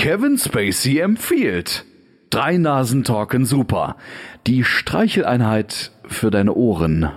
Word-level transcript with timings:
Kevin 0.00 0.38
Spacey 0.38 0.98
empfiehlt. 1.00 1.84
Drei 2.30 2.56
Nasen 2.56 3.04
talken 3.04 3.44
super. 3.44 3.96
Die 4.46 4.64
Streicheleinheit 4.64 5.90
für 6.08 6.30
deine 6.30 6.54
Ohren. 6.54 7.10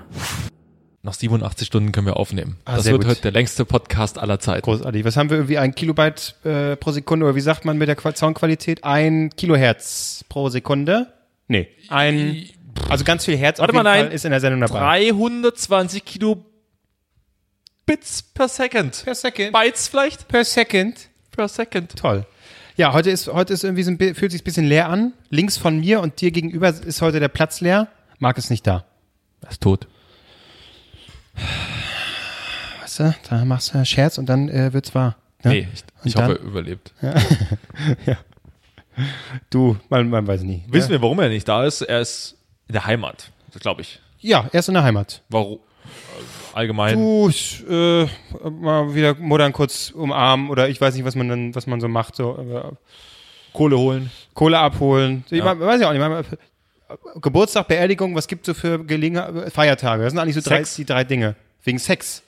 Nach 1.02 1.14
87 1.14 1.66
Stunden 1.66 1.94
können 1.94 2.08
wir 2.08 2.18
aufnehmen. 2.18 2.58
Ah, 2.66 2.76
das 2.76 2.86
wird 2.88 2.98
gut. 3.04 3.10
heute 3.10 3.22
der 3.22 3.32
längste 3.32 3.64
Podcast 3.64 4.18
aller 4.20 4.42
Zeiten. 4.42 4.64
Großartig. 4.66 5.06
Was 5.06 5.16
haben 5.16 5.30
wir 5.30 5.38
irgendwie? 5.38 5.58
Ein 5.60 5.74
Kilobyte 5.76 6.36
äh, 6.44 6.76
pro 6.76 6.92
Sekunde 6.92 7.26
oder 7.26 7.36
wie 7.36 7.42
sagt 7.42 7.63
man 7.63 7.78
mit 7.78 7.88
der 7.88 7.96
Qua- 7.96 8.13
Soundqualität? 8.17 8.84
Ein 8.84 9.29
Kilohertz 9.29 10.26
pro 10.28 10.50
Sekunde? 10.50 11.13
Nee. 11.47 11.70
Ein, 11.88 12.50
also 12.90 13.06
ganz 13.06 13.24
viel 13.24 13.38
Herz 13.38 13.60
Warte 13.60 13.72
auf 13.72 13.76
jeden 13.78 13.84
mal, 13.86 13.94
Fall 13.96 14.04
nein. 14.08 14.12
ist 14.12 14.26
in 14.26 14.31
der 14.31 14.42
Sendung 14.42 14.60
dabei. 14.60 14.79
320 14.79 16.04
Kilo 16.04 16.44
Bits 17.86 18.23
per 18.23 18.50
Second. 18.50 19.04
Per 19.05 19.16
Second. 19.16 19.54
Bytes 19.54 19.88
vielleicht? 19.88 20.27
Per 20.27 20.44
Second. 20.44 21.08
Per 21.31 21.48
Second. 21.48 21.95
Toll. 21.95 22.26
Ja, 22.76 22.94
heute 22.94 23.12
ist, 23.12 23.27
heute 23.27 23.53
ist 23.53 23.63
irgendwie 23.63 23.84
so 23.84 23.91
ein, 23.91 23.98
fühlt 24.16 24.31
sich 24.31 24.41
ein 24.41 24.43
bisschen 24.43 24.66
leer 24.66 24.89
an. 24.89 25.13
Links 25.29 25.57
von 25.57 25.79
mir 25.79 26.02
und 26.02 26.21
dir 26.21 26.31
gegenüber 26.31 26.70
ist 26.70 27.02
heute 27.02 27.20
der 27.20 27.27
Platz 27.27 27.61
leer. 27.61 27.88
Marc 28.20 28.38
ist 28.38 28.49
nicht 28.49 28.65
da. 28.65 28.84
Er 29.41 29.52
ist 29.52 29.61
tot. 29.61 29.88
Weißt 32.81 32.99
du, 32.99 33.15
da 33.29 33.45
machst 33.45 33.70
du 33.70 33.75
einen 33.75 33.85
Scherz 33.85 34.17
und 34.17 34.27
dann 34.27 34.49
äh, 34.49 34.73
wird's 34.73 34.95
wahr. 34.95 35.17
Ne? 35.43 35.51
Nee, 35.51 35.67
ich, 35.73 35.84
ich 36.03 36.15
hoffe, 36.15 36.39
er 36.39 36.39
überlebt. 36.39 36.93
Du, 39.49 39.76
man, 39.90 40.07
man 40.07 40.27
weiß 40.27 40.43
nie. 40.43 40.63
Wissen 40.67 40.91
wir, 40.91 41.01
warum 41.01 41.20
er 41.20 41.27
nicht 41.29 41.48
da 41.48 41.65
ist? 41.65 41.81
Er 41.81 41.99
ist 42.01 42.37
in 42.67 42.73
der 42.73 42.85
Heimat, 42.85 43.31
glaube 43.59 43.81
ich. 43.81 43.99
Ja, 44.20 44.48
er 44.51 44.59
ist 44.59 44.67
in 44.67 44.76
der 44.76 44.84
Heimat. 44.84 45.23
Warum? 45.29 45.59
Allgemein. 46.53 46.95
Du, 46.95 47.30
ich, 47.30 47.63
äh, 47.70 48.05
mal 48.49 48.93
wieder 48.93 49.16
Muttern 49.16 49.53
kurz 49.53 49.89
umarmen 49.91 50.49
oder 50.49 50.70
ich 50.70 50.79
weiß 50.79 50.93
nicht, 50.95 51.03
was 51.05 51.16
man 51.16 51.27
dann, 51.29 51.55
was 51.55 51.67
man 51.67 51.81
so 51.81 51.88
macht, 51.88 52.16
so 52.16 52.38
äh, 52.38 52.76
Kohle 53.53 53.77
holen. 53.77 54.12
Kohle 54.34 54.59
abholen. 54.59 55.23
Ich 55.29 55.39
Ja. 55.39 55.59
weiß 55.59 55.81
ich 55.81 55.85
auch 55.85 55.91
nicht. 55.93 55.99
Man, 55.99 56.24
Geburtstag, 57.21 57.68
Beerdigung, 57.68 58.15
was 58.15 58.27
gibt 58.27 58.48
es 58.48 58.55
so 58.55 58.59
für 58.59 58.84
Gelegenheit, 58.84 59.51
Feiertage? 59.51 60.04
Das 60.04 60.12
sind 60.13 60.20
eigentlich 60.20 60.35
so 60.35 60.41
drei, 60.48 60.63
die 60.63 60.85
drei 60.85 61.04
Dinge. 61.04 61.35
Wegen 61.63 61.79
Sex. 61.79 62.21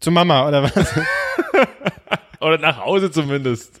Zu 0.00 0.10
Mama 0.10 0.48
oder 0.48 0.64
was? 0.64 0.72
Oder 2.40 2.58
nach 2.58 2.78
Hause 2.84 3.08
zumindest. 3.12 3.78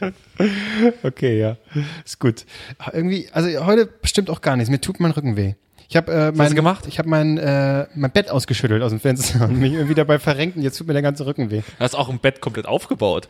okay, 1.02 1.38
ja. 1.38 1.56
Ist 2.02 2.18
gut. 2.18 2.46
Irgendwie, 2.92 3.28
also 3.30 3.66
heute 3.66 3.84
bestimmt 3.84 4.30
auch 4.30 4.40
gar 4.40 4.56
nichts. 4.56 4.70
Mir 4.70 4.80
tut 4.80 5.00
mein 5.00 5.10
Rücken 5.10 5.36
weh. 5.36 5.54
Ich 5.88 5.96
habe 5.96 6.12
äh, 6.12 6.32
mein, 6.32 6.50
du 6.50 6.54
gemacht? 6.54 6.86
Ich 6.86 6.98
habe 6.98 7.08
mein, 7.08 7.38
äh, 7.38 7.86
mein 7.94 8.10
Bett 8.10 8.30
ausgeschüttelt 8.30 8.82
aus 8.82 8.90
dem 8.90 9.00
Fenster 9.00 9.44
und 9.44 9.58
mich 9.58 9.72
irgendwie 9.72 9.94
dabei 9.94 10.18
verrenkt 10.18 10.56
und 10.56 10.62
jetzt 10.62 10.78
tut 10.78 10.86
mir 10.86 10.92
der 10.92 11.02
ganze 11.02 11.26
Rücken 11.26 11.50
weh. 11.50 11.62
Er 11.78 11.86
ist 11.86 11.94
auch 11.94 12.08
im 12.08 12.18
Bett 12.18 12.40
komplett 12.40 12.66
aufgebaut. 12.66 13.28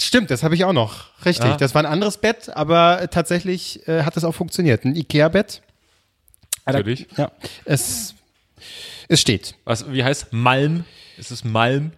Stimmt, 0.00 0.30
das 0.30 0.42
habe 0.42 0.54
ich 0.54 0.64
auch 0.64 0.72
noch. 0.72 1.06
Richtig. 1.24 1.50
Ja. 1.50 1.56
Das 1.56 1.74
war 1.74 1.82
ein 1.82 1.86
anderes 1.90 2.16
Bett, 2.16 2.48
aber 2.54 3.08
tatsächlich 3.10 3.86
äh, 3.86 4.02
hat 4.04 4.16
das 4.16 4.24
auch 4.24 4.32
funktioniert. 4.32 4.84
Ein 4.84 4.96
Ikea-Bett. 4.96 5.62
Natürlich. 6.66 7.06
Ja. 7.16 7.30
Es, 7.64 8.14
es 9.08 9.20
steht. 9.20 9.54
Was, 9.64 9.90
wie 9.92 10.04
heißt 10.04 10.32
Malm? 10.32 10.84
Ist 11.18 11.30
es 11.30 11.44
Malm? 11.44 11.92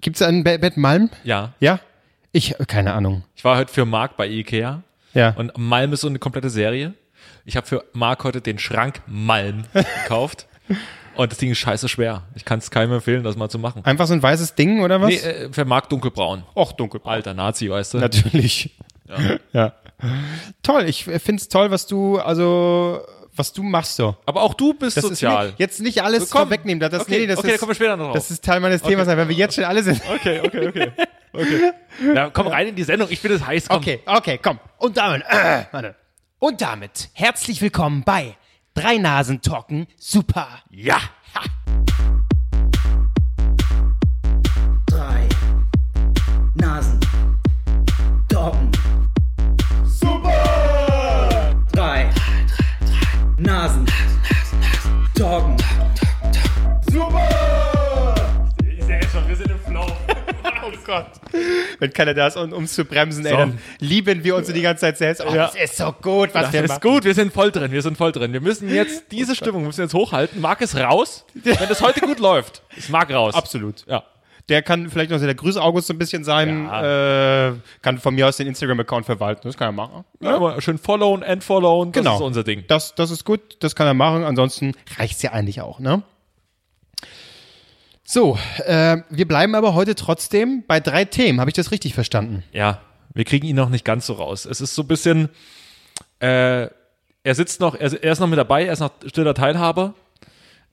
Gibt 0.00 0.16
es 0.16 0.22
ein 0.22 0.44
Be 0.44 0.58
Bett 0.58 0.76
Malm? 0.76 1.10
Ja. 1.24 1.54
Ja? 1.60 1.80
Ich, 2.32 2.54
keine 2.68 2.92
Ahnung. 2.92 3.24
Ich 3.34 3.44
war 3.44 3.56
heute 3.58 3.72
für 3.72 3.84
Marc 3.84 4.16
bei 4.16 4.28
Ikea. 4.28 4.82
Ja. 5.14 5.30
Und 5.30 5.56
Malm 5.58 5.92
ist 5.92 6.02
so 6.02 6.08
eine 6.08 6.18
komplette 6.18 6.50
Serie. 6.50 6.94
Ich 7.44 7.56
habe 7.56 7.66
für 7.66 7.84
Marc 7.92 8.24
heute 8.24 8.40
den 8.40 8.58
Schrank 8.58 9.02
Malm 9.06 9.64
gekauft. 10.02 10.46
Und 11.16 11.32
das 11.32 11.38
Ding 11.38 11.50
ist 11.50 11.58
scheiße 11.58 11.88
schwer. 11.88 12.22
Ich 12.34 12.44
kann 12.44 12.60
es 12.60 12.70
keinem 12.70 12.92
empfehlen, 12.92 13.24
das 13.24 13.36
mal 13.36 13.48
zu 13.48 13.58
machen. 13.58 13.84
Einfach 13.84 14.06
so 14.06 14.14
ein 14.14 14.22
weißes 14.22 14.54
Ding 14.54 14.80
oder 14.82 15.00
was? 15.00 15.08
Nee, 15.08 15.16
äh, 15.16 15.52
für 15.52 15.64
Marc 15.64 15.88
dunkelbraun. 15.88 16.44
Och, 16.54 16.72
dunkel. 16.72 17.00
Alter 17.04 17.34
Nazi, 17.34 17.68
weißt 17.70 17.94
du? 17.94 17.98
Natürlich. 17.98 18.76
Ja. 19.52 19.72
Toll, 20.62 20.84
ich 20.88 21.04
finde 21.04 21.40
es 21.40 21.48
toll, 21.48 21.70
was 21.70 21.86
du, 21.86 22.18
also, 22.18 23.00
was 23.34 23.52
du 23.52 23.62
machst 23.62 23.96
so. 23.96 24.16
Aber 24.24 24.42
auch 24.42 24.54
du 24.54 24.72
bist 24.72 24.96
Das 24.96 25.04
sozial. 25.04 25.48
nicht, 25.48 25.58
jetzt 25.58 25.80
nicht 25.80 26.02
alles 26.02 26.30
So, 26.30 26.38
komm. 26.38 26.42
vorwegnehmen. 26.48 26.80
Das, 26.80 27.02
Okay, 27.02 27.18
nee, 27.20 27.26
das 27.26 27.38
okay, 27.40 27.48
ist, 27.48 27.54
da 27.54 27.58
kommen 27.58 27.70
wir 27.70 27.74
später 27.74 27.96
noch 27.96 28.04
drauf. 28.06 28.14
Das 28.14 28.30
ist 28.30 28.42
Teil 28.44 28.60
meines 28.60 28.80
Themas, 28.80 29.06
wenn 29.08 29.28
wir 29.28 29.34
jetzt 29.36 29.56
schon 29.56 29.64
alle 29.64 29.82
sind. 29.82 30.00
okay, 30.14 30.40
okay, 30.44 30.68
okay. 30.68 30.92
okay. 31.32 31.72
Ja, 32.14 32.30
komm 32.30 32.46
rein 32.46 32.68
in 32.68 32.76
die 32.76 32.82
Sendung. 32.84 33.08
Ich 33.10 33.20
bin 33.20 33.32
es 33.32 33.44
heiß. 33.46 33.68
Komm. 33.68 33.78
Okay, 33.78 34.00
okay, 34.06 34.38
komm. 34.42 34.58
Und 34.78 34.96
damit, 34.96 35.22
äh, 35.28 35.64
warte. 35.70 35.96
Und 36.42 36.62
damit 36.62 37.10
herzlich 37.12 37.60
willkommen 37.60 38.02
bei 38.02 38.34
Drei 38.72 38.96
Nasen 38.96 39.42
Talken 39.42 39.86
Super. 39.98 40.48
Ja. 40.70 40.98
drei 41.34 42.39
Wenn 61.90 61.94
keiner 61.94 62.14
da 62.14 62.28
ist, 62.28 62.36
um 62.36 62.52
uns 62.52 62.74
zu 62.74 62.84
bremsen, 62.84 63.24
ey, 63.26 63.32
So. 63.32 63.36
dann 63.38 63.58
lieben 63.80 64.22
wir 64.22 64.36
uns 64.36 64.46
so 64.46 64.52
die 64.52 64.62
ganze 64.62 64.82
Zeit 64.82 64.96
selbst. 64.98 65.20
Oh, 65.26 65.34
Ja. 65.34 65.46
das 65.46 65.54
ist 65.56 65.76
so 65.76 65.92
gut, 65.92 66.30
was 66.32 66.44
Das 66.44 66.52
wir 66.52 66.62
ist 66.64 66.68
machen. 66.68 66.80
gut, 66.82 67.04
wir 67.04 67.14
sind 67.14 67.32
voll 67.32 67.50
drin, 67.50 67.72
wir 67.72 67.82
sind 67.82 67.96
voll 67.98 68.12
drin. 68.12 68.32
Wir 68.32 68.40
müssen 68.40 68.72
jetzt 68.72 69.04
diese 69.10 69.34
Stimmung 69.34 69.64
müssen 69.64 69.80
jetzt 69.82 69.94
hochhalten. 69.94 70.40
Marc 70.40 70.60
ist 70.60 70.76
raus. 70.76 71.24
Wenn 71.34 71.56
das 71.68 71.82
heute 71.82 72.00
gut 72.00 72.20
läuft, 72.20 72.62
ist 72.76 72.90
Marc 72.90 73.12
raus. 73.12 73.34
Absolut. 73.34 73.84
Ja. 73.86 74.04
Der 74.48 74.62
kann 74.62 74.90
vielleicht 74.90 75.10
noch 75.12 75.20
der 75.20 75.34
Grüß-August 75.34 75.86
so 75.86 75.94
ein 75.94 75.98
bisschen 75.98 76.24
sein. 76.24 76.66
Äh, 76.68 77.52
kann 77.82 77.98
von 77.98 78.14
mir 78.14 78.26
aus 78.26 78.36
den 78.36 78.46
Instagram-Account 78.48 79.06
verwalten. 79.06 79.42
Das 79.44 79.56
kann 79.56 79.68
er 79.68 79.72
machen. 79.72 80.04
ja. 80.20 80.34
Aber 80.34 80.60
schön 80.60 80.78
followen, 80.78 81.22
entfollowen, 81.22 81.92
das 81.92 82.00
Genau. 82.02 82.16
ist 82.16 82.22
unser 82.22 82.42
Ding. 82.42 82.64
Das, 82.66 82.94
das 82.96 83.10
ist 83.12 83.24
gut, 83.24 83.40
das 83.60 83.76
kann 83.76 83.86
er 83.86 83.94
machen. 83.94 84.24
Ansonsten 84.24 84.72
reicht's 84.98 85.22
ja 85.22 85.32
eigentlich 85.32 85.60
auch, 85.60 85.78
ne? 85.78 86.02
So, 88.12 88.36
äh, 88.66 88.96
wir 89.08 89.28
bleiben 89.28 89.54
aber 89.54 89.74
heute 89.74 89.94
trotzdem 89.94 90.64
bei 90.66 90.80
drei 90.80 91.04
Themen. 91.04 91.38
Habe 91.38 91.48
ich 91.48 91.54
das 91.54 91.70
richtig 91.70 91.94
verstanden? 91.94 92.42
Ja, 92.52 92.80
wir 93.14 93.24
kriegen 93.24 93.46
ihn 93.46 93.54
noch 93.54 93.68
nicht 93.68 93.84
ganz 93.84 94.06
so 94.06 94.14
raus. 94.14 94.46
Es 94.46 94.60
ist 94.60 94.74
so 94.74 94.82
ein 94.82 94.88
bisschen, 94.88 95.28
äh, 96.18 96.62
er 97.22 97.34
sitzt 97.34 97.60
noch, 97.60 97.76
er, 97.76 98.02
er 98.02 98.10
ist 98.10 98.18
noch 98.18 98.26
mit 98.26 98.36
dabei, 98.36 98.64
er 98.64 98.72
ist 98.72 98.80
noch 98.80 98.90
stiller 99.06 99.32
Teilhaber. 99.32 99.94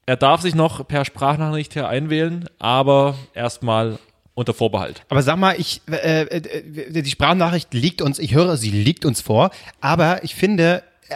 Er 0.08 0.16
darf 0.16 0.42
sich 0.42 0.56
noch 0.56 0.88
per 0.88 1.06
Sprachnachricht 1.06 1.74
hier 1.74 1.88
einwählen, 1.88 2.50
aber 2.58 3.14
erstmal 3.36 4.00
unter 4.34 4.56
Vorbehalt. 4.56 5.04
Aber 5.08 5.22
sag 5.22 5.38
mal, 5.38 5.60
ich, 5.60 5.84
äh, 5.92 6.22
äh, 6.24 7.04
die 7.04 7.12
Sprachnachricht 7.12 7.72
liegt 7.72 8.02
uns, 8.02 8.18
ich 8.18 8.34
höre, 8.34 8.58
sie 8.58 8.72
liegt 8.72 9.06
uns 9.06 9.22
vor, 9.22 9.52
aber 9.80 10.24
ich 10.24 10.34
finde, 10.34 10.82
äh, 11.08 11.16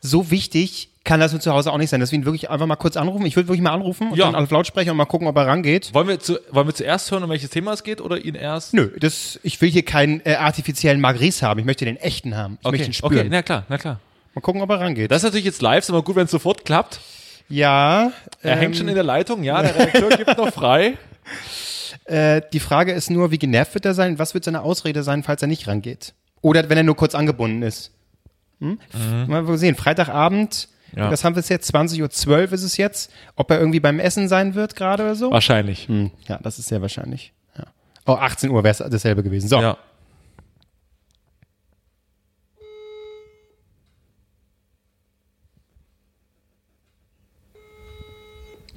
so 0.00 0.30
wichtig 0.30 0.90
kann 1.08 1.20
das 1.20 1.32
für 1.32 1.40
zu 1.40 1.52
Hause 1.52 1.72
auch 1.72 1.78
nicht 1.78 1.90
sein. 1.90 2.00
Deswegen 2.00 2.24
wirklich 2.26 2.50
einfach 2.50 2.66
mal 2.66 2.76
kurz 2.76 2.96
anrufen. 2.96 3.24
Ich 3.26 3.34
würde 3.34 3.48
wirklich 3.48 3.62
mal 3.62 3.72
anrufen 3.72 4.10
und 4.12 4.18
Ja. 4.18 4.26
dann 4.26 4.34
auf 4.34 4.50
Lautsprecher 4.50 4.90
und 4.92 4.98
mal 4.98 5.06
gucken, 5.06 5.26
ob 5.26 5.36
er 5.36 5.46
rangeht. 5.46 5.92
Wollen 5.94 6.06
wir, 6.06 6.20
zu, 6.20 6.38
wollen 6.50 6.66
wir 6.68 6.74
zuerst 6.74 7.10
hören, 7.10 7.22
um 7.24 7.30
welches 7.30 7.50
Thema 7.50 7.72
es 7.72 7.82
geht 7.82 8.00
oder 8.00 8.18
ihn 8.24 8.34
erst? 8.34 8.74
Nö, 8.74 8.90
das, 9.00 9.40
ich 9.42 9.60
will 9.60 9.70
hier 9.70 9.84
keinen 9.84 10.20
äh, 10.24 10.34
artifiziellen 10.34 11.00
Magris 11.00 11.42
haben. 11.42 11.58
Ich 11.58 11.66
möchte 11.66 11.84
den 11.86 11.96
echten 11.96 12.36
haben. 12.36 12.58
Ich 12.62 12.70
möchte 12.70 12.86
ihn 12.86 12.92
spüren. 12.92 13.12
okay, 13.18 13.28
na 13.30 13.42
klar, 13.42 13.64
na 13.68 13.78
klar. 13.78 14.00
Mal 14.34 14.42
gucken, 14.42 14.60
ob 14.62 14.70
er 14.70 14.80
rangeht. 14.80 15.10
Das 15.10 15.18
ist 15.18 15.24
natürlich 15.24 15.46
jetzt 15.46 15.62
live, 15.62 15.78
ist 15.80 15.88
immer 15.88 16.02
gut, 16.02 16.14
wenn 16.14 16.26
es 16.26 16.30
sofort 16.30 16.64
klappt. 16.64 17.00
ja. 17.48 18.12
Er 18.42 18.52
ähm, 18.52 18.58
hängt 18.58 18.76
schon 18.76 18.86
in 18.88 18.94
der 18.94 19.02
Leitung, 19.04 19.42
ja, 19.42 19.62
der 19.62 19.74
Redakteur 19.74 20.10
gibt 20.10 20.36
noch 20.38 20.52
frei. 20.52 20.96
Äh, 22.04 22.40
die 22.54 22.60
Frage 22.60 22.92
ist 22.92 23.10
nur, 23.10 23.30
wie 23.32 23.38
genervt 23.38 23.74
wird 23.74 23.84
er 23.84 23.92
sein? 23.94 24.18
Was 24.18 24.32
wird 24.32 24.44
seine 24.44 24.62
Ausrede 24.62 25.02
sein, 25.02 25.22
falls 25.22 25.42
er 25.42 25.48
nicht 25.48 25.66
rangeht? 25.68 26.14
Oder 26.40 26.68
wenn 26.70 26.78
er 26.78 26.84
nur 26.84 26.96
kurz 26.96 27.14
angebunden 27.14 27.62
ist? 27.62 27.92
Hm? 28.60 28.78
Mal 29.26 29.58
sehen, 29.58 29.76
Freitagabend, 29.76 30.68
Mhm. 30.70 30.77
Ja. 30.96 31.10
das 31.10 31.24
haben 31.24 31.36
wir 31.36 31.42
jetzt, 31.42 31.74
20.12 31.74 32.28
Uhr 32.30 32.52
ist 32.52 32.62
es 32.62 32.76
jetzt. 32.76 33.10
Ob 33.36 33.50
er 33.50 33.58
irgendwie 33.58 33.80
beim 33.80 34.00
Essen 34.00 34.28
sein 34.28 34.54
wird 34.54 34.74
gerade 34.76 35.02
oder 35.04 35.14
so? 35.14 35.30
Wahrscheinlich. 35.30 35.88
Hm, 35.88 36.10
ja, 36.26 36.38
das 36.42 36.58
ist 36.58 36.68
sehr 36.68 36.80
wahrscheinlich. 36.80 37.32
Ja. 37.56 37.64
Oh, 38.06 38.12
18 38.14 38.50
Uhr 38.50 38.62
wäre 38.64 38.72
es 38.72 38.78
dasselbe 38.78 39.22
gewesen. 39.22 39.48
So, 39.48 39.60
Ja. 39.60 39.76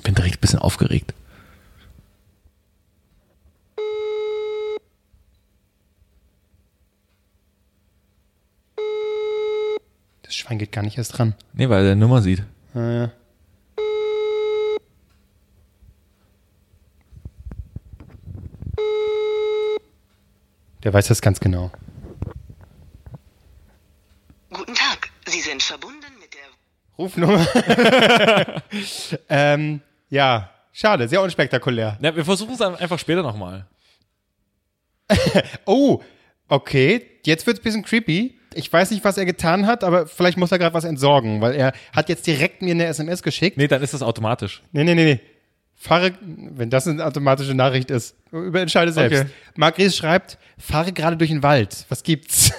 Bin 0.04 0.16
direkt 0.16 0.38
ein 0.38 0.42
bisschen 0.42 0.60
aufgeregt. 0.60 1.14
Das 10.32 10.38
Schwein 10.38 10.58
geht 10.58 10.72
gar 10.72 10.82
nicht 10.82 10.98
erst 10.98 11.18
dran. 11.18 11.36
Nee, 11.52 11.68
weil 11.68 11.86
er 11.86 11.96
Nummer 11.96 12.22
sieht. 12.22 12.42
Ah, 12.74 12.80
ja. 12.80 13.12
Der 20.84 20.94
weiß 20.94 21.10
das 21.10 21.22
ganz 21.22 21.42
genau. 21.42 21.70
Guten 24.54 24.74
Tag, 24.74 25.10
Sie 25.28 25.42
sind 25.42 25.62
verbunden 25.62 26.14
mit 26.22 26.34
der 26.34 26.48
Rufnummer. 26.98 27.46
ähm, 29.30 29.82
ja, 30.10 30.50
schade, 30.72 31.10
sehr 31.10 31.22
unspektakulär. 31.22 31.98
Ja, 32.02 32.16
wir 32.16 32.24
versuchen 32.24 32.54
es 32.54 32.62
einfach 32.62 33.00
später 33.00 33.22
nochmal. 33.22 33.68
Oh, 35.66 36.02
Okay, 36.48 37.20
jetzt 37.26 37.48
wird's 37.48 37.62
ein 37.62 37.64
bisschen 37.64 37.84
creepy. 37.84 38.38
Ich 38.54 38.72
weiß 38.72 38.92
nicht, 38.92 39.04
was 39.06 39.18
er 39.18 39.26
getan 39.26 39.66
hat, 39.66 39.84
aber 39.84 40.08
vielleicht 40.08 40.38
muss 40.38 40.52
er 40.52 40.60
gerade 40.60 40.74
was 40.74 40.84
entsorgen, 40.84 41.42
weil 41.42 41.54
er 41.56 41.74
hat 41.94 42.10
jetzt 42.10 42.28
direkt 42.28 42.62
mir 42.62 42.72
eine 42.74 42.86
SMS 42.86 43.24
geschickt. 43.24 43.58
Nee, 43.58 43.68
dann 43.68 43.82
ist 43.82 43.94
das 43.94 44.02
automatisch. 44.02 44.62
Nee, 44.72 44.84
nee, 44.84 44.96
nee, 44.96 45.06
nee. 45.06 45.20
Fahre, 45.76 46.14
wenn 46.22 46.70
das 46.70 46.88
eine 46.88 47.04
automatische 47.04 47.56
Nachricht 47.56 47.90
ist, 47.90 48.16
über 48.32 48.62
entscheide 48.62 48.92
selbst. 48.92 49.22
Okay. 49.22 49.30
Marc 49.56 49.78
Ries 49.80 49.96
schreibt, 49.98 50.38
fahre 50.60 50.92
gerade 50.94 51.18
durch 51.18 51.32
den 51.32 51.42
Wald. 51.44 51.86
Was 51.90 52.04
gibt's? 52.04 52.52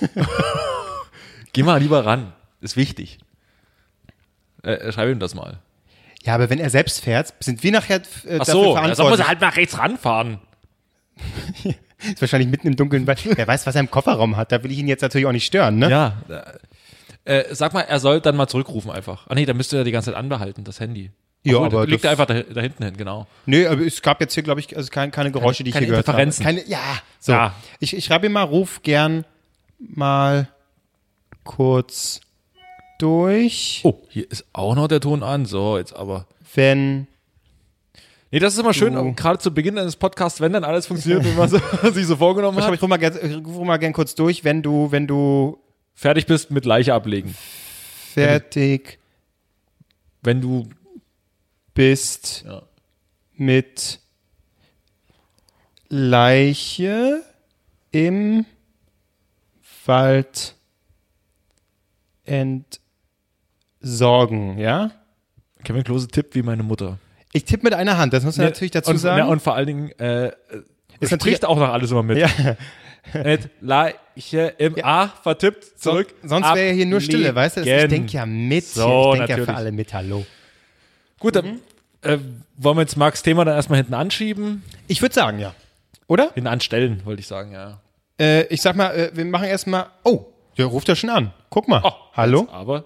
Geh 1.53 1.63
mal 1.63 1.81
lieber 1.81 2.05
ran. 2.05 2.33
Ist 2.61 2.77
wichtig. 2.77 3.19
Äh, 4.63 4.91
schreib 4.93 5.09
ihm 5.09 5.19
das 5.21 5.35
mal. 5.35 5.59
ja, 6.23 6.35
aber 6.35 6.51
wenn 6.51 6.59
er 6.59 6.71
selbst 6.71 7.01
fährt, 7.01 7.35
sind 7.41 7.63
wir 7.63 7.73
nachher 7.73 7.97
äh, 8.27 8.39
Ach 8.39 8.39
dafür 8.39 8.45
so, 8.45 8.61
also 8.61 8.65
muss 8.65 8.75
verantwortlich. 8.75 9.21
er 9.21 9.29
halt 9.29 9.41
nach 9.41 9.57
rechts 9.57 9.79
ranfahren. 9.79 10.39
ist 12.05 12.21
wahrscheinlich 12.21 12.49
mitten 12.51 12.67
im 12.69 12.77
dunklen 12.77 13.07
Wald. 13.07 13.21
Wer 13.25 13.47
weiß, 13.47 13.67
was 13.67 13.75
er 13.75 13.81
im 13.81 13.91
Kofferraum 13.91 14.37
hat. 14.37 14.53
Da 14.53 14.63
will 14.65 14.71
ich 14.73 14.79
ihn 14.79 14.89
jetzt 14.89 15.03
natürlich 15.03 15.27
auch 15.27 15.33
nicht 15.33 15.47
stören, 15.47 15.79
ne? 15.79 15.91
Ja. 15.91 16.15
Äh, 17.25 17.45
sag 17.55 17.73
mal, 17.73 17.83
er 17.83 18.01
soll 18.01 18.21
dann 18.21 18.37
mal 18.37 18.49
zurückrufen 18.49 18.91
einfach. 18.91 19.27
Ah 19.29 19.35
nee, 19.35 19.47
dann 19.47 19.57
müsste 19.57 19.77
er 19.77 19.85
die 19.85 19.93
ganze 19.93 20.11
Zeit 20.11 20.19
anbehalten, 20.19 20.65
das 20.65 20.81
Handy. 20.81 21.11
Ja, 21.45 21.57
Obwohl, 21.57 21.67
aber 21.67 21.87
Legt 21.87 22.05
das- 22.05 22.09
er 22.09 22.11
einfach 22.13 22.27
da, 22.27 22.41
da 22.43 22.61
hinten 22.61 22.85
hin, 22.85 22.97
genau. 22.97 23.27
Nö, 23.47 23.69
aber 23.69 23.83
es 23.83 24.01
gab 24.03 24.21
jetzt 24.21 24.35
hier, 24.35 24.43
glaube 24.43 24.61
ich, 24.61 24.77
also 24.77 24.91
kein, 24.91 25.11
keine 25.11 25.31
Geräusche, 25.33 25.65
die 25.65 25.71
ich 25.71 25.75
keine 25.75 25.87
hier 25.87 25.91
gehört 25.93 26.09
habe. 26.09 26.31
Keine, 26.43 26.67
ja, 26.69 26.79
so. 27.21 27.33
Ja. 27.33 27.55
Ich, 27.81 27.97
ich 27.97 28.05
schreibe 28.05 28.27
ihm 28.27 28.33
mal, 28.33 28.43
ruf 28.43 28.83
gern 28.83 29.25
mal 29.79 30.49
kurz 31.45 32.21
durch, 32.99 33.81
Oh, 33.85 34.01
hier 34.09 34.31
ist 34.31 34.45
auch 34.53 34.75
noch 34.77 34.87
der 34.89 35.01
Ton 35.01 35.23
an. 35.25 35.45
So, 35.47 35.79
jetzt 35.79 35.95
aber. 35.95 36.27
wenn 36.55 37.09
Nee, 38.33 38.39
das 38.39 38.55
ist 38.55 38.61
immer 38.61 38.73
schön, 38.75 38.95
Du- 38.95 39.13
gerade 39.15 39.39
zu 39.39 39.53
Beginn 39.53 39.79
eines 39.79 39.95
Podcasts, 39.95 40.41
wenn 40.41 40.53
dann 40.55 40.65
alles 40.65 40.87
funktioniert, 40.87 41.25
wie 41.25 41.33
man 41.37 41.49
so- 41.49 41.59
sich 41.93 42.07
so 42.07 42.17
vorgenommen 42.17 42.57
hat. 42.61 42.73
ich 42.75 42.81
mal, 42.81 43.01
ich 43.03 43.47
ruf 43.47 43.65
mal 43.65 43.77
gern 43.77 43.93
kurz 43.93 44.15
durch, 44.15 44.43
wenn 44.43 44.63
du, 44.63 44.91
wenn 44.91 45.07
du 45.07 45.59
Fertig 45.95 46.25
bist 46.27 46.51
mit 46.51 46.65
Leiche 46.65 46.95
ablegen. 46.95 47.35
fertig 48.15 48.99
Wenn 50.23 50.41
du. 50.41 50.67
bist 51.75 52.45
Ja. 52.47 52.63
mit 53.35 54.01
Leiche 55.89 57.23
im 57.91 58.47
Wald 59.85 60.55
entsorgen, 63.83 64.59
ja? 64.59 64.91
Kevin 65.65 65.85
Klose 65.85 66.09
tippt 66.09 66.35
wie 66.35 66.43
meine 66.43 66.63
Mutter. 66.63 66.99
Ich 67.33 67.45
tippe 67.45 67.65
mit 67.65 67.75
einer 67.75 67.97
Hand, 67.99 68.13
das 68.13 68.25
muss 68.25 68.37
man 68.37 68.47
natürlich 68.47 68.71
dazu 68.73 68.91
und, 68.91 68.99
sagen. 68.99 69.19
Ja, 69.19 69.25
und 69.27 69.41
vor 69.41 69.55
allen 69.55 69.67
Dingen, 69.67 69.91
äh, 69.99 70.33
natürlich- 71.01 71.11
natürlich 71.11 71.45
auch 71.45 71.59
noch 71.59 71.71
alles 71.71 71.91
immer 71.91 72.03
mit. 72.03 72.19
Ja. 72.19 72.29
Mit 73.25 73.51
Leiche 73.61 74.55
im 74.59 74.77
A 74.85 75.09
vertippt, 75.09 75.81
zurück. 75.81 76.15
Sonst 76.23 76.47
wäre 76.55 76.69
ja 76.69 76.73
hier 76.73 76.87
nur 76.87 77.01
Stille, 77.01 77.35
weißt 77.35 77.57
du? 77.57 77.61
Ich 77.63 77.89
denke 77.89 78.13
ja 78.13 78.27
mit. 78.27 78.65
So, 78.65 79.15
ich 79.15 79.19
denke 79.27 79.41
ja 79.41 79.45
für 79.45 79.55
alle 79.55 79.73
mit, 79.73 79.93
hallo. 79.93 80.25
Gut, 81.19 81.35
dann 81.35 81.59
äh, 82.03 82.19
wollen 82.57 82.77
wir 82.77 82.83
jetzt 82.83 82.97
Marks 82.97 83.23
Thema 83.23 83.45
dann 83.45 83.57
erstmal 83.57 83.79
hinten 83.79 83.95
anschieben. 83.95 84.63
Ich 84.87 85.03
würde 85.03 85.15
sagen, 85.15 85.41
ja. 85.41 85.53
Oder? 86.07 86.31
Hinten 86.35 86.47
anstellen, 86.49 87.01
wollte 87.05 87.21
ich 87.21 87.27
sagen, 87.27 87.53
ja. 87.53 87.81
Äh, 88.21 88.45
ich 88.47 88.63
sag 88.63 88.77
mal, 88.77 88.95
äh, 88.95 89.11
wir 89.15 89.25
machen 89.25 89.49
erstmal. 89.49 89.87
Oh, 90.05 90.27
der 90.59 90.67
ruft 90.67 90.87
ja 90.89 90.95
schon 90.95 91.11
an. 91.11 91.33
Guck 91.51 91.67
mal. 91.67 91.81
Oh, 91.85 91.93
hallo? 92.15 92.47
Aber. 92.53 92.85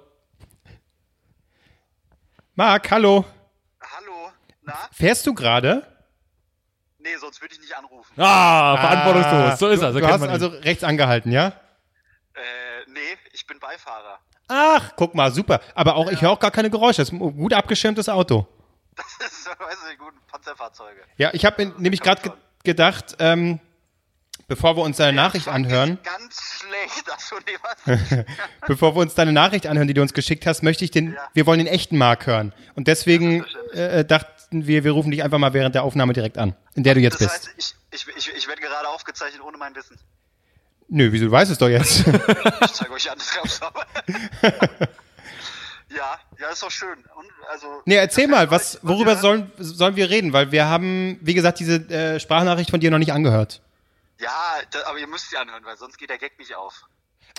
Marc, 2.54 2.90
hallo. 2.90 3.24
Na? 4.66 4.74
Fährst 4.92 5.26
du 5.26 5.32
gerade? 5.34 5.86
Nee, 6.98 7.16
sonst 7.20 7.40
würde 7.40 7.54
ich 7.54 7.60
nicht 7.60 7.76
anrufen. 7.76 8.12
Ah, 8.20 8.76
verantwortungslos. 8.78 9.58
So 9.60 9.68
ist 9.68 9.80
er. 9.82 9.92
So 9.92 10.00
du 10.00 10.06
hast 10.06 10.20
man 10.20 10.28
ihn. 10.28 10.32
also 10.32 10.48
rechts 10.48 10.82
angehalten, 10.82 11.30
ja? 11.30 11.48
Äh, 12.34 12.40
nee, 12.88 12.98
ich 13.32 13.46
bin 13.46 13.58
Beifahrer. 13.60 14.18
Ach, 14.48 14.92
guck 14.96 15.14
mal, 15.14 15.32
super. 15.32 15.60
Aber 15.74 15.96
auch, 15.96 16.10
ich 16.10 16.20
höre 16.22 16.30
auch 16.30 16.40
gar 16.40 16.50
keine 16.50 16.68
Geräusche. 16.70 17.02
Das 17.02 17.08
ist 17.08 17.12
ein 17.12 17.18
gut 17.36 17.54
abgeschirmtes 17.54 18.08
Auto. 18.08 18.46
Das 18.96 19.30
ist, 19.32 19.46
weiß 19.46 19.76
ich, 19.92 19.98
guten 19.98 20.18
Panzerfahrzeuge. 20.26 21.00
Ja, 21.18 21.30
ich 21.34 21.44
habe 21.44 21.66
nämlich 21.78 22.00
gerade 22.00 22.22
ge 22.22 22.32
gedacht, 22.64 23.16
ähm, 23.20 23.60
bevor 24.48 24.76
wir 24.76 24.82
uns 24.82 24.96
deine 24.96 25.12
Nachricht 25.14 25.46
anhören, 25.48 25.98
Ganz 26.02 26.58
schlecht. 26.58 27.04
Was? 27.06 28.24
bevor 28.66 28.96
wir 28.96 29.00
uns 29.00 29.14
deine 29.14 29.32
Nachricht 29.32 29.66
anhören, 29.66 29.86
die 29.86 29.94
du 29.94 30.00
uns 30.02 30.14
geschickt 30.14 30.46
hast, 30.46 30.62
möchte 30.62 30.84
ich 30.84 30.90
den, 30.90 31.12
Ja. 31.12 31.28
wir 31.34 31.46
wollen 31.46 31.58
den 31.58 31.68
echten 31.68 31.98
Marc 31.98 32.26
hören. 32.26 32.52
Und 32.74 32.88
deswegen 32.88 33.44
äh, 33.72 34.04
wir, 34.50 34.84
wir 34.84 34.92
rufen 34.92 35.10
dich 35.10 35.22
einfach 35.22 35.38
mal 35.38 35.52
während 35.52 35.74
der 35.74 35.82
Aufnahme 35.84 36.12
direkt 36.12 36.38
an, 36.38 36.54
in 36.74 36.82
der 36.84 36.94
du 36.94 37.00
jetzt 37.00 37.20
Das 37.20 37.32
bist. 37.32 37.48
heißt, 37.58 37.76
ich, 37.92 38.06
ich, 38.08 38.16
ich, 38.16 38.32
ich 38.36 38.48
werde 38.48 38.60
gerade 38.62 38.88
aufgezeichnet 38.88 39.42
ohne 39.42 39.56
mein 39.58 39.74
Wissen. 39.74 39.98
Nö, 40.88 41.10
wieso 41.10 41.24
du 41.26 41.30
weißt 41.32 41.50
es 41.50 41.58
doch 41.58 41.68
jetzt? 41.68 42.06
Ich 42.06 42.72
zeige 42.72 42.92
euch 42.94 43.10
an, 43.10 43.18
das 43.18 43.60
ja, 45.88 46.18
ja, 46.38 46.48
ist 46.50 46.62
doch 46.62 46.70
schön. 46.70 46.98
Und, 47.16 47.26
also, 47.50 47.82
nee, 47.86 47.96
erzähl 47.96 48.26
das 48.28 48.30
mal, 48.36 48.50
was, 48.50 48.78
worüber 48.82 49.12
ihr- 49.12 49.18
sollen, 49.18 49.50
sollen 49.58 49.96
wir 49.96 50.10
reden? 50.10 50.32
Weil 50.32 50.52
wir 50.52 50.66
haben, 50.66 51.18
wie 51.22 51.34
gesagt, 51.34 51.58
diese 51.60 51.76
äh, 51.90 52.20
Sprachnachricht 52.20 52.70
von 52.70 52.80
dir 52.80 52.90
noch 52.90 52.98
nicht 52.98 53.12
angehört. 53.12 53.62
Ja, 54.20 54.30
da, 54.70 54.78
aber 54.86 54.98
ihr 54.98 55.06
müsst 55.06 55.30
sie 55.30 55.36
anhören, 55.36 55.64
weil 55.64 55.76
sonst 55.76 55.98
geht 55.98 56.10
der 56.10 56.18
Gag 56.18 56.38
nicht 56.38 56.54
auf. 56.54 56.82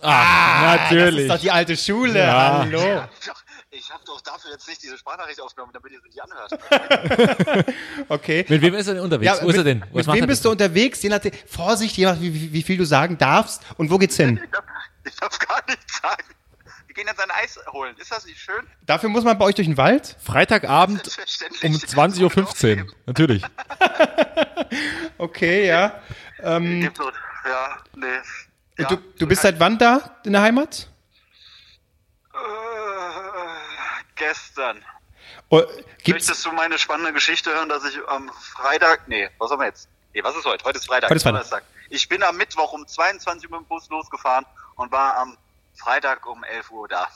Ah, 0.01 0.73
Das 0.77 0.81
natürlich. 0.91 1.19
ist 1.25 1.29
doch 1.31 1.39
die 1.39 1.51
alte 1.51 1.75
Schule, 1.77 2.19
Ja. 2.19 2.59
hallo. 2.59 2.77
Ich 2.79 2.89
hab 2.97 3.09
doch, 3.25 3.43
ich 3.71 3.89
hab 3.91 4.05
doch 4.05 4.21
dafür 4.21 4.51
jetzt 4.51 4.67
nicht 4.67 4.81
diese 4.83 4.97
Sprachnachricht 4.97 5.41
aufgenommen, 5.41 5.73
damit 5.73 5.91
ihr 5.91 5.99
sie 6.01 6.07
nicht 6.09 6.21
anhört. 6.21 7.65
Okay. 8.09 8.45
Mit 8.47 8.61
wem 8.61 8.73
ist 8.75 8.87
er 8.87 8.93
denn 8.95 9.03
unterwegs? 9.03 9.41
Wo 9.41 9.49
ist 9.49 9.57
er 9.57 9.63
denn? 9.63 9.79
Mit, 9.79 9.89
Was 9.93 10.07
mit 10.07 10.15
wem 10.15 10.27
bist 10.27 10.45
du 10.45 10.51
unterwegs? 10.51 11.01
Je 11.01 11.09
nachdem, 11.09 11.31
Vorsicht, 11.47 11.97
je 11.97 12.05
nachdem, 12.05 12.33
wie, 12.33 12.53
wie, 12.53 12.63
viel 12.63 12.77
du 12.77 12.85
sagen 12.85 13.17
darfst 13.17 13.61
und 13.77 13.89
wo 13.89 13.97
geht's 13.97 14.15
hin? 14.15 14.39
Ich 14.43 14.49
darf, 14.51 14.63
ich 15.05 15.15
darf 15.15 15.39
gar 15.39 15.61
nichts 15.67 15.99
sagen. 16.01 16.23
Wir 16.87 16.95
gehen 16.95 17.07
jetzt 17.07 17.19
ein 17.19 17.31
Eis 17.31 17.59
holen. 17.71 17.95
Ist 17.97 18.11
das 18.11 18.25
nicht 18.25 18.39
schön? 18.39 18.65
Dafür 18.85 19.09
muss 19.09 19.23
man 19.23 19.37
bei 19.37 19.45
euch 19.45 19.55
durch 19.55 19.67
den 19.67 19.77
Wald? 19.77 20.15
Freitagabend 20.23 21.07
um 21.63 21.73
20.15 21.73 22.85
Uhr. 22.85 22.93
Natürlich. 23.05 23.43
Okay, 25.17 25.67
ja. 25.67 25.99
So, 26.41 26.49
ja, 26.49 26.59
nee. 27.95 28.05
Ja. 28.77 28.87
du, 28.89 28.97
du 28.97 29.27
bist 29.27 29.41
seit 29.41 29.59
wann 29.59 29.77
da 29.77 30.17
in 30.23 30.33
der 30.33 30.41
Heimat? 30.41 30.87
Äh, 32.33 32.37
gestern. 34.15 34.83
Oh, 35.49 35.61
gibt's, 36.03 36.27
Möchtest 36.27 36.45
du 36.45 36.51
meine 36.51 36.77
spannende 36.77 37.13
Geschichte 37.13 37.51
hören, 37.53 37.69
dass 37.69 37.85
ich 37.85 37.97
am 38.07 38.29
Freitag, 38.53 39.07
nee, 39.07 39.29
was 39.39 39.51
haben 39.51 39.59
wir 39.59 39.67
jetzt? 39.67 39.87
Nee, 40.13 40.23
was 40.23 40.35
ist 40.35 40.45
heute? 40.45 40.63
Heute 40.65 40.77
ist 40.77 40.87
Freitag. 40.87 41.09
Heute 41.09 41.17
ist 41.17 41.23
Freitag. 41.23 41.35
Donnerstag. 41.49 41.63
Ich 41.89 42.09
bin 42.09 42.21
am 42.23 42.35
Mittwoch 42.37 42.73
um 42.73 42.85
22 42.85 43.49
Uhr 43.49 43.59
mit 43.59 43.65
dem 43.65 43.69
Bus 43.69 43.89
losgefahren 43.89 44.45
und 44.75 44.91
war 44.91 45.17
am 45.17 45.37
Freitag 45.75 46.25
um 46.25 46.43
11 46.43 46.71
Uhr 46.71 46.87
da. 46.87 47.07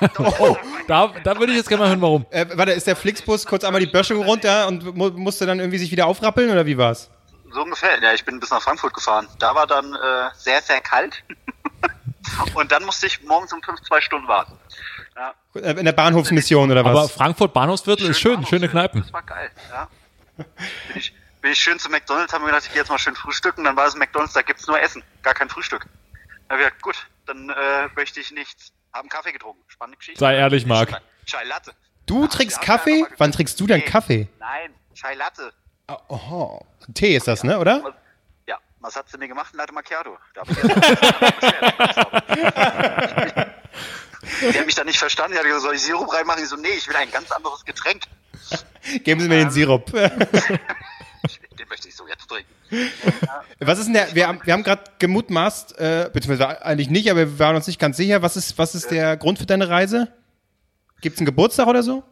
Oh, 0.38 0.56
da, 0.86 1.08
da 1.24 1.38
würde 1.38 1.50
ich 1.52 1.58
jetzt 1.58 1.68
gerne 1.68 1.82
mal 1.82 1.88
hören, 1.88 2.00
warum. 2.00 2.24
äh, 2.30 2.46
warte, 2.54 2.70
ist 2.72 2.86
der 2.86 2.94
Flixbus 2.94 3.44
kurz 3.46 3.64
einmal 3.64 3.80
die 3.80 3.88
Böschung 3.88 4.22
runter 4.22 4.68
und 4.68 4.94
mu 4.96 5.10
musste 5.10 5.44
dann 5.44 5.58
irgendwie 5.58 5.78
sich 5.78 5.90
wieder 5.90 6.06
aufrappeln 6.06 6.50
oder 6.50 6.66
wie 6.66 6.78
war's? 6.78 7.10
So 7.52 7.62
ungefähr. 7.62 8.00
Ja, 8.02 8.12
ich 8.14 8.24
bin 8.24 8.40
bis 8.40 8.50
nach 8.50 8.62
Frankfurt 8.62 8.94
gefahren. 8.94 9.26
Da 9.38 9.54
war 9.54 9.66
dann 9.66 9.94
äh, 9.94 10.30
sehr, 10.36 10.60
sehr 10.62 10.80
kalt. 10.80 11.22
und 12.54 12.70
dann 12.72 12.84
musste 12.84 13.06
ich 13.06 13.22
morgens 13.22 13.52
um 13.52 13.62
5 13.62 13.80
zwei 13.82 14.00
Stunden 14.00 14.28
warten. 14.28 14.58
Ja, 15.16 15.34
Äh, 15.54 15.72
In 15.78 15.84
der 15.84 15.92
Bahnhofsmission 15.92 16.70
oder 16.70 16.84
was? 16.84 16.90
Aber 16.96 17.08
Frankfurt 17.08 17.52
Bahnhofsviertel 17.52 18.10
ist 18.10 18.20
schön, 18.20 18.34
Bahnhof, 18.34 18.48
schöne. 18.50 18.68
Kneipen. 18.68 19.02
Das 19.02 19.12
war 19.12 19.22
geil, 19.22 19.50
ja. 19.70 19.88
Bin 20.36 20.46
ich, 20.96 21.14
bin 21.40 21.52
ich 21.52 21.58
schön 21.58 21.78
zu 21.78 21.90
McDonalds, 21.90 22.32
haben 22.32 22.42
wir 22.42 22.48
gedacht, 22.48 22.64
ich 22.66 22.72
gehe 22.72 22.80
jetzt 22.82 22.88
mal 22.90 22.98
schön 22.98 23.16
frühstücken. 23.16 23.64
Dann 23.64 23.76
war 23.76 23.86
es 23.86 23.96
McDonalds, 23.96 24.34
da 24.34 24.42
gibt's 24.42 24.66
nur 24.66 24.80
Essen, 24.80 25.02
gar 25.22 25.34
kein 25.34 25.48
Frühstück. 25.48 25.86
Da 26.48 26.54
hab 26.54 26.60
ich 26.60 26.66
gesagt, 26.66 26.82
gut, 26.82 27.06
dann 27.26 27.50
äh, 27.50 27.88
möchte 27.96 28.20
ich 28.20 28.30
nichts. 28.30 28.72
Haben 28.92 29.08
Kaffee 29.08 29.32
getrunken. 29.32 29.62
Spannende 29.68 29.98
Geschichte. 29.98 30.18
Sei 30.20 30.36
ehrlich, 30.36 30.64
Marc. 30.66 31.00
Chai- 31.26 31.44
Latte. 31.44 31.72
du 32.06 32.22
Ja, 32.22 32.28
trinkst 32.28 32.60
Kaffee? 32.62 33.04
Wann 33.18 33.32
trinkst 33.32 33.58
du 33.60 33.66
denn 33.66 33.80
nee, 33.80 33.84
Kaffee? 33.84 34.28
Nein, 34.38 34.72
Chai 34.94 35.14
Latte. 35.14 35.52
Oh, 35.88 36.60
Tee 36.92 37.16
ist 37.16 37.26
das, 37.28 37.44
ne, 37.44 37.58
oder? 37.58 37.94
Ja, 38.46 38.58
was 38.80 38.94
hat 38.94 39.08
sie 39.08 39.16
mir 39.16 39.28
gemacht? 39.28 39.54
Latte 39.54 39.72
Macchiato. 39.72 40.18
Da 40.34 40.42
ich 40.42 40.56
Die 44.52 44.58
hat 44.58 44.66
mich 44.66 44.74
dann 44.74 44.86
nicht 44.86 44.98
verstanden. 44.98 45.32
Die 45.32 45.38
hat 45.38 45.44
gesagt, 45.44 45.62
soll 45.62 45.74
ich 45.74 45.82
Sirup 45.82 46.12
reinmachen? 46.12 46.42
Ich 46.42 46.48
so, 46.50 46.56
nee, 46.56 46.68
ich 46.68 46.86
will 46.88 46.96
ein 46.96 47.10
ganz 47.10 47.30
anderes 47.30 47.64
Getränk. 47.64 48.02
Geben 49.04 49.20
Sie 49.20 49.28
mir 49.28 49.38
den 49.38 49.50
Sirup. 49.50 49.90
Den 51.58 51.68
möchte 51.68 51.88
ich 51.88 51.96
so 51.96 52.06
jetzt 52.06 52.28
trinken. 52.28 52.52
Was 53.58 53.78
ist 53.78 53.86
denn 53.86 53.94
der, 53.94 54.14
wir 54.14 54.28
haben, 54.28 54.40
wir 54.44 54.52
haben 54.52 54.62
gerade 54.62 54.84
gemutmaßt, 54.98 55.78
äh, 55.78 56.10
beziehungsweise 56.12 56.62
eigentlich 56.64 56.90
nicht, 56.90 57.10
aber 57.10 57.20
wir 57.20 57.38
waren 57.38 57.56
uns 57.56 57.66
nicht 57.66 57.80
ganz 57.80 57.96
sicher, 57.96 58.22
was 58.22 58.36
ist, 58.36 58.58
was 58.58 58.74
ist 58.74 58.90
der 58.90 59.16
Grund 59.16 59.38
für 59.38 59.46
deine 59.46 59.68
Reise? 59.68 60.12
Gibt's 61.00 61.18
einen 61.18 61.26
Geburtstag 61.26 61.66
oder 61.66 61.82
so? 61.82 62.04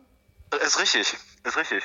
Ist 0.64 0.80
richtig, 0.80 1.14
ist 1.44 1.56
richtig. 1.56 1.82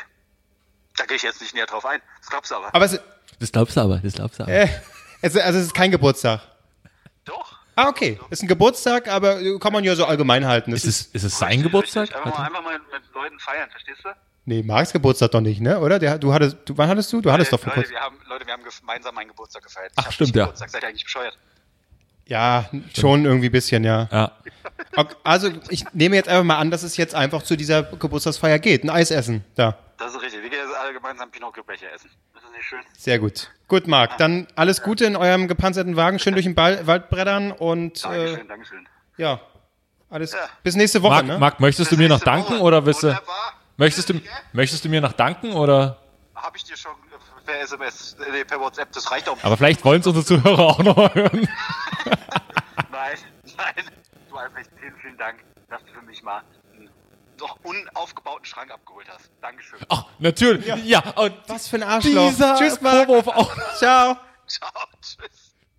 Da 1.01 1.07
gehe 1.07 1.15
ich 1.17 1.23
jetzt 1.23 1.41
nicht 1.41 1.55
näher 1.55 1.65
drauf 1.65 1.83
ein. 1.83 1.99
Das 2.19 2.29
glaubst 2.29 2.51
du 2.51 2.55
aber. 2.55 2.75
Aber 2.75 2.85
es, 2.85 2.99
Das 3.39 3.51
glaubst 3.51 3.75
du 3.75 3.81
aber, 3.81 3.97
das 3.97 4.13
glaubst 4.13 4.39
du 4.39 4.43
aber. 4.43 4.51
äh, 4.51 4.67
es, 5.23 5.35
also 5.35 5.57
es 5.57 5.65
ist 5.65 5.73
kein 5.73 5.89
Geburtstag. 5.89 6.41
Doch. 7.25 7.57
Ah, 7.75 7.87
okay. 7.87 8.19
Ist 8.29 8.43
ein 8.43 8.47
Geburtstag, 8.47 9.07
aber 9.07 9.41
äh, 9.41 9.57
kann 9.57 9.73
man 9.73 9.83
ja 9.83 9.95
so 9.95 10.05
allgemein 10.05 10.45
halten. 10.45 10.69
Das 10.71 10.83
Ist 10.85 11.01
es, 11.01 11.07
ist 11.07 11.23
es 11.23 11.39
sein 11.39 11.47
Richtig, 11.49 11.63
Geburtstag? 11.63 12.03
richtig. 12.03 12.17
Einfach 12.23 12.37
mal, 12.37 12.45
einfach 12.45 12.63
mal 12.63 12.77
mit 12.79 13.01
Leuten 13.15 13.39
feiern, 13.39 13.69
verstehst 13.71 14.01
du? 14.03 14.09
nee, 14.45 14.61
Marks 14.61 14.91
Geburtstag 14.93 15.31
doch 15.31 15.41
nicht, 15.41 15.59
ne? 15.61 15.79
Oder? 15.79 15.97
Der, 15.97 16.19
du 16.19 16.31
hattest, 16.33 16.57
du, 16.65 16.77
wann 16.77 16.87
hattest 16.89 17.11
du? 17.13 17.21
Du 17.21 17.31
hattest 17.31 17.51
doch 17.51 17.59
vor 17.59 17.69
Leute, 17.69 17.81
kurzem. 17.81 17.95
wir 17.95 18.01
haben, 18.01 18.17
Leute, 18.27 18.45
wir 18.45 18.53
haben 18.53 18.63
gemeinsam 18.63 19.15
meinen 19.15 19.29
Geburtstag 19.29 19.63
gefeiert. 19.63 19.91
Ach, 19.95 20.11
stimmt, 20.11 20.35
ja. 20.35 20.43
Geburtstag. 20.43 20.69
Seid 20.69 20.83
ihr 20.83 20.89
eigentlich 20.89 21.03
bescheuert? 21.05 21.35
Ja, 22.27 22.69
schon 22.95 23.25
irgendwie 23.25 23.47
ein 23.47 23.51
bisschen, 23.51 23.83
ja. 23.83 24.07
Ja. 24.11 24.31
Ok, 24.95 25.15
Also 25.23 25.49
ich 25.69 25.85
nehme 25.93 26.15
jetzt 26.15 26.29
einfach 26.29 26.43
mal 26.43 26.57
an, 26.57 26.71
dass 26.71 26.83
es 26.83 26.95
jetzt 26.97 27.15
einfach 27.15 27.43
zu 27.43 27.55
dieser 27.57 27.83
Geburtstagsfeier 27.83 28.59
geht. 28.59 28.83
Ein 28.83 28.89
Eis 28.89 29.11
essen. 29.11 29.43
Da. 29.55 29.77
Das 29.97 30.13
ist 30.13 30.21
richtig. 30.21 30.41
Wir 30.41 30.49
alle 30.91 30.99
gemeinsam 30.99 31.31
Pinocchio-Becher 31.31 31.91
essen. 31.93 32.09
Das 32.33 32.43
ist 32.43 32.51
nicht 32.51 32.65
schön. 32.65 32.79
Sehr 32.97 33.19
gut. 33.19 33.49
Gut, 33.67 33.87
Marc. 33.87 34.17
Dann 34.17 34.47
alles 34.55 34.81
Gute 34.81 35.05
in 35.05 35.15
eurem 35.15 35.47
gepanzerten 35.47 35.95
Wagen. 35.95 36.19
Schön 36.19 36.33
durch 36.33 36.45
den 36.45 36.55
Ball, 36.55 36.85
Wald 36.85 37.09
brettern 37.09 37.51
und 37.51 37.99
äh, 37.99 38.07
Dankeschön, 38.07 38.47
Dankeschön. 38.47 38.87
ja. 39.17 39.39
Alles. 40.09 40.33
Ja. 40.33 40.39
Bis 40.61 40.75
nächste 40.75 41.01
Woche, 41.03 41.13
Marc, 41.13 41.25
ne? 41.25 41.37
Marc, 41.39 41.59
möchtest 41.61 41.89
du 41.89 41.95
mir 41.95 42.09
noch 42.09 42.19
danken 42.19 42.55
Woche. 42.55 42.61
oder 42.63 42.81
du, 42.81 42.87
Wunderbar. 42.87 43.53
möchtest 43.77 44.09
du, 44.09 44.21
möchtest 44.51 44.83
du 44.83 44.89
mir 44.89 44.99
noch 44.99 45.13
danken 45.13 45.53
oder? 45.53 46.01
Hab 46.35 46.53
ich 46.53 46.65
dir 46.65 46.75
schon 46.75 46.91
äh, 46.91 47.45
per 47.45 47.61
SMS, 47.61 48.17
äh, 48.19 48.29
nee, 48.29 48.43
per 48.43 48.59
WhatsApp, 48.59 48.91
das 48.91 49.09
reicht 49.09 49.29
auch. 49.29 49.37
Aber 49.41 49.55
vielleicht 49.55 49.85
wollen 49.85 50.01
es 50.01 50.07
unsere 50.07 50.25
Zuhörer 50.25 50.59
auch 50.59 50.79
noch 50.83 51.15
hören. 51.15 51.47
Nein, 52.91 53.17
nein. 53.57 53.85
Du 54.29 54.35
Albrecht, 54.35 54.69
vielen, 54.77 54.95
vielen 54.97 55.17
Dank, 55.17 55.37
dass 55.69 55.81
du 55.85 55.93
für 55.93 56.05
mich 56.05 56.21
mal 56.23 56.41
doch 57.41 57.57
unaufgebauten 57.63 58.45
Schrank 58.45 58.71
abgeholt 58.71 59.07
hast. 59.13 59.29
Dankeschön. 59.41 59.79
Ach, 59.89 60.05
natürlich. 60.19 60.65
Ja, 60.85 60.99
und 61.15 61.33
Was 61.47 61.67
für 61.67 61.77
ein 61.77 61.83
Arschloch. 61.83 62.29
dieser 62.29 62.55
Tschüss, 62.55 62.79
Marc. 62.81 63.07
Vorwurf 63.07 63.27
auch. 63.27 63.55
Ciao. 63.77 64.15
Ciao, 64.47 64.69
tschüss. 65.01 65.17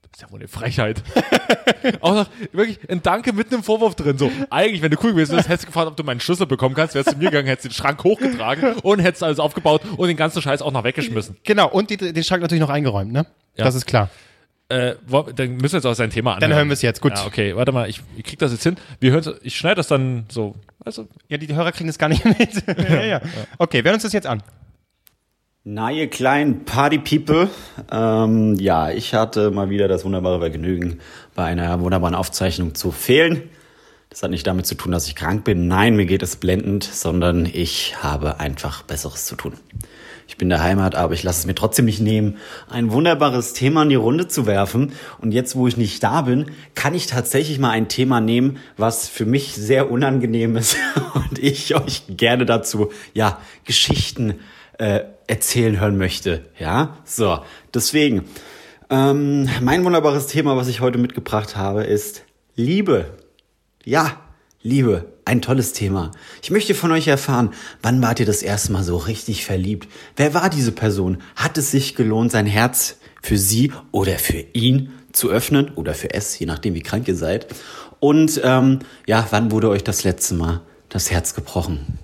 Das 0.03 0.19
ist 0.19 0.23
ja 0.23 0.31
wohl 0.31 0.41
eine 0.41 0.49
Frechheit. 0.49 1.03
auch 2.01 2.15
noch 2.15 2.27
wirklich 2.53 2.79
ein 2.91 3.03
Danke 3.03 3.33
mit 3.33 3.53
einem 3.53 3.63
Vorwurf 3.63 3.95
drin. 3.95 4.19
So, 4.19 4.31
eigentlich, 4.51 4.83
wenn 4.83 4.91
du 4.91 4.99
cool 5.03 5.13
gewesen 5.13 5.37
wärst, 5.37 5.49
hättest 5.49 5.65
du 5.65 5.67
gefragt, 5.69 5.87
ob 5.89 5.97
du 5.97 6.05
meinen 6.05 6.21
Schlüssel 6.21 6.47
bekommen 6.47 6.75
kannst, 6.75 6.95
wärst 6.95 7.09
du 7.09 7.13
zu 7.13 7.19
mir 7.19 7.31
gegangen, 7.31 7.47
hättest 7.47 7.67
den 7.67 7.73
Schrank 7.73 8.03
hochgetragen 8.05 8.75
und 8.81 8.99
hättest 8.99 9.23
alles 9.23 9.39
aufgebaut 9.39 9.83
und 9.97 10.09
den 10.09 10.17
ganzen 10.17 10.43
Scheiß 10.43 10.61
auch 10.63 10.73
noch 10.73 10.85
weggeschmissen. 10.85 11.39
Genau, 11.45 11.69
und 11.69 11.91
die, 11.91 11.97
den 11.97 12.25
Schrank 12.25 12.43
natürlich 12.43 12.61
noch 12.61 12.71
eingeräumt, 12.71 13.13
ne? 13.13 13.27
Ja. 13.57 13.65
Das 13.65 13.75
ist 13.75 13.87
klar. 13.87 14.11
Äh, 14.73 14.97
wo- 15.07 15.23
dann 15.23 15.57
müssen 15.57 15.73
wir 15.75 15.79
jetzt 15.79 15.87
auch 15.87 15.95
sein 15.95 16.11
Thema 16.11 16.33
anhören. 16.35 16.51
Dann 16.51 16.59
hören 16.59 16.69
wir 16.69 16.75
es 16.75 16.83
jetzt. 16.83 17.01
Gut. 17.01 17.13
Ja, 17.17 17.27
okay, 17.27 17.55
warte 17.57 17.73
mal, 17.73 17.89
ich, 17.89 18.01
ich 18.17 18.25
krieg 18.25 18.39
das 18.39 18.53
jetzt 18.53 18.63
hin. 18.63 18.77
Wir 19.01 19.13
hören 19.13 19.35
ich 19.43 19.57
schneide 19.57 19.77
das 19.77 19.89
dann 19.89 20.25
so, 20.31 20.55
du, 20.85 21.09
Ja, 21.29 21.37
die 21.39 21.55
Hörer 21.55 21.73
kriegen 21.73 21.89
das 21.89 21.99
gar 21.99 22.09
nicht 22.09 22.25
mit. 22.39 22.65
ja, 22.91 23.05
ja. 23.05 23.21
Okay, 23.59 23.79
wir 23.85 23.91
hören 23.91 23.95
uns 23.95 24.03
das 24.05 24.13
jetzt 24.13 24.27
an. 24.27 24.43
Na, 25.65 25.93
ihr 25.93 26.11
kleinen 26.11 26.65
Party-People. 26.65 27.49
Ähm, 27.93 28.57
ja, 28.57 28.91
ich 28.91 29.15
hatte 29.15 29.53
mal 29.53 29.71
wieder 29.71 29.87
das 29.87 30.05
wunderbare 30.05 30.41
Vergnügen, 30.41 30.99
bei 31.37 31.45
einer 31.45 31.79
wunderbaren 31.81 32.17
Aufzeichnung 32.17 32.75
zu 32.75 32.91
fehlen. 32.91 33.43
Das 34.11 34.23
hat 34.25 34.31
nicht 34.31 34.47
damit 34.47 34.67
zu 34.67 34.75
tun, 34.75 34.91
dass 34.93 35.07
ich 35.07 35.15
krank 35.15 35.45
bin. 35.45 35.69
Nein, 35.69 35.95
mir 35.95 36.05
geht 36.07 36.23
es 36.23 36.35
blendend, 36.37 36.83
sondern 36.85 37.47
ich 37.47 38.03
habe 38.03 38.41
einfach 38.41 38.83
Besseres 38.83 39.25
zu 39.27 39.37
tun. 39.37 39.55
Ich 40.27 40.37
bin 40.37 40.49
der 40.49 40.63
Heimat, 40.63 40.95
aber 40.95 41.15
ich 41.15 41.23
lasse 41.23 41.41
es 41.41 41.47
mir 41.47 41.55
trotzdem 41.55 41.85
nicht 41.85 42.01
nehmen, 42.01 42.37
ein 42.69 42.93
wunderbares 42.93 43.53
Thema 43.53 43.83
in 43.83 43.91
die 43.91 43.95
Runde 43.95 44.29
zu 44.29 44.47
werfen. 44.47 44.93
Und 45.21 45.33
jetzt, 45.33 45.57
wo 45.57 45.67
ich 45.69 45.77
nicht 45.77 46.03
da 46.03 46.23
bin, 46.23 46.47
kann 46.75 46.95
ich 46.95 47.07
tatsächlich 47.07 47.59
mal 47.59 47.71
ein 47.71 47.89
Thema 47.89 48.21
nehmen, 48.21 48.59
was 48.77 49.09
für 49.09 49.27
mich 49.27 49.55
sehr 49.55 49.91
unangenehm 49.91 50.57
ist 50.57 50.77
und 51.15 51.39
ich 51.39 51.75
euch 51.75 52.05
gerne 52.09 52.47
dazu, 52.47 52.91
ja, 53.13 53.39
Geschichten 53.65 54.37
äh, 54.79 55.01
erzählen 55.27 55.81
hören 55.81 55.99
möchte. 55.99 56.45
Ja, 56.59 56.97
so, 57.05 57.41
deswegen. 57.75 58.25
Ähm, 58.91 59.49
mein 59.61 59.85
wunderbares 59.85 60.27
Thema, 60.27 60.57
was 60.57 60.69
ich 60.69 60.81
heute 60.81 60.99
mitgebracht 60.99 61.57
habe, 61.57 61.85
ist 61.85 62.25
Liebe. 62.57 63.07
Ja, 63.85 64.22
Liebe, 64.65 65.07
ein 65.25 65.43
tolles 65.43 65.73
Thema. 65.73 66.13
Ich 66.41 66.53
möchte 66.53 66.77
von 66.77 66.93
euch 66.93 67.09
erfahren, 67.09 67.51
wann 67.83 68.01
wart 68.01 68.21
ihr 68.21 68.27
das 68.27 68.43
erste 68.43 68.71
Mal 68.71 68.85
so 68.85 68.97
richtig 68.97 69.45
verliebt? 69.45 69.89
Wer 70.15 70.35
war 70.35 70.51
diese 70.51 70.71
Person? 70.71 71.19
Hat 71.35 71.59
es 71.59 71.73
sich 71.73 71.97
gelohnt, 71.97 72.31
sein 72.31 72.47
Herz 72.47 72.99
für 73.21 73.37
sie 73.37 73.73
oder 73.91 74.21
für 74.21 74.45
ihn 74.53 74.93
zu 75.11 75.31
öffnen 75.31 75.73
oder 75.75 75.95
für 75.95 76.15
es, 76.15 76.39
je 76.39 76.47
nachdem, 76.47 76.75
wie 76.75 76.83
krank 76.83 77.09
ihr 77.09 77.17
seid? 77.17 77.49
Und 77.99 78.41
ähm, 78.45 78.79
ja, 79.05 79.27
wann 79.31 79.51
wurde 79.51 79.69
euch 79.69 79.83
das 79.83 80.05
letzte 80.05 80.35
Mal 80.35 80.61
das 80.89 81.11
Herz 81.11 81.35
gebrochen? 81.35 81.99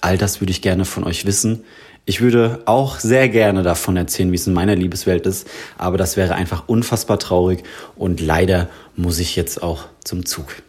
All 0.00 0.18
das 0.18 0.40
würde 0.40 0.50
ich 0.50 0.62
gerne 0.62 0.84
von 0.84 1.04
euch 1.04 1.24
wissen. 1.24 1.62
Ich 2.04 2.20
würde 2.20 2.62
auch 2.64 2.98
sehr 2.98 3.28
gerne 3.28 3.62
davon 3.62 3.96
erzählen, 3.96 4.32
wie 4.32 4.36
es 4.36 4.46
in 4.48 4.54
meiner 4.54 4.74
Liebeswelt 4.74 5.24
ist, 5.24 5.46
aber 5.78 5.98
das 5.98 6.16
wäre 6.16 6.34
einfach 6.34 6.64
unfassbar 6.66 7.20
traurig 7.20 7.62
und 7.94 8.20
leider 8.20 8.68
muss 8.96 9.20
ich 9.20 9.36
jetzt 9.36 9.62
auch 9.62 9.84
zum 10.02 10.26
Zug. 10.26 10.62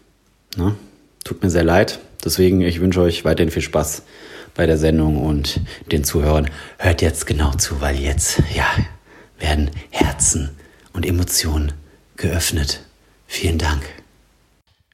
Ne? 0.57 0.75
Tut 1.23 1.43
mir 1.43 1.49
sehr 1.49 1.63
leid. 1.63 1.99
Deswegen, 2.23 2.61
ich 2.61 2.79
wünsche 2.79 3.01
euch 3.01 3.25
weiterhin 3.25 3.51
viel 3.51 3.61
Spaß 3.61 4.03
bei 4.53 4.65
der 4.65 4.77
Sendung 4.77 5.17
und 5.17 5.61
den 5.91 6.03
Zuhörern. 6.03 6.49
Hört 6.77 7.01
jetzt 7.01 7.25
genau 7.25 7.51
zu, 7.53 7.81
weil 7.81 7.99
jetzt, 7.99 8.41
ja, 8.55 8.67
werden 9.39 9.71
Herzen 9.89 10.51
und 10.93 11.05
Emotionen 11.05 11.73
geöffnet. 12.15 12.81
Vielen 13.27 13.57
Dank. 13.57 13.81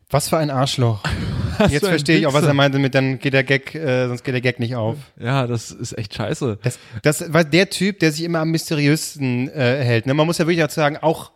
Was 0.09 0.29
für 0.29 0.37
ein 0.37 0.49
Arschloch. 0.49 1.03
Jetzt 1.69 1.83
ein 1.83 1.89
verstehe 1.89 2.17
ich 2.19 2.27
auch, 2.27 2.33
was 2.33 2.45
er 2.45 2.53
meinte 2.53 2.79
mit, 2.79 2.95
dann 2.95 3.19
geht 3.19 3.33
der 3.33 3.43
Gag, 3.43 3.75
äh, 3.75 4.07
sonst 4.07 4.23
geht 4.23 4.33
der 4.33 4.41
Gag 4.41 4.59
nicht 4.59 4.75
auf. 4.75 4.95
ja, 5.19 5.47
das 5.47 5.71
ist 5.71 5.97
echt 5.97 6.13
scheiße. 6.13 6.59
Das, 6.61 6.79
das 7.01 7.33
war 7.33 7.43
der 7.43 7.69
Typ, 7.69 7.99
der 7.99 8.11
sich 8.11 8.23
immer 8.23 8.39
am 8.39 8.51
mysteriösesten 8.51 9.49
äh, 9.49 9.83
hält. 9.83 10.05
Ne? 10.05 10.13
Man 10.13 10.25
muss 10.27 10.37
ja 10.37 10.45
wirklich 10.45 10.59
dazu 10.59 10.75
sagen, 10.75 10.97
auch 10.97 11.31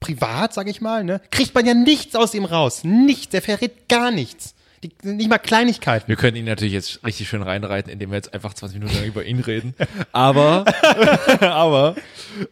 privat, 0.00 0.52
sag 0.54 0.68
ich 0.68 0.80
mal, 0.80 1.04
ne? 1.04 1.20
kriegt 1.30 1.54
man 1.54 1.66
ja 1.66 1.74
nichts 1.74 2.14
aus 2.14 2.34
ihm 2.34 2.44
raus. 2.44 2.84
Nichts. 2.84 3.30
Der 3.30 3.42
verrät 3.42 3.88
gar 3.88 4.10
nichts. 4.10 4.54
Die, 4.82 4.90
nicht 5.02 5.30
mal 5.30 5.38
Kleinigkeiten. 5.38 6.06
Wir 6.06 6.16
können 6.16 6.36
ihn 6.36 6.44
natürlich 6.44 6.74
jetzt 6.74 7.04
richtig 7.04 7.28
schön 7.28 7.42
reinreiten, 7.42 7.90
indem 7.90 8.10
wir 8.10 8.16
jetzt 8.16 8.34
einfach 8.34 8.52
20 8.52 8.78
Minuten 8.78 8.96
lang 8.96 9.06
über 9.06 9.24
ihn 9.24 9.40
reden. 9.40 9.74
Aber, 10.12 10.64
aber, 11.40 11.96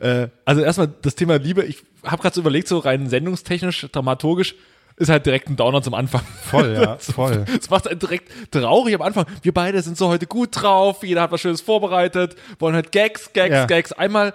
äh, 0.00 0.28
also 0.44 0.62
erstmal 0.62 0.88
das 1.02 1.14
Thema 1.14 1.36
Liebe. 1.36 1.64
Ich 1.64 1.82
habe 2.02 2.22
gerade 2.22 2.34
so 2.34 2.40
überlegt, 2.40 2.66
so 2.66 2.78
rein 2.78 3.08
sendungstechnisch, 3.08 3.86
dramaturgisch, 3.92 4.54
ist 4.96 5.10
halt 5.10 5.26
direkt 5.26 5.48
ein 5.50 5.56
Downer 5.56 5.82
zum 5.82 5.92
Anfang. 5.92 6.22
Voll, 6.42 6.72
ja, 6.80 6.96
voll. 6.98 7.44
Es 7.60 7.68
macht 7.68 7.88
einen 7.88 7.98
direkt 7.98 8.30
traurig 8.52 8.94
am 8.94 9.02
Anfang. 9.02 9.26
Wir 9.42 9.52
beide 9.52 9.82
sind 9.82 9.98
so 9.98 10.08
heute 10.08 10.26
gut 10.26 10.50
drauf, 10.52 11.02
jeder 11.02 11.22
hat 11.22 11.30
was 11.32 11.40
Schönes 11.42 11.60
vorbereitet, 11.60 12.36
wollen 12.58 12.74
halt 12.74 12.90
Gags, 12.90 13.32
Gags, 13.34 13.52
Ja. 13.52 13.66
Gags. 13.66 13.92
Einmal, 13.92 14.32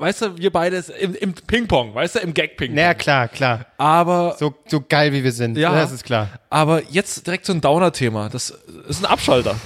weißt 0.00 0.22
du, 0.22 0.38
wir 0.38 0.50
beide 0.50 0.78
im, 0.98 1.14
im 1.14 1.34
Ping-Pong, 1.34 1.94
weißt 1.94 2.16
du, 2.16 2.18
im 2.20 2.34
Gag-Ping-Pong. 2.34 2.74
Naja, 2.74 2.94
klar, 2.94 3.28
klar. 3.28 3.66
Aber 3.76 4.36
So, 4.38 4.54
so 4.66 4.80
geil, 4.80 5.12
wie 5.12 5.22
wir 5.22 5.32
sind. 5.32 5.56
Ja. 5.56 5.72
Das 5.74 5.92
ist 5.92 6.04
klar. 6.04 6.28
Aber 6.48 6.82
jetzt 6.90 7.26
direkt 7.26 7.44
so 7.46 7.52
ein 7.52 7.60
Downer-Thema. 7.60 8.30
Das 8.30 8.50
ist 8.88 9.02
ein 9.02 9.06
Abschalter. 9.06 9.56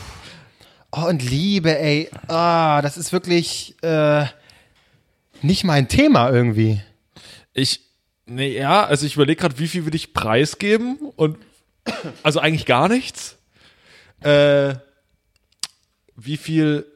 Oh, 0.92 1.06
und 1.06 1.22
Liebe, 1.22 1.78
ey. 1.78 2.10
Ah, 2.28 2.82
das 2.82 2.96
ist 2.96 3.12
wirklich 3.12 3.76
äh, 3.82 4.26
nicht 5.42 5.64
mein 5.64 5.88
Thema 5.88 6.30
irgendwie. 6.30 6.80
Ich, 7.52 7.80
nee, 8.26 8.56
ja, 8.56 8.84
also 8.84 9.06
ich 9.06 9.14
überlege 9.14 9.40
gerade, 9.40 9.58
wie 9.58 9.68
viel 9.68 9.86
will 9.86 9.94
ich 9.94 10.14
preisgeben 10.14 10.98
und 11.16 11.38
also 12.22 12.40
eigentlich 12.40 12.66
gar 12.66 12.88
nichts. 12.88 13.36
Äh, 14.20 14.74
wie 16.16 16.36
viel, 16.36 16.86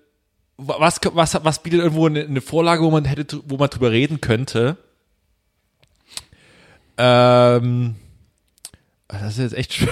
was, 0.58 0.98
was, 1.12 1.44
was 1.44 1.62
bietet 1.62 1.80
irgendwo 1.80 2.06
eine, 2.06 2.24
eine 2.24 2.40
Vorlage, 2.40 2.82
wo 2.82 2.90
man 2.90 3.04
hätte, 3.04 3.40
wo 3.46 3.56
man 3.56 3.70
drüber 3.70 3.90
reden 3.92 4.20
könnte? 4.20 4.76
Ähm, 6.96 7.94
das 9.06 9.32
ist 9.34 9.38
jetzt 9.38 9.54
echt 9.54 9.72
schwer. 9.74 9.88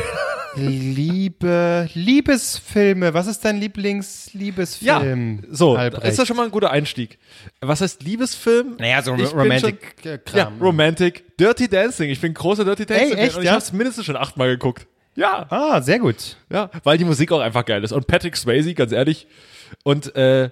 Liebe, 0.56 1.88
Liebesfilme. 1.92 3.12
Was 3.14 3.26
ist 3.26 3.44
dein 3.44 3.58
Lieblings-Liebesfilm? 3.60 5.44
so, 5.50 5.76
Albrecht? 5.76 6.06
ist 6.06 6.18
das 6.18 6.26
schon 6.26 6.36
mal 6.36 6.44
ein 6.46 6.50
guter 6.50 6.70
Einstieg. 6.70 7.18
Was 7.60 7.82
heißt 7.82 8.02
Liebesfilm? 8.02 8.76
Naja, 8.78 9.02
so 9.02 9.14
Ich 9.14 9.30
bin 9.30 9.38
Romantic-Kram. 9.38 10.34
Ja, 10.34 10.52
Romantic. 10.60 11.36
Dirty 11.36 11.68
Dancing. 11.68 12.08
Ich 12.10 12.20
bin 12.20 12.32
großer 12.32 12.64
Dirty 12.64 12.86
Dancing. 12.86 13.18
echt, 13.18 13.34
und 13.36 13.42
ich 13.42 13.46
ja? 13.46 13.52
habe 13.52 13.62
es 13.62 13.72
mindestens 13.72 14.06
schon 14.06 14.16
achtmal 14.16 14.48
geguckt. 14.48 14.86
Ja, 15.14 15.46
Ah, 15.50 15.80
sehr 15.82 15.98
gut. 15.98 16.36
ja, 16.50 16.70
weil 16.84 16.98
die 16.98 17.04
Musik 17.04 17.30
auch 17.32 17.40
einfach 17.40 17.64
geil 17.64 17.84
ist. 17.84 17.92
Und 17.92 18.06
Patrick 18.06 18.36
Swayze, 18.36 18.74
ganz 18.74 18.92
ehrlich. 18.92 19.26
Und 19.82 20.14
äh, 20.16 20.50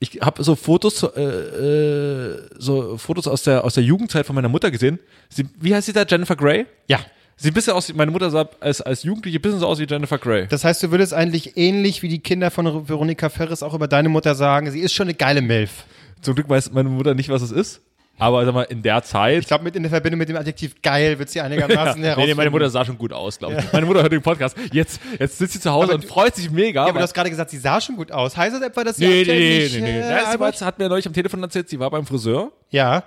ich 0.00 0.20
habe 0.20 0.42
so 0.44 0.54
Fotos, 0.54 1.02
äh, 1.02 1.20
äh, 1.20 2.48
so 2.58 2.96
Fotos 2.98 3.26
aus 3.26 3.42
der 3.42 3.64
aus 3.64 3.74
der 3.74 3.84
Jugendzeit 3.84 4.26
von 4.26 4.34
meiner 4.34 4.48
Mutter 4.48 4.70
gesehen. 4.70 4.98
Sie, 5.28 5.46
wie 5.58 5.74
heißt 5.74 5.86
sie 5.86 5.92
da? 5.92 6.04
Jennifer 6.08 6.36
Grey? 6.36 6.66
Ja. 6.86 7.00
Sieht 7.36 7.52
ein 7.52 7.54
bisschen 7.54 7.72
aus. 7.72 7.92
Meine 7.94 8.10
Mutter 8.10 8.30
sah 8.30 8.48
als 8.60 8.80
als 8.80 9.04
Jugendliche 9.04 9.38
ein 9.38 9.42
bisschen 9.42 9.60
so 9.60 9.66
aus 9.66 9.78
wie 9.78 9.86
Jennifer 9.88 10.18
Grey. 10.18 10.46
Das 10.48 10.64
heißt, 10.64 10.82
du 10.82 10.90
würdest 10.90 11.14
eigentlich 11.14 11.56
ähnlich 11.56 12.02
wie 12.02 12.08
die 12.08 12.18
Kinder 12.18 12.50
von 12.50 12.88
Veronika 12.88 13.28
Ferris 13.28 13.62
auch 13.62 13.74
über 13.74 13.86
deine 13.86 14.08
Mutter 14.08 14.34
sagen, 14.34 14.70
sie 14.70 14.80
ist 14.80 14.92
schon 14.92 15.06
eine 15.06 15.14
geile 15.14 15.40
Milf. 15.40 15.84
Zum 16.20 16.34
Glück 16.34 16.48
weiß 16.48 16.72
meine 16.72 16.88
Mutter 16.88 17.14
nicht, 17.14 17.28
was 17.28 17.42
es 17.42 17.52
ist. 17.52 17.80
Aber 18.18 18.44
sag 18.44 18.52
mal, 18.54 18.62
in 18.64 18.82
der 18.82 19.02
Zeit. 19.02 19.38
Ich 19.40 19.46
glaube, 19.46 19.64
mit 19.64 19.76
in 19.76 19.82
der 19.84 19.90
Verbindung 19.90 20.18
mit 20.18 20.28
dem 20.28 20.36
Adjektiv 20.36 20.82
geil 20.82 21.18
wird 21.18 21.28
sie 21.30 21.40
einigermaßen 21.40 22.00
nee, 22.00 22.14
nee, 22.16 22.34
meine. 22.34 22.50
Mutter 22.50 22.68
sah 22.68 22.84
schon 22.84 22.98
gut 22.98 23.12
aus, 23.12 23.38
glaube 23.38 23.56
ich. 23.58 23.72
Meine 23.72 23.86
Mutter 23.86 24.02
hört 24.02 24.12
den 24.12 24.22
Podcast. 24.22 24.56
Jetzt, 24.72 25.00
jetzt 25.18 25.38
sitzt 25.38 25.52
sie 25.52 25.60
zu 25.60 25.70
Hause 25.70 25.92
Aber 25.92 25.94
und 25.94 26.04
freut 26.04 26.34
sich 26.34 26.50
mega. 26.50 26.82
Ja, 26.82 26.88
aber 26.88 26.98
du 26.98 27.02
hast 27.04 27.14
gerade 27.14 27.30
gesagt, 27.30 27.50
sie 27.50 27.58
sah 27.58 27.80
schon 27.80 27.96
gut 27.96 28.10
aus. 28.10 28.36
Heißt 28.36 28.54
das 28.56 28.62
etwa, 28.62 28.82
dass 28.84 28.96
sie 28.96 29.06
nee, 29.06 29.24
nee, 29.24 29.68
nee, 29.68 29.68
nee, 29.72 29.80
nee. 29.80 29.98
äh, 30.00 30.10
Ja, 30.10 30.52
sie 30.52 30.64
hat 30.64 30.78
mir 30.78 30.88
neulich 30.88 31.06
am 31.06 31.12
Telefon 31.12 31.42
erzählt, 31.42 31.68
sie 31.68 31.78
war 31.78 31.90
beim 31.90 32.04
Friseur 32.06 32.50
Ja. 32.70 33.04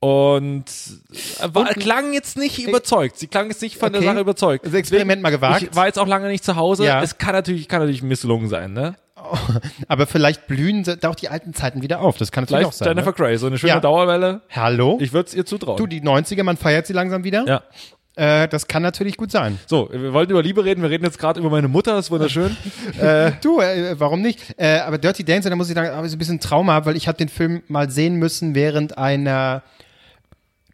und 0.00 0.64
äh, 1.40 1.48
war, 1.52 1.66
klang 1.74 2.12
jetzt 2.12 2.36
nicht 2.36 2.58
überzeugt. 2.66 3.18
Sie 3.18 3.28
klang 3.28 3.48
jetzt 3.48 3.62
nicht 3.62 3.78
von 3.78 3.90
Okay. 3.90 4.00
der 4.00 4.10
Sache 4.10 4.20
überzeugt. 4.20 4.64
Also 4.64 4.76
Experiment 4.76 5.22
mal 5.22 5.30
gewagt. 5.30 5.62
Ich 5.62 5.74
war 5.76 5.86
jetzt 5.86 5.98
auch 5.98 6.06
lange 6.06 6.28
nicht 6.28 6.44
zu 6.44 6.56
Hause. 6.56 6.84
Ja. 6.84 7.02
Es 7.02 7.18
kann 7.18 7.32
natürlich, 7.32 7.68
kann 7.68 7.80
natürlich 7.80 8.02
misslungen 8.02 8.48
sein, 8.48 8.72
ne? 8.72 8.96
aber 9.88 10.06
vielleicht 10.06 10.46
blühen 10.46 10.84
da 10.84 11.08
auch 11.08 11.14
die 11.14 11.28
alten 11.28 11.54
Zeiten 11.54 11.82
wieder 11.82 12.00
auf. 12.00 12.18
Das 12.18 12.32
kann 12.32 12.44
natürlich 12.44 12.66
auch 12.66 12.72
sein. 12.72 12.88
Jennifer 12.88 13.10
Ne? 13.10 13.16
Grey, 13.16 13.38
so 13.38 13.46
eine 13.46 13.58
schöne 13.58 13.74
Ja. 13.74 13.80
Dauerwelle. 13.80 14.42
Hallo? 14.50 14.98
Ich 15.00 15.12
würde 15.12 15.28
es 15.28 15.34
ihr 15.34 15.46
zutrauen. 15.46 15.78
du, 15.78 15.86
die 15.86 16.02
90er, 16.02 16.42
man 16.42 16.56
feiert 16.56 16.86
sie 16.86 16.92
langsam 16.92 17.24
wieder. 17.24 17.44
ja. 17.46 17.62
Äh, 18.18 18.48
das 18.48 18.66
kann 18.66 18.82
natürlich 18.82 19.18
gut 19.18 19.30
sein. 19.30 19.58
So, 19.66 19.90
wir 19.92 20.14
wollten 20.14 20.32
über 20.32 20.42
Liebe 20.42 20.64
reden. 20.64 20.80
Wir 20.80 20.88
reden 20.88 21.04
jetzt 21.04 21.18
gerade 21.18 21.38
über 21.38 21.50
meine 21.50 21.68
Mutter. 21.68 21.92
Das 21.96 22.06
ist 22.06 22.10
wunderschön. 22.10 22.56
Du, 23.42 23.60
äh, 23.60 24.00
warum 24.00 24.22
nicht? 24.22 24.54
Äh, 24.56 24.78
aber 24.78 24.96
Dirty 24.96 25.22
Dancing, 25.22 25.50
da 25.50 25.56
muss 25.56 25.68
ich 25.68 25.74
sagen, 25.74 25.94
habe 25.94 26.06
ich 26.06 26.10
so 26.12 26.16
ein 26.16 26.18
bisschen 26.18 26.40
Trauma, 26.40 26.86
weil 26.86 26.96
ich 26.96 27.08
habe 27.08 27.18
den 27.18 27.28
Film 27.28 27.62
mal 27.68 27.90
sehen 27.90 28.14
müssen 28.14 28.54
während 28.54 28.96
einer 28.96 29.62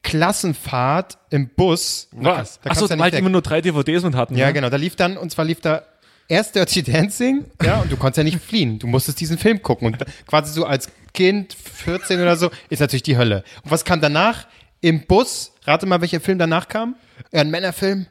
Klassenfahrt 0.04 1.18
im 1.30 1.48
Bus. 1.48 2.08
Was? 2.12 2.60
Achso, 2.64 2.88
weil 2.98 3.10
die 3.10 3.18
immer 3.18 3.28
nur 3.28 3.42
drei 3.42 3.60
DVDs 3.60 4.04
mit 4.04 4.14
hatten. 4.14 4.36
Ja, 4.36 4.46
ne? 4.46 4.52
genau. 4.52 4.68
Da 4.70 4.76
lief 4.76 4.94
dann, 4.94 5.16
und 5.16 5.30
zwar 5.30 5.44
lief 5.44 5.60
da 5.60 5.82
erst 6.28 6.54
Dirty 6.54 6.82
Dancing, 6.82 7.44
ja, 7.62 7.80
und 7.80 7.90
du 7.90 7.96
konntest 7.96 8.18
ja 8.18 8.24
nicht 8.24 8.40
fliehen. 8.40 8.78
Du 8.78 8.86
musstest 8.86 9.20
diesen 9.20 9.38
Film 9.38 9.62
gucken. 9.62 9.88
Und 9.88 9.98
quasi 10.26 10.52
so 10.52 10.64
als 10.64 10.88
Kind, 11.12 11.54
14 11.54 12.20
oder 12.20 12.36
so, 12.36 12.50
ist 12.70 12.80
natürlich 12.80 13.02
die 13.02 13.16
Hölle. 13.16 13.44
Und 13.64 13.70
was 13.70 13.84
kam 13.84 14.00
danach? 14.00 14.46
Im 14.80 15.06
Bus, 15.06 15.52
rate 15.64 15.86
mal, 15.86 16.00
welcher 16.00 16.20
Film 16.20 16.38
danach 16.38 16.68
kam? 16.68 16.96
Ja, 17.32 17.40
ein 17.40 17.50
Männerfilm. 17.50 18.06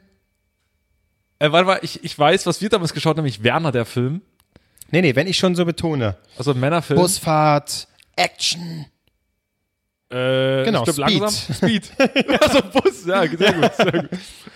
Äh, 1.38 1.52
warte 1.52 1.66
mal, 1.66 1.78
ich, 1.82 2.02
ich 2.02 2.18
weiß, 2.18 2.46
was 2.46 2.60
wir 2.62 2.68
damals 2.68 2.94
geschaut 2.94 3.16
haben, 3.16 3.24
nämlich 3.24 3.42
Werner, 3.42 3.72
der 3.72 3.84
Film. 3.84 4.22
Nee, 4.90 5.02
nee, 5.02 5.14
wenn 5.16 5.26
ich 5.26 5.36
schon 5.36 5.54
so 5.54 5.64
betone. 5.64 6.16
Also 6.38 6.52
ein 6.52 6.60
Männerfilm. 6.60 6.98
Busfahrt, 7.00 7.88
Action. 8.16 8.86
Äh, 10.12 10.64
Genau, 10.64 10.84
Speed. 10.84 10.96
langsam. 10.98 11.54
Speed. 11.54 11.90
also 12.40 12.60
Bus, 12.72 13.06
ja, 13.06 13.22
sehr 13.26 13.52
gut. 13.54 13.74
Sehr 13.74 13.92
gut. 13.92 14.08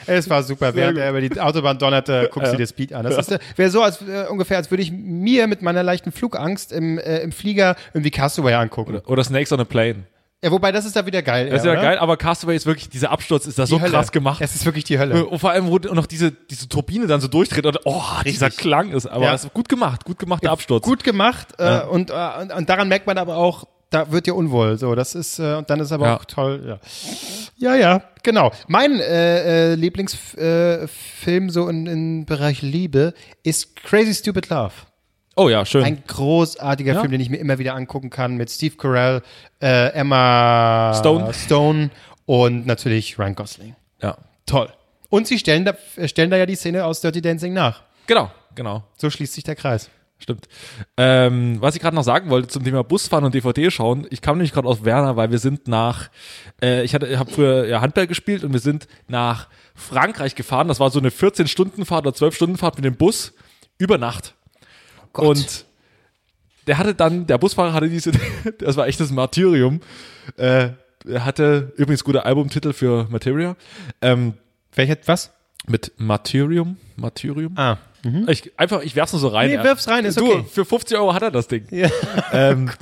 Es 0.06 0.28
war 0.30 0.42
super. 0.42 0.74
Während 0.74 0.94
gut. 0.96 1.02
er 1.02 1.10
über 1.10 1.20
die 1.20 1.40
Autobahn 1.40 1.78
donnerte, 1.78 2.28
guckst 2.32 2.52
du 2.52 2.56
dir 2.56 2.66
Speed 2.66 2.92
an. 2.92 3.04
Das 3.04 3.16
ist 3.16 3.32
äh, 3.32 3.38
wäre 3.56 3.70
so, 3.70 3.82
als 3.82 4.00
äh, 4.02 4.26
ungefähr, 4.28 4.58
als 4.58 4.70
würde 4.70 4.82
ich 4.82 4.92
mir 4.92 5.46
mit 5.46 5.62
meiner 5.62 5.82
leichten 5.82 6.12
Flugangst 6.12 6.72
im, 6.72 6.98
äh, 6.98 7.18
im 7.20 7.32
Flieger 7.32 7.76
irgendwie 7.94 8.10
Castaway 8.10 8.54
angucken. 8.54 9.00
Oder 9.06 9.24
Snakes 9.24 9.52
on 9.52 9.60
a 9.60 9.64
Plane. 9.64 10.04
Ja, 10.44 10.50
wobei 10.52 10.70
das 10.70 10.84
ist 10.84 10.94
da 10.94 11.06
wieder 11.06 11.22
geil. 11.22 11.48
Das 11.48 11.60
ist 11.60 11.64
ja 11.66 11.72
oder? 11.72 11.80
geil, 11.80 11.98
aber 11.98 12.18
Castaway 12.18 12.54
ist 12.54 12.66
wirklich, 12.66 12.90
dieser 12.90 13.10
Absturz 13.10 13.46
ist 13.46 13.58
da 13.58 13.66
so 13.66 13.76
Die 13.76 13.82
Hölle. 13.82 13.92
krass 13.92 14.12
gemacht. 14.12 14.40
Es 14.42 14.54
ist 14.54 14.66
wirklich 14.66 14.84
die 14.84 14.98
Hölle. 14.98 15.24
Und 15.24 15.38
vor 15.38 15.50
allem, 15.50 15.66
wo 15.68 15.78
noch 15.78 16.06
diese, 16.06 16.30
diese 16.30 16.68
Turbine 16.68 17.06
dann 17.06 17.22
so 17.22 17.26
durchdreht 17.28 17.64
und 17.64 17.80
oh, 17.84 18.02
dieser 18.24 18.50
Klang 18.50 18.90
ist, 18.92 19.06
aber 19.06 19.24
Ja. 19.24 19.32
das 19.32 19.44
ist 19.44 19.54
gut 19.54 19.68
gemacht, 19.68 20.04
gut 20.04 20.18
gemachter 20.18 20.50
Absturz. 20.52 20.84
Gut 20.84 21.02
gemacht 21.02 21.48
äh, 21.58 21.80
und, 21.84 22.10
äh, 22.10 22.14
und, 22.42 22.52
und 22.52 22.68
daran 22.68 22.88
merkt 22.88 23.06
man 23.06 23.16
aber 23.16 23.36
auch, 23.36 23.66
da 23.96 24.12
wird 24.12 24.26
dir 24.26 24.34
unwohl. 24.34 24.78
So, 24.78 24.94
das 24.94 25.14
ist 25.14 25.38
äh, 25.38 25.54
und 25.54 25.70
dann 25.70 25.80
ist 25.80 25.92
aber 25.92 26.06
Ja. 26.06 26.16
auch 26.16 26.24
toll. 26.24 26.78
Ja, 27.56 27.74
ja, 27.74 27.76
ja 27.76 28.02
genau. 28.22 28.52
Mein 28.68 29.00
äh, 29.00 29.72
äh, 29.72 29.74
Lieblingsfilm 29.74 31.48
äh, 31.48 31.50
so 31.50 31.68
in, 31.68 31.86
im 31.86 32.26
Bereich 32.26 32.62
Liebe 32.62 33.14
ist 33.42 33.76
Crazy 33.76 34.14
Stupid 34.14 34.48
Love. 34.48 34.72
Oh 35.36 35.48
ja, 35.48 35.64
schön. 35.66 35.84
Ein 35.84 36.02
großartiger 36.06 36.94
Ja. 36.94 37.00
Film, 37.00 37.12
den 37.12 37.20
ich 37.20 37.28
mir 37.30 37.36
immer 37.38 37.58
wieder 37.58 37.74
angucken 37.74 38.08
kann 38.10 38.36
mit 38.36 38.50
Steve 38.50 38.76
Carell, 38.76 39.22
äh, 39.60 39.88
Emma 39.92 40.94
Stone. 40.98 41.32
Stone 41.34 41.90
und 42.24 42.66
natürlich 42.66 43.18
Ryan 43.18 43.34
Gosling. 43.34 43.74
ja. 44.02 44.16
Toll. 44.46 44.68
Und 45.08 45.26
sie 45.26 45.38
stellen 45.38 45.64
da, 45.64 45.74
stellen 46.06 46.30
da 46.30 46.36
ja 46.36 46.46
die 46.46 46.54
Szene 46.56 46.84
aus 46.84 47.00
Dirty 47.00 47.20
Dancing 47.20 47.52
nach. 47.52 47.82
Genau, 48.06 48.30
genau. 48.54 48.82
So 48.96 49.10
schließt 49.10 49.34
sich 49.34 49.44
der 49.44 49.56
Kreis. 49.56 49.90
Stimmt. 50.18 50.48
Ähm, 50.96 51.60
was 51.60 51.74
ich 51.74 51.82
gerade 51.82 51.94
noch 51.94 52.02
sagen 52.02 52.30
wollte 52.30 52.48
zum 52.48 52.64
Thema 52.64 52.82
Busfahren 52.82 53.24
und 53.24 53.34
DVD 53.34 53.70
schauen, 53.70 54.06
ich 54.10 54.22
kam 54.22 54.38
nämlich 54.38 54.52
gerade 54.52 54.66
aus 54.66 54.84
Werner, 54.84 55.16
weil 55.16 55.30
wir 55.30 55.38
sind 55.38 55.68
nach, 55.68 56.08
äh, 56.62 56.84
ich 56.84 56.94
hatte, 56.94 57.18
habe 57.18 57.30
früher 57.30 57.66
ja, 57.66 57.82
Handball 57.82 58.06
gespielt 58.06 58.42
und 58.42 58.52
wir 58.52 58.60
sind 58.60 58.88
nach 59.08 59.48
Frankreich 59.74 60.34
gefahren. 60.34 60.68
Das 60.68 60.80
war 60.80 60.90
so 60.90 60.98
eine 60.98 61.10
14-Stunden-Fahrt 61.10 62.06
oder 62.06 62.16
12-Stunden-Fahrt 62.16 62.76
mit 62.76 62.84
dem 62.86 62.96
Bus 62.96 63.34
über 63.78 63.98
Nacht. 63.98 64.34
Und 65.12 65.66
der 66.66 66.78
hatte 66.78 66.94
dann, 66.94 67.26
der 67.26 67.38
Busfahrer 67.38 67.72
hatte 67.74 67.88
diese, 67.88 68.12
das 68.58 68.76
war 68.76 68.86
echtes 68.86 69.10
Martyrium. 69.10 69.80
Äh, 70.36 70.70
er 71.06 71.24
hatte 71.24 71.72
übrigens 71.76 72.04
guter 72.04 72.26
Albumtitel 72.26 72.72
für 72.72 73.06
Materia. 73.10 73.54
Ähm, 74.00 74.34
Welcher, 74.74 74.96
was? 75.06 75.30
mit 75.68 75.92
Martyrium. 75.98 76.76
Martyrium. 76.96 77.52
Ah. 77.56 77.78
Ich, 78.28 78.52
einfach, 78.58 78.82
ich 78.82 78.94
werf's 78.96 79.12
nur 79.12 79.20
so 79.20 79.28
rein. 79.28 79.50
Nee, 79.50 79.62
wirf's 79.62 79.88
rein, 79.88 80.04
ist 80.04 80.18
du, 80.20 80.24
okay. 80.26 80.44
Für 80.50 80.64
50 80.64 80.96
Euro 80.98 81.12
hat 81.14 81.22
er 81.22 81.30
das 81.30 81.48
Ding. 81.48 81.66
Ja. 81.70 81.88
Ähm, 82.32 82.70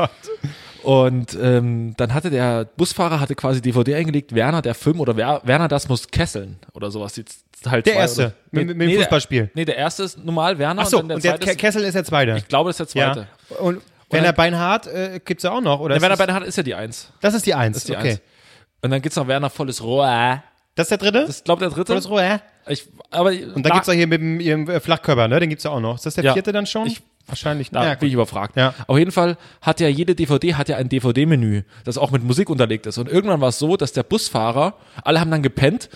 Und 0.82 1.34
ähm, 1.40 1.94
dann 1.96 2.12
hatte 2.12 2.28
der 2.28 2.66
Busfahrer 2.76 3.18
hatte 3.18 3.34
quasi 3.34 3.62
DVD 3.62 3.94
eingelegt, 3.94 4.34
Werner 4.34 4.60
der 4.60 4.74
Film 4.74 5.00
oder 5.00 5.16
Wer, 5.16 5.40
Werner 5.44 5.66
das 5.66 5.88
muss 5.88 6.06
kesseln 6.08 6.58
oder 6.74 6.90
sowas. 6.90 7.16
Jetzt 7.16 7.42
halt 7.66 7.86
Der 7.86 7.94
erste, 7.94 8.22
Oder, 8.22 8.32
mit- 8.50 8.66
mit 8.76 8.80
dem 8.82 8.90
der- 8.90 8.98
Fußballspiel. 9.00 9.50
Nee, 9.54 9.64
der 9.64 9.78
erste 9.78 10.02
ist 10.02 10.22
normal 10.22 10.58
Werner 10.58 10.82
Ach 10.82 10.86
so, 10.86 10.98
und 10.98 11.08
dann 11.08 11.16
und 11.16 11.24
der 11.24 11.38
der 11.38 11.52
Ke- 11.52 11.56
Kessel 11.56 11.84
ist 11.84 11.94
der 11.94 12.04
zweite. 12.04 12.34
ich 12.36 12.46
glaube, 12.48 12.68
das 12.68 12.78
ist 12.80 12.94
der 12.94 13.02
zweite. 13.14 13.28
Ja. 13.50 13.56
Und 13.56 13.80
Werner 14.10 14.34
Beinhardt 14.34 14.86
äh, 14.88 15.20
gibt's 15.24 15.44
ja 15.44 15.52
auch 15.52 15.62
noch, 15.62 15.80
oder? 15.80 15.88
Der 15.90 15.96
ist 15.96 16.02
Werner 16.02 16.16
das, 16.16 16.26
Bernhard 16.26 16.46
ist 16.46 16.56
ja 16.58 16.62
die 16.62 16.74
Eins. 16.74 17.10
das 17.22 17.32
ist 17.32 17.46
die 17.46 17.54
Eins, 17.54 17.76
Das 17.76 17.84
ist 17.84 17.88
die 17.88 17.96
okay. 17.96 18.10
Eins. 18.10 18.20
Und 18.82 18.90
dann 18.90 19.00
gibt's 19.00 19.16
noch 19.16 19.26
Werner 19.26 19.48
volles 19.48 19.82
Rohr. 19.82 20.42
Das 20.74 20.84
ist 20.84 20.90
der 20.90 20.98
dritte? 20.98 21.20
Das 21.22 21.30
ist, 21.36 21.44
glaube 21.46 21.60
der 21.60 21.70
dritte. 21.70 21.92
Volles 21.92 22.10
Rohr. 22.10 22.40
Ich, 22.68 22.86
aber 23.10 23.30
Und 23.30 23.64
dann 23.64 23.72
gibt's 23.72 23.88
auch 23.88 23.92
hier 23.92 24.06
mit 24.06 24.20
dem 24.20 24.40
ihrem 24.40 24.68
äh, 24.68 24.80
Flachkörper, 24.80 25.28
ne? 25.28 25.38
Den 25.40 25.50
gibt's 25.50 25.64
ja 25.64 25.70
auch 25.70 25.80
noch. 25.80 25.96
Ist 25.96 26.06
das 26.06 26.14
der 26.14 26.24
Ja. 26.24 26.32
vierte 26.32 26.52
dann 26.52 26.66
schon? 26.66 26.86
Ich- 26.86 27.02
Wahrscheinlich. 27.26 27.70
Da 27.70 27.82
Ja, 27.86 27.94
bin 27.94 28.08
ich 28.08 28.12
überfragt. 28.14 28.54
Ja. 28.54 28.74
Auf 28.86 28.98
jeden 28.98 29.10
Fall 29.10 29.38
hat 29.62 29.80
ja 29.80 29.88
jede 29.88 30.14
DVD 30.14 30.54
hat 30.56 30.68
ja 30.68 30.76
ein 30.76 30.90
DVD-Menü, 30.90 31.62
das 31.84 31.96
auch 31.96 32.10
mit 32.10 32.22
Musik 32.22 32.50
unterlegt 32.50 32.84
ist. 32.84 32.98
Und 32.98 33.08
irgendwann 33.08 33.40
war 33.40 33.48
es 33.48 33.58
so, 33.58 33.78
dass 33.78 33.92
der 33.94 34.02
Busfahrer, 34.02 34.74
alle 35.04 35.20
haben 35.20 35.30
dann 35.30 35.42
gepennt 35.42 35.88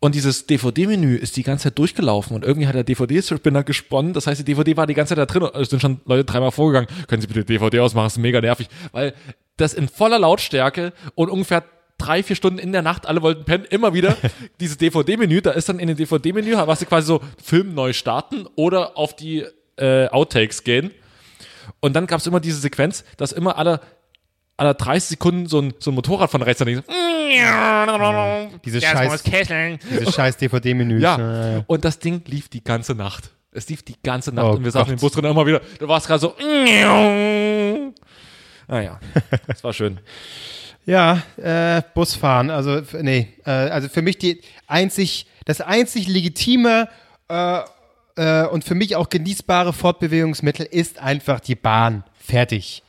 und 0.00 0.14
dieses 0.14 0.44
DVD-Menü 0.46 1.16
ist 1.16 1.36
die 1.38 1.44
ganze 1.44 1.64
Zeit 1.64 1.78
durchgelaufen 1.78 2.36
und 2.36 2.44
irgendwie 2.44 2.66
hat 2.68 2.74
der 2.74 2.84
DVD-Spinner 2.84 3.64
gesponnen. 3.64 4.12
Das 4.12 4.26
heißt, 4.26 4.38
die 4.40 4.44
DVD 4.44 4.76
war 4.76 4.86
die 4.86 4.92
ganze 4.92 5.14
Zeit 5.14 5.18
da 5.18 5.24
drin 5.24 5.44
und 5.44 5.56
es 5.58 5.70
sind 5.70 5.80
schon 5.80 6.02
Leute 6.04 6.24
dreimal 6.26 6.50
vorgegangen. 6.52 6.88
Können 7.08 7.22
Sie 7.22 7.26
bitte 7.28 7.46
DVD 7.46 7.80
ausmachen? 7.80 8.04
Das 8.04 8.12
ist 8.12 8.18
mega 8.18 8.42
nervig, 8.42 8.68
weil 8.92 9.14
das 9.56 9.72
in 9.72 9.88
voller 9.88 10.18
Lautstärke 10.18 10.92
und 11.14 11.30
ungefähr 11.30 11.64
drei, 11.98 12.22
vier 12.22 12.36
Stunden 12.36 12.58
in 12.58 12.72
der 12.72 12.82
Nacht, 12.82 13.06
alle 13.06 13.22
wollten 13.22 13.44
pennen, 13.44 13.64
immer 13.70 13.94
wieder 13.94 14.16
dieses 14.60 14.78
DVD-Menü, 14.78 15.40
da 15.40 15.52
ist 15.52 15.68
dann 15.68 15.78
in 15.78 15.88
dem 15.88 15.96
DVD-Menü, 15.96 16.54
was 16.56 16.80
du 16.80 16.86
quasi 16.86 17.06
so 17.06 17.20
Film 17.42 17.74
neu 17.74 17.92
starten 17.92 18.46
oder 18.56 18.96
auf 18.96 19.16
die 19.16 19.44
äh, 19.76 20.08
Outtakes 20.08 20.64
gehen. 20.64 20.90
Und 21.80 21.94
dann 21.94 22.06
gab 22.06 22.20
es 22.20 22.26
immer 22.26 22.40
diese 22.40 22.58
Sequenz, 22.60 23.04
dass 23.16 23.32
immer 23.32 23.58
alle, 23.58 23.80
alle 24.56 24.74
30 24.74 25.08
Sekunden 25.10 25.46
so 25.46 25.60
ein, 25.60 25.74
so 25.78 25.90
ein 25.90 25.94
Motorrad 25.94 26.30
von 26.30 26.42
rechts 26.42 26.60
daneben 26.60 26.82
so, 26.86 26.92
Diese 28.64 28.80
scheiß, 28.80 29.22
diese 29.90 30.12
scheiß 30.12 30.36
DVD-Menüs. 30.36 31.02
ja. 31.02 31.64
Und 31.66 31.84
das 31.84 31.98
Ding 31.98 32.22
lief 32.26 32.48
die 32.48 32.62
ganze 32.62 32.94
Nacht. 32.94 33.30
Es 33.52 33.68
lief 33.68 33.82
die 33.82 33.96
ganze 34.02 34.32
Nacht 34.34 34.46
Oh 34.46 34.52
und 34.52 34.64
wir 34.64 34.70
saßen 34.70 34.92
im 34.92 34.98
Bus 35.00 35.12
drin 35.12 35.24
immer 35.24 35.46
wieder. 35.46 35.60
Du 35.78 35.88
warst 35.88 36.06
gerade 36.06 36.20
so. 36.20 36.34
Naja, 38.68 38.98
das 39.46 39.62
war 39.62 39.72
schön. 39.72 40.00
Ja, 40.86 41.22
äh, 41.36 41.82
Busfahren, 41.94 42.48
also 42.48 42.80
nee, 43.02 43.28
äh, 43.44 43.50
also 43.50 43.88
für 43.88 44.02
mich 44.02 44.18
die 44.18 44.40
einzig, 44.68 45.26
das 45.44 45.60
einzig 45.60 46.06
legitime 46.06 46.88
äh, 47.28 47.60
äh, 48.16 48.46
und 48.46 48.62
für 48.62 48.76
mich 48.76 48.94
auch 48.94 49.08
genießbare 49.08 49.72
Fortbewegungsmittel 49.72 50.64
ist 50.64 51.00
einfach 51.00 51.40
die 51.40 51.56
Bahn. 51.56 52.04
Fertig. 52.14 52.84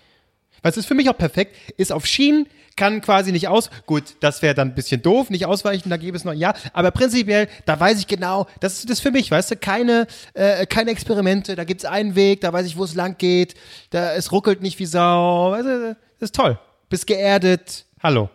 Was 0.62 0.78
ist 0.78 0.86
für 0.86 0.94
mich 0.94 1.10
auch 1.10 1.18
perfekt, 1.18 1.56
ist 1.78 1.92
auf 1.92 2.06
Schienen, 2.06 2.48
kann 2.76 3.02
quasi 3.02 3.32
nicht 3.32 3.48
aus. 3.48 3.72
Gut, 3.88 4.16
das 4.20 4.44
wäre 4.44 4.54
dann 4.54 4.70
ein 4.70 4.76
bisschen 4.76 5.02
doof, 5.02 5.32
nicht 5.32 5.48
ausweichen, 5.48 5.90
da 5.90 5.98
gäbe 5.98 6.16
es 6.16 6.24
noch 6.24 6.34
Ja. 6.34 6.54
Aber 6.74 6.92
prinzipiell, 6.92 7.48
da 7.66 7.80
weiß 7.80 7.98
ich 7.98 8.06
genau, 8.06 8.46
das 8.60 8.78
ist 8.78 8.90
das 8.92 9.00
für 9.00 9.10
mich, 9.10 9.32
weißt 9.32 9.50
du, 9.50 9.56
keine, 9.56 10.06
äh, 10.36 10.68
keine 10.68 10.92
Experimente, 10.92 11.56
da 11.56 11.64
gibt's 11.64 11.86
einen 11.86 12.14
Weg, 12.14 12.42
da 12.42 12.54
weiß 12.54 12.68
ich, 12.68 12.78
wo 12.78 12.84
es 12.84 12.94
lang 12.94 13.18
geht, 13.18 13.56
da, 13.90 14.14
es 14.14 14.32
ruckelt 14.32 14.62
nicht 14.62 14.78
wie 14.78 14.86
Sau, 14.86 15.50
weißt 15.50 15.66
du, 15.66 15.98
das 16.20 16.28
ist 16.30 16.36
toll. 16.36 16.60
Bist 16.90 17.08
geerdet, 17.08 17.87
hallo. 18.02 18.30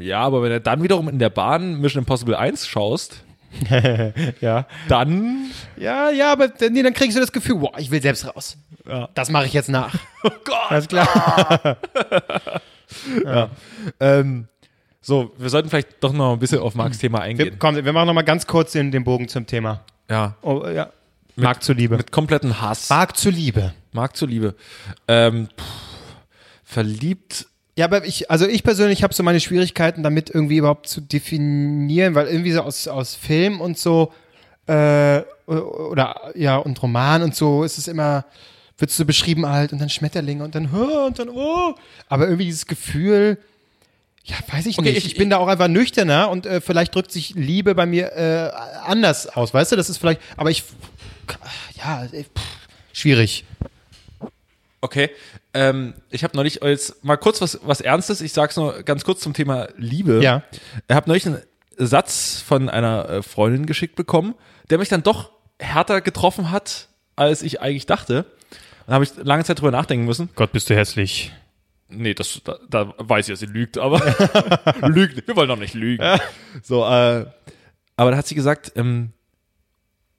Ja, 0.00 0.20
aber 0.20 0.42
wenn 0.42 0.50
du 0.50 0.60
dann 0.60 0.82
wiederum 0.82 1.08
in 1.08 1.18
der 1.18 1.30
Bahn 1.30 1.80
Mission 1.80 2.02
Impossible 2.02 2.34
1 2.36 2.66
schaust, 2.66 3.22
Ja. 4.40 4.66
dann. 4.88 5.50
Ja, 5.76 6.10
ja, 6.10 6.32
aber 6.32 6.48
dann- 6.48 6.72
nee, 6.72 6.82
dann 6.82 6.92
kriegst 6.94 7.16
du 7.16 7.20
das 7.20 7.30
Gefühl, 7.32 7.56
boah, 7.56 7.72
ich 7.78 7.90
will 7.90 8.02
selbst 8.02 8.26
raus. 8.26 8.56
Das 9.14 9.30
mache 9.30 9.46
ich 9.46 9.52
jetzt 9.52 9.68
nach. 9.68 9.94
Oh 10.24 10.30
Gott. 10.44 10.70
Alles 10.70 10.88
klar. 10.88 11.76
Ähm, 14.00 14.46
so, 15.00 15.32
wir 15.38 15.48
sollten 15.50 15.68
vielleicht 15.68 16.02
doch 16.02 16.12
noch 16.12 16.32
ein 16.32 16.38
bisschen 16.38 16.60
auf 16.60 16.74
Marks 16.74 16.98
Thema 16.98 17.18
Wir, 17.18 17.24
eingehen. 17.24 17.56
komm, 17.58 17.74
wir 17.76 17.92
machen 17.92 18.06
noch 18.06 18.14
mal 18.14 18.22
ganz 18.22 18.46
kurz 18.46 18.72
den, 18.72 18.90
den 18.90 19.04
Bogen 19.04 19.28
zum 19.28 19.46
Thema. 19.46 19.82
Ja. 20.08 20.36
Oh, 20.42 20.64
ja. 20.66 20.90
Mark 21.36 21.62
zuliebe. 21.62 21.96
Mit 21.96 22.12
kompletten 22.12 22.60
Hass. 22.60 22.88
Mark 22.90 23.16
zuliebe. 23.16 23.72
Mark 23.92 24.16
zuliebe. 24.16 24.54
Ähm, 25.08 25.48
pff, 25.48 25.64
verliebt. 26.64 27.46
Ja, 27.78 27.84
aber 27.84 28.04
ich, 28.06 28.30
also 28.30 28.46
ich 28.48 28.62
persönlich 28.62 29.02
habe 29.02 29.12
so 29.14 29.22
meine 29.22 29.40
Schwierigkeiten 29.40 30.02
damit 30.02 30.30
irgendwie 30.30 30.56
überhaupt 30.56 30.88
zu 30.88 31.00
definieren, 31.02 32.14
weil 32.14 32.26
irgendwie 32.26 32.52
so 32.52 32.62
aus, 32.62 32.88
aus 32.88 33.14
Film 33.14 33.60
und 33.60 33.78
so 33.78 34.12
äh, 34.66 35.20
oder 35.46 36.32
ja 36.34 36.56
und 36.56 36.82
Roman 36.82 37.22
und 37.22 37.34
so 37.34 37.62
ist 37.64 37.78
es 37.78 37.86
immer 37.86 38.24
wird 38.78 38.90
so 38.90 39.04
beschrieben 39.04 39.46
halt 39.46 39.72
und 39.72 39.78
dann 39.78 39.88
Schmetterlinge 39.90 40.42
und 40.44 40.54
dann 40.54 40.72
"Hö", 40.72 41.06
und 41.06 41.18
dann 41.18 41.28
oh, 41.30 41.74
aber 42.08 42.24
irgendwie 42.24 42.44
dieses 42.46 42.66
Gefühl 42.66 43.38
ja, 44.24 44.34
weiß 44.50 44.66
ich 44.66 44.76
Okay, 44.78 44.88
nicht. 44.88 44.98
ich- 45.04 45.12
Ich, 45.12 45.18
bin 45.18 45.30
da 45.30 45.36
auch 45.36 45.46
einfach 45.46 45.68
nüchterner 45.68 46.30
und 46.30 46.46
äh, 46.46 46.60
vielleicht 46.60 46.94
drückt 46.94 47.12
sich 47.12 47.34
Liebe 47.36 47.74
bei 47.76 47.86
mir 47.86 48.12
äh, 48.12 48.50
anders 48.84 49.28
aus, 49.28 49.54
weißt 49.54 49.70
du? 49.72 49.76
Das 49.76 49.88
ist 49.88 49.98
vielleicht, 49.98 50.20
aber 50.36 50.50
ich, 50.50 50.64
ja, 51.76 52.06
pff, 52.08 52.42
schwierig. 52.92 53.44
Okay. 54.80 55.10
Ähm, 55.56 55.94
ich 56.10 56.22
habe 56.22 56.36
neulich 56.36 56.60
jetzt 56.62 57.02
mal 57.02 57.16
kurz 57.16 57.40
was, 57.40 57.58
was 57.62 57.80
Ernstes. 57.80 58.20
Ich 58.20 58.34
sag's 58.34 58.56
nur 58.56 58.82
ganz 58.82 59.04
kurz 59.04 59.20
zum 59.20 59.32
Thema 59.32 59.68
Liebe. 59.78 60.22
Ja. 60.22 60.42
Ich 60.86 60.94
habe 60.94 61.08
neulich 61.08 61.26
einen 61.26 61.38
Satz 61.78 62.42
von 62.46 62.68
einer 62.68 63.08
äh, 63.08 63.22
Freundin 63.22 63.64
geschickt 63.64 63.96
bekommen, 63.96 64.34
der 64.68 64.76
mich 64.76 64.90
dann 64.90 65.02
doch 65.02 65.30
härter 65.58 66.02
getroffen 66.02 66.50
hat, 66.50 66.88
als 67.16 67.42
ich 67.42 67.62
eigentlich 67.62 67.86
dachte. 67.86 68.26
Dann 68.84 68.94
habe 68.94 69.04
ich 69.04 69.16
lange 69.16 69.44
Zeit 69.44 69.58
drüber 69.58 69.70
nachdenken 69.70 70.04
müssen. 70.04 70.28
Gott, 70.34 70.52
bist 70.52 70.68
du 70.68 70.76
hässlich. 70.76 71.32
Nee, 71.88 72.12
das, 72.12 72.42
da, 72.44 72.58
da 72.68 72.92
weiß 72.98 73.26
ich, 73.26 73.32
dass 73.32 73.40
sie 73.40 73.46
lügt, 73.46 73.78
aber 73.78 73.98
lügt. 74.82 75.26
Wir 75.26 75.36
wollen 75.36 75.48
doch 75.48 75.58
nicht 75.58 75.72
lügen. 75.72 76.04
So, 76.62 76.84
äh, 76.84 77.24
aber 77.96 78.10
da 78.10 78.16
hat 78.18 78.26
sie 78.26 78.34
gesagt, 78.34 78.72
ähm, 78.76 79.12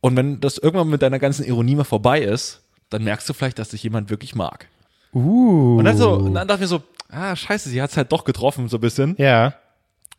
und 0.02 0.15
wenn 0.15 0.39
das 0.39 0.58
irgendwann 0.58 0.89
mit 0.89 1.04
deiner 1.04 1.19
ganzen 1.19 1.45
Ironie 1.45 1.76
mal 1.76 1.84
vorbei 1.84 2.21
ist, 2.21 2.63
dann 2.89 3.04
merkst 3.04 3.30
du 3.30 3.34
vielleicht, 3.34 3.60
dass 3.60 3.69
dich 3.69 3.84
jemand 3.84 4.10
wirklich 4.10 4.34
mag. 4.34 4.67
Uh. 5.13 5.78
Und 5.78 5.86
dann 5.86 5.98
so, 5.98 6.13
und 6.13 6.34
dann 6.34 6.48
dachte 6.48 6.63
ich 6.63 6.70
mir 6.70 6.78
so, 6.78 6.84
ah, 7.10 7.36
scheiße, 7.36 7.70
sie 7.70 7.82
hat's 7.82 7.98
halt 7.98 8.12
doch 8.12 8.24
getroffen, 8.24 8.67
so 8.70 8.78
ein 8.78 8.82
bisschen. 8.82 9.15
Ja. 9.17 9.54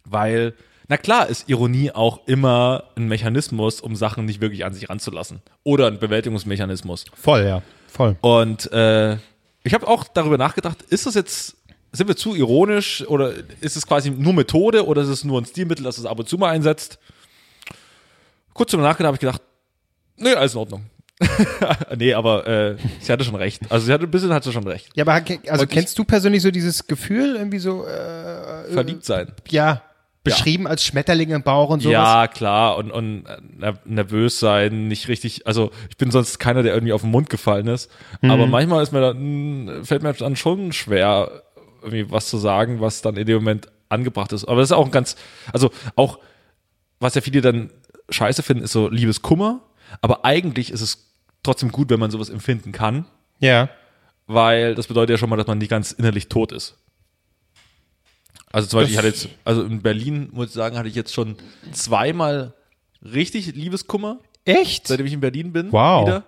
Weil, 0.05 0.55
na 0.89 0.97
klar, 0.97 1.29
ist 1.29 1.49
Ironie 1.49 1.91
auch 1.93 2.27
immer 2.27 2.85
ein 2.97 3.09
Mechanismus, 3.09 3.81
um 3.81 3.97
Sachen 3.97 4.25
nicht 4.25 4.41
wirklich 4.41 4.65
an 4.65 4.73
sich 4.73 4.89
ranzulassen. 4.89 5.43
Oder 5.65 5.87
ein 5.89 5.99
Bewältigungsmechanismus. 5.99 7.05
Voll, 7.15 7.45
ja. 7.45 7.63
Voll. 7.89 8.17
Und 8.21 8.71
äh, 8.73 9.17
ich 9.65 9.75
habe 9.75 9.87
auch 9.87 10.05
darüber 10.05 10.39
nachgedacht, 10.39 10.83
ist 10.83 11.07
das 11.07 11.15
jetzt, 11.15 11.57
sind 11.93 12.09
wir 12.09 12.17
zu 12.17 12.35
ironisch 12.35 13.07
oder 13.07 13.33
ist 13.61 13.77
es 13.77 13.87
quasi 13.87 14.11
nur 14.11 14.33
Methode 14.33 14.87
oder 14.87 15.03
ist 15.03 15.09
es 15.09 15.25
nur 15.25 15.41
ein 15.41 15.45
Stilmittel, 15.45 15.85
das 15.85 15.99
es 15.99 16.07
ab 16.07 16.19
und 16.19 16.29
zu 16.29 16.39
mal 16.39 16.51
einsetzt? 16.51 16.99
Kurz 18.55 18.71
drüber 18.71 18.83
nachgedacht 18.83 19.09
habe 19.09 19.17
ich 19.17 19.21
gedacht, 19.21 19.43
nee, 20.17 20.35
alles 20.35 20.55
in 20.55 20.61
Ordnung. 20.61 20.85
nee, 21.97 22.15
aber 22.15 22.47
äh, 22.47 22.77
sie 23.01 23.13
hatte 23.13 23.25
schon 23.25 23.35
recht. 23.35 23.63
Also 23.71 23.87
sie 23.87 23.93
hatte 23.93 24.05
ein 24.05 24.11
bisschen 24.11 24.33
hatte 24.33 24.53
schon 24.53 24.67
recht. 24.67 24.89
Ja, 24.95 25.03
aber 25.05 25.13
also 25.15 25.63
Und 25.63 25.63
ich- 25.63 25.69
kennst 25.69 25.99
du 25.99 26.05
persönlich 26.05 26.43
so 26.43 26.51
dieses 26.51 26.87
Gefühl, 26.87 27.37
irgendwie 27.37 27.59
so, 27.59 27.85
äh, 27.87 28.73
Verliebt 28.73 29.05
sein. 29.05 29.33
ja, 29.49 29.83
beschrieben 30.25 30.67
als 30.67 30.85
Schmetterling 30.85 31.31
im 31.31 31.43
Bauch 31.43 31.71
und 31.71 31.81
sowas? 31.81 31.93
Ja, 31.93 32.27
klar. 32.29 32.77
Und, 32.77 32.91
und 32.91 33.25
ner- 33.59 33.79
nervös 33.85 34.39
sein, 34.39 34.87
nicht 34.87 35.09
richtig. 35.09 35.47
Also 35.47 35.71
ich 35.89 35.97
bin 35.97 36.11
sonst 36.11 36.39
keiner, 36.39 36.63
der 36.63 36.75
irgendwie 36.75 36.93
auf 36.93 37.01
den 37.01 37.11
Mund 37.11 37.31
gefallen 37.31 37.67
ist. 37.67 37.91
Aber 38.23 38.47
manchmal 38.47 38.83
ist 38.83 38.93
mir 38.93 39.01
dann, 39.01 39.85
fällt 39.85 40.03
mir 40.03 40.13
dann 40.13 40.37
schon 40.37 40.73
schwer, 40.73 41.43
irgendwie 41.83 42.11
was 42.11 42.29
zu 42.29 42.37
sagen, 42.37 42.81
was 42.81 43.01
dann 43.03 43.17
in 43.17 43.27
dem 43.27 43.37
Moment 43.37 43.69
angebracht 43.89 44.33
ist. 44.33 44.45
Aber 44.45 44.61
das 44.61 44.69
ist 44.71 44.77
auch 44.77 44.85
ein 44.85 44.91
ganz, 44.91 45.17
also 45.53 45.71
auch, 45.97 46.19
was 47.01 47.15
ja 47.15 47.23
viele 47.23 47.41
dann 47.41 47.71
scheiße 48.11 48.43
finden, 48.43 48.65
ist 48.65 48.73
so 48.73 48.89
Liebeskummer. 48.89 49.61
Aber 50.03 50.27
eigentlich 50.27 50.71
ist 50.71 50.83
es 50.83 51.08
trotzdem 51.43 51.71
gut, 51.73 51.91
wenn 51.91 52.01
man 52.01 52.11
sowas 52.11 52.29
empfinden 52.31 52.73
kann, 52.73 53.07
Ja. 53.39 53.69
weil 54.27 54.75
das 54.75 54.87
bedeutet 54.87 55.11
ja 55.11 55.19
schon 55.19 55.31
mal, 55.31 55.37
dass 55.37 55.47
man 55.47 55.59
nicht 55.59 55.71
ganz 55.71 55.93
innerlich 55.93 56.29
tot 56.29 56.53
ist. 56.53 56.77
Also 58.51 58.69
zum 58.69 58.79
Beispiel, 58.81 58.93
ich 58.93 58.99
hatte 58.99 59.09
jetzt, 59.09 59.29
also 59.45 59.63
in 59.63 59.83
Berlin, 59.83 60.31
muss 60.33 60.49
ich 60.49 60.53
sagen, 60.55 60.77
hatte 60.79 60.89
ich 60.89 60.95
jetzt 60.95 61.13
schon 61.13 61.37
zweimal 61.73 62.55
richtig 63.03 63.55
Liebeskummer, 63.55 64.19
Echt? 64.45 64.87
seitdem 64.87 65.07
ich 65.07 65.13
in 65.13 65.21
Berlin 65.21 65.53
bin. 65.53 65.71
Wow. 65.71 66.07
Wieder. 66.07 66.25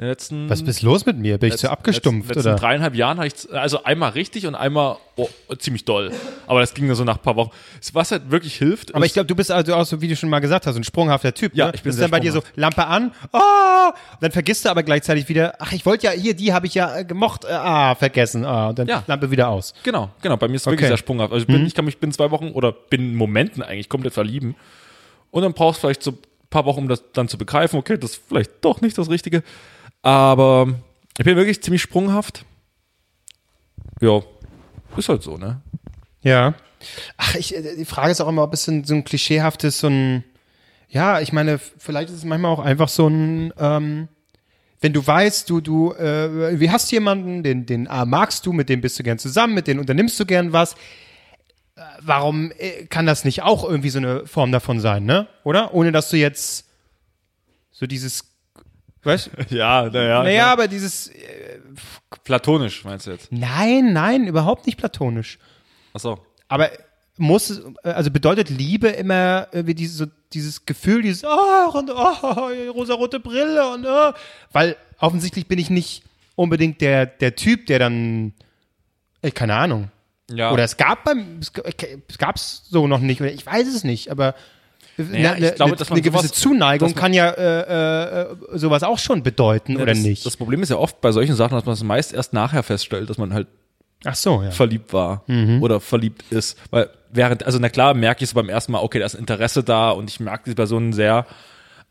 In 0.00 0.04
den 0.06 0.12
letzten, 0.12 0.48
Was 0.48 0.62
ist 0.62 0.80
los 0.80 1.04
mit 1.04 1.18
mir? 1.18 1.36
Bin 1.36 1.48
ich 1.48 1.52
letzten- 1.52 1.66
so 1.66 1.72
abgestumpft, 1.72 2.28
letzten, 2.30 2.38
letzten 2.38 2.48
oder? 2.52 2.58
dreieinhalb 2.58 2.94
Jahren 2.94 3.18
hatte 3.18 3.34
ich, 3.36 3.52
also 3.54 3.84
einmal 3.84 4.12
richtig 4.12 4.46
und 4.46 4.54
einmal 4.54 4.96
oh, 5.16 5.28
ziemlich 5.58 5.84
doll. 5.84 6.10
Aber 6.46 6.60
das 6.60 6.72
ging 6.72 6.86
nur 6.86 6.96
so 6.96 7.04
nach 7.04 7.18
ein 7.18 7.22
paar 7.22 7.36
Wochen. 7.36 7.50
Was 7.92 8.10
halt 8.10 8.30
wirklich 8.30 8.56
hilft, 8.56 8.94
Aber 8.94 9.04
ist- 9.04 9.10
ich 9.10 9.12
glaube, 9.12 9.26
du 9.26 9.34
bist 9.34 9.50
also 9.50 9.74
auch 9.74 9.84
so, 9.84 10.00
wie 10.00 10.08
du 10.08 10.16
schon 10.16 10.30
mal 10.30 10.38
gesagt 10.38 10.66
hast, 10.66 10.74
ein 10.74 10.84
sprunghafter 10.84 11.34
Typ. 11.34 11.54
Ja, 11.54 11.66
ne? 11.66 11.72
ich 11.74 11.82
bin 11.82 11.90
Ist 11.90 11.96
sehr 11.96 12.04
dann 12.04 12.12
bei 12.12 12.20
dir 12.20 12.32
so 12.32 12.42
Lampe 12.56 12.86
an, 12.86 13.12
ah, 13.32 13.92
dann 14.22 14.30
vergisst 14.32 14.64
du 14.64 14.70
aber 14.70 14.84
gleichzeitig 14.84 15.28
wieder, 15.28 15.56
ach, 15.58 15.72
ich 15.72 15.84
wollte 15.84 16.06
ja 16.06 16.12
hier, 16.12 16.32
die 16.32 16.54
habe 16.54 16.66
ich 16.66 16.72
ja 16.72 16.96
äh, 17.00 17.04
gemocht, 17.04 17.44
äh, 17.44 17.48
ah, 17.52 17.94
vergessen, 17.94 18.46
ah, 18.46 18.70
und 18.70 18.78
dann 18.78 18.88
Ja. 18.88 19.04
Lampe 19.06 19.30
wieder 19.30 19.48
aus. 19.50 19.74
Genau, 19.82 20.08
genau. 20.22 20.38
Bei 20.38 20.48
mir 20.48 20.54
ist 20.54 20.62
es 20.62 20.66
wirklich 20.66 20.78
Okay. 20.78 20.86
Mhm. 20.86 20.88
sehr 20.92 20.96
sprunghaft. 20.96 21.32
Also 21.34 21.42
ich 21.42 21.46
bin, 21.46 21.66
ich 21.66 21.74
kann 21.74 21.84
mich 21.84 21.98
bin 21.98 22.10
zwei 22.10 22.30
Wochen 22.30 22.52
oder 22.52 22.72
bin 22.72 23.02
in 23.10 23.16
Momenten 23.16 23.62
eigentlich 23.62 23.90
komplett 23.90 24.14
verlieben. 24.14 24.56
Und 25.30 25.42
dann 25.42 25.52
brauchst 25.52 25.82
du 25.82 25.88
vielleicht 25.88 26.02
so 26.02 26.12
ein 26.12 26.18
paar 26.48 26.64
Wochen, 26.64 26.78
um 26.78 26.88
das 26.88 27.04
dann 27.12 27.28
zu 27.28 27.36
begreifen, 27.36 27.78
okay, 27.78 27.98
das 27.98 28.12
ist 28.12 28.22
vielleicht 28.26 28.50
doch 28.62 28.80
nicht 28.80 28.96
das 28.96 29.10
Richtige. 29.10 29.42
Aber 30.02 30.74
ich 31.18 31.24
bin 31.24 31.36
wirklich 31.36 31.62
ziemlich 31.62 31.82
sprunghaft. 31.82 32.44
Ja, 34.00 34.22
ist 34.96 35.08
halt 35.08 35.22
so, 35.22 35.36
ne? 35.36 35.60
Ja. 36.22 36.54
Ach, 37.16 37.34
ich, 37.34 37.54
äh, 37.54 37.76
die 37.76 37.84
Frage 37.84 38.10
ist 38.10 38.20
auch 38.20 38.28
immer, 38.28 38.42
ob 38.42 38.54
es 38.54 38.64
so 38.64 38.72
ein, 38.72 38.84
so 38.84 38.94
ein 38.94 39.04
klischeehaftes, 39.04 39.78
so 39.80 39.88
ein, 39.88 40.24
ja, 40.88 41.20
ich 41.20 41.32
meine, 41.32 41.58
vielleicht 41.58 42.08
ist 42.08 42.16
es 42.16 42.24
manchmal 42.24 42.52
auch 42.52 42.60
einfach 42.60 42.88
so 42.88 43.06
ein, 43.08 43.52
ähm, 43.58 44.08
wenn 44.80 44.94
du 44.94 45.06
weißt, 45.06 45.48
du, 45.50 45.60
du, 45.60 45.92
äh, 45.92 46.58
wie 46.58 46.70
hast 46.70 46.90
jemanden, 46.90 47.42
den, 47.42 47.66
den 47.66 47.86
ah, 47.86 48.06
magst 48.06 48.46
du, 48.46 48.52
mit 48.52 48.70
dem 48.70 48.80
bist 48.80 48.98
du 48.98 49.02
gern 49.02 49.18
zusammen, 49.18 49.54
mit 49.54 49.66
dem 49.66 49.78
unternimmst 49.78 50.18
du 50.18 50.24
gern 50.24 50.52
was, 50.54 50.72
äh, 51.76 51.82
warum 52.00 52.50
äh, 52.58 52.86
kann 52.86 53.04
das 53.04 53.24
nicht 53.24 53.42
auch 53.42 53.62
irgendwie 53.68 53.90
so 53.90 53.98
eine 53.98 54.26
Form 54.26 54.52
davon 54.52 54.80
sein, 54.80 55.04
ne? 55.04 55.28
Oder? 55.44 55.74
Ohne 55.74 55.92
dass 55.92 56.08
du 56.08 56.16
jetzt 56.16 56.66
so 57.70 57.86
dieses, 57.86 58.29
weißt 59.02 59.30
Ja, 59.50 59.88
naja. 59.90 60.22
Naja, 60.22 60.52
aber 60.52 60.68
dieses, 60.68 61.10
Platonisch 62.24 62.84
meinst 62.84 63.06
du 63.06 63.12
jetzt? 63.12 63.30
nein, 63.32 63.92
nein, 63.92 64.26
überhaupt 64.26 64.66
nicht 64.66 64.76
platonisch. 64.78 65.38
Achso. 65.92 66.24
Aber 66.48 66.70
muss, 67.16 67.50
es- 67.50 67.62
also 67.82 68.10
bedeutet 68.10 68.50
Liebe 68.50 68.88
immer 68.88 69.48
irgendwie 69.52 69.74
dieses, 69.74 69.96
so 69.98 70.06
dieses 70.32 70.64
Gefühl, 70.66 71.02
dieses, 71.02 71.24
oh, 71.24 71.78
und 71.78 71.90
oh, 71.90 72.48
rosarote 72.72 73.20
Brille 73.20 73.68
und 73.72 73.84
oh, 73.86 74.12
weil 74.52 74.76
offensichtlich 74.98 75.46
bin 75.46 75.58
ich 75.58 75.70
nicht 75.70 76.02
unbedingt 76.36 76.80
der, 76.80 77.06
der 77.06 77.36
Typ, 77.36 77.66
der 77.66 77.78
dann, 77.78 78.32
ey, 79.22 79.30
keine 79.32 79.54
Ahnung. 79.54 79.90
Ja. 80.30 80.52
Oder 80.52 80.64
es 80.64 80.76
gab 80.76 81.04
beim, 81.04 81.38
es 81.40 81.52
g- 81.52 81.62
es 82.36 82.62
so 82.70 82.86
noch 82.86 83.00
nicht, 83.00 83.20
oder 83.20 83.32
ich 83.32 83.44
weiß 83.44 83.66
es 83.66 83.82
nicht, 83.84 84.10
aber 84.10 84.34
Naja, 85.10 85.34
ich 85.36 85.54
glaube, 85.54 85.76
man 85.78 85.88
eine 85.90 86.00
gewisse 86.02 86.28
sowas- 86.28 86.32
Zuneigung 86.40 86.94
kann 86.94 87.12
ja 87.12 87.30
äh, 87.30 88.22
äh, 88.22 88.36
sowas 88.54 88.82
auch 88.82 88.98
schon 88.98 89.22
bedeuten, 89.22 89.76
oder 89.76 89.86
das, 89.86 89.98
nicht? 89.98 90.24
Das 90.26 90.36
Problem 90.36 90.62
ist 90.62 90.68
ja 90.70 90.76
oft 90.76 91.00
bei 91.00 91.12
solchen 91.12 91.34
Sachen, 91.34 91.54
dass 91.54 91.64
man 91.66 91.74
es 91.74 91.82
meist 91.82 92.12
erst 92.12 92.32
nachher 92.32 92.62
feststellt, 92.62 93.08
dass 93.10 93.18
man 93.18 93.32
halt 93.34 93.46
Ach 94.04 94.14
so, 94.14 94.42
ja. 94.42 94.50
verliebt 94.50 94.92
war 94.92 95.24
Mhm. 95.26 95.62
oder 95.62 95.78
verliebt 95.80 96.24
ist. 96.30 96.58
Weil 96.70 96.88
während, 97.12 97.44
also 97.44 97.58
na 97.60 97.68
klar, 97.68 97.92
merke 97.94 98.24
ich 98.24 98.30
so 98.30 98.34
beim 98.34 98.48
ersten 98.48 98.72
Mal, 98.72 98.80
okay, 98.82 98.98
da 98.98 99.06
ist 99.06 99.14
Interesse 99.14 99.62
da 99.62 99.90
und 99.90 100.08
ich 100.08 100.20
mag 100.20 100.44
diese 100.44 100.56
Person 100.56 100.92
sehr. 100.92 101.26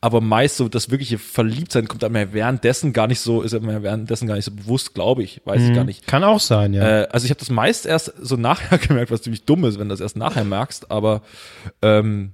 Aber 0.02 0.22
meist 0.22 0.56
so 0.56 0.70
das 0.70 0.90
wirkliche 0.92 1.18
Verliebtsein 1.18 1.90
kommt 1.90 2.06
einem 2.06 2.16
ja 2.16 2.32
währenddessen 2.32 2.94
gar 2.94 3.06
nicht 3.08 3.20
so, 3.20 3.42
ist 3.42 3.54
einem 3.54 3.70
ja 3.70 3.84
währenddessen 3.84 4.30
gar 4.30 4.36
nicht 4.36 4.46
so 4.46 4.52
bewusst, 4.52 4.94
glaube 4.94 5.24
ich. 5.24 5.42
Weiß 5.44 5.62
ich 5.62 5.76
gar 5.76 5.84
nicht. 5.84 6.08
Kann 6.08 6.24
auch 6.24 6.40
sein, 6.40 6.74
ja. 6.74 7.02
Äh, 7.02 7.08
also 7.12 7.26
ich 7.26 7.32
habe 7.32 7.40
das 7.42 7.50
meist 7.50 7.86
erst 7.86 8.14
so 8.18 8.38
nachher 8.38 8.78
gemerkt, 8.88 9.12
was 9.12 9.24
ziemlich 9.24 9.44
dumm 9.44 9.66
ist, 9.66 9.78
wenn 9.78 9.90
du 9.90 9.94
das 9.94 10.00
erst 10.00 10.16
nachher 10.16 10.46
merkst. 10.46 10.90
Aber 10.90 11.22
ähm, 11.82 12.32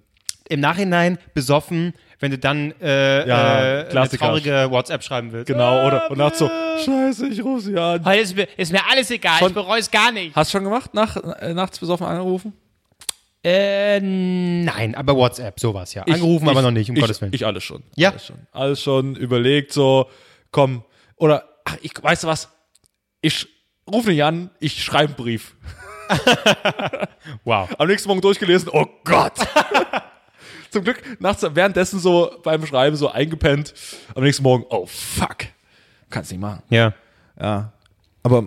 Im 0.47 0.59
Nachhinein 0.59 1.17
besoffen, 1.33 1.93
wenn 2.19 2.31
du 2.31 2.37
dann 2.37 2.71
äh, 2.79 3.27
Ja, 3.27 3.81
äh, 3.81 3.89
eine 3.89 4.09
traurige 4.09 4.67
WhatsApp 4.69 5.03
schreiben 5.03 5.31
willst. 5.31 5.47
genau, 5.47 5.87
oder 5.87 6.09
und 6.11 6.17
nachts 6.17 6.39
so, 6.39 6.49
scheiße, 6.85 7.27
ich 7.29 7.43
rufe 7.43 7.61
sie 7.61 7.77
an. 7.77 8.05
Heute 8.05 8.21
ist 8.21 8.35
mir, 8.35 8.47
ist 8.57 8.71
mir 8.71 8.81
alles 8.89 9.09
egal, 9.09 9.39
Schon- 9.39 9.49
ich 9.49 9.53
bereue 9.55 9.79
es 9.79 9.89
gar 9.89 10.11
nicht. 10.11 10.35
Hast 10.35 10.53
du 10.53 10.57
schon 10.57 10.63
gemacht, 10.65 10.93
nach, 10.93 11.15
äh, 11.17 11.53
nachts 11.53 11.79
besoffen 11.79 12.05
angerufen? 12.05 12.53
Äh, 13.43 13.99
nein, 13.99 14.95
aber 14.95 15.15
WhatsApp, 15.15 15.59
sowas, 15.59 15.93
ja. 15.93 16.03
Angerufen, 16.03 16.49
aber 16.49 16.61
noch 16.63 16.71
nicht, 16.71 16.89
um 16.89 16.95
ich, 16.95 17.01
Gottes 17.01 17.21
Willen. 17.21 17.33
Ich 17.33 17.45
alles 17.45 17.63
schon. 17.63 17.83
Ja. 17.95 18.09
Alles 18.09 18.25
schon. 18.25 18.35
Alles 18.51 18.81
schon 18.81 19.15
überlegt, 19.15 19.71
so, 19.71 20.09
komm. 20.51 20.83
Oder, 21.15 21.43
ach, 21.63 21.77
ich, 21.81 21.91
weißt 22.01 22.23
du 22.23 22.27
was? 22.27 22.49
Ich 23.21 23.47
rufe 23.91 24.09
nicht 24.09 24.23
an, 24.23 24.49
ich 24.59 24.83
schreibe 24.83 25.09
einen 25.09 25.15
Brief. 25.15 25.55
wow. 27.43 27.69
Am 27.77 27.87
nächsten 27.87 28.07
Morgen 28.09 28.21
durchgelesen, 28.21 28.69
oh 28.71 28.85
Gott. 29.03 29.33
Zum 30.75 30.83
Glück 30.83 31.21
nachts 31.21 31.41
währenddessen 31.41 32.01
so 32.01 32.31
beim 32.43 32.65
Schreiben 32.65 32.97
so 32.97 33.09
eingepennt. 33.09 33.73
Am 34.13 34.23
nächsten 34.23 34.43
Morgen, 34.43 34.65
oh 34.67 34.85
fuck. 34.85 35.45
Kannst 36.09 36.31
nicht 36.31 36.41
machen. 36.41 36.63
Ja. 36.69 36.93
Ja. 37.39 37.71
Aber, 38.23 38.45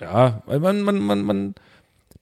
ja, 0.00 0.42
weil 0.46 0.58
man, 0.58 0.82
man, 0.82 0.98
man, 0.98 1.22
man, 1.22 1.54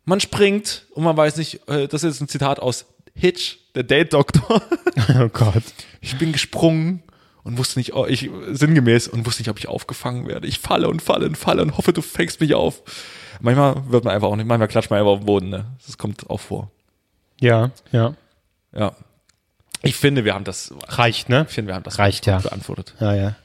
man 0.05 0.21
springt 0.21 0.85
und 0.91 1.05
man 1.05 1.17
weiß 1.17 1.39
nicht, 1.39 1.67
äh, 1.71 1.89
das 1.89 2.05
ist 2.05 2.21
ein 2.21 2.29
Zitat 2.29 2.61
aus 2.61 2.85
Hitch, 3.15 3.61
der 3.75 3.85
Date-Doktor. 3.85 4.63
Oh 5.19 5.29
Gott. 5.29 5.63
Ich 6.03 6.19
bin 6.19 6.33
gesprungen 6.33 7.03
und 7.43 7.57
wusste 7.57 7.79
nicht, 7.79 7.95
oh, 7.95 8.05
ich, 8.05 8.29
sinngemäß, 8.51 9.09
und 9.09 9.25
wusste 9.25 9.41
nicht, 9.41 9.49
ob 9.49 9.59
ich 9.59 9.69
aufgefangen 9.69 10.29
werde. 10.29 10.47
Ich 10.47 10.59
falle 10.59 10.91
und 10.91 11.01
falle 11.01 11.25
und 11.25 11.39
falle 11.39 11.63
und 11.63 11.79
hoffe, 11.79 11.95
du 11.95 12.03
fängst 12.03 12.43
mich 12.43 12.55
auf. 12.55 12.83
Manchmal 13.41 13.91
wird 13.91 14.05
man 14.05 14.15
einfach 14.15 14.29
auch 14.29 14.37
nicht, 14.37 14.47
manchmal 14.47 14.69
klatscht 14.69 14.91
man 14.91 14.99
einfach 14.99 15.13
auf 15.13 15.21
den 15.21 15.27
Boden, 15.27 15.49
ne? 15.49 15.65
Das 15.87 15.97
kommt 15.97 16.29
auch 16.29 16.41
vor. 16.41 16.71
Ja, 17.41 17.71
ja. 17.91 18.15
Ja. 18.73 18.95
Ich 19.83 19.97
finde, 19.97 20.25
wir 20.25 20.35
haben 20.35 20.45
das, 20.45 20.75
Reicht, 20.89 21.29
ne? 21.29 21.47
ich 21.49 21.55
finde, 21.55 21.71
wir 21.71 21.75
haben 21.75 21.83
das 21.83 21.99
Reicht, 21.99 22.27
ja. 22.27 22.39
beantwortet. 22.39 22.95
Ja, 23.01 23.15
ja. 23.15 23.37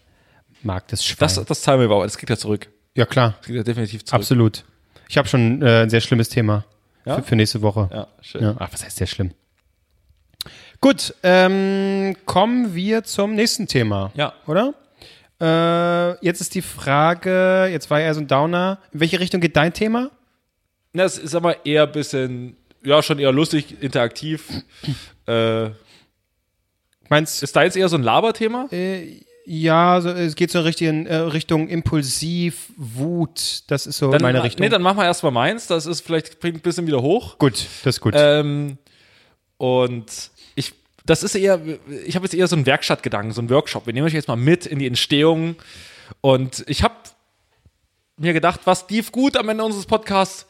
Mag 0.63 0.87
das 0.89 1.05
Schwein. 1.05 1.17
Das, 1.19 1.43
das 1.45 1.61
zahlen 1.61 1.79
wir 1.79 1.85
aber, 1.89 2.03
das 2.03 2.17
kriegt 2.17 2.29
er 2.29 2.37
zurück. 2.37 2.67
ja, 2.95 3.05
klar. 3.05 3.35
Das 3.37 3.45
kriegt 3.45 3.57
er 3.57 3.63
definitiv 3.63 4.03
zurück. 4.03 4.19
Absolut. 4.21 4.65
Ich 5.07 5.17
habe 5.17 5.27
schon 5.27 5.61
äh, 5.61 5.83
ein 5.83 5.89
sehr 5.89 6.01
schlimmes 6.01 6.29
Thema 6.29 6.65
Ja? 7.05 7.17
für, 7.17 7.23
für 7.23 7.35
nächste 7.35 7.61
Woche. 7.61 7.89
Ja, 7.93 8.07
schön. 8.21 8.41
Ja. 8.41 8.55
Ach, 8.59 8.69
was 8.71 8.83
heißt 8.83 8.97
sehr 8.97 9.07
schlimm? 9.07 9.31
Gut, 10.81 11.13
ähm, 11.23 12.15
kommen 12.25 12.75
wir 12.75 13.03
zum 13.03 13.33
nächsten 13.35 13.67
Thema. 13.67 14.11
Ja. 14.15 14.33
Oder? 14.45 14.73
Äh, 15.39 16.25
jetzt 16.25 16.41
ist 16.41 16.53
die 16.55 16.61
Frage, 16.61 17.67
jetzt 17.71 17.89
war 17.89 17.99
ja 17.99 18.13
so 18.13 18.21
ein 18.21 18.27
Downer. 18.27 18.79
In 18.91 18.99
welche 18.99 19.19
Richtung 19.19 19.41
geht 19.41 19.55
dein 19.55 19.73
Thema? 19.73 20.11
Na, 20.93 21.03
es 21.03 21.17
ist 21.17 21.35
aber 21.35 21.65
eher 21.65 21.83
ein 21.83 21.91
bisschen, 21.91 22.57
ja, 22.83 23.01
schon 23.01 23.19
eher 23.19 23.31
lustig, 23.31 23.81
interaktiv. 23.81 24.47
äh, 25.27 25.69
Meinst 27.09 27.43
ist 27.43 27.55
da 27.55 27.63
jetzt 27.63 27.77
eher 27.77 27.89
so 27.89 27.97
ein 27.97 28.03
Laberthema? 28.03 28.67
ja, 29.47 30.01
so, 30.01 30.09
es 30.09 30.35
geht 30.35 30.51
so 30.51 30.61
richtig 30.61 30.87
in 30.87 31.05
äh, 31.05 31.15
Richtung 31.15 31.67
impulsiv, 31.67 32.71
Wut. 32.77 33.63
Das 33.67 33.85
ist 33.85 33.97
so 33.97 34.09
Dann, 34.09 34.21
meine 34.21 34.43
Richtung. 34.43 34.63
Nee, 34.63 34.69
dann 34.69 34.81
machen 34.81 34.97
wir 34.97 35.05
erstmal 35.05 35.31
meins. 35.31 35.67
Das 35.67 35.85
ist 35.85 36.01
vielleicht 36.01 36.39
bringt 36.39 36.57
ein 36.57 36.61
bisschen 36.61 36.87
wieder 36.87 37.01
hoch. 37.01 37.37
gut, 37.37 37.67
das 37.83 37.97
ist 37.97 38.01
gut. 38.01 38.15
Ähm, 38.17 38.77
und 39.57 40.31
ich, 40.55 40.73
das 41.05 41.21
ist 41.21 41.35
eher, 41.35 41.61
ich 42.05 42.15
habe 42.15 42.25
jetzt 42.25 42.33
eher 42.33 42.47
so 42.47 42.55
einen 42.55 42.65
Werkstattgedanken, 42.65 43.33
so 43.33 43.41
einen 43.41 43.49
Workshop. 43.51 43.85
Wir 43.85 43.93
nehmen 43.93 44.07
euch 44.07 44.13
jetzt 44.13 44.27
mal 44.27 44.35
mit 44.35 44.65
in 44.65 44.79
die 44.79 44.87
Entstehung. 44.87 45.55
Und 46.21 46.63
ich 46.67 46.81
habe 46.81 46.95
mir 48.17 48.33
gedacht, 48.33 48.61
was 48.65 48.89
lief 48.89 49.11
gut 49.11 49.37
am 49.37 49.49
Ende 49.49 49.63
unseres 49.63 49.85
Podcasts? 49.85 50.47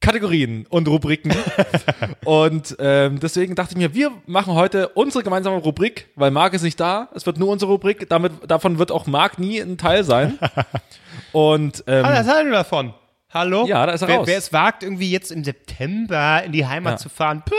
Kategorien 0.00 0.66
und 0.68 0.88
Rubriken. 0.88 1.32
und 2.24 2.76
ähm, 2.78 3.20
deswegen 3.20 3.54
dachte 3.54 3.72
ich 3.72 3.78
mir, 3.78 3.94
wir 3.94 4.10
machen 4.26 4.54
heute 4.54 4.88
unsere 4.88 5.22
gemeinsame 5.22 5.58
Rubrik, 5.58 6.08
weil 6.16 6.30
Marc 6.30 6.54
ist 6.54 6.62
nicht 6.62 6.80
da. 6.80 7.08
Es 7.14 7.26
wird 7.26 7.38
nur 7.38 7.48
unsere 7.48 7.70
Rubrik. 7.70 8.08
Damit, 8.08 8.32
davon 8.48 8.78
wird 8.78 8.92
auch 8.92 9.06
Marc 9.06 9.38
nie 9.38 9.60
ein 9.60 9.76
Teil 9.78 10.04
sein. 10.04 10.38
Und 11.32 11.84
ähm, 11.86 12.04
ah, 12.04 12.14
das 12.14 12.26
halten 12.28 12.50
wir 12.50 12.58
davon. 12.58 12.94
Hallo? 13.32 13.66
Ja, 13.66 13.86
da 13.86 13.92
ist 13.92 14.02
er 14.02 14.08
wer, 14.08 14.16
raus. 14.18 14.26
wer 14.26 14.38
es 14.38 14.52
wagt, 14.52 14.82
irgendwie 14.82 15.10
jetzt 15.10 15.30
im 15.30 15.44
September 15.44 16.42
in 16.44 16.52
die 16.52 16.66
Heimat 16.66 16.94
Ja. 16.94 16.96
zu 16.96 17.08
fahren. 17.08 17.42
Puh, 17.44 17.54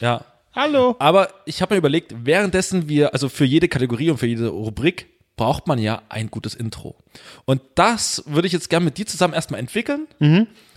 ja, 0.00 0.24
hallo. 0.54 0.94
Aber 0.98 1.30
ich 1.46 1.62
habe 1.62 1.74
mir 1.74 1.78
überlegt, 1.78 2.14
währenddessen 2.24 2.88
wir, 2.88 3.12
also 3.12 3.28
für 3.28 3.44
jede 3.44 3.68
Kategorie 3.68 4.10
und 4.10 4.18
für 4.18 4.26
jede 4.26 4.48
Rubrik, 4.48 5.08
braucht 5.36 5.66
man 5.66 5.78
ja 5.78 6.02
ein 6.08 6.30
gutes 6.30 6.54
Intro. 6.54 6.96
Und 7.44 7.60
das 7.74 8.22
würde 8.26 8.46
ich 8.46 8.52
jetzt 8.52 8.70
gerne 8.70 8.84
mit 8.84 8.98
dir 8.98 9.06
zusammen 9.06 9.34
erstmal 9.34 9.60
entwickeln. 9.60 10.06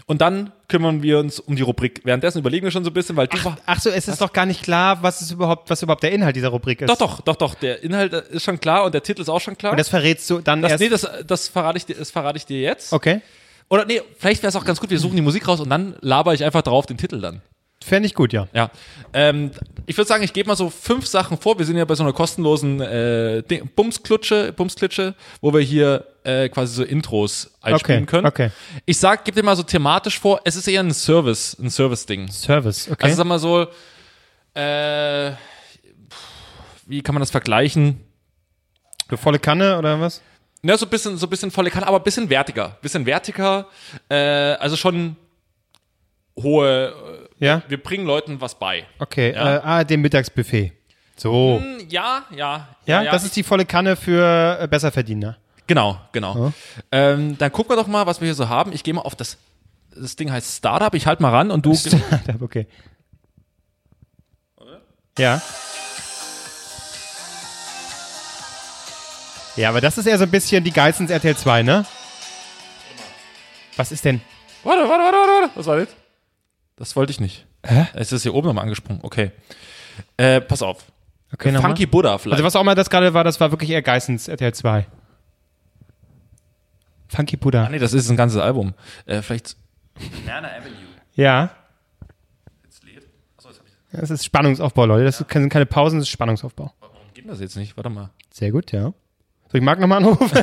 Und 0.09 0.21
dann 0.21 0.51
kümmern 0.67 1.03
wir 1.03 1.19
uns 1.19 1.39
um 1.39 1.55
die 1.55 1.61
Rubrik. 1.61 2.01
Währenddessen 2.03 2.39
überlegen 2.39 2.65
wir 2.65 2.71
schon 2.71 2.83
so 2.83 2.89
ein 2.89 2.93
bisschen, 2.95 3.15
weil 3.15 3.27
du 3.27 3.45
war. 3.45 3.59
Ach 3.67 3.79
so, 3.79 3.91
es 3.91 4.07
ist 4.07 4.19
doch 4.19 4.33
gar 4.33 4.47
nicht 4.47 4.63
klar, 4.63 5.03
was 5.03 5.21
ist 5.21 5.29
überhaupt, 5.29 5.69
was 5.69 5.83
überhaupt 5.83 6.01
der 6.01 6.11
Inhalt 6.11 6.35
dieser 6.35 6.47
Rubrik 6.47 6.81
ist. 6.81 6.89
Doch, 6.89 6.97
doch, 6.97 7.21
doch, 7.21 7.35
doch. 7.35 7.53
Der 7.53 7.83
Inhalt 7.83 8.11
ist 8.13 8.43
schon 8.43 8.59
klar 8.59 8.85
und 8.85 8.95
der 8.95 9.03
Titel 9.03 9.21
ist 9.21 9.29
auch 9.29 9.39
schon 9.39 9.55
klar. 9.55 9.73
Und 9.73 9.79
das 9.79 9.87
verrätst 9.87 10.27
du 10.31 10.39
dann 10.39 10.63
das, 10.63 10.71
erst. 10.71 10.81
nee, 10.81 10.89
das, 10.89 11.07
das, 11.27 11.47
verrate 11.47 11.77
ich 11.77 11.85
dir, 11.85 11.95
das 11.95 12.09
verrate 12.09 12.37
ich 12.37 12.47
dir 12.47 12.59
jetzt. 12.59 12.91
okay. 12.91 13.21
Oder 13.69 13.85
nee, 13.85 14.01
vielleicht 14.17 14.41
wäre 14.41 14.49
es 14.49 14.55
auch 14.55 14.65
ganz 14.65 14.79
gut, 14.79 14.89
wir 14.89 14.97
suchen 14.97 15.15
die 15.15 15.21
Musik 15.21 15.47
raus 15.47 15.59
und 15.59 15.69
dann 15.69 15.95
laber 16.01 16.33
ich 16.33 16.43
einfach 16.43 16.63
drauf 16.63 16.87
den 16.87 16.97
Titel 16.97 17.21
dann. 17.21 17.43
Fände 17.83 18.07
ich 18.07 18.15
gut, 18.15 18.33
ja. 18.33 18.47
Ja, 18.51 18.71
ähm, 19.13 19.51
ich 19.85 19.95
würde 19.95 20.07
sagen, 20.07 20.23
ich 20.23 20.33
gebe 20.33 20.47
mal 20.47 20.55
so 20.55 20.71
fünf 20.71 21.05
Sachen 21.05 21.37
vor. 21.37 21.59
Wir 21.59 21.67
sind 21.67 21.77
ja 21.77 21.85
bei 21.85 21.93
so 21.93 22.03
einer 22.03 22.13
kostenlosen 22.13 22.81
äh, 22.81 23.43
Bumsklutsche, 23.75 24.53
Bumsklitsche, 24.53 25.13
wo 25.39 25.53
wir 25.53 25.61
hier 25.61 26.03
äh, 26.43 26.49
quasi 26.49 26.73
so 26.75 26.83
Intros 26.83 27.51
einspielen 27.61 28.03
Okay, 28.03 28.09
können. 28.11 28.27
okay. 28.27 28.51
Ich 28.85 28.97
sag, 28.97 29.23
gib 29.25 29.35
dir 29.35 29.43
mal 29.43 29.55
so 29.55 29.63
thematisch 29.63 30.19
vor. 30.19 30.39
Es 30.43 30.55
ist 30.55 30.67
eher 30.67 30.81
ein 30.81 30.93
Service, 30.93 31.57
ein 31.59 31.69
Service-Ding. 31.69 32.29
Service, 32.31 32.89
okay. 32.91 33.03
Also 33.05 33.15
sag 33.17 33.25
mal 33.25 33.39
so, 33.39 33.67
äh, 34.53 35.31
wie 36.85 37.01
kann 37.01 37.13
man 37.15 37.21
das 37.21 37.31
vergleichen? 37.31 37.99
Eine 39.07 39.17
volle 39.17 39.39
Kanne 39.39 39.77
oder 39.77 39.99
was? 39.99 40.21
Ja, 40.61 40.77
so 40.77 40.85
ein 40.85 40.89
bisschen, 40.89 41.17
so 41.17 41.25
ein 41.25 41.29
bisschen 41.29 41.51
volle 41.51 41.69
Kanne, 41.71 41.87
aber 41.87 41.97
ein 41.97 42.03
bisschen 42.03 42.29
wertiger. 42.29 42.77
Bisschen 42.81 43.05
wertiger, 43.05 43.67
äh, 44.09 44.15
also 44.15 44.75
schon 44.75 45.15
hohe, 46.37 46.93
Ja? 47.39 47.57
äh, 47.57 47.61
wir 47.69 47.81
bringen 47.81 48.05
Leuten 48.05 48.39
was 48.41 48.55
bei. 48.57 48.85
Okay, 48.99 49.33
Ja. 49.33 49.55
äh, 49.57 49.61
ah, 49.63 49.83
dem 49.83 50.01
Mittagsbuffet. 50.01 50.73
So. 51.15 51.59
Hm, 51.61 51.87
Ja, 51.89 52.25
ja. 52.35 52.67
ja, 52.85 53.03
das 53.11 53.23
ist 53.23 53.35
die 53.35 53.43
volle 53.43 53.65
Kanne 53.65 53.95
für 53.95 54.57
äh, 54.61 54.67
Besserverdiener. 54.67 55.37
Genau, 55.69 56.01
genau. 56.13 56.51
Ähm, 56.91 57.37
dann 57.37 57.51
gucken 57.51 57.71
wir 57.71 57.75
doch 57.75 57.85
mal, 57.85 58.07
was 58.07 58.19
wir 58.21 58.25
hier 58.25 58.33
so 58.33 58.49
haben. 58.49 58.73
Ich 58.73 58.83
gehe 58.83 58.91
mal 58.91 59.01
auf 59.01 59.15
das. 59.15 59.37
Das 59.95 60.15
Ding 60.15 60.31
heißt 60.31 60.57
Startup. 60.57 60.91
Ich 60.95 61.05
halte 61.05 61.21
mal 61.21 61.29
ran 61.29 61.51
und 61.51 61.63
du. 61.63 61.77
okay. 62.41 62.65
Ja. 65.19 65.39
Ja, 69.55 69.69
aber 69.69 69.79
das 69.79 69.99
ist 69.99 70.07
eher 70.07 70.17
so 70.17 70.23
ein 70.23 70.31
bisschen 70.31 70.63
die 70.63 70.71
Geissens 70.71 71.11
RTL 71.11 71.37
2, 71.37 71.61
ne? 71.61 71.85
Was 73.77 73.91
ist 73.91 74.03
denn? 74.05 74.21
Warte, 74.63 74.89
warte, 74.89 75.03
warte, 75.03 75.17
warte, 75.17 75.31
warte. 75.31 75.51
Was 75.53 75.67
war 75.67 75.77
das? 75.77 75.89
Das 76.77 76.95
wollte 76.95 77.11
ich 77.11 77.19
nicht. 77.19 77.45
Hä? 77.63 77.85
Es 77.93 78.11
ist 78.11 78.23
hier 78.23 78.33
oben 78.33 78.47
nochmal 78.47 78.63
angesprungen. 78.63 79.03
Okay. 79.03 79.33
Äh, 80.17 80.41
pass 80.41 80.63
auf. 80.63 80.83
Okay. 81.31 81.55
Funky 81.55 81.85
Buddha 81.85 82.17
vielleicht. 82.17 82.37
Also 82.37 82.43
was 82.43 82.55
auch 82.55 82.61
immer 82.61 82.73
das 82.73 82.89
gerade 82.89 83.13
war, 83.13 83.23
das 83.23 83.39
war 83.39 83.51
wirklich 83.51 83.69
eher 83.69 83.83
Geissens 83.83 84.27
RTL 84.27 84.51
2. 84.51 84.87
Funky 87.09 87.35
Buddha. 87.37 87.65
ah, 87.65 87.69
nee, 87.69 87.79
das 87.79 87.93
ist 87.93 88.09
ein 88.09 88.15
ganzes 88.17 88.39
Album. 88.39 88.73
Äh, 89.05 89.21
vielleicht. 89.21 89.57
Ja. 91.15 91.51
Das 93.91 94.11
ist 94.11 94.23
Spannungsaufbau, 94.23 94.85
Leute. 94.85 95.05
Das 95.05 95.17
sind 95.17 95.49
keine 95.49 95.65
Pausen, 95.65 95.97
das 95.99 96.07
ist 96.07 96.11
Spannungsaufbau. 96.11 96.71
Warum 96.79 96.95
geht 97.13 97.27
das 97.27 97.39
jetzt 97.39 97.55
nicht? 97.57 97.75
Warte 97.75 97.89
mal. 97.89 98.11
Sehr 98.31 98.51
gut, 98.51 98.71
ja. 98.71 98.81
Soll 98.83 98.93
ich 99.55 99.61
Marc 99.61 99.79
nochmal 99.79 99.97
anrufen? 99.97 100.29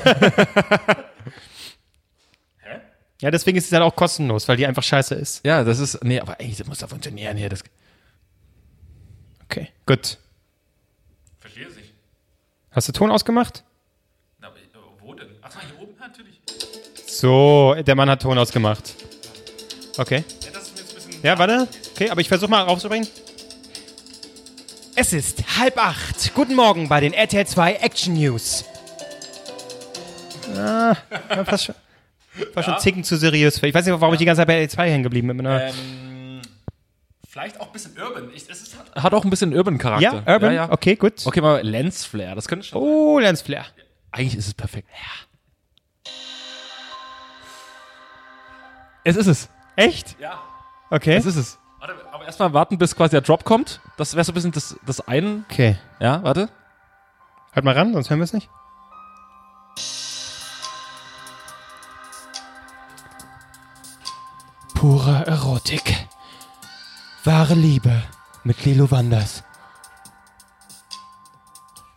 Ja, 3.22 3.30
deswegen 3.30 3.56
ist 3.56 3.64
es 3.66 3.72
halt 3.72 3.82
auch 3.82 3.96
kostenlos, 3.96 4.46
weil 4.46 4.58
die 4.58 4.66
einfach 4.66 4.82
scheiße 4.82 5.14
ist. 5.14 5.44
Ja, 5.44 5.64
das 5.64 5.78
ist. 5.78 6.04
Nee, 6.04 6.20
aber 6.20 6.38
ey, 6.38 6.54
das 6.54 6.66
muss 6.66 6.78
da 6.80 6.86
funktionieren 6.86 7.38
hier. 7.38 7.48
Das 7.48 7.64
Okay, 9.44 9.68
gut. 9.86 10.18
verstehe 11.40 11.66
ich 11.66 11.76
nicht. 11.76 11.94
Hast 12.72 12.88
du 12.88 12.92
Ton 12.92 13.10
ausgemacht? 13.10 13.64
So, 17.20 17.74
der 17.78 17.94
Mann 17.94 18.10
hat 18.10 18.20
Ton 18.20 18.36
ausgemacht. 18.38 18.94
Okay. 19.96 20.22
Ja, 21.22 21.38
warte. 21.38 21.66
Okay, 21.94 22.10
aber 22.10 22.20
ich 22.20 22.28
versuche 22.28 22.50
mal 22.50 22.60
raufzubringen. 22.62 23.08
Es 24.96 25.14
ist 25.14 25.58
halb 25.58 25.78
acht. 25.78 26.34
Guten 26.34 26.54
Morgen 26.54 26.88
bei 26.90 27.00
den 27.00 27.14
RTL 27.14 27.46
2 27.46 27.72
Action 27.76 28.14
News. 28.14 28.66
Ja, 30.54 30.96
fast 31.46 31.64
schon, 31.64 31.74
war 32.52 32.62
schon 32.62 32.74
ein 32.74 32.80
Zicken 32.80 33.02
zu 33.02 33.16
seriös. 33.16 33.58
für- 33.58 33.66
Ich 33.66 33.74
weiß 33.74 33.86
nicht, 33.86 33.98
warum 33.98 34.12
ich 34.14 34.18
die 34.18 34.26
ganze 34.26 34.40
Zeit 34.40 34.48
bei 34.48 34.54
RTL 34.54 34.68
2 34.70 34.90
hängen 34.90 35.02
geblieben 35.02 35.28
bin. 35.28 35.46
Ähm, 35.46 36.42
vielleicht 37.28 37.58
auch 37.60 37.68
ein 37.68 37.72
bisschen 37.72 37.96
urban. 37.98 38.28
Ich, 38.34 38.44
es 38.48 38.60
ist, 38.60 38.76
hat, 38.78 39.02
hat 39.02 39.14
auch 39.14 39.24
ein 39.24 39.30
bisschen 39.30 39.54
urban 39.56 39.78
Charakter. 39.78 40.22
ja, 40.26 40.32
Urban? 40.34 40.52
Ja, 40.52 40.66
ja. 40.66 40.70
Okay, 40.72 40.96
gut. 40.96 41.14
Okay, 41.24 41.40
mal 41.40 41.62
Lensflare. 41.62 42.34
Das 42.34 42.46
könnte 42.46 42.66
schon. 42.66 42.80
Oh, 42.82 43.18
Lensflare. 43.18 43.64
Eigentlich 44.12 44.36
ist 44.36 44.48
es 44.48 44.54
perfekt. 44.54 44.88
Es 49.06 49.14
ist 49.14 49.28
es. 49.28 49.48
Echt? 49.76 50.18
Ja. 50.18 50.42
Okay. 50.90 51.14
Es 51.14 51.26
ist 51.26 51.36
es. 51.36 51.60
Warte, 51.78 51.94
aber 52.10 52.24
erstmal 52.24 52.52
warten, 52.52 52.76
bis 52.76 52.96
quasi 52.96 53.12
der 53.12 53.20
Drop 53.20 53.44
kommt. 53.44 53.80
Das 53.96 54.16
wäre 54.16 54.24
so 54.24 54.32
ein 54.32 54.34
bisschen 54.34 54.50
das, 54.50 54.76
das 54.84 55.00
ein. 55.06 55.46
Okay. 55.48 55.76
Ja, 56.00 56.24
warte. 56.24 56.48
Halt 57.54 57.64
mal 57.64 57.72
ran, 57.72 57.92
sonst 57.92 58.10
hören 58.10 58.18
wir 58.18 58.24
es 58.24 58.32
nicht. 58.32 58.50
Pure 64.74 65.24
Erotik. 65.24 66.08
Wahre 67.22 67.54
Liebe 67.54 68.02
mit 68.42 68.64
Lilo 68.64 68.90
Wanders. 68.90 69.44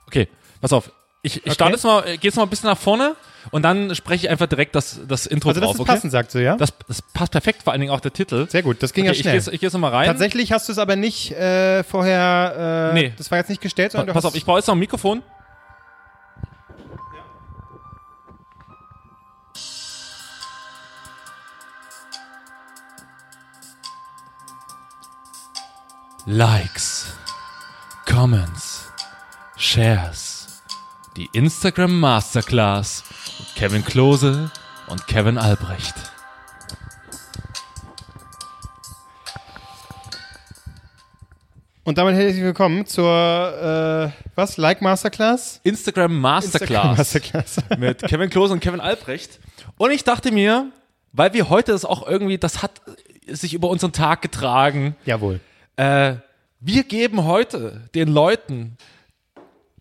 Okay, 0.06 0.30
pass 0.62 0.74
auf. 0.74 0.92
Ich, 1.22 1.46
ich 1.46 1.54
starte 1.54 1.74
jetzt 1.74 1.84
mal, 1.84 2.08
äh, 2.08 2.18
geh 2.18 2.28
jetzt 2.30 2.38
mal 2.38 2.44
ein 2.44 2.50
bisschen 2.50 2.70
nach 2.70 2.78
vorne 2.78 3.16
und 3.52 3.62
dann 3.64 3.94
spreche 3.94 4.26
ich 4.26 4.30
einfach 4.32 4.48
direkt 4.48 4.74
das, 4.74 5.02
das 5.06 5.26
Intro 5.26 5.50
Also 5.50 5.60
das 5.60 5.68
drauf, 5.68 5.76
ist 5.76 5.82
okay? 5.82 5.92
passend, 5.92 6.12
sagt 6.14 6.32
sie, 6.32 6.42
ja? 6.44 6.56
Das, 6.56 6.70
das 6.88 7.02
passt 7.02 7.34
perfekt, 7.34 7.64
vor 7.64 7.74
allen 7.74 7.82
Dingen 7.82 7.92
auch 7.92 8.00
der 8.00 8.14
Titel. 8.14 8.48
Sehr 8.50 8.64
gut, 8.64 8.82
das 8.82 8.94
ging 8.94 9.04
okay, 9.04 9.10
ja 9.18 9.22
schnell. 9.22 9.36
Ich 9.38 9.44
gehe 9.46 9.52
jetzt, 9.52 9.54
ich 9.54 9.60
geh 9.60 9.66
jetzt 9.66 9.74
nochmal 9.74 9.92
rein. 9.92 10.06
Tatsächlich 10.08 10.54
hast 10.54 10.70
du 10.70 10.72
es 10.72 10.78
aber 10.78 10.96
nicht 10.96 11.32
äh, 11.34 11.84
vorher, 11.84 12.92
äh, 12.92 12.94
Nee. 12.94 13.14
das 13.18 13.30
war 13.32 13.38
jetzt 13.38 13.50
nicht 13.50 13.62
gestellt, 13.62 13.92
sondern 13.92 14.08
du 14.08 14.14
Pass 14.14 14.24
auf, 14.24 14.36
ich 14.36 14.46
brauche 14.46 14.60
jetzt 14.60 14.68
noch 14.68 14.76
ein 14.76 14.80
Mikrofon. 14.80 15.22
Likes, 26.26 27.08
Comments, 28.06 28.92
Shares. 29.58 30.29
Die 31.20 31.28
Instagram 31.34 32.00
Masterclass 32.00 33.04
mit 33.40 33.56
Kevin 33.56 33.84
Klose 33.84 34.50
und 34.88 35.06
Kevin 35.06 35.38
Albrecht. 35.38 35.94
Und 41.84 41.98
damit 41.98 42.16
herzlich 42.16 42.42
willkommen 42.42 42.86
zur, 42.86 43.04
äh, 43.06 44.30
was, 44.36 44.56
Like 44.56 44.82
Masterclass? 44.82 45.60
Instagram 45.64 46.18
Masterclass. 46.18 46.98
Masterclass. 46.98 47.58
mit 47.78 48.02
Kevin 48.04 48.30
Klose 48.30 48.54
und 48.54 48.62
Kevin 48.62 48.80
Albrecht. 48.80 49.42
Und 49.78 49.92
ich 49.92 50.06
dachte 50.06 50.32
mir, 50.32 50.72
weil 51.12 51.34
wir 51.34 51.50
heute 51.50 51.74
das 51.74 51.84
auch 51.84 52.08
irgendwie, 52.08 52.38
das 52.38 52.64
hat 52.64 52.82
sich 53.28 53.54
über 53.54 53.68
unseren 53.68 53.92
Tag 53.92 54.22
getragen. 54.22 54.96
Jawohl. 55.04 55.42
Äh, 55.76 56.14
wir 56.62 56.86
geben 56.86 57.26
heute 57.26 57.90
den 57.94 58.08
Leuten 58.08 58.78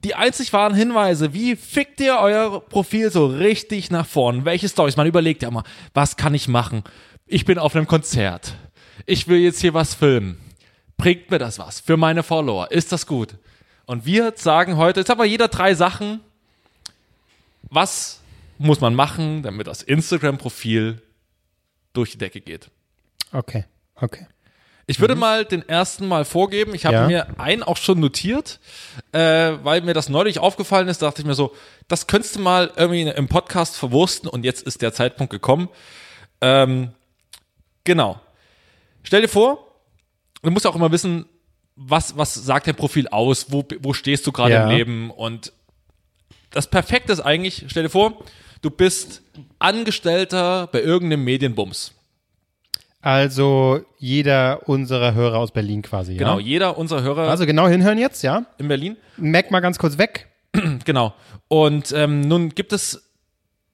die 0.04 0.14
einzig 0.14 0.52
wahren 0.52 0.74
Hinweise, 0.74 1.34
wie 1.34 1.56
fickt 1.56 2.00
ihr 2.00 2.18
euer 2.18 2.60
Profil 2.60 3.10
so 3.10 3.26
richtig 3.26 3.90
nach 3.90 4.06
vorn? 4.06 4.44
Welche 4.44 4.68
Stories? 4.68 4.96
Man 4.96 5.06
überlegt 5.06 5.42
ja 5.42 5.48
immer, 5.48 5.64
was 5.94 6.16
kann 6.16 6.34
ich 6.34 6.48
machen? 6.48 6.84
Ich 7.26 7.44
bin 7.44 7.58
auf 7.58 7.74
einem 7.74 7.86
Konzert. 7.86 8.54
Ich 9.06 9.28
will 9.28 9.38
jetzt 9.38 9.60
hier 9.60 9.74
was 9.74 9.94
filmen. 9.94 10.38
Bringt 10.96 11.30
mir 11.30 11.38
das 11.38 11.58
was? 11.58 11.80
Für 11.80 11.96
meine 11.96 12.22
Follower. 12.22 12.70
Ist 12.70 12.92
das 12.92 13.06
gut? 13.06 13.34
Und 13.86 14.04
wir 14.04 14.34
sagen 14.36 14.76
heute, 14.76 15.00
jetzt 15.00 15.08
haben 15.10 15.18
wir 15.18 15.26
jeder 15.26 15.48
drei 15.48 15.74
Sachen. 15.74 16.20
Was 17.62 18.20
muss 18.58 18.80
man 18.80 18.94
machen, 18.94 19.42
damit 19.42 19.66
das 19.66 19.82
Instagram-Profil 19.82 21.02
durch 21.92 22.12
die 22.12 22.18
Decke 22.18 22.40
geht? 22.40 22.70
Okay, 23.32 23.64
okay. 23.94 24.26
Ich 24.90 25.00
würde 25.00 25.14
mal 25.16 25.44
den 25.44 25.68
ersten 25.68 26.08
mal 26.08 26.24
vorgeben. 26.24 26.74
Ich 26.74 26.86
habe 26.86 26.96
Ja. 26.96 27.06
mir 27.06 27.38
einen 27.38 27.62
auch 27.62 27.76
schon 27.76 28.00
notiert, 28.00 28.58
äh, 29.12 29.52
weil 29.62 29.82
mir 29.82 29.92
das 29.92 30.08
neulich 30.08 30.38
aufgefallen 30.38 30.88
ist. 30.88 31.02
dachte 31.02 31.20
ich 31.20 31.26
mir 31.26 31.34
so, 31.34 31.54
das 31.88 32.06
könntest 32.06 32.36
du 32.36 32.40
mal 32.40 32.72
irgendwie 32.74 33.02
im 33.02 33.28
Podcast 33.28 33.76
verwursten 33.76 34.30
und 34.30 34.44
jetzt 34.44 34.62
ist 34.62 34.80
der 34.80 34.94
Zeitpunkt 34.94 35.30
gekommen. 35.30 35.68
Ähm, 36.40 36.92
genau. 37.84 38.18
Stell 39.02 39.20
dir 39.20 39.28
vor, 39.28 39.66
du 40.42 40.50
musst 40.50 40.66
auch 40.66 40.74
immer 40.74 40.90
wissen, 40.90 41.26
was, 41.76 42.16
was 42.16 42.32
sagt 42.34 42.66
dein 42.66 42.74
Profil 42.74 43.08
aus, 43.08 43.52
wo, 43.52 43.64
wo 43.80 43.92
stehst 43.92 44.26
du 44.26 44.32
gerade 44.32 44.54
Ja. 44.54 44.64
im 44.70 44.76
Leben 44.76 45.10
und 45.10 45.52
das 46.50 46.66
Perfekte 46.66 47.12
ist 47.12 47.20
eigentlich, 47.20 47.66
stell 47.68 47.82
dir 47.82 47.90
vor, 47.90 48.24
du 48.62 48.70
bist 48.70 49.20
Angestellter 49.58 50.66
bei 50.72 50.80
irgendeinem 50.80 51.24
Medienbums. 51.24 51.92
Also 53.00 53.80
jeder 53.98 54.68
unserer 54.68 55.14
Hörer 55.14 55.38
aus 55.38 55.52
Berlin 55.52 55.82
quasi, 55.82 56.12
ja? 56.12 56.18
Genau, 56.18 56.38
jeder 56.40 56.76
unserer 56.78 57.02
Hörer 57.02 57.28
Also 57.28 57.46
genau 57.46 57.68
hinhören 57.68 57.98
jetzt, 57.98 58.22
ja? 58.22 58.46
in 58.58 58.68
Berlin 58.68 58.96
Mac 59.16 59.50
mal 59.50 59.60
ganz 59.60 59.78
kurz 59.78 59.98
weg. 59.98 60.28
Genau. 60.84 61.14
Und 61.48 61.92
ähm, 61.92 62.22
nun 62.22 62.50
gibt 62.50 62.72
es 62.72 63.10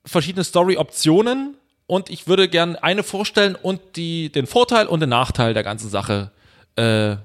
verschiedene 0.05 0.45
Story-Optionen 0.45 1.57
und 1.87 2.11
ich 2.11 2.27
würde 2.27 2.49
gern 2.49 2.77
eine 2.77 3.03
vorstellen 3.03 3.57
und 3.57 3.81
die, 3.97 4.31
den 4.31 4.47
Vorteil 4.47 4.87
und 4.87 5.01
den 5.01 5.09
Nachteil 5.09 5.55
der 5.55 5.63
ganzen 5.63 5.89
Sache 5.89 6.31
äh, 6.77 7.17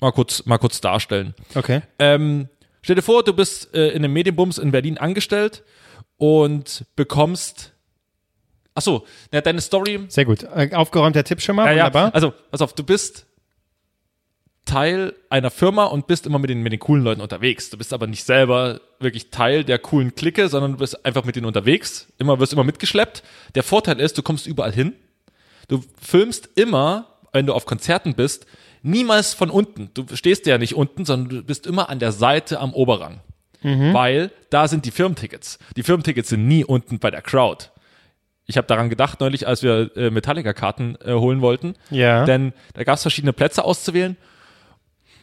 mal, 0.00 0.12
kurz, 0.12 0.44
mal 0.46 0.58
kurz 0.58 0.80
darstellen. 0.80 1.34
Okay. 1.54 1.82
Ähm, 1.98 2.48
stell 2.82 2.96
dir 2.96 3.02
vor, 3.02 3.22
du 3.22 3.32
bist 3.32 3.74
äh, 3.74 3.88
in 3.88 4.04
einem 4.04 4.12
Medienbums 4.12 4.58
in 4.58 4.70
Berlin 4.70 4.98
angestellt 4.98 5.62
und 6.18 6.84
bekommst. 6.96 7.72
Achso, 8.78 9.04
ja, 9.32 9.40
deine 9.40 9.60
Story 9.60 9.98
Sehr 10.06 10.24
gut. 10.24 10.44
Äh, 10.44 10.70
aufgeräumter 10.72 11.24
Tipp 11.24 11.40
schon 11.40 11.56
mal, 11.56 11.66
ja, 11.66 11.72
ja, 11.72 11.84
wunderbar. 11.86 12.14
also, 12.14 12.32
pass 12.52 12.60
auf, 12.60 12.74
du 12.74 12.84
bist 12.84 13.26
Teil 14.66 15.14
einer 15.30 15.50
Firma 15.50 15.86
und 15.86 16.06
bist 16.06 16.26
immer 16.26 16.38
mit 16.38 16.48
den, 16.48 16.62
mit 16.62 16.72
den 16.72 16.78
coolen 16.78 17.02
Leuten 17.02 17.20
unterwegs. 17.20 17.70
Du 17.70 17.76
bist 17.78 17.92
aber 17.92 18.06
nicht 18.06 18.22
selber 18.22 18.80
wirklich 19.00 19.30
Teil 19.30 19.64
der 19.64 19.80
coolen 19.80 20.14
Clique, 20.14 20.48
sondern 20.48 20.72
du 20.72 20.78
bist 20.78 21.04
einfach 21.04 21.24
mit 21.24 21.34
denen 21.34 21.46
unterwegs. 21.46 22.06
Immer, 22.18 22.38
wirst 22.38 22.52
immer 22.52 22.62
mitgeschleppt. 22.62 23.24
Der 23.56 23.64
Vorteil 23.64 23.98
ist, 23.98 24.16
du 24.16 24.22
kommst 24.22 24.46
überall 24.46 24.72
hin. 24.72 24.92
Du 25.66 25.82
filmst 26.00 26.50
immer, 26.54 27.16
wenn 27.32 27.46
du 27.46 27.54
auf 27.54 27.66
Konzerten 27.66 28.14
bist, 28.14 28.46
niemals 28.82 29.34
von 29.34 29.50
unten. 29.50 29.90
Du 29.94 30.04
stehst 30.14 30.46
ja 30.46 30.56
nicht 30.56 30.76
unten, 30.76 31.04
sondern 31.04 31.38
du 31.38 31.42
bist 31.42 31.66
immer 31.66 31.88
an 31.88 31.98
der 31.98 32.12
Seite 32.12 32.60
am 32.60 32.74
Oberrang. 32.74 33.22
Weil 33.92 34.30
da 34.50 34.68
sind 34.68 34.84
die 34.84 34.92
Firmentickets. 34.92 35.58
Die 35.76 35.82
Firmentickets 35.82 36.28
sind 36.28 36.46
nie 36.46 36.64
unten 36.64 37.00
bei 37.00 37.10
der 37.10 37.22
Crowd. 37.22 37.70
Ich 38.50 38.56
habe 38.56 38.66
daran 38.66 38.88
gedacht 38.88 39.20
neulich, 39.20 39.46
als 39.46 39.62
wir 39.62 39.94
äh, 39.94 40.10
Metallica-Karten 40.10 40.96
äh, 41.04 41.12
holen 41.12 41.42
wollten. 41.42 41.74
Ja. 41.90 42.24
Denn 42.24 42.54
da 42.72 42.82
gab 42.82 42.96
es 42.96 43.02
verschiedene 43.02 43.34
Plätze 43.34 43.62
auszuwählen. 43.62 44.16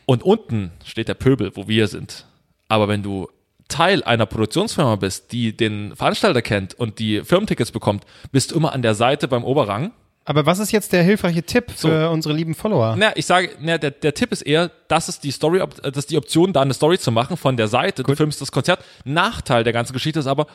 Und 0.06 0.22
unten 0.22 0.72
steht 0.86 1.08
der 1.08 1.16
Pöbel, 1.16 1.52
wo 1.56 1.68
wir 1.68 1.88
sind. 1.88 2.26
Aber 2.68 2.88
wenn 2.88 3.02
du 3.02 3.28
Teil 3.68 4.04
einer 4.04 4.28
Produktionsfirma 4.28 4.98
bist, 4.98 5.32
die 5.32 5.58
den 5.58 5.96
Veranstalter 5.96 6.44
kennt 6.44 6.76
und 6.76 7.00
die 7.00 7.22
Firmentickets 7.22 7.72
bekommt, 7.72 8.06
bist 8.32 8.52
du 8.52 8.58
immer 8.58 8.74
an 8.74 8.84
der 8.84 8.94
Seite 8.94 9.28
beim 9.28 9.44
Oberrang. 9.44 9.92
Aber 10.24 10.46
was 10.46 10.60
ist 10.60 10.72
jetzt 10.72 10.94
der 10.94 11.04
hilfreiche 11.04 11.44
Tipp 11.44 11.72
für 11.76 12.10
unsere 12.12 12.34
lieben 12.34 12.54
Follower? 12.56 12.96
Na, 12.98 13.12
ich 13.16 13.26
sage, 13.26 13.52
na, 13.60 13.78
der, 13.80 13.92
der 13.92 14.14
Tipp 14.14 14.32
ist 14.32 14.42
eher, 14.42 14.72
das 14.88 15.10
ist 15.10 15.24
die 15.24 15.32
Story, 15.32 15.64
das 15.82 15.98
ist 15.98 16.12
die 16.12 16.18
Option, 16.18 16.54
da 16.54 16.62
eine 16.62 16.74
Story 16.74 16.98
zu 17.00 17.12
machen 17.12 17.38
von 17.38 17.58
der 17.58 17.68
Seite. 17.68 18.04
Du 18.04 18.16
filmst 18.16 18.42
das 18.42 18.52
Konzert. 18.52 18.84
Nachteil 19.04 19.64
der 19.64 19.74
ganzen 19.74 19.94
Geschichte 19.94 20.20
ist 20.20 20.28
aber, 20.28 20.48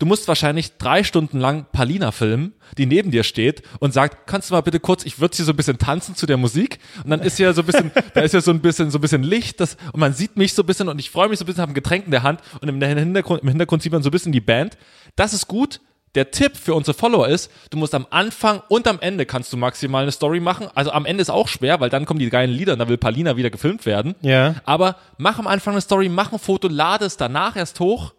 du 0.00 0.06
musst 0.06 0.26
wahrscheinlich 0.26 0.76
drei 0.78 1.04
Stunden 1.04 1.38
lang 1.38 1.66
Palina 1.70 2.10
filmen, 2.10 2.54
die 2.76 2.86
neben 2.86 3.12
dir 3.12 3.22
steht 3.22 3.62
und 3.78 3.94
sagt, 3.94 4.26
kannst 4.26 4.50
du 4.50 4.54
mal 4.54 4.62
bitte 4.62 4.80
kurz, 4.80 5.04
ich 5.04 5.20
würde 5.20 5.36
hier 5.36 5.44
so 5.44 5.52
ein 5.52 5.56
bisschen 5.56 5.78
tanzen 5.78 6.16
zu 6.16 6.26
der 6.26 6.38
Musik 6.38 6.80
und 7.04 7.10
dann 7.10 7.20
ist 7.20 7.38
ja 7.38 7.52
so 7.52 7.62
ein 7.62 7.66
bisschen, 7.66 7.92
da 8.14 8.22
ist 8.22 8.34
ja 8.34 8.40
so 8.40 8.50
ein 8.50 8.60
bisschen, 8.60 8.90
so 8.90 8.98
ein 8.98 9.00
bisschen 9.00 9.22
Licht, 9.22 9.60
das, 9.60 9.76
und 9.92 10.00
man 10.00 10.12
sieht 10.12 10.36
mich 10.36 10.54
so 10.54 10.62
ein 10.62 10.66
bisschen 10.66 10.88
und 10.88 10.98
ich 10.98 11.10
freue 11.10 11.28
mich 11.28 11.38
so 11.38 11.44
ein 11.44 11.46
bisschen, 11.46 11.62
habe 11.62 11.72
ein 11.72 11.74
Getränk 11.74 12.06
in 12.06 12.10
der 12.10 12.24
Hand 12.24 12.40
und 12.60 12.68
im 12.68 12.82
Hintergrund, 12.82 13.42
im 13.42 13.48
Hintergrund 13.48 13.82
sieht 13.82 13.92
man 13.92 14.02
so 14.02 14.08
ein 14.08 14.12
bisschen 14.12 14.32
die 14.32 14.40
Band. 14.40 14.76
Das 15.14 15.32
ist 15.32 15.46
gut. 15.46 15.80
Der 16.16 16.32
Tipp 16.32 16.56
für 16.56 16.74
unsere 16.74 16.92
Follower 16.92 17.28
ist, 17.28 17.52
du 17.70 17.78
musst 17.78 17.94
am 17.94 18.04
Anfang 18.10 18.62
und 18.68 18.88
am 18.88 18.98
Ende 19.00 19.26
kannst 19.26 19.52
du 19.52 19.56
maximal 19.56 20.02
eine 20.02 20.10
Story 20.10 20.40
machen. 20.40 20.66
Also 20.74 20.90
am 20.90 21.06
Ende 21.06 21.22
ist 21.22 21.30
auch 21.30 21.46
schwer, 21.46 21.78
weil 21.78 21.88
dann 21.88 22.04
kommen 22.04 22.18
die 22.18 22.28
geilen 22.30 22.50
Lieder 22.50 22.72
und 22.72 22.80
da 22.80 22.88
will 22.88 22.98
Palina 22.98 23.36
wieder 23.36 23.50
gefilmt 23.50 23.86
werden. 23.86 24.16
Ja. 24.20 24.56
Aber 24.64 24.96
mach 25.18 25.38
am 25.38 25.46
Anfang 25.46 25.74
eine 25.74 25.80
Story, 25.80 26.08
mach 26.08 26.32
ein 26.32 26.40
Foto, 26.40 26.66
lade 26.66 27.04
es 27.04 27.16
danach 27.16 27.54
erst 27.54 27.78
hoch. 27.78 28.12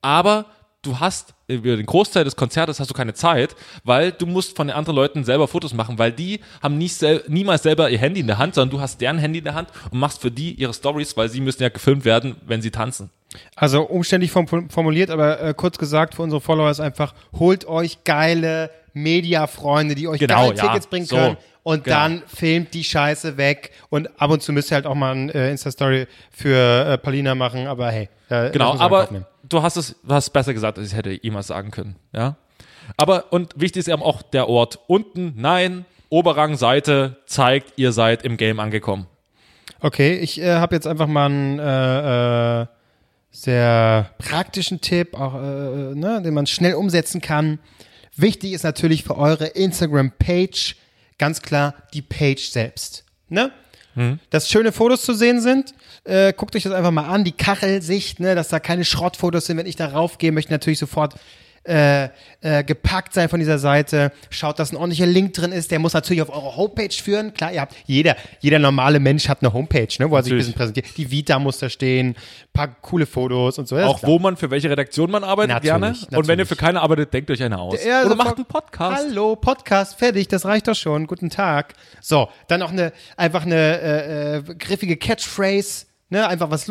Aber 0.00 0.46
du 0.88 0.98
hast 1.00 1.34
über 1.46 1.76
den 1.76 1.86
Großteil 1.86 2.24
des 2.24 2.36
Konzertes 2.36 2.80
hast 2.80 2.88
du 2.90 2.94
keine 2.94 3.14
Zeit, 3.14 3.54
weil 3.84 4.12
du 4.12 4.26
musst 4.26 4.56
von 4.56 4.66
den 4.68 4.76
anderen 4.76 4.96
Leuten 4.96 5.24
selber 5.24 5.46
Fotos 5.48 5.72
machen, 5.74 5.98
weil 5.98 6.12
die 6.12 6.40
haben 6.62 6.78
nie 6.78 6.88
sel 6.88 7.22
niemals 7.28 7.62
selber 7.62 7.88
ihr 7.90 7.98
Handy 7.98 8.20
in 8.20 8.26
der 8.26 8.38
Hand, 8.38 8.54
sondern 8.54 8.70
du 8.76 8.80
hast 8.80 9.00
deren 9.00 9.18
Handy 9.18 9.38
in 9.38 9.44
der 9.44 9.54
Hand 9.54 9.68
und 9.90 9.98
machst 9.98 10.20
für 10.20 10.30
die 10.30 10.52
ihre 10.54 10.74
Stories, 10.74 11.16
weil 11.16 11.28
sie 11.28 11.40
müssen 11.40 11.62
ja 11.62 11.68
gefilmt 11.68 12.04
werden, 12.04 12.36
wenn 12.46 12.62
sie 12.62 12.70
tanzen. 12.70 13.10
Also 13.56 13.82
umständlich 13.82 14.30
form- 14.30 14.70
formuliert, 14.70 15.10
aber 15.10 15.40
äh, 15.40 15.54
kurz 15.54 15.76
gesagt 15.78 16.14
für 16.14 16.22
unsere 16.22 16.40
Follower 16.40 16.70
ist 16.70 16.80
einfach, 16.80 17.14
holt 17.38 17.66
euch 17.66 18.02
geile 18.04 18.70
Media-Freunde, 18.94 19.94
die 19.94 20.08
euch 20.08 20.20
Genau, 20.20 20.48
geile 20.48 20.56
ja. 20.56 20.66
Tickets 20.66 20.86
bringen 20.86 21.06
So, 21.06 21.16
können 21.16 21.36
und 21.62 21.84
genau. 21.84 21.96
dann 21.96 22.22
filmt 22.26 22.72
die 22.74 22.84
Scheiße 22.84 23.36
weg 23.36 23.72
und 23.90 24.08
ab 24.20 24.30
und 24.30 24.42
zu 24.42 24.52
müsst 24.52 24.70
ihr 24.72 24.76
halt 24.76 24.86
auch 24.86 24.94
mal 24.94 25.14
ein 25.14 25.28
äh, 25.30 25.50
Insta-Story 25.50 26.06
für 26.30 26.86
äh, 26.86 26.98
Palina 26.98 27.34
machen, 27.34 27.66
aber 27.66 27.90
hey. 27.90 28.08
Äh, 28.30 28.50
Genau, 28.50 28.76
aber. 28.78 29.08
Du 29.48 29.62
hast 29.62 29.76
es, 29.76 29.96
du 30.02 30.14
hast 30.14 30.30
besser 30.30 30.54
gesagt, 30.54 30.78
als 30.78 30.88
ich 30.88 30.94
hätte 30.94 31.18
jemals 31.22 31.48
sagen 31.48 31.70
können, 31.70 31.96
ja. 32.12 32.36
Aber 32.96 33.32
und 33.32 33.54
wichtig 33.56 33.80
ist 33.80 33.88
eben 33.88 34.02
auch 34.02 34.22
der 34.22 34.48
Ort 34.48 34.78
unten, 34.86 35.34
nein, 35.36 35.84
Oberrang 36.08 36.56
Seite 36.56 37.18
zeigt, 37.26 37.74
ihr 37.76 37.92
seid 37.92 38.22
im 38.22 38.36
Game 38.36 38.60
angekommen. 38.60 39.06
Okay, 39.80 40.18
ich 40.18 40.40
äh, 40.40 40.54
habe 40.56 40.74
jetzt 40.74 40.86
einfach 40.86 41.06
mal 41.06 41.26
einen 41.26 41.58
äh, 41.58 42.62
äh, 42.62 42.66
sehr 43.30 44.10
praktischen 44.18 44.80
Tipp, 44.80 45.14
auch, 45.14 45.34
äh, 45.34 45.94
ne, 45.94 46.22
den 46.22 46.34
man 46.34 46.46
schnell 46.46 46.74
umsetzen 46.74 47.20
kann. 47.20 47.58
Wichtig 48.16 48.52
ist 48.52 48.64
natürlich 48.64 49.04
für 49.04 49.16
eure 49.16 49.46
Instagram-Page 49.46 50.76
ganz 51.18 51.42
klar 51.42 51.74
die 51.92 52.02
Page 52.02 52.48
selbst. 52.48 53.04
Ne? 53.28 53.52
Dass 54.30 54.48
schöne 54.48 54.70
Fotos 54.70 55.02
zu 55.02 55.12
sehen 55.12 55.40
sind. 55.40 55.74
Äh, 56.04 56.32
guckt 56.32 56.56
euch 56.56 56.62
das 56.62 56.72
einfach 56.72 56.90
mal 56.90 57.08
an, 57.08 57.24
die 57.24 57.32
Kachelsicht, 57.32 58.20
ne, 58.20 58.34
dass 58.34 58.48
da 58.48 58.60
keine 58.60 58.84
Schrottfotos 58.84 59.46
sind. 59.46 59.56
Wenn 59.56 59.66
ich 59.66 59.76
da 59.76 59.86
raufgehe, 59.88 60.32
möchte 60.32 60.48
ich 60.48 60.52
natürlich 60.52 60.78
sofort 60.78 61.14
äh, 61.68 62.08
äh, 62.40 62.64
gepackt 62.64 63.12
sein 63.12 63.28
von 63.28 63.40
dieser 63.40 63.58
Seite. 63.58 64.12
Schaut, 64.30 64.58
dass 64.58 64.72
ein 64.72 64.76
ordentlicher 64.76 65.06
Link 65.06 65.34
drin 65.34 65.52
ist. 65.52 65.70
Der 65.70 65.78
muss 65.78 65.92
natürlich 65.92 66.22
auf 66.22 66.30
eure 66.30 66.56
Homepage 66.56 66.88
führen. 66.90 67.34
Klar, 67.34 67.52
ihr 67.52 67.60
habt 67.60 67.74
jeder, 67.84 68.16
jeder 68.40 68.58
normale 68.58 69.00
Mensch 69.00 69.28
hat 69.28 69.42
eine 69.42 69.52
Homepage, 69.52 69.88
ne, 69.98 70.10
wo 70.10 70.16
er 70.16 70.22
sich 70.22 70.32
ein 70.32 70.38
Natürlich. 70.38 70.46
bisschen 70.46 70.54
präsentiert. 70.54 70.86
Die 70.96 71.10
Vita 71.10 71.38
muss 71.38 71.58
da 71.58 71.68
stehen, 71.68 72.16
paar 72.54 72.68
coole 72.80 73.04
Fotos 73.04 73.58
und 73.58 73.68
so. 73.68 73.76
Auch 73.76 74.02
wo 74.02 74.18
man 74.18 74.36
für 74.38 74.50
welche 74.50 74.70
Redaktion 74.70 75.10
man 75.10 75.24
arbeitet, 75.24 75.50
Natürlich, 75.50 75.70
gerne. 75.70 75.88
Und 75.88 76.00
wenn 76.10 76.38
ihr 76.38 76.44
natürlich. 76.44 76.48
für 76.48 76.56
keine 76.56 76.80
arbeitet, 76.80 77.12
denkt 77.12 77.30
euch 77.30 77.42
eine 77.42 77.58
aus. 77.58 77.84
Ja, 77.84 78.04
Oder 78.04 78.14
macht 78.14 78.36
einen 78.36 78.46
Podcast. 78.46 79.06
Hallo, 79.10 79.36
Podcast, 79.36 79.98
fertig, 79.98 80.28
das 80.28 80.46
reicht 80.46 80.68
doch 80.68 80.74
schon. 80.74 81.06
Guten 81.06 81.28
Tag. 81.28 81.74
So, 82.00 82.28
dann 82.46 82.60
noch 82.60 82.72
eine, 82.72 82.92
einfach 83.16 83.44
eine 83.44 83.80
äh, 83.80 84.36
äh, 84.36 84.42
griffige 84.54 84.96
Catchphrase, 84.96 85.87
ne, 86.10 86.28
einfach 86.28 86.50
was, 86.50 86.70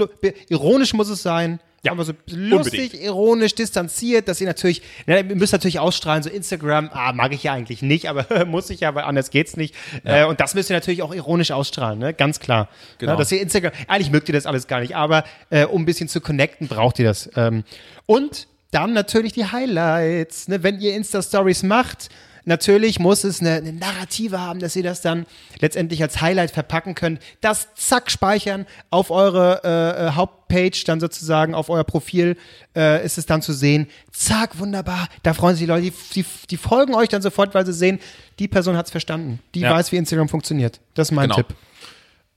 ironisch 0.50 0.94
muss 0.94 1.10
es 1.10 1.22
sein. 1.24 1.60
Ja, 1.84 1.92
aber 1.92 2.04
so 2.04 2.14
lustig, 2.32 2.82
unbedingt. 2.82 2.94
ironisch, 3.06 3.54
distanziert, 3.56 4.28
dass 4.28 4.42
ihr 4.42 4.48
natürlich, 4.48 4.82
ne, 5.06 5.20
ihr 5.20 5.36
müsst 5.36 5.54
natürlich 5.54 5.80
ausstrahlen, 5.80 6.24
so 6.24 6.30
Instagram, 6.30 6.90
ah, 6.92 7.14
mag 7.14 7.34
ich 7.34 7.44
ja 7.44 7.54
eigentlich 7.54 7.82
nicht, 7.82 8.10
aber 8.10 8.46
muss 8.46 8.70
ich 8.70 8.80
ja, 8.80 8.96
weil 8.96 9.04
anders 9.04 9.30
geht's 9.30 9.56
nicht. 9.56 9.76
Äh, 10.04 10.26
und 10.26 10.40
das 10.40 10.56
müsst 10.56 10.70
ihr 10.70 10.76
natürlich 10.76 11.04
auch 11.04 11.14
ironisch 11.14 11.52
ausstrahlen, 11.52 12.00
ne, 12.00 12.14
ganz 12.14 12.40
klar. 12.40 12.68
Genau. 12.98 13.14
Ja, 13.14 13.18
dass 13.18 13.32
ihr 13.32 13.40
Instagram, 13.42 13.72
eigentlich 13.88 14.12
mögt 14.12 14.28
ihr 14.28 14.34
das 14.34 14.48
alles 14.48 14.68
gar 14.68 14.80
nicht, 14.80 14.96
aber 14.96 15.24
äh, 15.50 15.66
um 15.66 15.84
ein 15.84 15.86
bisschen 15.86 16.10
zu 16.10 16.20
connecten, 16.20 16.68
braucht 16.68 16.98
ihr 17.00 17.06
das. 17.06 17.30
Ähm, 17.36 17.64
und 18.08 18.48
dann 18.72 18.94
natürlich 18.94 19.34
die 19.34 19.46
Highlights, 19.46 20.48
ne, 20.48 20.64
wenn 20.64 20.80
ihr 20.82 20.96
Insta-Stories 20.96 21.64
macht, 21.64 22.10
Natürlich 22.48 22.98
muss 22.98 23.26
es 23.26 23.42
eine, 23.42 23.56
eine 23.56 23.74
Narrative 23.74 24.40
haben, 24.40 24.62
dass 24.62 24.74
ihr 24.78 24.82
das 24.84 25.02
dann 25.02 25.26
letztendlich 25.60 26.02
als 26.02 26.22
Highlight 26.22 26.52
verpacken 26.52 26.96
könnt. 26.96 27.20
Das 27.42 27.68
zack 27.76 28.10
speichern 28.10 28.66
auf 28.90 29.12
eure 29.12 29.62
äh, 29.66 30.08
äh, 30.08 30.12
Hauptpage, 30.12 30.86
dann 30.86 31.02
sozusagen 31.02 31.54
auf 31.54 31.70
euer 31.70 31.84
Profil 31.84 32.38
äh, 32.74 33.06
ist 33.06 33.18
es 33.18 33.26
dann 33.26 33.42
zu 33.42 33.52
sehen. 33.52 33.88
Zack, 34.14 34.60
wunderbar. 34.60 35.10
Da 35.24 35.34
freuen 35.34 35.56
sich 35.58 35.66
die 35.66 35.70
Leute, 35.70 35.82
die, 35.92 35.94
die, 36.16 36.26
die 36.50 36.56
folgen 36.58 36.96
euch 36.96 37.10
dann 37.10 37.22
sofort, 37.22 37.54
weil 37.54 37.66
sie 37.66 37.74
sehen, 37.74 38.00
die 38.40 38.48
Person 38.48 38.78
hat 38.78 38.86
es 38.86 38.92
verstanden. 38.92 39.40
Die 39.54 39.60
Ja. 39.60 39.72
weiß, 39.74 39.92
wie 39.92 39.98
Instagram 39.98 40.30
funktioniert. 40.30 40.80
Das 40.94 41.10
ist 41.10 41.12
mein 41.12 41.26
Genau. 41.30 41.36
Tipp. 41.36 41.48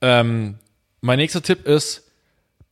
Ähm, 0.00 0.56
mein 1.02 1.18
nächster 1.18 1.40
Tipp 1.42 1.66
ist, 1.68 2.02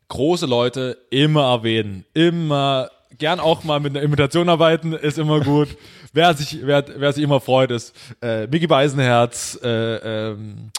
große 0.09 0.47
Leute 0.47 0.99
immer 1.11 1.53
erwähnen. 1.53 2.05
Immer, 2.15 2.91
gern 3.17 3.41
auch 3.41 3.65
mal 3.65 3.81
mit 3.81 3.97
einer 3.97 4.05
Imitation 4.05 4.49
arbeiten, 4.49 4.93
ist 4.93 5.19
immer 5.19 5.41
gut. 5.41 5.69
wer, 6.13 6.35
sich, 6.35 6.59
wer, 6.63 6.85
wer 6.97 7.13
sich 7.13 7.23
immer 7.25 7.41
freut, 7.41 7.71
ist 7.71 7.95
äh, 8.23 8.47
Mickey 8.47 8.67
Beisenherz. 8.67 9.59
Äh, 9.63 9.69
ähm, 10.29 10.71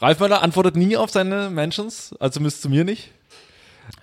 Ralf 0.00 0.20
Möller 0.20 0.42
antwortet 0.42 0.76
nie 0.76 0.96
auf 0.96 1.10
seine 1.10 1.50
Mentions, 1.50 2.14
also 2.20 2.34
zumindest 2.34 2.62
zu 2.62 2.68
mir 2.68 2.84
nicht. 2.84 3.10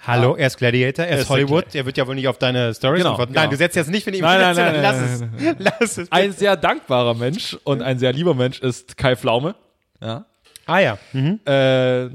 Hallo, 0.08 0.36
er 0.36 0.48
ist 0.48 0.58
Gladiator, 0.58 1.06
er 1.06 1.12
Er 1.12 1.20
ist 1.20 1.30
Hollywood, 1.30 1.66
der 1.74 1.86
wird 1.86 1.98
ja 1.98 2.08
wohl 2.08 2.16
nicht 2.16 2.28
auf 2.28 2.38
deine 2.38 2.74
Stories 2.74 3.00
Genau, 3.00 3.12
antworten. 3.12 3.34
genau. 3.34 3.42
Nein, 3.44 3.50
du 3.52 3.58
setzt 3.58 3.76
jetzt 3.76 3.90
nicht 3.90 4.06
mit 4.06 4.16
ihm 4.16 4.22
Nein, 4.22 4.40
nein, 4.56 4.82
Lass 4.82 4.96
nein, 4.98 5.06
es. 5.06 5.22
nein, 5.44 5.56
Lass 5.60 5.98
es. 5.98 6.12
Ein 6.12 6.32
sehr 6.32 6.56
dankbarer 6.56 7.14
Mensch 7.14 7.58
und 7.64 7.82
ein 7.82 8.00
sehr 8.00 8.12
lieber 8.14 8.34
Mensch 8.34 8.60
ist 8.60 8.98
Kai 8.98 9.16
Pflaume. 9.16 9.56
Ja. 10.02 10.26
Ah 10.66 10.80
ja. 10.80 10.98
Mhm. 11.12 11.40
Äh, 11.46 12.10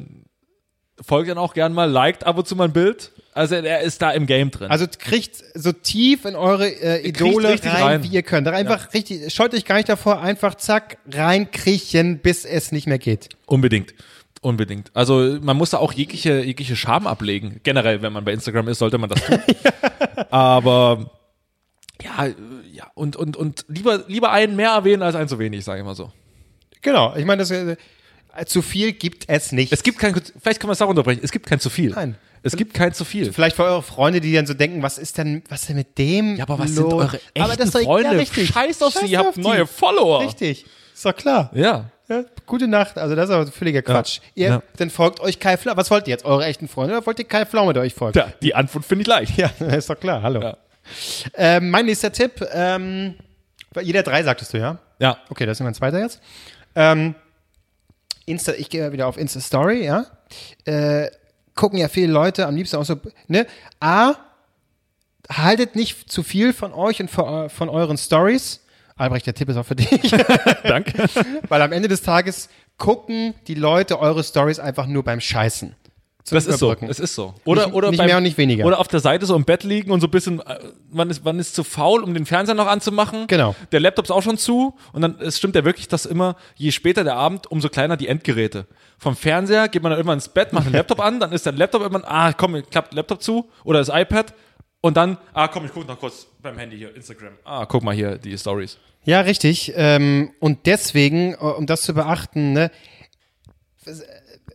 folgt 1.03 1.29
dann 1.31 1.39
auch 1.39 1.53
gern 1.55 1.73
mal, 1.75 1.91
liked 1.91 2.25
ab 2.25 2.39
und 2.39 2.49
zu 2.49 2.57
mal 2.57 2.65
ein 2.65 2.73
Bild. 2.73 3.13
Also 3.39 3.55
er 3.55 3.83
ist 3.83 4.03
da 4.03 4.11
im 4.11 4.27
Game 4.27 4.51
drin. 4.51 4.69
Also 4.69 4.87
kriegt 4.99 5.37
so 5.55 5.71
tief 5.71 6.25
in 6.25 6.35
eure 6.35 6.69
äh, 6.69 7.07
Idole 7.07 7.51
rein, 7.51 7.83
rein. 7.83 8.03
wie 8.03 8.09
ihr 8.09 8.25
könnt. 8.25 8.49
Einfach 8.49 8.93
richtig, 8.93 9.33
scheut 9.33 9.55
euch 9.55 9.65
gar 9.65 9.77
nicht 9.77 9.89
davor, 9.89 10.21
einfach 10.21 10.57
zack, 10.57 10.99
reinkriechen, 11.09 12.19
bis 12.19 12.45
es 12.45 12.73
nicht 12.73 12.89
mehr 12.89 12.99
geht. 12.99 13.29
Unbedingt. 13.47 13.95
Unbedingt. 14.41 14.91
Also 14.93 15.39
man 15.41 15.57
muss 15.57 15.71
da 15.71 15.79
auch 15.79 15.93
jegliche, 15.93 16.43
jegliche 16.43 16.75
Scham 16.75 17.07
ablegen. 17.07 17.61
Generell, 17.63 18.03
wenn 18.03 18.13
man 18.13 18.25
bei 18.25 18.33
Instagram 18.33 18.67
ist, 18.67 18.79
sollte 18.79 18.99
man 18.99 19.09
das 19.09 19.25
tun. 19.25 19.39
Aber 20.31 21.13
ja, 22.03 22.27
ja, 22.73 22.91
und, 22.95 23.15
und, 23.15 23.37
und 23.37 23.65
lieber, 23.69 24.05
lieber 24.09 24.33
einen 24.33 24.57
mehr 24.57 24.71
erwähnen 24.71 25.03
als 25.03 25.15
einen 25.15 25.29
zu 25.29 25.39
wenig, 25.39 25.65
sage 25.65 25.79
ich 25.79 25.85
mal 25.85 25.95
so. 25.95 26.13
Genau, 26.83 27.15
ich 27.15 27.25
meine, 27.25 27.43
das, 27.43 27.53
äh, 27.53 27.77
zu 28.47 28.63
viel 28.63 28.93
gibt 28.93 29.29
es 29.29 29.53
nicht. 29.53 29.73
Es 29.73 29.85
gibt 29.85 30.01
kein, 30.01 30.13
vielleicht 30.41 30.59
kann 30.59 30.67
man 30.67 30.73
es 30.73 30.83
auch 30.83 30.89
unterbrechen, 30.89 31.21
es 31.23 31.31
gibt 31.31 31.47
kein 31.47 31.61
zu 31.61 31.71
viel. 31.71 31.91
Nein. 31.91 32.17
Es 32.43 32.57
gibt 32.57 32.75
kein 32.75 32.93
zu 32.93 33.05
viel. 33.05 33.33
Vielleicht 33.33 33.57
für 33.57 33.65
eure 33.65 33.83
Freunde, 33.83 34.21
die 34.21 34.33
dann 34.33 34.47
so 34.47 34.55
denken, 34.55 34.83
was 34.83 34.99
ist 34.99 35.19
denn, 35.19 35.43
was 35.49 35.61
ist 35.63 35.69
denn 35.71 35.77
mit 35.77 35.99
dem? 35.99 36.37
Ja, 36.37 36.45
aber 36.45 36.59
was 36.59 36.71
los? 36.71 36.77
sind 36.77 36.93
eure 36.93 37.17
echten 37.17 37.41
Aber 37.43 37.57
das 37.57 37.67
ist 37.67 37.75
doch- 37.75 37.83
Freunde? 37.83 38.13
Ja, 38.13 38.19
richtig. 38.19 38.49
Scheiß 38.49 38.83
auf 38.83 38.95
sie, 38.95 39.07
ihr 39.07 39.19
habt 39.19 39.37
neue 39.37 39.67
Follower. 39.67 40.21
Richtig, 40.23 40.67
ist 40.95 41.05
doch 41.05 41.15
klar. 41.17 41.51
Ja. 41.55 41.91
Ja, 42.09 42.25
gute 42.47 42.67
Nacht, 42.69 42.97
also 42.97 43.15
das 43.15 43.29
ist 43.29 43.35
aber 43.35 43.47
völliger 43.53 43.83
Quatsch. 43.83 44.21
Ihr, 44.35 44.49
Ja. 44.49 44.63
Dann 44.79 44.89
folgt 44.89 45.21
euch 45.21 45.39
Kai 45.39 45.59
Pflaume. 45.59 45.77
Was 45.77 45.91
wollt 45.91 46.07
ihr 46.09 46.13
jetzt? 46.13 46.25
Eure 46.25 46.47
echten 46.47 46.67
Freunde 46.67 46.97
oder 46.97 47.05
wollt 47.07 47.19
ihr 47.19 47.27
Kai 47.27 47.45
Pflaume, 47.45 47.75
der 47.75 47.83
euch 47.83 47.93
folgt? 47.95 48.17
ja 48.17 48.29
die 48.41 48.55
Antwort 48.55 48.87
finde 48.87 49.03
ich 49.03 49.07
leicht. 49.09 49.33
Ja, 49.37 49.49
ist 49.67 49.91
doch 49.91 50.01
klar, 50.01 50.23
hallo. 50.23 50.41
Ja. 50.41 50.57
Ähm, 51.35 51.69
mein 51.69 51.85
nächster 51.85 52.11
Tipp, 52.11 52.43
ähm, 52.51 53.15
jeder 53.83 54.03
drei 54.03 54.23
sagtest 54.23 54.55
du, 54.55 54.59
ja? 54.59 54.79
Ja. 54.99 55.19
Okay, 55.29 55.45
das 55.45 55.59
ist 55.61 55.65
mein 55.65 55.75
zweiter 55.75 56.01
jetzt. 56.01 56.21
Ähm, 56.75 57.15
Insta, 58.25 58.53
ich 58.53 58.71
gehe 58.71 58.91
wieder 58.93 59.07
auf 59.07 59.19
Insta 59.19 59.41
Story, 59.41 59.85
ja. 59.85 60.07
Äh, 60.65 61.11
gucken 61.59 61.79
ja 61.79 61.89
viele 61.89 62.13
Leute, 62.13 62.47
am 62.47 62.57
liebsten 62.57 62.77
auch 62.77 62.85
so, 62.85 62.97
ne? 63.27 63.47
A, 63.81 64.15
haltet 65.29 65.77
nicht 65.77 66.11
zu 66.11 66.23
viel 66.23 66.53
von 66.53 66.73
euch 66.73 67.01
und 67.01 67.11
von, 67.11 67.51
von 67.51 67.69
euren 67.69 67.99
Stories. 67.99 68.61
Albrecht, 68.97 69.27
der 69.27 69.35
Tipp 69.35 69.49
ist 69.49 69.57
auch 69.57 69.67
für 69.67 69.77
dich. 69.77 70.11
Danke. 70.63 71.05
Weil 71.49 71.63
am 71.63 71.73
Ende 71.73 71.89
des 71.89 72.03
Tages 72.03 72.49
gucken 72.79 73.35
die 73.49 73.55
Leute 73.55 73.99
eure 73.99 74.23
Stories 74.23 74.61
einfach 74.61 74.87
nur 74.87 75.03
beim 75.03 75.21
Scheißen. 75.21 75.75
Zum 76.29 76.37
Das 76.37 76.47
ist 76.47 76.59
so. 76.59 76.75
Es 76.89 76.99
ist 77.01 77.15
so. 77.15 77.35
Oder, 77.45 77.67
Nicht- 77.67 77.75
oder 77.75 77.91
nicht 77.91 77.99
beim- 77.99 78.07
mehr 78.07 78.17
und 78.19 78.23
nicht 78.23 78.39
weniger. 78.39 78.65
Oder 78.65 78.79
auf 78.79 78.89
der 78.89 79.01
Seite 79.01 79.27
so 79.27 79.35
im 79.37 79.45
Bett 79.45 79.65
liegen 79.65 79.91
und 79.91 80.01
so 80.01 80.07
ein 80.07 80.11
bisschen, 80.11 80.41
äh, 80.41 80.59
man 80.91 81.11
ist, 81.11 81.25
man 81.25 81.39
ist 81.39 81.55
zu 81.55 81.65
faul, 81.65 82.03
um 82.03 82.15
den 82.15 82.27
Fernseher 82.27 82.55
noch 82.55 82.67
anzumachen. 82.67 83.27
Genau. 83.27 83.55
Der 83.73 83.81
Laptop 83.81 84.05
ist 84.07 84.11
auch 84.11 84.23
schon 84.23 84.39
zu. 84.39 84.75
Und 84.93 85.03
dann, 85.03 85.19
es 85.21 85.39
stimmt 85.39 85.55
ja 85.55 85.65
wirklich, 85.65 85.89
dass 85.89 86.07
immer, 86.07 86.37
je 86.57 86.71
später 86.73 87.05
der 87.05 87.17
Abend, 87.17 87.47
umso 87.51 87.69
kleiner 87.69 87.97
die 87.97 88.09
Endgeräte. 88.09 88.67
Vom 88.99 89.17
Fernseher 89.17 89.69
geht 89.69 89.83
man 89.83 89.91
dann 89.91 89.99
irgendwann 89.99 90.19
ins 90.19 90.29
Bett, 90.29 90.53
macht 90.53 90.67
den 90.67 90.73
Laptop 90.73 91.01
an, 91.01 91.21
dann 91.21 91.33
ist 91.33 91.47
der 91.47 91.53
Laptop 91.53 91.83
irgendwann, 91.83 92.05
ah, 92.05 92.33
komm, 92.33 92.61
klappt 92.71 92.95
Laptop 92.95 93.23
zu. 93.23 93.49
Oder 93.65 93.79
das 93.79 93.89
iPad. 93.89 94.35
Und 94.81 94.97
dann, 94.97 95.19
ah, 95.35 95.49
komm, 95.49 95.65
ich 95.65 95.73
guck 95.73 95.89
noch 95.89 95.99
kurz 95.99 96.27
beim 96.41 96.57
Handy 96.57 96.77
hier, 96.79 96.95
Instagram. 96.95 97.33
Ah, 97.45 97.67
guck 97.67 97.83
mal 97.83 97.95
hier, 97.95 98.17
die 98.17 98.37
Stories. 98.39 98.79
Ja, 99.05 99.21
richtig. 99.23 99.73
Ähm, 99.75 100.31
und 100.41 100.67
deswegen, 100.67 101.35
äh, 101.35 101.37
um 101.39 101.67
das 101.67 101.83
zu 101.83 101.95
beachten, 101.95 102.53
ne, 102.53 102.71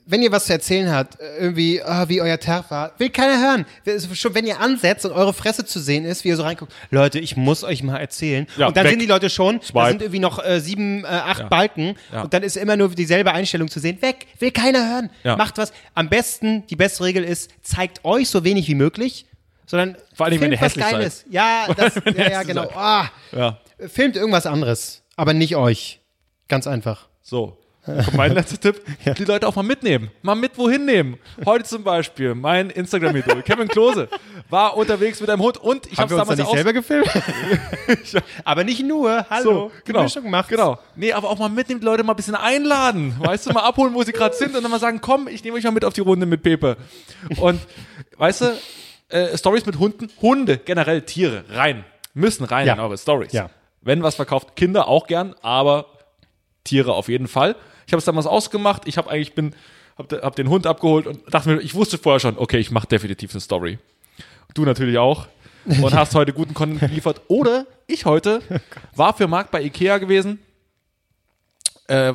wenn 0.06 0.22
ihr 0.22 0.32
was 0.32 0.46
zu 0.46 0.54
erzählen 0.54 0.92
habt, 0.92 1.20
äh, 1.20 1.38
irgendwie, 1.38 1.82
ah, 1.82 2.10
wie 2.10 2.22
euer 2.22 2.40
Tag 2.40 2.70
war, 2.72 2.92
will 2.98 3.10
keiner 3.10 3.40
hören. 3.40 3.66
Schon 4.14 4.36
wenn 4.36 4.46
ihr 4.46 4.60
ansetzt 4.60 5.06
und 5.06 5.12
eure 5.12 5.34
Fresse 5.34 5.66
zu 5.66 5.80
sehen 5.80 6.04
ist, 6.06 6.24
wie 6.24 6.30
ihr 6.30 6.36
so 6.36 6.44
reinguckt, 6.44 6.74
Leute, 6.90 7.20
ich 7.20 7.38
muss 7.38 7.64
euch 7.64 7.84
mal 7.84 7.98
erzählen. 7.98 8.48
Ja, 8.58 8.68
und 8.68 8.76
dann 8.78 8.84
weg. 8.84 8.92
sind 8.92 9.00
die 9.00 9.06
Leute 9.06 9.30
schon, 9.30 9.60
da 9.60 9.66
Swipe. 9.66 9.90
sind 9.90 10.02
irgendwie 10.02 10.20
noch 10.20 10.44
äh, 10.44 10.60
sieben, 10.60 11.04
äh, 11.06 11.08
acht 11.08 11.50
Balken 11.50 11.96
Ja. 12.12 12.24
und 12.24 12.34
dann 12.34 12.44
ist 12.44 12.58
immer 12.58 12.76
nur 12.76 12.90
dieselbe 12.90 13.32
Einstellung 13.32 13.70
zu 13.70 13.80
sehen. 13.80 14.02
Weg, 14.02 14.28
will 14.40 14.52
keiner 14.52 14.90
hören. 14.90 15.10
Ja. 15.24 15.38
Macht 15.38 15.58
was. 15.58 15.72
Am 15.96 16.10
besten, 16.10 16.68
die 16.68 16.76
beste 16.76 17.04
Regel 17.04 17.24
ist, 17.24 17.52
zeigt 17.62 18.04
euch 18.04 18.30
so 18.30 18.44
wenig 18.44 18.68
wie 18.68 18.76
möglich, 18.76 19.26
sondern 19.66 19.96
Vor 20.14 20.26
allem, 20.26 20.42
wenn 20.42 20.50
filmt 20.50 20.54
ihr 20.54 20.58
was 20.62 20.66
hässlich 20.66 20.86
seid. 20.86 20.94
Geiles. 20.94 21.26
Ja, 21.30 21.68
das, 21.78 21.96
Wenn 22.04 22.16
ihr 22.16 22.24
ja, 22.26 22.32
ja, 22.32 22.44
genau. 22.44 22.70
Ja. 23.32 23.60
filmt 23.88 24.16
irgendwas 24.18 24.46
anderes, 24.46 25.02
aber 25.16 25.34
nicht 25.34 25.56
euch. 25.56 26.02
Ganz 26.50 26.68
einfach. 26.68 27.08
So. 27.22 27.58
Kommt 27.86 28.14
mein 28.14 28.32
letzter 28.36 28.60
Tipp. 28.60 28.82
Die 29.18 29.26
Leute 29.26 29.48
auch 29.48 29.56
mal 29.56 29.64
mitnehmen. 29.64 30.10
Mal 30.22 30.36
mit 30.36 30.58
wohin 30.58 30.86
nehmen. 30.86 31.18
Heute 31.46 31.66
zum 31.66 31.84
Beispiel 31.84 32.34
mein 32.34 32.70
Instagram-Idol, 32.70 33.42
Kevin 33.46 33.68
Klose, 33.68 34.08
war 34.50 34.78
unterwegs 34.78 35.20
mit 35.20 35.30
einem 35.30 35.42
Hund 35.42 35.58
und 35.58 35.92
ich 35.92 35.98
habe 35.98 36.10
wir 36.12 36.18
uns 36.18 36.28
da 36.28 36.36
damals 36.36 36.38
nicht 36.40 36.48
ja 36.48 36.52
auch 36.52 36.56
selber 36.56 36.74
gefilmt? 36.74 37.10
aber 38.46 38.64
nicht 38.64 38.84
nur. 38.86 39.26
Hallo. 39.30 39.44
so, 39.44 39.72
genau, 39.84 40.04
Mischung 40.04 40.30
macht's. 40.30 40.50
genau. 40.50 40.80
Nee, 40.96 41.12
aber 41.12 41.30
auch 41.30 41.38
mal 41.40 41.50
mitnehmen, 41.50 41.82
die 41.82 41.86
Leute 41.86 42.04
mal 42.04 42.14
ein 42.14 42.16
bisschen 42.16 42.36
einladen. 42.36 43.16
Weißt 43.20 43.48
du, 43.48 43.52
mal 43.54 43.62
abholen, 43.64 43.94
wo 43.94 44.04
sie 44.04 44.14
gerade 44.14 44.36
sind 44.36 44.56
und 44.56 44.64
dann 44.64 44.72
mal 44.72 44.80
sagen, 44.80 45.02
komm, 45.02 45.28
ich 45.28 45.44
nehme 45.44 45.58
euch 45.58 45.64
mal 45.64 45.72
mit 45.72 45.84
auf 45.84 45.94
die 45.94 46.02
Runde 46.02 46.26
mit 46.26 46.42
Pepe. 46.42 46.78
Und, 47.38 47.60
weißt 48.18 48.42
du, 48.42 48.58
äh, 49.10 49.38
Stories 49.38 49.66
mit 49.66 49.78
Hunden, 49.80 50.10
Hunde, 50.22 50.58
generell 50.58 51.02
Tiere, 51.02 51.44
rein. 51.50 51.84
Müssen 52.14 52.46
rein 52.46 52.66
Ja. 52.68 52.74
in 52.76 52.80
eure 52.80 52.98
Stories. 52.98 53.34
Ja. 53.34 53.50
Wenn 53.82 54.04
was 54.04 54.16
verkauft, 54.16 54.56
Kinder 54.56 54.88
auch 54.88 55.08
gern, 55.08 55.36
aber 55.42 55.88
Tiere 56.64 56.94
auf 56.94 57.10
jeden 57.10 57.28
Fall. 57.28 57.56
Ich 57.88 57.94
habe 57.94 58.00
es 58.00 58.06
damals 58.06 58.26
ausgemacht. 58.28 58.88
Ich 58.88 58.98
habe 58.98 59.10
eigentlich 59.10 59.34
bin, 59.36 59.56
habe 59.98 60.22
hab 60.22 60.36
den 60.36 60.50
Hund 60.50 60.68
abgeholt 60.68 61.08
und 61.08 61.22
dachte 61.34 61.50
mir, 61.50 61.62
ich 61.62 61.74
wusste 61.76 61.98
vorher 61.98 62.20
schon, 62.20 62.38
okay, 62.38 62.58
ich 62.58 62.72
mache 62.72 62.88
definitiv 62.88 63.32
eine 63.32 63.42
Story. 63.42 63.80
Du 64.54 64.64
natürlich 64.66 64.98
auch. 64.98 65.28
Und 65.66 65.94
hast 65.94 66.14
heute 66.14 66.34
guten 66.34 66.54
Content 66.54 66.82
geliefert. 66.82 67.22
Oder 67.30 67.66
ich 67.88 68.06
heute 68.06 68.42
war 68.96 69.14
für 69.14 69.28
Marc 69.28 69.50
bei 69.50 69.62
Ikea 69.64 69.98
gewesen. 69.98 70.40
Äh, 71.88 72.14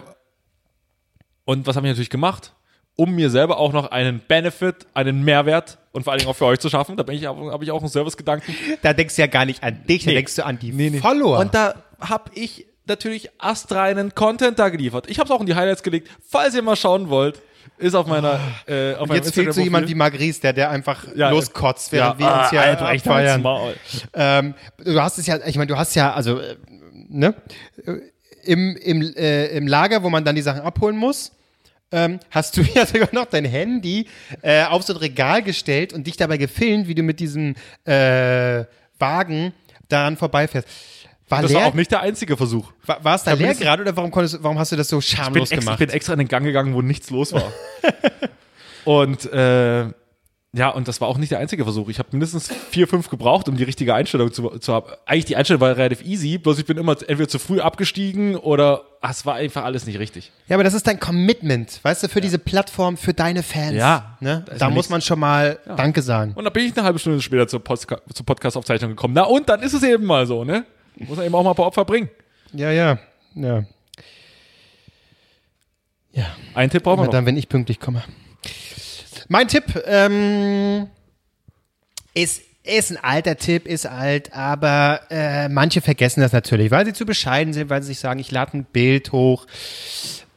und 1.45 1.67
was 1.67 1.77
habe 1.77 1.87
ich 1.87 1.93
natürlich 1.93 2.11
gemacht? 2.11 2.53
Um 2.97 3.15
mir 3.15 3.31
selber 3.31 3.59
auch 3.59 3.73
noch 3.73 3.91
einen 3.91 4.21
Benefit, 4.21 4.87
einen 4.93 5.25
Mehrwert 5.25 5.79
und 5.93 6.03
vor 6.03 6.13
allen 6.13 6.19
Dingen 6.21 6.31
auch 6.31 6.37
für 6.37 6.47
euch 6.47 6.59
zu 6.59 6.69
schaffen. 6.69 6.97
Da 6.97 7.05
bin 7.05 7.15
ich, 7.17 7.25
habe 7.27 7.63
ich 7.65 7.71
auch 7.71 7.81
einen 7.81 7.89
Servicegedanken. 7.89 8.55
Da 8.83 8.93
denkst 8.93 9.17
du 9.17 9.23
ja 9.23 9.29
gar 9.29 9.45
nicht 9.45 9.63
an 9.63 9.85
dich, 9.87 10.05
da 10.05 10.11
Nee. 10.11 10.17
denkst 10.17 10.35
du 10.35 10.45
an 10.45 10.59
die 10.59 10.99
Follower. 11.01 11.39
Und 11.39 11.55
da 11.55 11.75
habe 12.01 12.31
ich 12.35 12.67
natürlich 12.89 13.31
astreinen 13.39 14.15
Content 14.15 14.59
da 14.59 14.69
geliefert. 14.69 15.09
Ich 15.09 15.19
habe 15.19 15.29
es 15.29 15.31
auch 15.31 15.41
in 15.41 15.47
die 15.47 15.55
Highlights 15.55 15.83
gelegt. 15.83 16.09
Falls 16.27 16.55
ihr 16.55 16.63
mal 16.63 16.77
schauen 16.77 17.09
wollt, 17.09 17.41
ist 17.79 17.95
auf 17.95 18.07
meiner 18.07 18.41
äh, 18.67 18.95
auf 18.95 19.09
Und 19.09 19.17
jetzt 19.17 19.35
fehlt 19.35 19.53
so 19.53 19.61
jemand 19.61 19.89
wie 19.89 19.95
Maurice, 19.95 20.41
der, 20.41 20.53
der 20.53 20.71
einfach 20.71 21.05
Ja, 21.15 21.31
loskotzt, 21.31 21.93
während 21.93 22.19
ja, 22.21 22.27
wir 22.27 22.35
uns 22.35 22.47
ah, 22.47 22.51
hier 22.51 22.61
Alter, 22.63 22.91
echt 22.91 23.05
feiern. 23.05 23.45
Ähm, 24.15 24.55
du 24.79 25.01
hast 25.01 25.19
es 25.19 25.27
ja, 25.27 25.39
ich 25.47 25.57
meine, 25.57 25.69
du 25.69 25.77
hast 25.77 25.95
ja, 25.95 26.13
also, 26.13 26.41
äh, 26.41 26.57
ne, 27.09 27.35
im, 28.45 28.77
im, 28.77 29.03
äh, 29.17 29.47
im 29.49 29.67
Lager, 29.67 30.03
wo 30.03 30.11
man 30.11 30.25
dann 30.25 30.35
die 30.35 30.43
Sachen 30.43 30.63
abholen 30.63 30.97
muss, 30.97 31.33
ähm, 31.93 32.19
hast 32.31 32.57
du 32.57 32.63
ja 32.75 32.87
sogar 32.87 33.09
noch 33.13 33.27
dein 33.27 33.45
Handy 33.45 34.07
äh, 34.43 34.65
auf 34.65 34.83
so 34.83 34.95
ein 34.95 34.99
Regal 34.99 35.43
gestellt 35.43 35.93
und 35.93 36.07
dich 36.07 36.17
dabei 36.17 36.37
gefilmt, 36.37 36.89
wie 36.89 36.95
du 36.95 37.03
mit 37.03 37.21
diesem 37.21 37.55
äh, 37.85 38.65
Wagen 38.99 39.53
daran 39.89 40.17
vorbeifährst. 40.17 40.69
War, 41.29 41.43
Das 41.43 41.51
leer, 41.51 41.61
war 41.61 41.69
auch 41.69 41.75
nicht 41.75 41.91
der 41.91 42.01
einzige 42.01 42.37
Versuch. 42.37 42.73
war, 42.87 43.05
war 43.05 43.15
es 43.17 43.23
da 43.25 43.33
Da 43.33 43.37
leer 43.37 43.53
ich- 43.53 43.59
gerade 43.61 43.83
oder 43.83 43.97
warum, 43.97 44.11
konntest, 44.11 44.43
warum 44.43 44.59
hast 44.59 44.73
du 44.73 44.77
das 44.77 44.89
so 44.89 44.99
Ich 44.99 45.09
bin, 45.11 45.17
schamlos 45.25 45.51
extra, 45.51 45.55
ich 45.57 45.61
gemacht? 45.65 45.79
bin 45.79 45.89
extra 45.91 46.13
in 46.15 46.19
den 46.21 46.29
Gang 46.29 46.45
gegangen, 46.45 46.75
wo 46.75 46.81
nichts 46.83 47.11
los 47.11 47.33
war. 47.33 47.53
und 48.85 49.31
äh, 49.33 49.87
ja, 50.55 50.71
und 50.71 50.89
das 50.89 51.01
war 51.03 51.09
auch 51.09 51.19
nicht 51.19 51.31
der 51.31 51.41
einzige 51.41 51.63
Versuch. 51.65 51.91
Ich 51.91 51.99
habe 51.99 52.09
mindestens 52.13 52.49
vier, 52.71 52.89
fünf 52.89 53.11
gebraucht, 53.11 53.51
um 53.51 53.57
die 53.59 53.65
richtige 53.65 53.95
Einstellung 53.95 54.33
zu, 54.33 54.49
zu 54.59 54.73
haben. 54.73 54.87
Eigentlich 55.05 55.27
die 55.27 55.37
Einstellung 55.37 55.61
war 55.61 55.77
relativ 55.77 56.03
easy, 56.03 56.39
bloß 56.39 56.59
ich 56.59 56.65
bin 56.65 56.79
immer 56.79 56.93
entweder 56.93 57.29
zu 57.29 57.39
früh 57.39 57.61
abgestiegen 57.61 58.35
oder 58.35 58.83
ah, 59.03 59.11
es 59.11 59.27
war 59.27 59.35
einfach 59.35 59.65
alles 59.65 59.85
nicht 59.85 59.99
richtig. 59.99 60.33
Ja, 60.49 60.57
aber 60.57 60.65
das 60.65 60.73
ist 60.73 60.87
dein 60.87 60.99
Commitment, 60.99 61.81
weißt 61.83 62.05
du, 62.05 62.09
für 62.09 62.23
diese 62.23 62.39
Plattform, 62.39 62.97
für 62.97 63.13
deine 63.13 63.43
Fans. 63.43 63.75
Ja. 63.75 64.17
Ne? 64.21 64.43
Da 64.47 64.55
Da 64.55 64.67
muss 64.71 64.77
nichts- 64.77 64.91
man 64.91 65.03
schon 65.03 65.19
mal 65.21 65.59
Danke 65.77 66.01
sagen. 66.01 66.33
Und 66.35 66.45
dann 66.45 66.53
bin 66.55 66.65
ich 66.65 66.75
eine 66.75 66.85
halbe 66.85 66.99
Stunde 66.99 67.21
später 67.21 67.47
zur, 67.47 67.63
Postka 67.63 68.01
zur 68.13 68.25
Podcast-Aufzeichnung 68.25 68.93
gekommen. 68.93 69.13
Na 69.15 69.25
und, 69.25 69.51
dann 69.51 69.61
ist 69.61 69.75
es 69.75 69.83
eben 69.83 70.07
mal 70.07 70.27
so, 70.27 70.45
ne? 70.45 70.65
Muss 70.99 71.17
man 71.17 71.27
eben 71.27 71.35
auch 71.35 71.43
mal 71.43 71.51
ein 71.51 71.57
paar 71.57 71.67
Opfer 71.67 71.85
bringen. 71.85 72.11
Ja, 72.53 72.71
ja, 72.71 72.99
ja. 73.35 73.65
Einen 76.55 76.71
Tipp 76.71 76.83
brauchen 76.83 77.01
wir 77.01 77.05
noch. 77.05 77.13
dann, 77.13 77.27
wenn 77.27 77.37
ich 77.37 77.49
pünktlich 77.49 77.79
komme. 77.79 78.03
Mein 79.29 79.47
Tipp 79.47 79.65
ähm, 79.87 80.89
ist, 82.15 82.43
ist 82.65 82.91
ein 82.91 82.97
alter 82.97 83.37
Tipp, 83.37 83.67
ist 83.67 83.87
alt, 83.87 84.33
aber 84.33 85.03
äh, 85.11 85.49
manche 85.49 85.81
vergessen 85.81 86.21
das 86.21 86.33
natürlich, 86.33 86.71
weil 86.71 86.87
sie 86.87 86.95
zu 86.95 87.07
bescheiden 87.07 87.53
sind, 87.53 87.71
weil 87.71 87.83
sie 87.83 87.89
sich 87.89 88.01
sagen, 88.01 88.19
ich 88.19 88.31
lade 88.31 88.57
ein 88.57 88.65
Bild 88.65 89.13
hoch. 89.13 89.47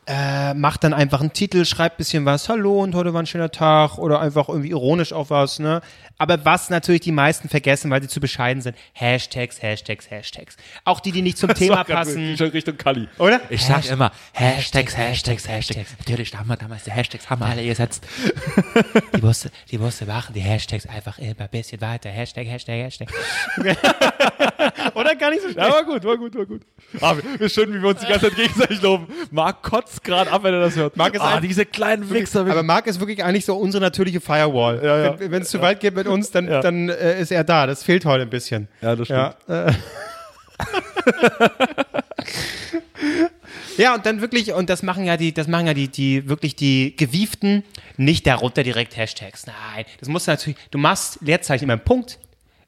Äh, 0.08 0.54
macht 0.56 0.84
dann 0.84 0.94
einfach 0.94 1.22
einen 1.22 1.32
Titel, 1.32 1.64
schreibt 1.64 1.98
bisschen 1.98 2.26
was, 2.26 2.50
hallo 2.50 2.82
und 2.82 2.96
heute 2.96 3.14
war 3.14 3.22
ein 3.22 3.28
schöner 3.28 3.52
Tag 3.52 3.98
oder 4.00 4.20
einfach 4.20 4.50
irgendwie 4.50 4.72
ironisch 4.72 5.14
auf 5.14 5.30
was, 5.30 5.60
ne? 5.60 5.82
Aber 6.18 6.44
was 6.46 6.70
natürlich 6.70 7.02
die 7.02 7.12
meisten 7.12 7.50
vergessen, 7.50 7.90
weil 7.92 8.02
sie 8.02 8.08
zu 8.08 8.20
bescheiden 8.20 8.62
sind, 8.62 8.76
Hashtags, 8.94 9.62
Hashtags, 9.62 10.10
Hashtags. 10.12 10.58
Auch 10.86 11.00
die, 11.00 11.12
die 11.12 11.22
nicht 11.22 11.38
zum 11.38 11.54
Thema 11.56 11.84
passen, 11.84 12.36
Schon 12.38 12.50
Richtung 12.50 12.78
Kali. 12.78 13.08
oder? 13.20 13.42
Ich 13.50 13.64
sag 13.66 13.88
immer 13.90 14.12
Hashtags, 14.34 14.98
Hashtags, 14.98 15.48
Hashtags. 15.48 15.96
Natürlich, 16.00 16.32
da 16.32 16.40
haben 16.40 16.48
wir 16.50 16.58
damals 16.58 16.84
die 16.84 16.92
Hashtags, 16.92 17.30
haben 17.30 17.42
wir 17.42 17.48
alle 17.48 17.64
gesetzt. 17.66 18.04
Die 19.16 19.22
musste, 19.22 19.52
die 19.70 19.78
musste 19.78 20.06
machen, 20.06 20.34
die 20.34 20.40
Hashtags 20.42 20.86
einfach 20.88 21.18
immer 21.20 21.42
ein 21.42 21.50
bisschen 21.52 21.80
weiter. 21.82 22.10
Hashtag, 22.10 22.48
Hashtag, 22.48 22.76
Hashtag. 22.78 23.10
Oder 24.96 25.16
gar 25.16 25.30
nicht 25.30 25.42
so 25.42 25.50
schlecht. 25.50 25.58
Ja, 25.68 25.72
war 25.74 25.84
gut, 25.84 26.04
war 26.04 26.18
gut, 26.18 26.36
war 26.36 26.46
gut. 26.46 26.62
Ah, 27.00 27.16
wir- 27.16 27.42
ist 27.42 27.54
schön, 27.56 27.74
wie 27.74 27.82
wir 27.82 27.90
uns 27.90 28.00
die 28.02 28.08
ganze 28.08 28.28
Zeit 28.28 28.36
gegenseitig 28.36 28.82
loben. 28.82 29.08
Marc 29.32 29.62
kotzt 29.92 30.04
gerade 30.04 30.32
ab, 30.32 30.44
wenn 30.44 30.54
er 30.54 30.62
das 30.62 30.76
hört. 30.76 30.96
Marc 30.98 31.16
ist 31.16 31.22
ah, 31.22 31.36
ein- 31.36 31.42
diese 31.42 31.66
kleinen 31.66 32.10
Wichser. 32.10 32.42
Aber 32.42 32.64
Marc 32.64 32.88
ist 32.88 33.00
wirklich 33.00 33.24
eigentlich 33.24 33.46
so 33.46 33.56
unsere 33.56 33.84
natürliche 33.84 34.22
Firewall. 34.22 34.82
ja. 34.84 35.20
Wenn 35.20 35.32
wenn 35.32 35.42
es 35.42 35.50
zu 35.50 35.62
weit 35.62 35.80
geht 35.80 35.96
mit 35.96 36.08
uns, 36.08 36.32
dann, 36.32 36.48
Ja. 36.48 36.62
dann 36.62 36.90
äh, 36.90 37.20
ist 37.20 37.32
er 37.32 37.44
da. 37.44 37.68
Das 37.68 37.84
fehlt 37.84 38.06
heute 38.06 38.24
ein 38.24 38.30
bisschen. 38.30 38.68
ja, 38.82 38.96
das 38.96 39.08
Ja, 39.08 39.36
äh. 39.48 39.72
ja, 43.78 43.96
und 43.96 44.06
dann 44.06 44.22
wirklich, 44.22 44.54
und 44.54 44.70
das 44.70 44.84
machen 44.84 45.06
ja 45.06 45.18
die, 45.18 45.34
das 45.34 45.48
machen 45.48 45.66
ja 45.68 45.74
die, 45.74 45.88
die 45.88 46.30
wirklich 46.30 46.56
die 46.56 46.96
Gewieften, 46.96 47.64
nicht 47.98 48.28
darunter 48.28 48.64
direkt 48.64 48.96
Hashtags. 48.96 49.48
Nein, 49.48 49.86
das 50.00 50.08
musst 50.10 50.28
du 50.28 50.32
natürlich, 50.32 50.58
du 50.70 50.78
machst 50.78 51.18
Leerzeichen 51.22 51.64
immer 51.66 51.74
einen 51.74 51.84
Punkt, 51.84 52.20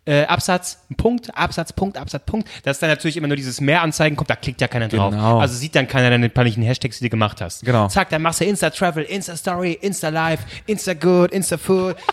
äh, 0.05 0.25
Absatz, 0.25 0.79
Punkt, 0.97 1.35
Absatz, 1.35 1.73
Punkt, 1.73 1.97
Absatz, 1.97 2.23
Punkt. 2.25 2.47
Das 2.63 2.77
ist 2.77 2.81
dann 2.81 2.89
natürlich 2.89 3.17
immer 3.17 3.27
nur 3.27 3.37
dieses 3.37 3.61
Mehranzeigen 3.61 4.15
kommt, 4.15 4.29
da 4.29 4.35
klickt 4.35 4.61
ja 4.61 4.67
keiner 4.67 4.87
drauf. 4.87 5.11
Genau. 5.11 5.39
Also 5.39 5.55
sieht 5.55 5.75
dann 5.75 5.87
keiner 5.87 6.09
deine 6.09 6.29
peinlichen 6.29 6.63
Hashtags, 6.63 6.99
die 6.99 7.05
du 7.05 7.09
gemacht 7.09 7.41
hast. 7.41 7.63
Genau. 7.63 7.87
Zack, 7.87 8.09
dann 8.09 8.21
machst 8.21 8.41
du 8.41 8.45
Insta-Travel, 8.45 9.03
Insta-Story, 9.03 9.77
Insta-Live, 9.81 10.41
Insta-Good, 10.65 11.31
Insta-Food. 11.31 11.95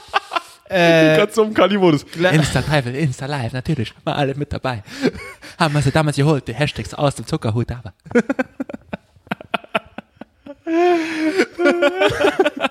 Ganz 0.71 1.35
so 1.35 1.43
im 1.43 1.53
Kali-Modus. 1.53 2.05
Insta 2.15 2.63
Travel, 2.63 2.95
Insta 2.95 3.27
Live, 3.27 3.53
natürlich. 3.53 3.93
War 4.05 4.15
alle 4.15 4.37
mit 4.37 4.53
dabei. 4.53 4.85
Haben 5.59 5.75
wir 5.75 5.83
sie 5.83 5.91
damals 5.91 6.17
geholt, 6.17 6.47
die 6.47 6.55
Hashtags 6.55 6.95
aus 6.95 7.17
dem 7.17 7.27
Zuckerhut, 7.27 7.73
aber. 7.73 7.93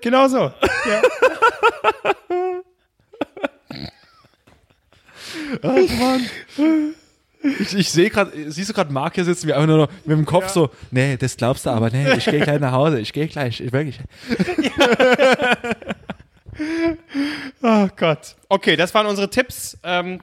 Genau 0.00 0.28
so. 0.28 0.52
Ich, 7.58 7.74
ich 7.74 7.90
sehe 7.90 8.08
gerade, 8.08 8.30
siehst 8.52 8.70
du 8.70 8.74
gerade 8.74 8.92
Marc 8.92 9.16
hier 9.16 9.24
sitzen, 9.24 9.48
wie 9.48 9.52
einfach 9.52 9.66
nur 9.66 9.78
noch 9.78 9.88
mit 10.04 10.16
dem 10.16 10.24
Kopf 10.24 10.48
so, 10.48 10.70
nee, 10.92 11.16
das 11.16 11.36
glaubst 11.36 11.66
du 11.66 11.70
aber, 11.70 11.90
nee, 11.90 12.12
ich 12.12 12.24
gehe 12.24 12.38
gleich 12.40 12.60
nach 12.60 12.70
Hause, 12.70 13.00
ich 13.00 13.12
gehe 13.12 13.26
gleich, 13.26 13.60
ich, 13.60 13.72
wirklich. 13.72 13.98
Oh 17.62 17.88
Gott. 17.96 18.36
Okay, 18.48 18.76
das 18.76 18.92
waren 18.94 19.06
unsere 19.06 19.30
Tipps. 19.30 19.78
Ähm, 19.82 20.20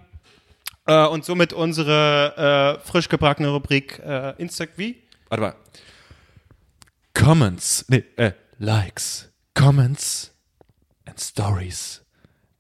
äh, 0.85 1.05
und 1.07 1.25
somit 1.25 1.53
unsere 1.53 2.79
äh, 2.83 2.87
frisch 2.87 3.09
gebackene 3.09 3.49
Rubrik 3.49 3.99
äh, 3.99 4.33
Insta 4.37 4.65
wie? 4.75 4.97
Warte 5.29 5.41
mal. 5.41 5.55
Comments, 7.13 7.85
nee, 7.89 8.03
äh, 8.15 8.31
Likes, 8.59 9.29
Comments 9.53 10.31
and 11.05 11.19
Stories. 11.19 12.01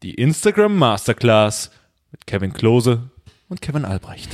Die 0.03 0.13
Instagram 0.15 0.77
Masterclass 0.77 1.71
mit 2.11 2.25
Kevin 2.25 2.53
Klose 2.53 3.09
und 3.47 3.61
Kevin 3.61 3.85
Albrecht. 3.85 4.29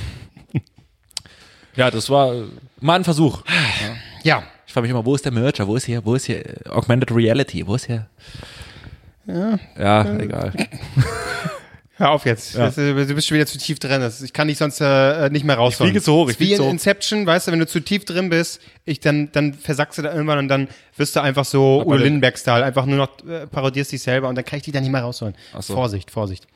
ja, 1.76 1.92
das 1.92 2.10
war 2.10 2.34
äh, 2.34 2.44
mal 2.80 2.96
ein 2.96 3.04
Versuch. 3.04 3.44
Ja. 4.24 4.44
Ich 4.68 4.74
frage 4.74 4.84
mich 4.84 4.92
immer, 4.92 5.06
wo 5.06 5.16
ist 5.16 5.26
der 5.26 5.32
Merger? 5.32 5.68
Wo 5.68 5.76
ist 5.76 5.86
hier, 5.86 6.04
wo 6.06 6.16
ist 6.16 6.26
hier 6.26 6.46
äh, 6.46 6.70
Augmented 6.70 7.12
Reality? 7.12 7.66
Wo 7.66 7.76
ist 7.76 7.86
hier? 7.86 8.08
Ja, 9.28 10.18
egal. 10.20 10.54
Hör 11.98 12.12
auf 12.12 12.26
jetzt. 12.26 12.58
Das, 12.58 12.78
äh, 12.78 12.94
du 12.94 13.16
bist 13.16 13.28
schon 13.28 13.36
wieder 13.36 13.46
zu 13.46 13.58
tief 13.58 13.80
drin. 13.80 14.02
Das, 14.02 14.22
ich 14.22 14.34
kann 14.34 14.50
dich 14.50 14.58
sonst 14.58 14.82
äh, 14.82 15.30
nicht 15.30 15.46
mehr 15.46 15.56
rausholen. 15.56 15.92
fliege 15.92 16.04
zu 16.04 16.14
hoch, 16.14 16.30
ich 16.30 16.38
Das 16.38 16.48
Wie 16.48 16.54
in 16.54 16.60
hoch. 16.62 16.70
Inception, 16.70 17.26
weißt 17.26 17.48
du, 17.48 17.52
wenn 17.54 17.60
du 17.60 17.68
zu 17.68 17.80
tief 17.80 18.04
drin 18.04 18.30
bist, 18.30 18.62
ich 18.84 19.00
dann, 19.00 19.32
dann 19.32 19.54
versackst 19.54 19.98
du 19.98 20.02
da 20.02 20.12
irgendwann 20.12 20.40
und 20.40 20.48
dann 20.50 20.68
wirst 20.98 21.16
du 21.16 21.22
einfach 21.22 21.46
so 21.46 21.84
Udo 21.86 21.96
Lindenberg-Style, 21.96 22.66
einfach 22.66 22.86
nur 22.86 22.98
noch 22.98 23.26
äh, 23.26 23.48
parodierst 23.48 23.94
dich 23.94 24.02
selber 24.02 24.28
und 24.28 24.36
dann 24.36 24.44
kann 24.44 24.58
ich 24.58 24.64
dich 24.64 24.74
da 24.74 24.82
nicht 24.82 24.92
mehr 24.92 25.02
rausholen. 25.02 25.36
so. 25.60 25.74
Vorsicht, 25.74 26.12
Vorsicht. 26.12 26.48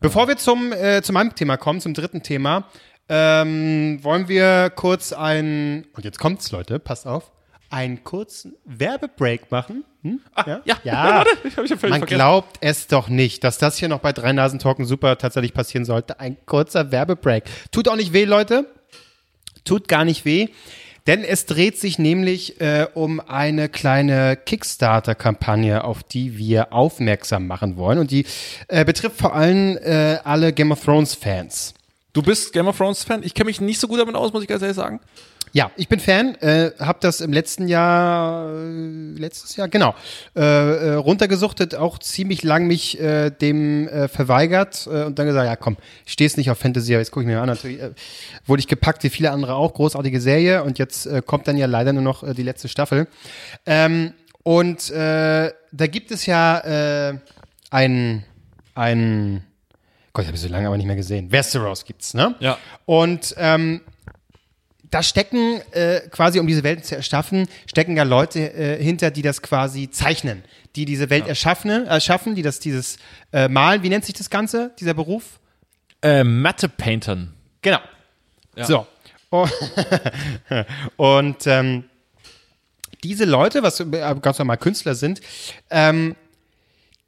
Bevor 0.00 0.26
wir 0.26 0.36
zum, 0.36 0.72
äh, 0.72 1.00
zu 1.02 1.12
meinem 1.12 1.34
Thema 1.34 1.56
kommen, 1.56 1.80
zum 1.80 1.94
dritten 1.94 2.22
Thema, 2.24 2.64
ähm, 3.08 4.00
wollen 4.02 4.26
wir 4.26 4.70
kurz 4.70 5.12
ein, 5.12 5.86
und 5.94 6.04
jetzt 6.04 6.18
kommt's, 6.18 6.50
Leute, 6.50 6.80
passt 6.80 7.06
auf, 7.06 7.30
einen 7.72 8.04
kurzen 8.04 8.54
Werbebreak 8.64 9.50
machen. 9.50 9.84
Hm? 10.02 10.20
ja, 10.46 10.60
ja. 10.64 10.78
ja. 10.84 11.24
Ja 11.44 11.54
völlig 11.54 11.70
Man 11.70 11.78
vergessen. 11.78 12.06
glaubt 12.06 12.56
es 12.60 12.86
doch 12.86 13.08
nicht, 13.08 13.44
dass 13.44 13.58
das 13.58 13.78
hier 13.78 13.88
noch 13.88 14.00
bei 14.00 14.12
drei 14.12 14.32
Nasen 14.32 14.58
Talken 14.58 14.84
super 14.84 15.16
tatsächlich 15.18 15.54
passieren 15.54 15.84
sollte. 15.84 16.20
Ein 16.20 16.36
kurzer 16.46 16.92
Werbebreak. 16.92 17.44
Tut 17.70 17.88
auch 17.88 17.96
nicht 17.96 18.12
weh, 18.12 18.24
Leute. 18.24 18.66
Tut 19.64 19.88
gar 19.88 20.04
nicht 20.04 20.24
weh. 20.24 20.48
Denn 21.06 21.24
es 21.24 21.46
dreht 21.46 21.78
sich 21.78 21.98
nämlich 21.98 22.60
äh, 22.60 22.86
um 22.94 23.18
eine 23.20 23.68
kleine 23.68 24.36
Kickstarter-Kampagne, 24.36 25.82
auf 25.82 26.04
die 26.04 26.38
wir 26.38 26.72
aufmerksam 26.72 27.46
machen 27.48 27.76
wollen. 27.76 27.98
Und 27.98 28.10
die 28.12 28.24
äh, 28.68 28.84
betrifft 28.84 29.16
vor 29.18 29.34
allem 29.34 29.76
äh, 29.78 30.18
alle 30.22 30.52
Game 30.52 30.70
of 30.70 30.84
Thrones-Fans. 30.84 31.74
Du 32.12 32.22
bist 32.22 32.52
Game 32.52 32.68
of 32.68 32.76
Thrones 32.76 33.04
Fan? 33.04 33.22
Ich 33.22 33.32
kenne 33.32 33.46
mich 33.46 33.60
nicht 33.60 33.80
so 33.80 33.88
gut 33.88 33.98
damit 33.98 34.14
aus, 34.14 34.32
muss 34.32 34.42
ich 34.42 34.48
ganz 34.48 34.60
ehrlich 34.62 34.76
sagen. 34.76 35.00
Ja, 35.54 35.70
ich 35.76 35.86
bin 35.88 36.00
Fan, 36.00 36.34
äh, 36.36 36.70
habe 36.78 36.98
das 37.02 37.20
im 37.20 37.30
letzten 37.30 37.68
Jahr, 37.68 38.54
äh, 38.54 39.18
letztes 39.18 39.54
Jahr, 39.56 39.68
genau, 39.68 39.94
äh, 40.34 40.40
äh, 40.40 40.94
runtergesuchtet, 40.94 41.74
auch 41.74 41.98
ziemlich 41.98 42.42
lang 42.42 42.66
mich 42.66 42.98
äh, 42.98 43.28
dem 43.28 43.86
äh, 43.88 44.08
verweigert 44.08 44.86
äh, 44.86 45.04
und 45.04 45.18
dann 45.18 45.26
gesagt, 45.26 45.46
ja 45.46 45.56
komm, 45.56 45.76
ich 46.06 46.12
steh's 46.14 46.38
nicht 46.38 46.50
auf 46.50 46.58
Fantasy, 46.58 46.94
aber 46.94 47.00
jetzt 47.00 47.10
gucke 47.10 47.24
ich 47.24 47.26
mir 47.26 47.42
an, 47.42 47.48
natürlich 47.48 47.82
äh, 47.82 47.90
wurde 48.46 48.60
ich 48.60 48.66
gepackt, 48.66 49.04
wie 49.04 49.10
viele 49.10 49.30
andere 49.30 49.54
auch, 49.54 49.74
großartige 49.74 50.22
Serie 50.22 50.64
und 50.64 50.78
jetzt 50.78 51.04
äh, 51.04 51.20
kommt 51.20 51.46
dann 51.46 51.58
ja 51.58 51.66
leider 51.66 51.92
nur 51.92 52.02
noch 52.02 52.22
äh, 52.22 52.32
die 52.32 52.42
letzte 52.42 52.68
Staffel. 52.68 53.06
Ähm, 53.66 54.14
und 54.44 54.90
äh, 54.90 55.52
da 55.70 55.86
gibt 55.86 56.12
es 56.12 56.24
ja 56.24 57.10
äh, 57.10 57.18
ein, 57.70 58.24
ein, 58.74 59.44
Gott, 60.14 60.24
ich 60.24 60.28
habe 60.28 60.38
so 60.38 60.48
lange 60.48 60.66
aber 60.66 60.78
nicht 60.78 60.86
mehr 60.86 60.96
gesehen, 60.96 61.30
Westeros 61.30 61.84
gibt's, 61.84 62.14
ne? 62.14 62.36
Ja. 62.40 62.56
Und 62.86 63.34
ähm, 63.36 63.82
da 64.92 65.02
stecken 65.02 65.60
äh, 65.72 66.00
quasi, 66.10 66.38
um 66.38 66.46
diese 66.46 66.62
Welt 66.62 66.84
zu 66.84 66.94
erschaffen, 66.94 67.48
stecken 67.66 67.96
ja 67.96 68.02
Leute 68.02 68.52
äh, 68.52 68.82
hinter, 68.82 69.10
die 69.10 69.22
das 69.22 69.40
quasi 69.40 69.90
zeichnen, 69.90 70.44
die 70.76 70.84
diese 70.84 71.08
Welt 71.08 71.26
erschaffen, 71.26 71.86
erschaffen, 71.86 72.34
die 72.34 72.42
das 72.42 72.60
dieses 72.60 72.98
äh, 73.32 73.48
malen. 73.48 73.82
Wie 73.82 73.88
nennt 73.88 74.04
sich 74.04 74.14
das 74.14 74.28
Ganze, 74.28 74.70
dieser 74.78 74.92
Beruf? 74.92 75.40
Äh, 76.02 76.24
Matte 76.24 76.68
Paintern. 76.68 77.32
Genau. 77.62 77.78
So. 78.54 78.86
Oh. 79.30 79.48
Und 80.96 81.46
ähm, 81.46 81.84
diese 83.02 83.24
Leute, 83.24 83.62
was 83.62 83.80
äh, 83.80 84.14
ganz 84.20 84.38
normal 84.38 84.58
Künstler 84.58 84.94
sind, 84.94 85.22
ähm, 85.70 86.16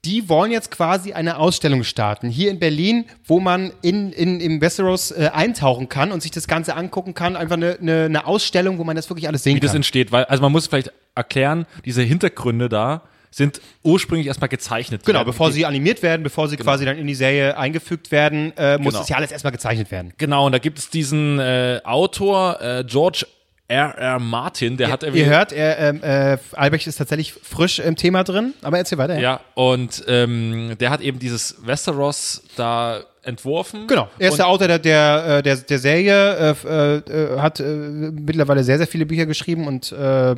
die 0.04 0.28
wollen 0.28 0.50
jetzt 0.52 0.70
quasi 0.70 1.12
eine 1.12 1.38
Ausstellung 1.38 1.84
starten 1.84 2.28
hier 2.28 2.50
in 2.50 2.58
Berlin, 2.58 3.04
wo 3.24 3.40
man 3.40 3.72
in, 3.82 4.12
in 4.12 4.40
im 4.40 4.60
Westeros 4.60 5.10
äh, 5.10 5.30
eintauchen 5.32 5.88
kann 5.88 6.12
und 6.12 6.22
sich 6.22 6.30
das 6.30 6.46
Ganze 6.46 6.76
angucken 6.76 7.14
kann. 7.14 7.36
Einfach 7.36 7.56
eine, 7.56 7.78
eine, 7.80 8.04
eine 8.04 8.26
Ausstellung, 8.26 8.78
wo 8.78 8.84
man 8.84 8.96
das 8.96 9.08
wirklich 9.10 9.28
alles 9.28 9.42
sehen 9.42 9.56
Wie 9.56 9.60
das 9.60 9.70
kann. 9.70 9.76
entsteht, 9.76 10.12
weil, 10.12 10.24
also 10.24 10.42
man 10.42 10.52
muss 10.52 10.66
vielleicht 10.66 10.92
erklären, 11.14 11.66
diese 11.84 12.02
Hintergründe 12.02 12.68
da 12.68 13.02
sind 13.30 13.60
ursprünglich 13.82 14.28
erstmal 14.28 14.48
gezeichnet. 14.48 15.02
Genau, 15.04 15.20
Die- 15.20 15.24
bevor 15.24 15.50
sie 15.50 15.66
animiert 15.66 16.02
werden, 16.02 16.22
bevor 16.22 16.48
sie 16.48 16.56
quasi 16.56 16.84
dann 16.84 16.96
in 16.96 17.06
die 17.08 17.16
Serie 17.16 17.56
eingefügt 17.58 18.12
werden, 18.12 18.52
äh, 18.56 18.78
muss 18.78 18.92
Genau. 18.92 18.98
das 19.00 19.08
ja 19.08 19.16
alles 19.16 19.32
erstmal 19.32 19.50
gezeichnet 19.52 19.90
werden. 19.90 20.12
Genau, 20.18 20.46
und 20.46 20.52
da 20.52 20.58
gibt 20.58 20.78
es 20.78 20.88
diesen 20.90 21.40
äh, 21.40 21.80
Autor, 21.82 22.60
äh, 22.60 22.84
George 22.86 23.26
R. 23.74 23.98
R. 23.98 24.18
Martin, 24.20 24.76
der 24.76 24.90
hat 24.90 25.02
irgendwie. 25.02 25.22
Ihr 25.22 25.26
hört, 25.26 25.52
er, 25.52 25.78
ähm, 25.78 26.02
äh, 26.02 26.38
Albrecht 26.52 26.86
ist 26.86 26.96
tatsächlich 26.96 27.32
frisch 27.32 27.80
im 27.80 27.96
Thema 27.96 28.22
drin, 28.22 28.54
aber 28.62 28.78
erzähl 28.78 28.98
weiter. 28.98 29.18
Ja, 29.18 29.40
und 29.54 30.04
ähm, 30.06 30.76
der 30.78 30.90
hat 30.90 31.00
eben 31.00 31.18
dieses 31.18 31.56
Westeros 31.66 32.44
da 32.56 33.00
entworfen. 33.22 33.88
Genau, 33.88 34.08
er 34.18 34.28
ist 34.28 34.38
der 34.38 34.46
Autor 34.46 34.68
der, 34.68 34.78
der, 34.78 35.38
äh, 35.38 35.42
der, 35.42 35.56
der 35.56 35.78
Serie, 35.78 36.54
äh, 36.64 36.68
äh, 36.68 36.96
äh, 36.98 37.40
hat 37.40 37.58
äh, 37.58 37.64
mittlerweile 37.64 38.62
sehr, 38.62 38.78
sehr 38.78 38.86
viele 38.86 39.06
Bücher 39.06 39.26
geschrieben 39.26 39.66
und 39.66 39.90
äh, 39.90 40.36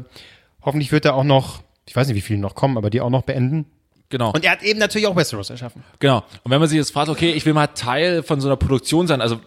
hoffentlich 0.63 0.93
wird 0.93 1.05
er 1.05 1.15
auch 1.15 1.25
noch, 1.25 1.63
ich 1.87 1.95
weiß 1.95 2.07
nicht, 2.07 2.17
wie 2.17 2.23
viele 2.23 2.39
noch 2.39 2.55
kommen, 2.55 2.79
aber 2.79 2.89
die 2.89 3.03
auch 3.03 3.11
noch 3.11 3.23
beenden. 3.23 3.67
Genau. 4.09 4.31
Und 4.31 4.45
er 4.45 4.53
hat 4.53 4.63
eben 4.63 4.79
natürlich 4.79 5.09
auch 5.09 5.17
Westeros 5.17 5.51
erschaffen. 5.51 5.83
Genau. 5.99 6.23
Und 6.45 6.51
wenn 6.51 6.61
man 6.61 6.69
sich 6.69 6.79
jetzt 6.79 6.93
fragt, 6.93 7.09
okay, 7.09 7.33
ich 7.33 7.45
will 7.45 7.55
mal 7.55 7.67
Teil 7.67 8.23
von 8.23 8.41
so 8.41 8.49
einer 8.49 8.57
Produktion 8.57 9.07
sein, 9.09 9.21
also 9.21 9.41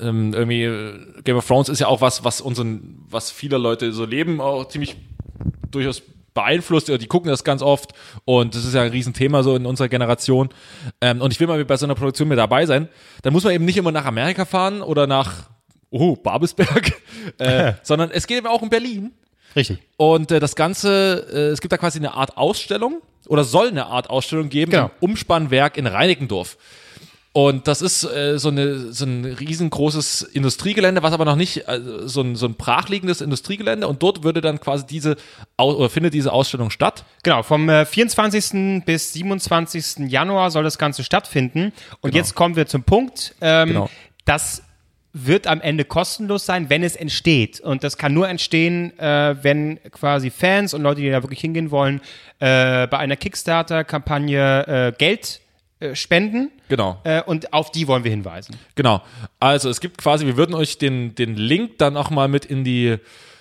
ähm, 0.00 0.34
irgendwie 0.34 0.64
äh, 0.64 1.22
Game 1.24 1.36
of 1.36 1.46
Thrones 1.46 1.68
ist 1.68 1.80
ja 1.80 1.88
auch 1.88 2.00
was, 2.00 2.24
was 2.24 2.40
unseren, 2.40 3.04
was 3.08 3.30
viele 3.30 3.58
Leute 3.58 3.92
so 3.92 4.04
leben, 4.04 4.40
auch 4.40 4.68
ziemlich 4.68 4.96
durchaus 5.70 6.02
beeinflusst, 6.34 6.88
oder 6.90 6.98
die 6.98 7.06
gucken 7.06 7.30
das 7.30 7.44
ganz 7.44 7.62
oft 7.62 7.92
und 8.24 8.54
das 8.54 8.64
ist 8.64 8.74
ja 8.74 8.82
ein 8.82 8.90
Riesenthema 8.90 9.42
so 9.42 9.56
in 9.56 9.66
unserer 9.66 9.88
Generation. 9.88 10.50
Ähm, 11.00 11.20
und 11.22 11.32
ich 11.32 11.40
will 11.40 11.46
mal 11.46 11.64
bei 11.64 11.76
so 11.76 11.86
einer 11.86 11.94
Produktion 11.94 12.28
mit 12.28 12.38
dabei 12.38 12.66
sein, 12.66 12.88
dann 13.22 13.32
muss 13.32 13.44
man 13.44 13.54
eben 13.54 13.64
nicht 13.64 13.78
immer 13.78 13.90
nach 13.92 14.04
Amerika 14.04 14.44
fahren 14.44 14.82
oder 14.82 15.06
nach 15.06 15.48
oh, 15.90 16.14
Babelsberg, 16.16 16.92
äh, 17.38 17.72
sondern 17.82 18.10
es 18.10 18.26
geht 18.26 18.38
eben 18.38 18.46
auch 18.46 18.62
um 18.62 18.68
Berlin. 18.70 19.12
Richtig. 19.56 19.78
Und 19.96 20.30
äh, 20.30 20.38
das 20.38 20.54
Ganze, 20.54 21.26
äh, 21.32 21.38
es 21.52 21.60
gibt 21.62 21.72
da 21.72 21.78
quasi 21.78 21.98
eine 21.98 22.12
Art 22.12 22.36
Ausstellung 22.36 23.00
oder 23.26 23.42
soll 23.42 23.68
eine 23.68 23.86
Art 23.86 24.10
Ausstellung 24.10 24.50
geben 24.50 24.70
Genau. 24.72 24.90
im 25.00 25.10
Umspannwerk 25.10 25.78
in 25.78 25.86
Reinickendorf. 25.86 26.58
Und 27.36 27.68
das 27.68 27.82
ist 27.82 28.02
äh, 28.02 28.38
so, 28.38 28.48
eine, 28.48 28.94
so 28.94 29.04
ein 29.04 29.26
riesengroßes 29.26 30.22
Industriegelände, 30.22 31.02
was 31.02 31.12
aber 31.12 31.26
noch 31.26 31.36
nicht, 31.36 31.68
also 31.68 32.08
so, 32.08 32.22
ein, 32.22 32.34
so 32.34 32.46
ein 32.46 32.54
brachliegendes 32.54 33.20
Industriegelände. 33.20 33.86
Und 33.86 34.02
dort 34.02 34.24
würde 34.24 34.40
dann 34.40 34.58
quasi 34.58 34.86
diese, 34.86 35.16
oder 35.58 35.90
findet 35.90 36.14
diese 36.14 36.32
Ausstellung 36.32 36.70
statt. 36.70 37.04
Genau, 37.24 37.42
vom 37.42 37.68
äh, 37.68 37.84
24. 37.84 38.82
bis 38.86 39.12
27. 39.12 40.08
Januar 40.10 40.50
soll 40.50 40.64
das 40.64 40.78
Ganze 40.78 41.04
stattfinden. 41.04 41.74
Und 42.00 42.14
jetzt 42.14 42.34
kommen 42.34 42.56
wir 42.56 42.66
zum 42.68 42.84
Punkt. 42.84 43.34
Ähm, 43.42 43.68
Genau. 43.68 43.90
Das 44.24 44.62
wird 45.12 45.46
am 45.46 45.60
Ende 45.60 45.84
kostenlos 45.84 46.46
sein, 46.46 46.70
wenn 46.70 46.82
es 46.82 46.96
entsteht. 46.96 47.60
Und 47.60 47.84
das 47.84 47.98
kann 47.98 48.14
nur 48.14 48.30
entstehen, 48.30 48.98
äh, 48.98 49.36
wenn 49.42 49.78
quasi 49.90 50.30
Fans 50.30 50.72
und 50.72 50.80
Leute, 50.80 51.02
die 51.02 51.10
da 51.10 51.22
wirklich 51.22 51.40
hingehen 51.40 51.70
wollen, 51.70 52.00
äh, 52.38 52.86
bei 52.86 52.96
einer 52.96 53.16
Kickstarter-Kampagne 53.16 54.66
äh, 54.66 54.92
Geld 54.96 55.42
spenden. 55.92 56.50
Genau. 56.68 57.00
Äh, 57.04 57.22
und 57.22 57.52
auf 57.52 57.70
die 57.70 57.86
wollen 57.88 58.04
wir 58.04 58.10
hinweisen. 58.10 58.56
Genau. 58.74 59.02
Also 59.40 59.68
es 59.70 59.80
gibt 59.80 59.98
quasi, 59.98 60.26
wir 60.26 60.36
würden 60.36 60.54
euch 60.54 60.78
den, 60.78 61.14
den 61.14 61.36
Link 61.36 61.78
dann 61.78 61.96
auch 61.96 62.10
mal 62.10 62.28
mit 62.28 62.44
in 62.44 62.64
die 62.64 62.96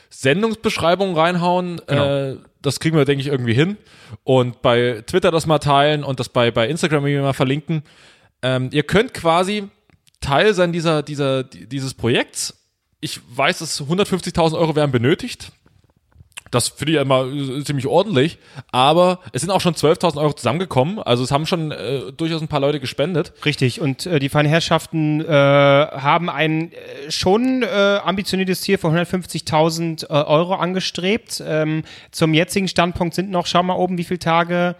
Sendungsbeschreibung 0.10 1.18
reinhauen. 1.18 1.80
Äh, 1.88 2.36
das 2.62 2.80
kriegen 2.80 2.96
wir, 2.98 3.06
denke 3.06 3.22
ich, 3.22 3.28
irgendwie 3.28 3.54
hin. 3.54 3.78
Und 4.24 4.62
bei 4.62 5.04
Twitter 5.06 5.32
das 5.32 5.46
mal 5.46 5.60
teilen 5.60 6.04
und 6.04 6.20
das 6.20 6.30
bei, 6.30 6.52
bei 6.52 6.68
Instagram 6.68 7.06
irgendwie 7.06 7.24
mal 7.24 7.34
verlinken. 7.34 7.84
Ähm, 8.42 8.70
ihr 8.72 8.84
könnt 8.84 9.14
quasi 9.14 9.70
Teil 10.22 10.54
sein 10.54 10.72
dieser, 10.72 11.04
dieser, 11.04 11.44
dieses 11.44 11.94
Projekts. 11.94 12.54
Ich 13.02 13.20
weiß, 13.36 13.60
dass 13.60 13.82
150.000 13.82 14.58
Euro 14.58 14.76
werden 14.76 14.92
benötigt. 14.92 15.52
Das 16.56 16.70
finde 16.70 16.94
ich 16.94 17.00
immer 17.00 17.26
äh, 17.26 17.64
ziemlich 17.64 17.86
ordentlich. 17.86 18.38
Aber 18.72 19.20
es 19.34 19.42
sind 19.42 19.52
auch 19.52 19.62
schon 19.62 19.76
12.000 19.76 20.18
Euro 20.18 20.34
zusammengekommen. 20.34 21.00
Also 21.00 21.24
es 21.24 21.32
haben 21.32 21.46
schon 21.46 21.72
äh, 21.72 22.12
durchaus 22.16 22.42
ein 22.42 22.48
paar 22.48 22.62
Leute 22.62 22.80
gespendet. 22.80 23.34
Richtig, 23.44 23.82
und 23.82 24.06
äh, 24.06 24.20
die 24.20 24.30
feinen 24.30 24.50
Herrschaften 24.50 25.20
äh, 25.22 25.28
haben 25.28 26.30
ein 26.30 26.72
äh, 26.72 27.12
schon 27.12 27.62
äh, 27.64 28.00
ambitioniertes 28.04 28.62
Ziel 28.62 28.78
von 28.78 28.96
150.000 28.96 30.06
äh, 30.06 30.08
Euro 30.08 30.56
angestrebt. 30.56 31.44
Ähm, 31.46 31.84
zum 32.12 32.34
jetzigen 32.34 32.68
Standpunkt 32.68 33.16
sind 33.16 33.30
noch, 33.30 33.48
schau 33.48 33.62
mal 33.62 33.76
oben, 33.76 33.98
wie 33.98 34.06
viele 34.06 34.20
Tage 34.20 34.76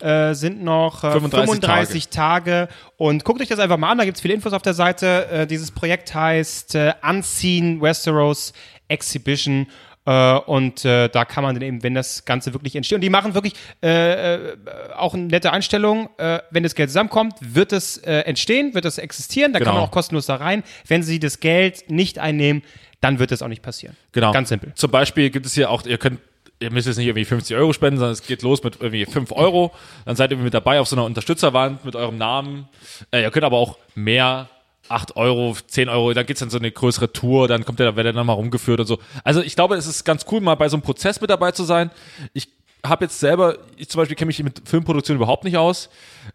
äh, 0.00 0.34
sind 0.34 0.62
noch 0.62 1.04
äh, 1.04 1.10
35 1.10 1.54
35 1.54 2.08
Tage. 2.08 2.68
Und 2.96 3.24
guckt 3.24 3.40
euch 3.40 3.48
das 3.48 3.58
einfach 3.58 3.76
mal 3.76 3.90
an, 3.90 3.98
da 3.98 4.04
gibt's 4.04 4.20
viele 4.20 4.34
Infos 4.34 4.52
auf 4.52 4.62
der 4.62 4.74
Seite. 4.74 5.28
Äh, 5.30 5.46
dieses 5.46 5.72
Projekt 5.72 6.14
heißt 6.14 6.74
äh, 6.74 6.94
Unseen 7.02 7.82
Westeros 7.82 8.52
Exhibition. 8.88 9.66
Äh, 10.08 10.38
und 10.46 10.86
äh, 10.86 11.08
da 11.10 11.26
kann 11.26 11.44
man 11.44 11.54
dann 11.54 11.62
eben, 11.62 11.82
wenn 11.82 11.92
das 11.94 12.24
Ganze 12.24 12.54
wirklich 12.54 12.74
entsteht, 12.76 12.96
und 12.96 13.02
die 13.02 13.10
machen 13.10 13.34
wirklich 13.34 13.52
äh, 13.82 14.36
äh, 14.36 14.56
auch 14.96 15.12
eine 15.12 15.24
nette 15.24 15.52
Einstellung, 15.52 16.08
äh, 16.16 16.38
wenn 16.50 16.62
das 16.62 16.74
Geld 16.74 16.88
zusammenkommt, 16.88 17.34
wird 17.40 17.72
es 17.74 17.98
äh, 17.98 18.20
entstehen, 18.20 18.72
wird 18.72 18.86
es 18.86 18.96
existieren, 18.96 19.52
da 19.52 19.58
kann 19.58 19.66
Genau. 19.68 19.80
man 19.80 19.84
auch 19.88 19.90
kostenlos 19.90 20.24
da 20.24 20.36
rein. 20.36 20.62
Wenn 20.86 21.02
sie 21.02 21.18
das 21.20 21.40
Geld 21.40 21.90
nicht 21.90 22.18
einnehmen, 22.18 22.62
dann 23.02 23.18
wird 23.18 23.32
es 23.32 23.42
auch 23.42 23.48
nicht 23.48 23.60
passieren. 23.62 23.96
Genau. 24.12 24.32
Ganz 24.32 24.48
simpel. 24.48 24.72
Zum 24.76 24.90
Beispiel 24.90 25.28
gibt 25.28 25.44
es 25.44 25.52
hier 25.54 25.70
auch, 25.70 25.84
ihr 25.84 25.98
könnt, 25.98 26.20
ihr 26.58 26.72
müsst 26.72 26.86
jetzt 26.86 26.96
nicht 26.96 27.06
irgendwie 27.06 27.26
50 27.26 27.54
Euro 27.56 27.74
spenden, 27.74 27.98
sondern 27.98 28.14
es 28.14 28.22
geht 28.26 28.40
los 28.42 28.64
mit 28.64 28.78
irgendwie 28.80 29.04
5 29.04 29.30
Euro. 29.32 29.72
Dann 30.06 30.16
seid 30.16 30.30
ihr 30.30 30.38
mit 30.38 30.54
dabei 30.54 30.80
auf 30.80 30.88
so 30.88 30.96
einer 30.96 31.04
Unterstützerwand 31.04 31.84
mit 31.84 31.94
eurem 31.96 32.16
Namen. 32.16 32.66
Ihr 33.12 33.30
könnt 33.30 33.44
aber 33.44 33.58
auch 33.58 33.76
mehr, 33.94 34.48
8 34.88 35.16
Euro, 35.16 35.56
10 35.66 35.88
Euro, 35.88 36.12
dann 36.12 36.26
geht's 36.26 36.40
dann 36.40 36.50
so 36.50 36.58
eine 36.58 36.70
größere 36.70 37.12
Tour, 37.12 37.48
dann 37.48 37.64
kommt 37.64 37.78
der, 37.78 37.96
werdet 37.96 38.14
ihr 38.14 38.16
dann 38.16 38.26
mal 38.26 38.32
rumgeführt 38.32 38.80
und 38.80 38.86
so. 38.86 38.98
Also 39.24 39.40
ich 39.42 39.54
glaube, 39.54 39.76
es 39.76 39.86
ist 39.86 40.04
ganz 40.04 40.26
cool, 40.30 40.40
mal 40.40 40.54
bei 40.54 40.68
so 40.68 40.76
einem 40.76 40.82
Prozess 40.82 41.20
mit 41.20 41.30
dabei 41.30 41.52
zu 41.52 41.64
sein. 41.64 41.90
Ich 42.32 42.48
habe 42.84 43.04
jetzt 43.04 43.18
selber, 43.20 43.58
ich 43.76 43.88
zum 43.88 44.00
Beispiel 44.00 44.16
kenne 44.16 44.28
mich 44.28 44.42
mit 44.42 44.68
Filmproduktion 44.68 45.16
überhaupt 45.16 45.44
nicht 45.44 45.56
aus. 45.56 45.88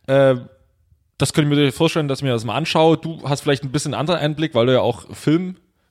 Äh, 0.07 0.35
das 1.17 1.33
könnte 1.33 1.53
ich 1.53 1.57
mir 1.57 1.71
vorstellen, 1.71 2.07
dass 2.07 2.19
ich 2.19 2.23
mir 2.23 2.31
das 2.31 2.43
mal 2.43 2.55
anschaue. 2.55 2.97
Du 2.97 3.21
hast 3.27 3.41
vielleicht 3.41 3.63
ein 3.63 3.71
bisschen 3.71 3.93
anderen 3.93 4.19
Einblick, 4.19 4.55
weil 4.55 4.65
du 4.65 4.73
ja 4.73 4.81
auch 4.81 5.05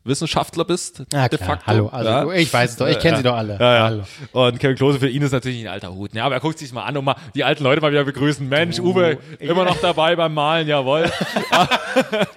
Filmwissenschaftler 0.02 0.64
bist. 0.64 1.04
Ja, 1.12 1.28
de 1.28 1.38
klar. 1.38 1.50
facto. 1.50 1.66
Hallo, 1.66 1.88
also, 1.88 2.10
ja. 2.10 2.32
ich 2.32 2.52
weiß 2.52 2.70
es 2.70 2.76
doch, 2.76 2.88
ich 2.88 2.98
kenne 2.98 3.18
sie 3.18 3.22
doch 3.22 3.36
alle. 3.36 3.56
Ja, 3.58 3.74
ja. 3.74 3.82
Hallo. 3.84 4.02
Und 4.32 4.58
Kevin 4.58 4.76
Klose 4.76 4.98
für 4.98 5.08
ihn 5.08 5.22
ist 5.22 5.30
natürlich 5.32 5.60
ein 5.62 5.68
alter 5.68 5.94
Hut. 5.94 6.12
Ja, 6.12 6.24
aber 6.24 6.34
er 6.34 6.40
guckt 6.40 6.58
sich 6.58 6.72
mal 6.72 6.82
an 6.84 6.96
und 6.96 7.04
mal 7.04 7.14
die 7.34 7.44
alten 7.44 7.62
Leute 7.62 7.80
mal 7.80 7.92
wieder 7.92 8.04
begrüßen. 8.04 8.48
Mensch, 8.48 8.80
Uwe, 8.80 9.18
immer 9.38 9.64
noch 9.64 9.76
dabei 9.80 10.16
beim 10.16 10.34
Malen, 10.34 10.66
jawohl. 10.66 11.10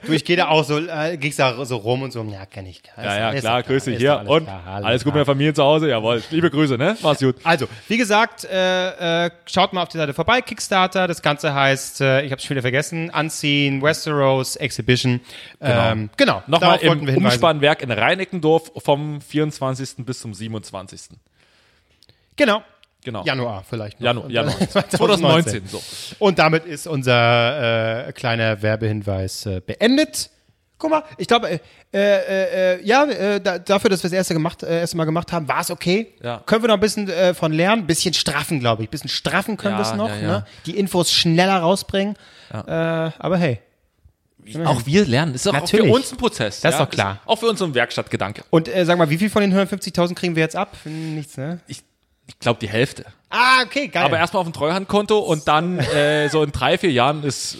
Du, 0.05 0.11
ich 0.11 0.26
gehe 0.26 0.36
da 0.36 0.49
auch 0.49 0.63
so, 0.66 0.78
äh, 0.80 1.18
gehst 1.18 1.39
da 1.39 1.63
so 1.66 1.78
rum 1.78 2.01
und 2.01 2.11
so, 2.11 2.22
ja, 2.24 2.45
kenne 2.45 2.70
ich. 2.70 2.80
Ist- 2.80 2.86
Ja, 2.97 3.34
ja, 3.34 3.39
klar, 3.39 3.61
doch 3.61 3.68
grüß 3.70 3.86
dich 3.86 3.97
hier. 3.97 4.20
alles 4.20 4.30
Und 4.30 4.43
klar, 4.43 4.61
alles 4.66 5.03
gut 5.03 5.13
mit 5.13 5.22
der. 5.22 5.26
Familie 5.26 5.53
zu 5.53 5.63
Hause, 5.63 5.89
jawohl. 5.89 6.22
Liebe 6.30 6.51
Grüße, 6.51 6.78
ne? 6.78 6.97
Mach's 7.01 7.22
gut. 7.22 7.38
Also, 7.43 7.68
wie 7.88 7.97
gesagt, 7.97 8.43
äh, 8.43 9.26
äh, 9.26 9.32
schaut 9.45 9.72
mal 9.74 9.82
auf 9.84 9.89
die 9.89 9.97
Seite 9.97 10.13
vorbei, 10.13 10.41
Kickstarter. 10.41 11.07
Das 11.07 11.22
Ganze 11.22 11.53
heißt, 11.53 12.01
äh, 12.01 12.22
ich 12.24 12.32
habe 12.32 12.41
schon 12.41 12.51
wieder 12.51 12.61
vergessen, 12.61 13.09
Unseen 13.18 13.82
Westeros 13.82 14.57
Exhibition. 14.57 15.22
Genau. 15.61 15.91
Ähm, 15.91 16.09
genau. 16.18 16.43
Nochmal 16.47 16.80
wollten 16.84 17.07
wir 17.07 17.13
hinweisen. 17.13 17.36
Umspannwerk 17.56 17.82
in 17.82 17.91
Reinickendorf 17.91 18.72
vom 18.78 19.22
24. 19.22 20.06
bis 20.06 20.20
zum 20.20 20.34
27. 20.34 21.01
Genau. 22.36 22.62
Genau. 23.03 23.24
Januar 23.24 23.64
vielleicht. 23.70 23.99
noch. 23.99 24.06
Januar, 24.06 24.30
Januar. 24.30 24.56
dann 24.74 24.89
2019. 24.89 25.68
So. 25.68 25.82
Und 26.20 26.39
damit 26.39 26.66
ist 26.66 26.88
unser 26.88 28.08
äh, 28.08 28.12
kleiner 28.14 28.62
Werbehinweis 28.62 29.45
äh, 29.45 29.62
beendet. 29.66 30.32
Guck 30.78 30.89
mal, 30.89 31.03
ich 31.18 31.28
glaube, 31.28 31.49
äh, 31.51 31.60
äh, 31.93 32.76
äh, 32.76 32.84
ja, 32.84 33.06
äh, 33.06 33.39
da, 33.39 33.60
dafür, 33.60 33.89
dass 33.89 34.03
wir 34.03 34.10
das 34.10 34.18
erste, 34.18 34.34
gemacht, 34.34 34.64
erste 34.64 34.97
Mal 34.97 35.06
gemacht 35.06 35.32
haben, 35.32 35.47
war 35.47 35.62
es 35.62 35.72
okay. 35.72 36.14
Ja. 36.22 36.41
Können 36.45 36.64
wir 36.64 36.68
noch 36.68 36.74
ein 36.76 36.80
bisschen 36.82 37.10
von 37.36 37.53
lernen, 37.53 37.84
ein 37.84 37.88
bisschen 37.88 38.14
straffen, 38.14 38.60
glaube 38.60 38.84
ich. 38.84 38.89
Ein 38.89 38.91
bisschen 38.91 39.10
straffen 39.10 39.56
können 39.56 39.76
Ja, 39.76 39.80
wir 39.80 39.91
es 39.91 39.95
noch, 39.95 40.10
ja. 40.10 40.39
Ne? 40.39 40.45
die 40.66 40.78
Infos 40.78 41.14
schneller 41.14 41.60
rausbringen. 41.60 42.16
Aber 42.49 43.38
hey. 43.38 43.62
Auch 44.66 44.86
wir 44.86 45.06
lernen. 45.06 45.34
Ist 45.34 45.46
doch 45.46 45.54
auch 45.54 45.62
Natürlich. 45.62 45.88
für 45.88 45.91
uns 45.91 46.12
ein 46.12 46.18
Prozess. 46.18 46.62
Das 46.62 46.76
ist 46.76 46.80
doch 46.80 46.89
klar. 46.89 47.20
auch 47.26 47.38
für 47.38 47.48
uns 47.48 47.60
so 47.60 47.66
ein 47.66 47.74
Werkstattgedanke. 47.74 48.43
Und 48.50 48.68
äh, 48.68 48.86
sag 48.86 48.98
mal, 48.98 49.10
wie 49.10 49.18
viel 49.18 49.30
von 49.30 49.41
den 49.41 49.54
150.000 49.54 50.14
kriegen 50.14 50.36
wir 50.36 50.43
jetzt 50.43 50.56
ab? 50.56 50.78
Nichts, 50.86 51.38
ne? 51.38 51.60
Ich, 51.68 51.84
ich 52.28 52.39
glaube 52.39 52.60
die 52.60 52.70
Hälfte. 52.70 53.06
Ah, 53.30 53.64
okay, 53.64 53.88
geil. 53.88 54.04
Aber 54.04 54.18
erstmal 54.18 54.41
auf 54.41 54.48
ein 54.48 54.54
Treuhandkonto 54.54 55.18
und 55.20 55.48
dann 55.48 55.80
äh, 55.96 56.30
so 56.30 56.43
in 56.43 56.52
drei, 56.52 56.78
vier 56.78 56.91
Jahren 56.91 57.24
ist, 57.24 57.58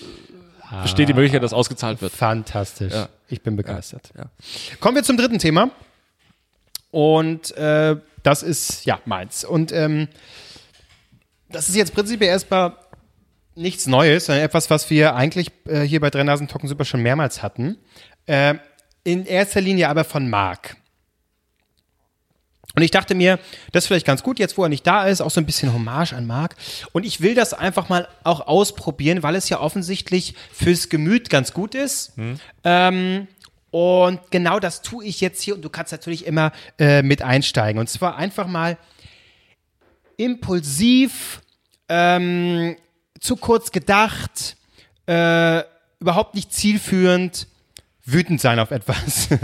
besteht 0.84 1.10
die 1.10 1.14
Möglichkeit, 1.14 1.42
dass 1.42 1.54
ausgezahlt 1.54 2.02
wird. 2.02 2.14
Fantastisch. 2.14 2.94
Ja. 2.94 3.10
Ich 3.28 3.42
bin 3.42 3.56
begeistert. 3.56 4.12
Ja. 4.16 4.26
Kommen 4.80 4.96
wir 4.96 5.04
zum 5.04 5.18
dritten 5.18 5.40
Thema. 5.40 5.72
Und 6.92 7.56
äh, 7.58 7.96
das 8.24 8.44
ist, 8.44 8.86
ja, 8.86 9.00
meins. 9.06 9.44
Und 9.44 9.72
ähm, 9.72 10.08
das 11.50 11.70
ist 11.70 11.76
jetzt 11.76 11.94
prinzipiell 11.94 12.30
erstmal 12.30 12.74
nichts 13.56 13.88
Neues, 13.88 14.26
sondern 14.26 14.46
etwas, 14.46 14.70
was 14.70 14.90
wir 14.90 15.16
eigentlich 15.16 15.52
äh, 15.68 15.82
hier 15.82 16.00
bei 16.00 16.10
Drennasen 16.10 16.48
Talken 16.48 16.68
Super 16.70 16.86
schon 16.86 17.02
mehrmals 17.02 17.42
hatten. 17.42 17.78
Äh, 18.26 18.56
in 19.04 19.26
erster 19.26 19.62
Linie 19.62 19.90
aber 19.90 20.04
von 20.04 20.30
Marc. 20.30 20.78
Und 22.76 22.82
ich 22.82 22.92
dachte 22.92 23.16
mir, 23.16 23.40
das 23.72 23.86
ist 23.86 23.88
vielleicht 23.88 24.06
ganz 24.06 24.22
gut, 24.22 24.38
jetzt 24.38 24.58
wo 24.58 24.64
er 24.64 24.70
nicht 24.70 24.86
da 24.86 25.06
ist, 25.06 25.22
auch 25.22 25.32
so 25.32 25.40
ein 25.40 25.46
bisschen 25.46 25.74
Hommage 25.74 26.14
an 26.14 26.28
Marc. 26.28 26.56
Und 26.92 27.06
ich 27.06 27.22
will 27.22 27.34
das 27.34 27.54
einfach 27.54 27.88
mal 27.88 28.08
auch 28.24 28.48
ausprobieren, 28.48 29.24
weil 29.24 29.36
es 29.36 29.48
ja 29.48 29.62
offensichtlich 29.62 30.36
fürs 30.52 30.90
Gemüt 30.90 31.30
ganz 31.30 31.54
gut 31.54 31.74
ist. 31.74 32.14
Ähm, 32.66 33.28
und 33.72 34.20
genau 34.32 34.60
das 34.60 34.82
tue 34.82 35.06
ich 35.06 35.22
jetzt 35.22 35.42
hier 35.42 35.56
und 35.56 35.62
du 35.62 35.70
kannst 35.70 35.94
natürlich 35.94 36.26
immer 36.26 36.52
äh, 36.78 37.02
mit 37.02 37.22
einsteigen. 37.22 37.80
Und 37.80 37.88
zwar 37.88 38.18
einfach 38.18 38.48
mal 38.48 38.78
impulsiv, 40.18 41.42
ähm, 41.88 42.76
zu 43.26 43.36
kurz 43.36 43.72
gedacht, 43.72 44.56
äh, 45.08 45.64
überhaupt 46.00 46.36
nicht 46.36 46.54
zielführend, 46.54 47.48
wütend 48.06 48.40
sein 48.40 48.60
auf 48.60 48.72
etwas. 48.72 49.30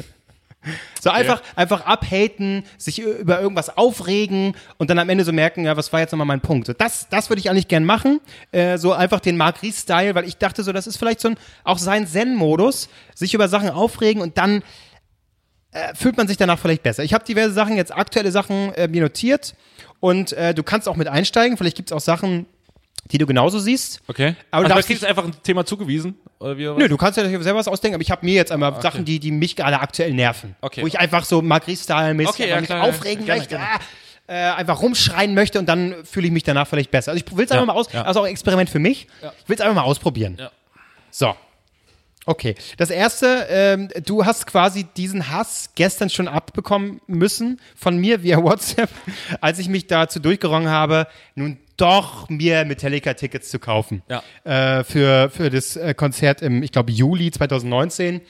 So 1.01 1.09
einfach, 1.09 1.41
einfach 1.55 1.87
abhaten, 1.87 2.63
sich 2.77 3.01
über 3.01 3.41
irgendwas 3.41 3.75
aufregen 3.75 4.55
und 4.77 4.91
dann 4.91 4.99
am 4.99 5.09
Ende 5.09 5.23
so 5.23 5.33
merken, 5.33 5.65
ja, 5.65 5.75
was 5.75 5.91
war 5.91 6.01
jetzt 6.01 6.11
nochmal 6.11 6.27
mein 6.27 6.41
Punkt? 6.41 6.67
So, 6.67 6.73
das, 6.73 7.09
das 7.09 7.31
würde 7.31 7.39
ich 7.39 7.49
eigentlich 7.49 7.67
gern 7.67 7.83
machen. 7.83 8.21
Äh, 8.51 8.77
so 8.77 8.93
einfach 8.93 9.19
den 9.19 9.37
Mark 9.37 9.63
Ries-Style, 9.63 10.13
weil 10.13 10.25
ich 10.25 10.37
dachte 10.37 10.61
so, 10.61 10.71
das 10.71 10.85
ist 10.85 10.97
vielleicht 10.97 11.19
so 11.19 11.29
ein, 11.29 11.37
auch 11.63 11.79
sein 11.79 12.05
Zen-Modus, 12.05 12.89
sich 13.15 13.33
über 13.33 13.47
Sachen 13.47 13.71
aufregen 13.71 14.21
und 14.21 14.37
dann 14.37 14.61
äh, 15.71 15.95
fühlt 15.95 16.15
man 16.17 16.27
sich 16.27 16.37
danach 16.37 16.59
vielleicht 16.59 16.83
besser. 16.83 17.03
Ich 17.03 17.15
habe 17.15 17.25
diverse 17.25 17.53
Sachen, 17.53 17.75
jetzt 17.75 17.91
aktuelle 17.91 18.31
Sachen 18.31 18.71
äh, 18.75 18.87
mir 18.87 19.01
notiert 19.01 19.55
und 19.99 20.33
äh, 20.33 20.53
du 20.53 20.61
kannst 20.61 20.87
auch 20.87 20.95
mit 20.95 21.07
einsteigen. 21.07 21.57
Vielleicht 21.57 21.77
gibt 21.77 21.89
es 21.89 21.97
auch 21.97 22.01
Sachen, 22.01 22.45
die 23.11 23.17
du 23.17 23.25
genauso 23.25 23.59
siehst. 23.59 24.01
Okay. 24.07 24.35
Aber 24.51 24.63
du 24.63 24.65
also, 24.65 24.75
darfst 24.75 24.87
kriegst 24.87 25.05
einfach 25.05 25.25
ein 25.25 25.33
Thema 25.43 25.65
zugewiesen? 25.65 26.15
Oder 26.39 26.57
wie, 26.57 26.63
Nö, 26.65 26.87
du 26.87 26.97
kannst 26.97 27.17
ja 27.17 27.27
selber 27.27 27.59
was 27.59 27.67
ausdenken, 27.67 27.95
aber 27.95 28.01
ich 28.01 28.11
habe 28.11 28.25
mir 28.25 28.33
jetzt 28.33 28.51
einmal 28.51 28.81
Sachen, 28.81 29.05
die, 29.05 29.19
die 29.19 29.31
mich 29.31 29.55
gerade 29.55 29.79
aktuell 29.79 30.13
nerven. 30.13 30.55
Okay. 30.61 30.81
Wo 30.81 30.87
ich 30.87 30.99
einfach 30.99 31.25
so 31.25 31.41
Magri-Style-mäßig 31.41 32.33
Okay, 32.33 32.49
ja, 32.49 32.59
mich 32.59 32.65
klar, 32.65 32.83
aufregen 32.83 33.25
gerne, 33.25 33.39
möchte, 33.41 33.55
gerne. 33.55 33.67
Ah, 33.75 33.79
äh, 34.27 34.55
einfach 34.55 34.81
rumschreien 34.81 35.33
möchte 35.33 35.59
und 35.59 35.67
dann 35.67 36.05
fühle 36.05 36.27
ich 36.27 36.33
mich 36.33 36.43
danach 36.43 36.67
vielleicht 36.67 36.91
besser. 36.91 37.11
Also 37.11 37.23
ich 37.23 37.37
will 37.37 37.45
es 37.45 37.51
einfach 37.51 37.67
Ja, 37.67 37.73
mal 37.73 37.79
aus, 37.79 37.91
ja. 37.91 38.03
also 38.03 38.21
auch 38.21 38.25
ein 38.25 38.31
Experiment 38.31 38.69
für 38.69 38.79
mich. 38.79 39.07
Ich 39.43 39.49
will 39.49 39.55
es 39.55 39.61
einfach 39.61 39.75
mal 39.75 39.83
ausprobieren. 39.83 40.37
Ja. 40.39 40.51
So. 41.09 41.35
Okay, 42.25 42.55
das 42.77 42.91
erste, 42.91 43.47
ähm, 43.49 43.89
du 44.05 44.25
hast 44.25 44.45
quasi 44.45 44.83
diesen 44.83 45.31
Hass 45.31 45.71
gestern 45.73 46.09
schon 46.09 46.27
abbekommen 46.27 47.01
müssen 47.07 47.59
von 47.75 47.97
mir 47.97 48.21
via 48.21 48.37
WhatsApp, 48.43 48.91
als 49.41 49.57
ich 49.57 49.67
mich 49.67 49.87
dazu 49.87 50.19
durchgerungen 50.19 50.69
habe, 50.69 51.07
nun 51.33 51.57
doch 51.81 52.29
mir 52.29 52.63
Metallica-Tickets 52.65 53.49
zu 53.49 53.59
kaufen. 53.59 54.03
Ja. 54.07 54.23
Äh, 54.43 54.83
für, 54.83 55.29
für 55.29 55.49
das 55.49 55.75
äh, 55.75 55.93
Konzert 55.93 56.41
im, 56.41 56.61
ich 56.63 56.71
glaube, 56.71 56.91
Juli 56.91 57.31
2019. 57.31 58.21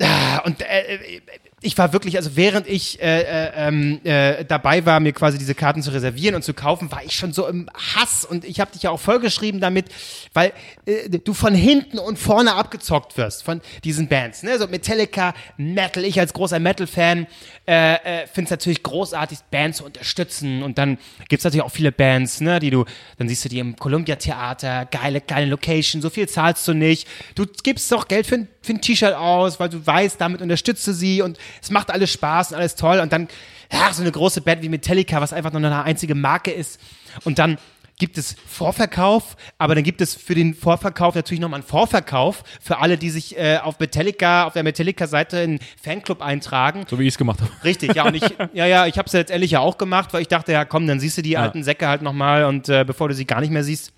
Ah, 0.00 0.38
Und 0.44 0.60
äh, 0.60 0.96
äh, 0.96 1.20
ich 1.64 1.78
war 1.78 1.92
wirklich, 1.92 2.16
also 2.16 2.36
während 2.36 2.66
ich 2.66 3.00
äh, 3.00 3.22
äh, 3.22 3.52
ähm, 3.56 4.00
äh, 4.04 4.44
dabei 4.44 4.84
war, 4.84 5.00
mir 5.00 5.12
quasi 5.12 5.38
diese 5.38 5.54
Karten 5.54 5.82
zu 5.82 5.90
reservieren 5.90 6.34
und 6.34 6.42
zu 6.42 6.52
kaufen, 6.52 6.92
war 6.92 7.02
ich 7.02 7.14
schon 7.14 7.32
so 7.32 7.48
im 7.48 7.70
Hass 7.74 8.24
und 8.24 8.44
ich 8.44 8.60
habe 8.60 8.70
dich 8.72 8.82
ja 8.82 8.90
auch 8.90 9.00
vollgeschrieben 9.00 9.60
damit, 9.60 9.86
weil 10.34 10.52
äh, 10.84 11.08
du 11.08 11.32
von 11.32 11.54
hinten 11.54 11.98
und 11.98 12.18
vorne 12.18 12.54
abgezockt 12.54 13.16
wirst 13.16 13.44
von 13.44 13.62
diesen 13.82 14.08
Bands. 14.08 14.42
Ne? 14.42 14.58
So 14.58 14.68
Metallica, 14.68 15.32
Metal, 15.56 16.04
ich 16.04 16.20
als 16.20 16.34
großer 16.34 16.60
Metal-Fan 16.60 17.26
äh, 17.66 17.94
äh, 17.94 18.26
finde 18.26 18.44
es 18.44 18.50
natürlich 18.50 18.82
großartig, 18.82 19.38
Bands 19.50 19.78
zu 19.78 19.84
unterstützen 19.84 20.62
und 20.62 20.76
dann 20.76 20.98
gibt's 21.28 21.44
natürlich 21.44 21.64
auch 21.64 21.72
viele 21.72 21.92
Bands, 21.92 22.40
ne, 22.40 22.58
die 22.60 22.70
du, 22.70 22.84
dann 23.18 23.28
siehst 23.28 23.44
du 23.44 23.48
die 23.48 23.58
im 23.58 23.76
Columbia-Theater, 23.76 24.86
geile, 24.90 25.22
geile 25.22 25.46
Location, 25.46 26.02
so 26.02 26.10
viel 26.10 26.28
zahlst 26.28 26.68
du 26.68 26.74
nicht. 26.74 27.08
Du 27.34 27.46
gibst 27.62 27.90
doch 27.90 28.06
Geld 28.06 28.26
für 28.26 28.34
ein, 28.34 28.48
für 28.64 28.72
ein 28.72 28.80
T-Shirt 28.80 29.14
aus, 29.14 29.60
weil 29.60 29.68
du 29.68 29.86
weißt, 29.86 30.20
damit 30.20 30.42
unterstützt 30.42 30.86
du 30.86 30.92
sie 30.92 31.22
und 31.22 31.38
es 31.62 31.70
macht 31.70 31.90
alles 31.90 32.10
Spaß 32.10 32.52
und 32.52 32.56
alles 32.56 32.76
toll 32.76 32.98
und 33.00 33.12
dann, 33.12 33.28
ja, 33.72 33.92
so 33.92 34.02
eine 34.02 34.12
große 34.12 34.40
Band 34.40 34.62
wie 34.62 34.68
Metallica, 34.68 35.20
was 35.20 35.32
einfach 35.32 35.52
nur 35.52 35.62
eine 35.62 35.82
einzige 35.84 36.14
Marke 36.14 36.50
ist 36.50 36.80
und 37.24 37.38
dann 37.38 37.58
gibt 37.98 38.18
es 38.18 38.34
Vorverkauf, 38.46 39.36
aber 39.58 39.74
dann 39.74 39.84
gibt 39.84 40.00
es 40.00 40.14
für 40.14 40.34
den 40.34 40.54
Vorverkauf 40.54 41.14
natürlich 41.14 41.40
nochmal 41.40 41.60
einen 41.60 41.68
Vorverkauf 41.68 42.42
für 42.60 42.78
alle, 42.78 42.98
die 42.98 43.10
sich 43.10 43.38
äh, 43.38 43.58
auf 43.58 43.78
Metallica, 43.78 44.44
auf 44.44 44.52
der 44.52 44.62
Metallica-Seite 44.62 45.38
in 45.38 45.60
Fanclub 45.80 46.20
eintragen. 46.20 46.84
So 46.88 46.98
wie 46.98 47.04
ich 47.04 47.14
es 47.14 47.18
gemacht 47.18 47.40
habe. 47.40 47.50
Richtig, 47.62 47.94
ja, 47.94 48.04
und 48.04 48.14
ich, 48.14 48.22
ja, 48.52 48.66
ja, 48.66 48.86
ich 48.86 48.98
habe 48.98 49.06
es 49.06 49.12
ja 49.12 49.20
letztendlich 49.20 49.52
ja 49.52 49.60
auch 49.60 49.78
gemacht, 49.78 50.12
weil 50.12 50.22
ich 50.22 50.28
dachte, 50.28 50.52
ja, 50.52 50.64
komm, 50.64 50.86
dann 50.86 51.00
siehst 51.00 51.18
du 51.18 51.22
die 51.22 51.36
alten 51.36 51.62
Säcke 51.62 51.86
halt 51.86 52.02
nochmal 52.02 52.44
und 52.44 52.68
äh, 52.68 52.84
bevor 52.84 53.08
du 53.08 53.14
sie 53.14 53.26
gar 53.26 53.40
nicht 53.40 53.52
mehr 53.52 53.64
siehst, 53.64 53.92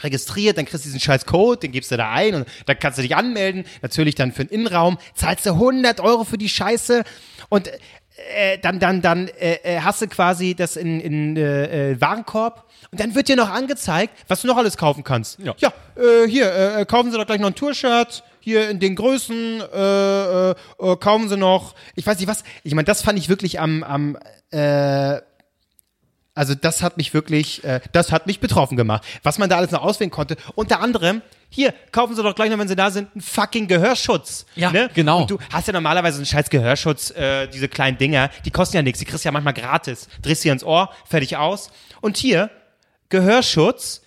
registriert, 0.00 0.58
dann 0.58 0.64
kriegst 0.64 0.84
du 0.84 0.88
diesen 0.88 1.00
scheiß 1.00 1.26
Code, 1.26 1.60
den 1.60 1.72
gibst 1.72 1.90
du 1.90 1.96
da 1.96 2.10
ein 2.10 2.34
und 2.34 2.48
dann 2.66 2.78
kannst 2.78 2.98
du 2.98 3.02
dich 3.02 3.16
anmelden, 3.16 3.64
natürlich 3.82 4.14
dann 4.14 4.32
für 4.32 4.44
den 4.44 4.60
Innenraum, 4.60 4.98
zahlst 5.14 5.46
du 5.46 5.50
100 5.50 6.00
Euro 6.00 6.24
für 6.24 6.38
die 6.38 6.48
Scheiße 6.48 7.04
und 7.48 7.70
äh, 8.34 8.58
dann, 8.58 8.78
dann, 8.78 9.02
dann 9.02 9.28
äh, 9.28 9.58
äh, 9.62 9.80
hast 9.80 10.00
du 10.00 10.08
quasi 10.08 10.54
das 10.54 10.76
in, 10.76 11.00
in 11.00 11.36
äh, 11.36 11.92
äh, 11.92 12.00
Warenkorb 12.00 12.64
und 12.90 13.00
dann 13.00 13.14
wird 13.14 13.28
dir 13.28 13.36
noch 13.36 13.50
angezeigt, 13.50 14.14
was 14.28 14.40
du 14.40 14.46
noch 14.46 14.56
alles 14.56 14.76
kaufen 14.76 15.04
kannst. 15.04 15.38
Ja. 15.38 15.54
ja 15.58 15.72
äh, 15.96 16.26
hier, 16.28 16.78
äh, 16.78 16.86
kaufen 16.86 17.10
Sie 17.10 17.18
doch 17.18 17.26
gleich 17.26 17.40
noch 17.40 17.48
ein 17.48 17.54
Tour-Shirt, 17.54 18.24
hier 18.40 18.70
in 18.70 18.80
den 18.80 18.94
Größen, 18.94 19.60
äh, 19.60 20.50
äh, 20.50 20.54
äh, 20.78 20.96
kaufen 20.96 21.28
Sie 21.28 21.36
noch, 21.36 21.74
ich 21.94 22.06
weiß 22.06 22.18
nicht 22.18 22.28
was, 22.28 22.44
ich 22.62 22.74
meine, 22.74 22.86
das 22.86 23.02
fand 23.02 23.18
ich 23.18 23.28
wirklich 23.28 23.60
am, 23.60 23.82
am 23.82 24.16
äh, 24.50 25.20
also 26.36 26.54
das 26.54 26.82
hat 26.82 26.98
mich 26.98 27.14
wirklich, 27.14 27.64
äh, 27.64 27.80
das 27.92 28.12
hat 28.12 28.26
mich 28.26 28.40
betroffen 28.40 28.76
gemacht. 28.76 29.02
Was 29.22 29.38
man 29.38 29.48
da 29.48 29.56
alles 29.56 29.70
noch 29.70 29.82
auswählen 29.82 30.10
konnte. 30.10 30.36
Unter 30.54 30.80
anderem, 30.80 31.22
hier, 31.48 31.72
kaufen 31.92 32.14
Sie 32.14 32.22
doch 32.22 32.34
gleich 32.34 32.50
noch, 32.50 32.58
wenn 32.58 32.68
Sie 32.68 32.76
da 32.76 32.90
sind, 32.90 33.08
einen 33.14 33.22
fucking 33.22 33.66
Gehörschutz. 33.66 34.44
Ja, 34.54 34.70
ne? 34.70 34.90
genau. 34.94 35.22
Und 35.22 35.30
du 35.30 35.38
hast 35.50 35.66
ja 35.66 35.72
normalerweise 35.72 36.18
einen 36.18 36.26
scheiß 36.26 36.50
Gehörschutz, 36.50 37.10
äh, 37.12 37.48
diese 37.48 37.68
kleinen 37.68 37.96
Dinger, 37.96 38.30
die 38.44 38.50
kosten 38.50 38.76
ja 38.76 38.82
nichts, 38.82 38.98
die 38.98 39.06
kriegst 39.06 39.24
du 39.24 39.28
ja 39.28 39.32
manchmal 39.32 39.54
gratis. 39.54 40.08
Drehst 40.20 40.42
sie 40.42 40.50
ans 40.50 40.62
Ohr, 40.62 40.90
fertig 41.06 41.38
aus. 41.38 41.70
Und 42.02 42.18
hier, 42.18 42.50
Gehörschutz, 43.08 44.02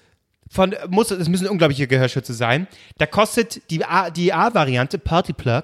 von, 0.51 0.75
muss, 0.89 1.11
es 1.11 1.29
müssen 1.29 1.47
unglaubliche 1.47 1.87
Gehörschütze 1.87 2.33
sein. 2.33 2.67
Da 2.97 3.05
kostet 3.05 3.69
die 3.69 3.85
A- 3.85 4.09
die 4.09 4.33
A-Variante, 4.33 4.97
Party 4.97 5.31
Plug, 5.31 5.61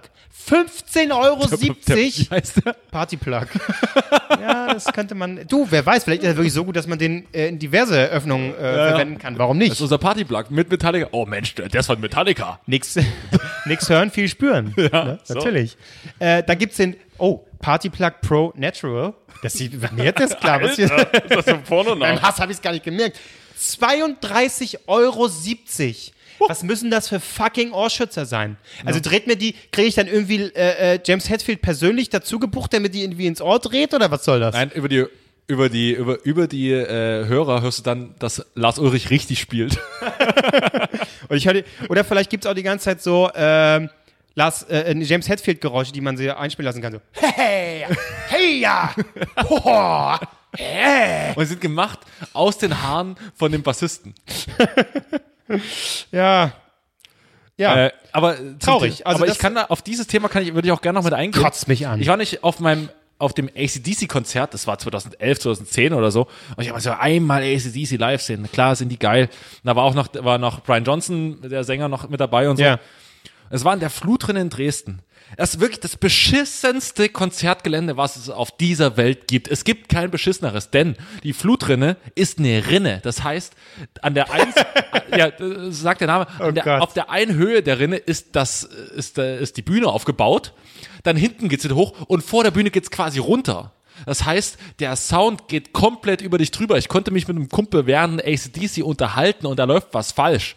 15,70 0.48 1.12
Euro. 1.20 1.42
Wie 1.60 2.28
heißt 2.30 2.64
der? 2.66 2.74
Party 2.92 3.18
Plug. 3.18 3.48
ja, 4.40 4.74
das 4.74 4.86
könnte 4.86 5.16
man. 5.16 5.48
Du, 5.48 5.66
wer 5.72 5.84
weiß, 5.86 6.04
vielleicht 6.04 6.22
ist 6.22 6.28
er 6.30 6.36
wirklich 6.38 6.54
so 6.54 6.64
gut, 6.66 6.76
dass 6.76 6.86
man 6.86 7.00
den 7.00 7.26
äh, 7.34 7.48
in 7.48 7.58
diverse 7.58 8.00
Öffnungen 8.10 8.54
äh, 8.54 8.58
verwenden 8.90 9.18
kann. 9.18 9.40
Warum 9.40 9.58
Das 9.60 9.64
nicht? 9.70 9.72
ist 9.74 9.82
unser 9.82 9.98
Partyplug 9.98 10.52
mit 10.52 10.70
Metallica. 10.70 11.08
Oh 11.12 11.26
Mensch, 11.26 11.56
der 11.56 11.74
ist 11.74 11.88
von 11.88 12.00
Metallica. 12.00 12.60
Nix, 12.68 12.96
nix 13.66 13.90
hören, 13.90 14.12
viel 14.12 14.28
spüren. 14.30 14.74
ne? 14.78 15.20
so. 15.24 15.34
Natürlich. 15.34 15.78
Äh, 16.20 16.44
da 16.44 16.54
gibt's 16.54 16.78
den. 16.78 16.96
Oh, 17.18 17.44
Party 17.60 17.90
Plug 17.90 18.12
Pro 18.22 18.54
Natural. 18.56 19.14
Das 19.42 19.54
sieht 19.54 19.74
mir 19.94 20.04
jetzt 20.04 20.40
klar. 20.40 20.62
Was 20.62 20.76
hier, 20.76 20.86
ist 20.86 21.06
das 21.30 21.48
ein 21.48 21.64
Porno 21.64 21.96
beim 21.96 22.22
Hass 22.22 22.40
habe 22.40 22.52
ich 22.52 22.58
es 22.58 22.62
gar 22.62 22.72
nicht 22.72 22.84
gemerkt. 22.86 23.20
32,70 23.58 24.78
Euro. 24.88 25.30
Was 26.40 26.64
müssen 26.64 26.92
das 26.92 27.08
für 27.08 27.20
fucking 27.20 27.72
Ohrschützer 27.72 28.26
sein? 28.26 28.58
Also 28.84 29.00
dreht 29.00 29.26
mir 29.28 29.36
die, 29.36 29.56
kriege 29.72 29.88
ich 29.88 29.96
dann 29.96 30.08
irgendwie 30.08 30.52
äh, 30.56 30.96
äh, 30.96 31.00
James 31.04 31.30
Hetfield 31.30 31.62
persönlich 31.62 32.10
dazu 32.10 32.40
gebucht, 32.40 32.74
der 32.74 32.82
mir 32.82 32.90
die 32.90 33.04
irgendwie 33.04 33.28
ins 33.28 33.42
Ohr 33.42 33.60
dreht 33.60 33.94
oder 33.94 34.12
was 34.12 34.26
soll 34.26 34.40
das? 34.40 34.54
Nein, 34.54 34.72
über 34.74 34.90
die 34.90 35.06
über 35.48 35.70
die 35.70 35.94
über 35.94 36.24
über 36.26 36.48
die 36.48 36.72
äh, 36.72 37.26
Hörer 37.28 37.62
hörst 37.62 37.80
du 37.80 37.84
dann, 37.84 38.16
dass 38.20 38.46
Lars 38.56 38.80
Ulrich 38.80 39.10
richtig 39.10 39.40
spielt. 39.40 39.78
Und 41.30 41.38
ich 41.38 41.48
höre, 41.48 41.64
oder 41.90 42.04
vielleicht 42.04 42.30
gibt's 42.30 42.48
auch 42.48 42.54
die 42.54 42.64
ganze 42.64 42.86
Zeit 42.86 43.02
so 43.02 43.30
ähm, 43.36 43.90
Lars, 44.36 44.64
äh, 44.64 44.94
James 44.98 45.30
Hetfield 45.30 45.62
Geräusche, 45.62 45.94
die 45.94 46.02
man 46.02 46.18
sie 46.18 46.30
einspielen 46.30 46.66
lassen 46.66 46.82
kann. 46.82 46.94
So, 46.94 47.00
hey, 47.14 47.86
hey, 48.28 48.60
ja, 48.60 48.94
hoho, 50.58 50.64
hey. 50.64 51.34
Und 51.36 51.46
sind 51.46 51.62
gemacht 51.62 52.00
aus 52.34 52.58
den 52.58 52.82
Haaren 52.82 53.16
von 53.36 53.52
dem 53.52 53.64
Bassisten. 53.64 54.14
Ja, 56.12 56.54
ja, 57.58 57.86
Äh, 57.86 57.92
aber 58.12 58.36
Traurig. 58.60 59.08
Also 59.08 59.24
aber 59.24 59.32
ich 59.32 59.38
kann 59.38 59.56
da 59.56 59.66
auf 59.66 59.82
dieses 59.82 60.08
Thema 60.08 60.28
kann 60.28 60.44
ich 60.44 60.54
würde 60.54 60.68
ich 60.68 60.72
auch 60.72 60.82
gerne 60.82 61.00
noch 61.00 61.06
mit 61.06 61.14
eingehen. 61.14 61.42
kotzt 61.42 61.68
mich 61.68 61.88
an. 61.88 62.02
Ich 62.02 62.08
war 62.08 62.18
nicht 62.18 62.44
auf 62.44 62.60
meinem 62.60 62.90
auf 63.18 63.34
dem 63.34 63.48
ACDC 63.48 64.10
Konzert, 64.10 64.54
das 64.54 64.68
war 64.68 64.78
2011, 64.78 65.40
2010 65.40 65.94
oder 65.94 66.12
so. 66.12 66.28
Und 66.58 66.64
ich 66.64 66.70
habe 66.70 66.82
so 66.82 66.92
einmal 66.92 67.44
ACDC 67.44 67.98
live 67.98 68.22
sehen. 68.22 68.50
Klar 68.52 68.76
sind 68.76 68.90
die 68.90 69.00
geil. 69.00 69.30
Und 69.30 69.68
da 69.68 69.76
war 69.78 69.84
auch 69.84 69.94
noch 69.94 70.10
war 70.16 70.38
noch 70.38 70.62
Brian 70.64 70.84
Johnson, 70.84 71.40
der 71.50 71.64
Sänger 71.64 71.88
noch 71.88 72.10
mit 72.10 72.20
dabei 72.20 72.50
und 72.50 72.58
so. 72.58 72.64
ja. 72.64 72.80
Es 73.50 73.64
war 73.64 73.74
in 73.74 73.80
der 73.80 73.90
Flutrinne 73.90 74.42
in 74.42 74.50
Dresden. 74.50 75.00
Das 75.38 75.56
ist 75.56 75.60
wirklich 75.60 75.80
das 75.80 75.98
beschissenste 75.98 77.10
Konzertgelände, 77.10 77.98
was 77.98 78.16
es 78.16 78.30
auf 78.30 78.56
dieser 78.56 78.96
Welt 78.96 79.28
gibt. 79.28 79.48
Es 79.48 79.64
gibt 79.64 79.90
kein 79.90 80.12
beschisseneres, 80.12 80.70
denn 80.70 80.96
die 81.24 81.34
Flutrinne 81.34 81.98
ist 82.16 82.40
eine 82.40 82.68
Rinne. 82.68 83.02
Das 83.04 83.24
heißt, 83.24 83.54
an 84.02 84.14
der 84.14 84.32
einen, 84.32 84.54
ja, 85.18 85.28
äh, 85.28 85.72
sagt 85.72 86.02
der 86.02 86.08
Name, 86.08 86.28
an 86.40 86.56
der, 86.56 86.82
auf 86.82 86.94
der 86.94 87.10
einen 87.10 87.36
Höhe 87.36 87.64
der 87.64 87.80
Rinne 87.80 87.98
ist 87.98 88.36
das, 88.36 88.64
ist, 88.64 89.18
äh, 89.18 89.42
ist 89.42 89.58
die 89.58 89.62
Bühne 89.62 89.88
aufgebaut. 89.88 90.54
Dann 91.04 91.18
hinten 91.18 91.50
geht's 91.50 91.64
wieder 91.64 91.76
hoch 91.76 91.94
und 92.08 92.24
vor 92.24 92.44
der 92.44 92.52
Bühne 92.52 92.72
geht's 92.72 92.92
quasi 92.92 93.20
runter. 93.20 93.74
Das 94.06 94.26
heißt, 94.26 94.58
der 94.80 94.96
Sound 94.96 95.48
geht 95.48 95.74
komplett 95.74 96.22
über 96.22 96.38
dich 96.38 96.52
drüber. 96.52 96.78
Ich 96.78 96.90
konnte 96.90 97.12
mich 97.12 97.28
mit 97.28 97.38
einem 97.38 97.50
Kumpel 97.50 97.86
während 97.86 98.24
ACDC 98.24 98.84
unterhalten 98.84 99.46
und 99.46 99.58
da 99.58 99.64
läuft 99.64 99.90
was 99.94 100.12
falsch. 100.12 100.56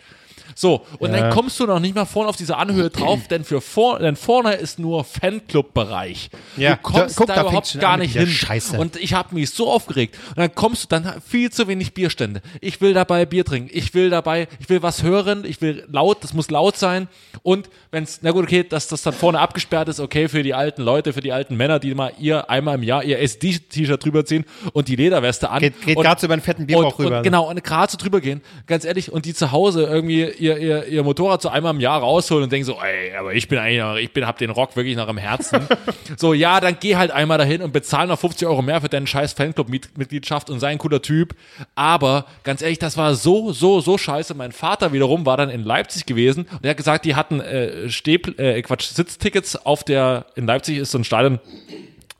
So, 0.61 0.85
und 0.99 1.13
dann 1.13 1.31
kommst 1.31 1.61
du 1.61 1.67
noch 1.67 1.79
nicht 1.79 1.95
mal 1.95 2.05
vorne 2.05 2.29
auf 2.29 2.35
diese 2.35 2.57
Anhöhe 2.57 2.91
drauf, 2.91 3.29
denn 3.29 3.45
für 3.45 3.61
vor, 3.61 4.01
denn 4.01 4.17
vorne 4.17 4.55
ist 4.55 4.81
nur 4.81 5.05
Fanclub-Bereich. 5.05 6.31
Ja, 6.57 6.75
du 6.75 6.83
kommst 6.83 7.11
da- 7.11 7.15
guck, 7.17 7.27
da, 7.29 7.41
überhaupt 7.43 7.79
gar 7.81 7.97
nicht 7.97 8.17
hin. 8.17 8.27
Scheiße. 8.27 8.77
Und 8.77 8.97
ich 8.97 9.15
habe 9.15 9.37
mich 9.37 9.51
so 9.51 9.71
aufgeregt. 9.71 10.19
Und 10.31 10.39
dann 10.39 10.53
kommst 10.53 10.83
du, 10.83 10.89
dann 10.89 11.23
viel 11.25 11.53
zu 11.53 11.69
wenig 11.69 11.95
Bierstände. 11.95 12.43
Ich 12.61 12.81
will 12.81 12.93
dabei 12.93 13.25
Bier 13.25 13.45
trinken. 13.45 13.71
Ich 13.73 13.95
will 13.95 14.11
dabei, 14.11 14.49
ich 14.59 14.69
will 14.69 14.83
was 14.83 15.05
hören. 15.05 15.45
Ich 15.47 15.61
will 15.61 15.87
laut, 15.93 16.25
das 16.25 16.35
muss 16.35 16.51
laut 16.51 16.77
sein. 16.77 17.07
Und 17.45 17.71
wenn's, 17.93 18.19
na 18.23 18.33
gut, 18.33 18.43
okay, 18.43 18.65
dass 18.65 18.89
das 18.89 19.03
dann 19.03 19.15
vorne 19.15 19.39
abgesperrt 19.39 19.89
ist, 19.89 20.01
okay, 20.01 20.29
für 20.29 20.43
die 20.43 20.55
alten 20.55 20.83
Leute, 20.83 21.13
für 21.13 21.21
die 21.21 21.31
alten 21.31 21.57
Männer, 21.57 21.79
die 21.79 21.95
mal 21.95 22.13
ihr 22.19 22.51
einmal 22.51 22.75
im 22.75 22.83
Jahr 22.83 23.05
ihr 23.05 23.21
SD-T-Shirt 23.21 24.05
drüber 24.05 24.25
ziehen 24.25 24.45
und 24.73 24.89
die 24.89 24.97
Lederweste 24.97 25.51
an. 25.51 25.61
Geht, 25.61 25.81
geht 25.83 25.97
gerade 25.97 26.21
so 26.21 26.27
über 26.27 26.35
einen 26.35 26.43
fetten 26.43 26.67
Bierbauch 26.67 26.99
rüber. 26.99 27.19
Und, 27.19 27.23
genau, 27.23 27.49
und 27.49 27.63
gerade 27.63 27.93
so 27.93 27.97
drüber 27.97 28.21
gehen, 28.21 28.43
ganz 28.67 28.85
ehrlich, 28.85 29.13
und 29.13 29.25
die 29.25 29.35
zu 29.35 29.53
Hause 29.53 29.85
irgendwie 29.85 30.48
ihr, 30.49 30.59
ihr, 30.59 30.87
ihr 30.87 31.03
Motorrad 31.03 31.43
so 31.43 31.49
einmal 31.49 31.75
im 31.75 31.81
Jahr 31.81 32.01
rausholen 32.01 32.45
und 32.45 32.53
denken 32.53 32.65
so, 32.65 32.79
ey, 32.81 33.15
aber 33.17 33.35
ich 33.35 33.49
bin 33.49 33.59
eigentlich 33.59 33.81
noch, 33.81 33.97
ich 33.97 34.13
bin, 34.13 34.27
hab 34.27 34.39
den 34.39 34.51
Rock 34.51 34.75
wirklich 34.77 34.97
noch 34.97 35.09
im 35.09 35.19
Herzen. 35.19 35.67
so, 36.17 36.33
ja, 36.35 36.61
dann 36.61 36.77
geh 36.81 36.97
halt 36.97 37.11
einmal 37.11 37.39
dahin 37.39 37.63
und 37.63 37.73
bezahl 37.73 38.07
noch 38.07 38.19
50 38.19 38.49
Euro 38.49 38.63
mehr 38.63 38.81
für 38.81 38.89
deinen 38.89 39.07
scheiß 39.07 39.35
Fanclub-Mitgliedschaft 39.35 40.51
und 40.51 40.61
sei 40.61 40.69
ein 40.69 40.79
cooler 40.79 41.03
Typ. 41.03 41.35
Aber, 41.75 42.27
ganz 42.45 42.63
ehrlich, 42.63 42.79
das 42.79 42.97
war 42.97 43.15
so, 43.15 43.53
so, 43.53 43.81
so 43.81 43.99
scheiße. 43.99 44.35
Mein 44.35 44.53
Vater 44.53 44.93
wiederum 44.93 45.27
war 45.27 45.37
dann 45.37 45.51
in 45.51 45.63
Leipzig 45.65 46.07
gewesen 46.07 46.47
und 46.51 46.65
er 46.65 46.71
hat 46.71 46.77
gesagt, 46.77 47.05
die 47.05 47.15
hatten 47.15 47.41
äh, 47.41 47.91
Steh, 47.91 48.15
äh, 48.39 48.63
Quatsch, 48.63 48.87
Sitztickets 48.87 49.57
auf 49.57 49.85
der, 49.85 50.27
in 50.35 50.47
Leipzig 50.47 50.79
ist 50.79 50.91
so 50.91 50.99
ein 50.99 51.05
Stadion, 51.05 51.39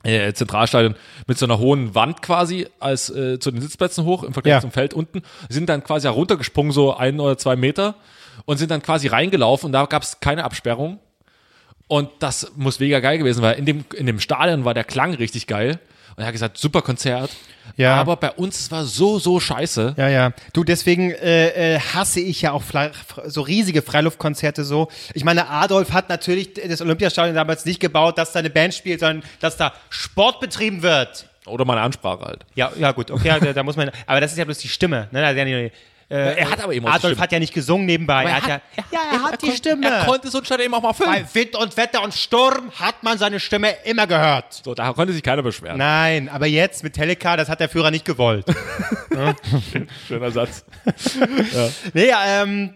äh, 0.03 0.31
Zentralstadion 0.33 0.95
mit 1.27 1.37
so 1.37 1.45
einer 1.45 1.59
hohen 1.59 1.93
Wand 1.93 2.21
quasi 2.21 2.67
als 2.79 3.09
äh, 3.09 3.37
zu 3.39 3.51
den 3.51 3.61
Sitzplätzen 3.61 4.05
hoch 4.05 4.23
im 4.23 4.33
Vergleich 4.33 4.53
Ja. 4.53 4.61
zum 4.61 4.71
Feld 4.71 4.93
unten, 4.93 5.23
sind 5.49 5.67
dann 5.67 5.83
quasi 5.83 6.07
heruntergesprungen, 6.07 6.71
so 6.71 6.95
ein 6.95 7.19
oder 7.19 7.37
zwei 7.37 7.55
Meter 7.57 7.95
und 8.45 8.57
sind 8.57 8.71
dann 8.71 8.81
quasi 8.81 9.07
reingelaufen 9.07 9.67
und 9.67 9.71
da 9.73 9.85
gab 9.85 10.03
es 10.03 10.19
keine 10.19 10.43
Absperrung. 10.43 10.99
Und 11.87 12.09
das 12.19 12.51
muss 12.55 12.79
mega 12.79 12.99
geil 12.99 13.17
gewesen, 13.17 13.41
weil 13.41 13.57
in 13.57 13.65
dem, 13.65 13.83
in 13.95 14.05
dem 14.05 14.19
Stadion 14.19 14.63
war 14.63 14.75
der 14.75 14.83
Klang 14.83 15.15
richtig 15.15 15.47
geil. 15.47 15.79
Und 16.15 16.23
er 16.23 16.27
hat 16.27 16.33
gesagt, 16.33 16.57
super 16.57 16.81
Konzert. 16.81 17.31
Ja. 17.77 17.95
Aber 17.95 18.17
bei 18.17 18.31
uns 18.31 18.59
es 18.59 18.71
war 18.71 18.83
so, 18.83 19.19
so 19.19 19.39
scheiße. 19.39 19.95
Ja, 19.97 20.09
ja. 20.09 20.31
Du, 20.53 20.63
deswegen 20.63 21.11
äh, 21.11 21.75
äh, 21.75 21.79
hasse 21.79 22.19
ich 22.19 22.41
ja 22.41 22.51
auch 22.51 22.61
so 23.25 23.41
riesige 23.41 23.81
Freiluftkonzerte 23.81 24.65
so. 24.65 24.89
Ich 25.13 25.23
meine, 25.23 25.49
Adolf 25.49 25.93
hat 25.93 26.09
natürlich 26.09 26.53
das 26.55 26.81
Olympiastadion 26.81 27.35
damals 27.35 27.65
nicht 27.65 27.79
gebaut, 27.79 28.17
dass 28.17 28.33
da 28.33 28.39
eine 28.39 28.49
Band 28.49 28.73
spielt, 28.73 28.99
sondern 28.99 29.23
dass 29.39 29.57
da 29.57 29.73
Sport 29.89 30.41
betrieben 30.41 30.81
wird. 30.81 31.27
Oder 31.45 31.65
meine 31.65 31.81
Ansprache 31.81 32.25
halt. 32.25 32.45
Ja, 32.53 32.71
ja 32.77 32.91
gut, 32.91 33.11
okay, 33.11 33.39
da, 33.39 33.53
da 33.53 33.63
muss 33.63 33.77
man. 33.77 33.89
Aber 34.05 34.19
das 34.21 34.31
ist 34.33 34.37
ja 34.37 34.45
bloß 34.45 34.57
die 34.59 34.67
Stimme. 34.67 35.07
Ne? 35.11 35.33
Nicht, 35.45 35.73
äh, 36.09 36.35
er 36.39 36.49
hat 36.51 36.63
aber 36.63 36.73
eben 36.73 36.87
auch 36.87 36.93
Adolf 36.93 37.19
hat 37.19 37.31
ja 37.31 37.39
nicht 37.39 37.53
gesungen 37.53 37.85
nebenbei. 37.85 38.23
Er 38.23 38.29
er 38.29 38.35
hat, 38.37 38.43
hat- 38.43 38.61
ja, 38.77 38.83
ja, 38.91 38.99
er 39.13 39.23
hat 39.23 39.41
die 39.41 39.51
Stimme. 39.51 39.87
Er 39.87 40.05
konnte 40.05 40.29
so 40.29 40.39
ein 40.39 40.45
Stadion 40.45 40.65
eben 40.65 40.73
auch 40.73 40.81
mal 40.81 40.91
Bei 40.93 41.23
filmen. 41.23 41.27
Wind 41.33 41.55
und 41.55 41.77
Wetter 41.77 42.01
und 42.03 42.13
Sturm 42.13 42.71
hat 42.79 43.03
man 43.03 43.17
seine 43.17 43.39
Stimme 43.39 43.71
immer 43.83 44.07
gehört. 44.07 44.61
So, 44.63 44.73
da 44.73 44.91
konnte 44.93 45.13
sich 45.13 45.21
keiner 45.23 45.43
beschweren. 45.43 45.77
Nein, 45.77 46.27
aber 46.29 46.47
jetzt 46.47 46.83
mit 46.83 46.93
Teleca, 46.93 47.37
das 47.37 47.47
hat 47.49 47.59
der 47.59 47.69
Führer 47.69 47.91
nicht 47.91 48.05
gewollt. 48.05 48.45
Schöner 50.07 50.31
Satz. 50.31 50.65
Nee, 51.93 52.07
ja, 52.07 52.41
ähm, 52.43 52.73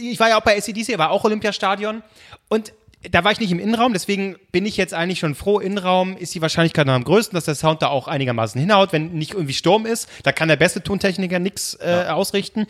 ich 0.00 0.18
war 0.18 0.28
ja 0.28 0.38
auch 0.38 0.42
bei 0.44 0.58
SEDC, 0.60 0.96
war 0.98 1.10
auch 1.10 1.24
Olympiastadion 1.24 2.02
und 2.48 2.72
da 3.10 3.22
war 3.22 3.30
ich 3.30 3.38
nicht 3.38 3.52
im 3.52 3.60
Innenraum, 3.60 3.92
deswegen 3.92 4.36
bin 4.50 4.66
ich 4.66 4.76
jetzt 4.76 4.92
eigentlich 4.92 5.20
schon 5.20 5.36
froh. 5.36 5.60
Innenraum 5.60 6.16
ist 6.16 6.34
die 6.34 6.42
Wahrscheinlichkeit 6.42 6.86
noch 6.86 6.94
am 6.94 7.04
größten, 7.04 7.36
dass 7.36 7.44
der 7.44 7.54
Sound 7.54 7.80
da 7.80 7.88
auch 7.88 8.08
einigermaßen 8.08 8.60
hinhaut, 8.60 8.92
wenn 8.92 9.12
nicht 9.12 9.34
irgendwie 9.34 9.54
Sturm 9.54 9.86
ist. 9.86 10.08
Da 10.24 10.32
kann 10.32 10.48
der 10.48 10.56
beste 10.56 10.82
Tontechniker 10.82 11.38
nichts 11.38 11.78
äh, 11.80 12.06
ausrichten. 12.08 12.66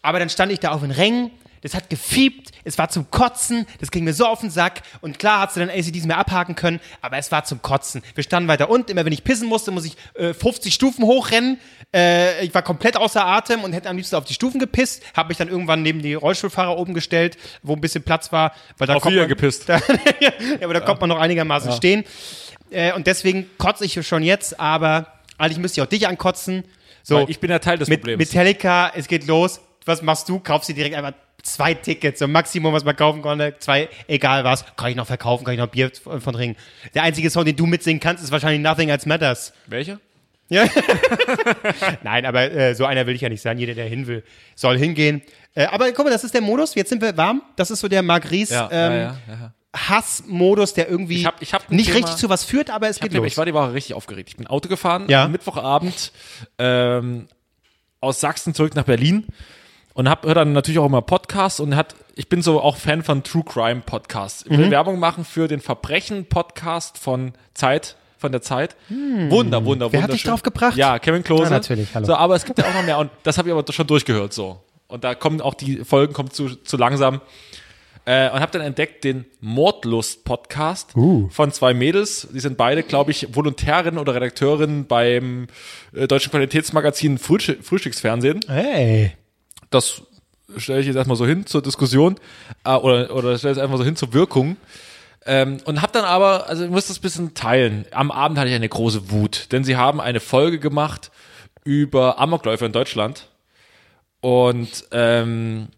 Aber 0.00 0.18
dann 0.18 0.30
stand 0.30 0.50
ich 0.50 0.60
da 0.60 0.70
auf 0.70 0.80
den 0.80 0.92
Rängen, 0.92 1.30
das 1.62 1.74
hat 1.74 1.90
gefiebt, 1.90 2.52
es 2.64 2.78
war 2.78 2.88
zum 2.88 3.10
Kotzen, 3.10 3.66
das 3.80 3.90
ging 3.90 4.04
mir 4.04 4.14
so 4.14 4.26
auf 4.26 4.40
den 4.40 4.50
Sack. 4.50 4.82
Und 5.00 5.18
klar 5.18 5.40
hat 5.40 5.52
sie 5.52 5.60
dann 5.60 5.70
ACDs 5.70 6.04
mehr 6.04 6.18
abhaken 6.18 6.54
können, 6.54 6.80
aber 7.00 7.18
es 7.18 7.30
war 7.32 7.44
zum 7.44 7.62
Kotzen. 7.62 8.02
Wir 8.14 8.24
standen 8.24 8.48
weiter 8.48 8.70
unten, 8.70 8.90
immer 8.90 9.04
wenn 9.04 9.12
ich 9.12 9.24
pissen 9.24 9.48
musste, 9.48 9.70
muss 9.70 9.84
ich 9.84 9.96
äh, 10.14 10.34
50 10.34 10.72
Stufen 10.72 11.04
hochrennen. 11.04 11.58
Äh, 11.94 12.44
ich 12.44 12.54
war 12.54 12.62
komplett 12.62 12.96
außer 12.96 13.24
Atem 13.24 13.64
und 13.64 13.72
hätte 13.72 13.88
am 13.88 13.96
liebsten 13.96 14.16
auf 14.16 14.24
die 14.24 14.34
Stufen 14.34 14.60
gepisst. 14.60 15.02
Habe 15.16 15.28
mich 15.28 15.38
dann 15.38 15.48
irgendwann 15.48 15.82
neben 15.82 16.02
die 16.02 16.14
Rollstuhlfahrer 16.14 16.76
oben 16.76 16.94
gestellt, 16.94 17.36
wo 17.62 17.74
ein 17.74 17.80
bisschen 17.80 18.02
Platz 18.02 18.32
war. 18.32 18.52
Weil 18.78 18.86
da 18.86 18.94
Auf 18.94 19.02
kommt 19.02 19.16
man, 19.16 19.28
gepisst. 19.28 19.68
ja, 20.20 20.32
aber 20.62 20.74
da 20.74 20.80
kommt 20.80 21.00
man 21.00 21.08
noch 21.08 21.18
einigermaßen 21.18 21.72
stehen. 21.72 22.04
Äh, 22.70 22.92
und 22.92 23.06
deswegen 23.06 23.48
kotze 23.58 23.84
ich 23.84 24.06
schon 24.06 24.22
jetzt, 24.22 24.58
aber 24.58 25.12
eigentlich 25.38 25.58
müsste 25.58 25.80
ich 25.80 25.86
auch 25.86 25.90
dich 25.90 26.08
ankotzen. 26.08 26.64
So, 27.02 27.16
Weil 27.16 27.30
ich 27.30 27.38
bin 27.38 27.50
ja 27.50 27.58
Teil 27.60 27.78
des 27.78 27.88
mit 27.88 28.00
Problems. 28.00 28.18
Metallica, 28.18 28.92
es 28.94 29.06
geht 29.06 29.26
los. 29.26 29.60
Was 29.84 30.02
machst 30.02 30.28
du? 30.28 30.40
Kaufst 30.40 30.68
dir 30.68 30.74
direkt 30.74 30.96
einfach 30.96 31.12
zwei 31.42 31.74
Tickets, 31.74 32.18
so 32.18 32.26
Maximum, 32.28 32.72
was 32.72 32.84
man 32.84 32.96
kaufen 32.96 33.22
konnte. 33.22 33.54
Zwei, 33.58 33.88
egal 34.08 34.44
was. 34.44 34.64
Kann 34.76 34.90
ich 34.90 34.96
noch 34.96 35.06
verkaufen, 35.06 35.44
kann 35.44 35.54
ich 35.54 35.60
noch 35.60 35.68
Bier 35.68 35.90
von 35.94 36.20
trinken. 36.20 36.58
Der 36.94 37.02
einzige 37.04 37.30
Song, 37.30 37.44
den 37.44 37.56
du 37.56 37.66
mitsingen 37.66 38.00
kannst, 38.00 38.22
ist 38.24 38.30
wahrscheinlich 38.32 38.60
Nothing 38.62 38.88
Else 38.88 39.08
Matters. 39.08 39.52
Welcher? 39.66 40.00
Ja. 40.48 40.64
Nein, 42.02 42.24
aber 42.24 42.50
äh, 42.52 42.74
so 42.74 42.84
einer 42.84 43.06
will 43.06 43.14
ich 43.14 43.20
ja 43.20 43.28
nicht 43.28 43.42
sein. 43.42 43.58
Jeder, 43.58 43.74
der 43.74 43.86
hin 43.86 44.06
will, 44.06 44.22
soll 44.54 44.78
hingehen. 44.78 45.22
Äh, 45.54 45.64
aber 45.66 45.90
guck 45.92 46.04
mal, 46.04 46.10
das 46.10 46.24
ist 46.24 46.34
der 46.34 46.40
Modus. 46.40 46.74
Jetzt 46.74 46.90
sind 46.90 47.02
wir 47.02 47.16
warm. 47.16 47.42
Das 47.56 47.70
ist 47.70 47.80
so 47.80 47.88
der 47.88 48.02
Marc 48.02 48.30
Ries 48.30 48.50
Ja, 48.50 48.68
ähm, 48.70 48.92
ja, 48.92 49.16
ja. 49.28 49.52
Hassmodus, 49.76 50.72
der 50.74 50.88
irgendwie 50.88 51.16
Ich 51.18 51.26
hab- 51.26 51.42
ich 51.42 51.52
hab 51.52 51.70
nicht 51.70 51.86
Thema- 51.86 51.96
richtig 51.98 52.16
zu 52.16 52.28
was 52.28 52.44
führt, 52.44 52.70
aber 52.70 52.88
es 52.88 52.98
geht 53.00 53.12
los. 53.12 53.26
ich 53.26 53.36
war 53.36 53.44
die 53.44 53.52
Woche 53.54 53.72
richtig 53.74 53.94
aufgeregt. 53.94 54.30
Ich 54.30 54.36
bin 54.36 54.46
Auto 54.46 54.68
gefahren, 54.68 55.06
Mittwochabend 55.30 56.12
ähm, 56.58 57.26
aus 58.00 58.20
Sachsen 58.20 58.54
zurück 58.54 58.74
nach 58.74 58.84
Berlin 58.84 59.26
und 59.96 60.10
hab, 60.10 60.26
hör 60.26 60.34
dann 60.34 60.52
natürlich 60.52 60.78
auch 60.78 60.84
immer 60.86 61.00
Podcasts 61.00 61.58
und 61.58 61.74
hat, 61.74 61.96
ich 62.14 62.28
bin 62.28 62.42
so 62.42 62.60
auch 62.60 62.76
Fan 62.76 63.02
von 63.02 63.22
True 63.24 63.42
Crime 63.44 63.80
Podcasts. 63.84 64.44
Ich 64.48 64.56
will 64.56 64.70
Werbung 64.70 64.98
machen 64.98 65.24
für 65.24 65.48
den 65.48 65.60
Verbrechen-Podcast 65.60 66.98
von 66.98 67.32
Zeit, 67.54 67.96
von 68.18 68.30
der 68.30 68.42
Zeit. 68.42 68.76
Wunder, 68.90 69.64
wunder, 69.64 69.86
Hm. 69.86 69.92
Wer 69.92 70.02
hat 70.02 70.12
dich 70.12 70.22
drauf 70.22 70.42
gebracht? 70.42 70.76
Ja, 70.76 70.98
Kevin 70.98 71.24
Klose. 71.24 71.46
Ah, 71.46 71.50
natürlich, 71.50 71.94
hallo. 71.94 72.06
So, 72.06 72.14
aber 72.14 72.36
es 72.36 72.44
gibt 72.44 72.58
ja 72.58 72.66
auch 72.66 72.74
noch 72.74 72.84
mehr 72.84 72.98
und 72.98 73.10
das 73.22 73.38
habe 73.38 73.48
ich 73.48 73.54
aber 73.54 73.72
schon 73.72 73.86
durchgehört 73.86 74.34
so. 74.34 74.60
Und 74.86 75.02
da 75.02 75.14
kommen 75.14 75.40
auch 75.40 75.54
die 75.54 75.78
Folgen 75.84 76.12
kommen 76.12 76.30
zu, 76.30 76.54
zu 76.56 76.76
langsam. 76.76 77.22
Äh, 78.04 78.30
und 78.30 78.38
habe 78.40 78.52
dann 78.52 78.60
entdeckt 78.62 79.02
den 79.02 79.24
Mordlust-Podcast 79.40 80.94
Uh. 80.94 81.28
von 81.30 81.50
zwei 81.52 81.72
Mädels. 81.74 82.28
Die 82.32 82.38
sind 82.38 82.56
beide, 82.56 82.82
glaube 82.82 83.10
ich, 83.10 83.34
Volontärinnen 83.34 83.98
oder 83.98 84.14
Redakteurinnen 84.14 84.86
beim 84.86 85.48
äh, 85.94 86.06
deutschen 86.06 86.30
Qualitätsmagazin 86.30 87.18
Frühstück, 87.18 87.64
Frühstücksfernsehen. 87.64 88.40
Hey. 88.46 89.14
Das 89.70 90.02
stelle 90.56 90.80
ich 90.80 90.86
jetzt 90.86 90.96
erstmal 90.96 91.16
so 91.16 91.26
hin 91.26 91.46
zur 91.46 91.62
Diskussion 91.62 92.16
äh, 92.64 92.74
oder, 92.74 93.14
oder 93.14 93.38
stelle 93.38 93.52
es 93.52 93.58
einfach 93.58 93.76
so 93.76 93.84
hin 93.84 93.96
zur 93.96 94.12
Wirkung. 94.12 94.56
Ähm, 95.28 95.58
und 95.64 95.82
habe 95.82 95.92
dann 95.92 96.04
aber, 96.04 96.48
also 96.48 96.64
ich 96.64 96.70
muss 96.70 96.86
das 96.86 96.98
ein 96.98 97.02
bisschen 97.02 97.34
teilen. 97.34 97.84
Am 97.90 98.12
Abend 98.12 98.38
hatte 98.38 98.48
ich 98.48 98.54
eine 98.54 98.68
große 98.68 99.10
Wut, 99.10 99.48
denn 99.50 99.64
sie 99.64 99.76
haben 99.76 100.00
eine 100.00 100.20
Folge 100.20 100.60
gemacht 100.60 101.10
über 101.64 102.20
Amokläufer 102.20 102.66
in 102.66 102.72
Deutschland. 102.72 103.28
Und 104.20 104.84
ähm, 104.92 105.68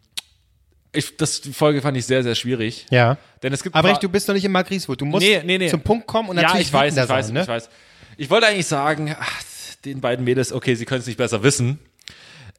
ich, 0.92 1.16
das, 1.16 1.40
die 1.40 1.52
Folge 1.52 1.80
fand 1.80 1.96
ich 1.96 2.04
sehr, 2.04 2.22
sehr 2.22 2.34
schwierig. 2.34 2.86
Ja. 2.90 3.16
Denn 3.42 3.52
es 3.52 3.62
gibt 3.62 3.74
Aber 3.74 3.90
echt, 3.90 4.02
du 4.02 4.08
bist 4.08 4.28
doch 4.28 4.34
nicht 4.34 4.44
in 4.44 4.52
Marc 4.52 4.70
Rieswood. 4.70 5.00
Du 5.00 5.06
musst 5.06 5.26
Nee, 5.26 5.42
nee, 5.44 5.58
nee. 5.58 5.68
zum 5.68 5.80
Punkt 5.80 6.06
kommen 6.06 6.28
und 6.28 6.36
ja, 6.36 6.42
natürlich 6.42 6.66
ich 6.68 6.72
weiß, 6.72 6.96
ich 6.96 7.08
weiß, 7.08 7.26
sein, 7.26 7.34
ne? 7.34 7.42
ich 7.42 7.48
weiß. 7.48 7.70
Ich 8.18 8.30
wollte 8.30 8.46
eigentlich 8.48 8.66
sagen, 8.66 9.14
ach, 9.18 9.42
den 9.84 10.00
beiden 10.00 10.24
Mädels, 10.24 10.52
okay, 10.52 10.74
sie 10.74 10.84
können 10.84 11.00
es 11.00 11.06
nicht 11.06 11.16
besser 11.16 11.42
wissen. 11.42 11.78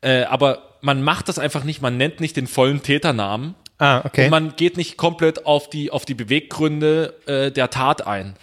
Äh, 0.02 0.24
aber 0.24 0.78
man 0.82 1.02
macht 1.02 1.28
das 1.30 1.40
einfach 1.40 1.64
nicht, 1.64 1.82
man 1.82 1.98
nennt 1.98 2.20
nicht 2.20 2.38
den 2.38 2.48
vollen 2.48 2.82
Täternamen. 2.82 3.56
Ah, 3.78 4.02
okay. 4.06 4.26
Und 4.26 4.32
man 4.32 4.56
geht 4.56 4.78
nicht 4.78 4.98
komplett 4.98 5.46
auf 5.46 5.70
die, 5.70 5.92
auf 5.92 6.06
die 6.06 6.14
Beweggründe 6.14 7.14
äh, 7.26 7.52
der 7.52 7.70
Tat 7.70 8.06
ein. 8.06 8.36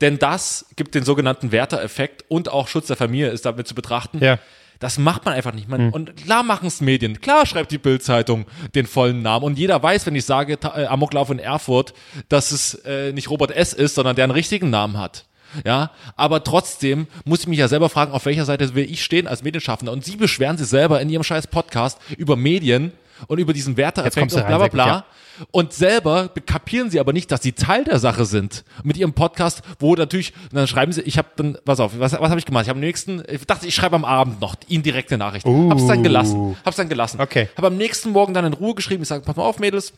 Denn 0.00 0.18
das 0.18 0.66
gibt 0.76 0.94
den 0.94 1.04
sogenannten 1.04 1.52
Werter-Effekt 1.52 2.24
und 2.28 2.48
auch 2.48 2.68
Schutz 2.68 2.86
der 2.86 2.96
Familie 2.96 3.28
ist 3.28 3.44
damit 3.44 3.68
zu 3.68 3.74
betrachten. 3.74 4.18
Ja. 4.22 4.38
Das 4.78 4.96
macht 4.96 5.26
man 5.26 5.34
einfach 5.34 5.52
nicht. 5.52 5.68
Man, 5.68 5.90
Und 5.90 6.16
klar 6.16 6.42
machen 6.42 6.66
es 6.66 6.80
Medien. 6.80 7.20
Klar 7.20 7.44
schreibt 7.44 7.70
die 7.70 7.76
Bild-Zeitung 7.76 8.46
den 8.74 8.86
vollen 8.86 9.20
Namen. 9.20 9.44
Und 9.44 9.58
jeder 9.58 9.80
weiß, 9.82 10.06
wenn 10.06 10.14
ich 10.14 10.24
sage 10.24 10.54
äh, 10.54 10.86
Amoklauf 10.86 11.28
in 11.28 11.38
Erfurt, 11.38 11.92
dass 12.30 12.50
es 12.50 12.74
äh, 12.86 13.12
nicht 13.12 13.28
Robert 13.28 13.50
S. 13.50 13.74
ist, 13.74 13.94
sondern 13.94 14.16
der 14.16 14.24
einen 14.24 14.32
richtigen 14.32 14.70
Namen 14.70 14.98
hat. 14.98 15.26
Ja, 15.64 15.90
aber 16.16 16.44
trotzdem 16.44 17.06
muss 17.24 17.40
ich 17.40 17.46
mich 17.46 17.58
ja 17.58 17.68
selber 17.68 17.88
fragen, 17.88 18.12
auf 18.12 18.26
welcher 18.26 18.44
Seite 18.44 18.74
will 18.74 18.90
ich 18.90 19.04
stehen 19.04 19.26
als 19.26 19.42
Medienschaffender. 19.42 19.92
Und 19.92 20.04
Sie 20.04 20.16
beschweren 20.16 20.58
sich 20.58 20.68
selber 20.68 21.00
in 21.00 21.10
Ihrem 21.10 21.24
scheiß 21.24 21.46
Podcast 21.48 21.98
über 22.16 22.36
Medien 22.36 22.92
und 23.26 23.38
über 23.38 23.52
diesen 23.52 23.76
Werteeffekt 23.76 24.32
und 24.32 24.46
bla 24.46 24.58
bla 24.58 24.68
bla. 24.68 25.04
Und 25.52 25.72
selber 25.72 26.28
kapieren 26.46 26.90
sie 26.90 27.00
aber 27.00 27.12
nicht, 27.12 27.30
dass 27.30 27.42
sie 27.42 27.52
Teil 27.52 27.84
der 27.84 27.98
Sache 27.98 28.24
sind. 28.26 28.64
Mit 28.82 28.96
ihrem 28.96 29.14
Podcast, 29.14 29.62
wo 29.78 29.94
natürlich, 29.94 30.34
dann 30.52 30.66
schreiben 30.66 30.92
sie, 30.92 31.00
ich 31.02 31.16
habe 31.18 31.28
dann, 31.36 31.56
pass 31.64 31.80
auf, 31.80 31.98
was, 31.98 32.12
was 32.12 32.30
habe 32.30 32.38
ich 32.38 32.44
gemacht? 32.44 32.64
Ich 32.64 32.68
habe 32.68 32.76
am 32.76 32.80
nächsten, 32.80 33.22
ich 33.26 33.46
dachte, 33.46 33.66
ich 33.66 33.74
schreibe 33.74 33.96
am 33.96 34.04
Abend 34.04 34.40
noch 34.40 34.56
ihnen 34.68 34.82
direkte 34.82 35.16
Nachricht. 35.16 35.46
Hab's 35.46 35.86
dann 35.86 36.02
gelassen. 36.02 36.56
Hab's 36.64 36.76
dann 36.76 36.88
gelassen. 36.88 37.20
Okay. 37.20 37.48
Habe 37.56 37.68
am 37.68 37.76
nächsten 37.76 38.10
Morgen 38.10 38.34
dann 38.34 38.44
in 38.44 38.52
Ruhe 38.52 38.74
geschrieben, 38.74 39.02
ich 39.02 39.08
sage, 39.08 39.24
pass 39.24 39.36
mal 39.36 39.44
auf, 39.44 39.58
Mädels, 39.58 39.92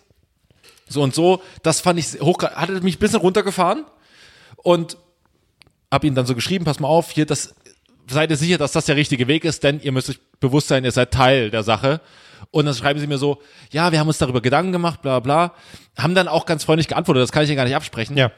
so 0.88 1.02
und 1.02 1.14
so. 1.14 1.42
Das 1.62 1.80
fand 1.80 1.98
ich 1.98 2.20
hoch, 2.20 2.40
hatte 2.42 2.80
mich 2.80 2.96
ein 2.96 3.00
bisschen 3.00 3.20
runtergefahren 3.20 3.84
und 4.58 4.96
habe 5.92 6.06
ihnen 6.06 6.16
dann 6.16 6.26
so 6.26 6.34
geschrieben, 6.34 6.64
pass 6.64 6.80
mal 6.80 6.88
auf, 6.88 7.10
hier, 7.10 7.26
das, 7.26 7.54
seid 8.08 8.30
ihr 8.30 8.36
sicher, 8.36 8.58
dass 8.58 8.72
das 8.72 8.86
der 8.86 8.96
richtige 8.96 9.28
Weg 9.28 9.44
ist, 9.44 9.62
denn 9.62 9.80
ihr 9.80 9.92
müsst 9.92 10.10
euch 10.10 10.18
bewusst 10.40 10.68
sein, 10.68 10.84
ihr 10.84 10.90
seid 10.90 11.12
Teil 11.12 11.50
der 11.50 11.62
Sache. 11.62 12.00
Und 12.50 12.64
dann 12.66 12.74
schreiben 12.74 12.98
sie 12.98 13.06
mir 13.06 13.18
so, 13.18 13.40
ja, 13.70 13.92
wir 13.92 14.00
haben 14.00 14.08
uns 14.08 14.18
darüber 14.18 14.40
Gedanken 14.40 14.72
gemacht, 14.72 15.02
bla 15.02 15.20
bla. 15.20 15.54
Haben 15.96 16.14
dann 16.14 16.28
auch 16.28 16.46
ganz 16.46 16.64
freundlich 16.64 16.88
geantwortet, 16.88 17.22
das 17.22 17.30
kann 17.30 17.44
ich 17.44 17.50
Ihnen 17.50 17.56
gar 17.56 17.64
nicht 17.64 17.76
absprechen. 17.76 18.16
Ja. 18.16 18.32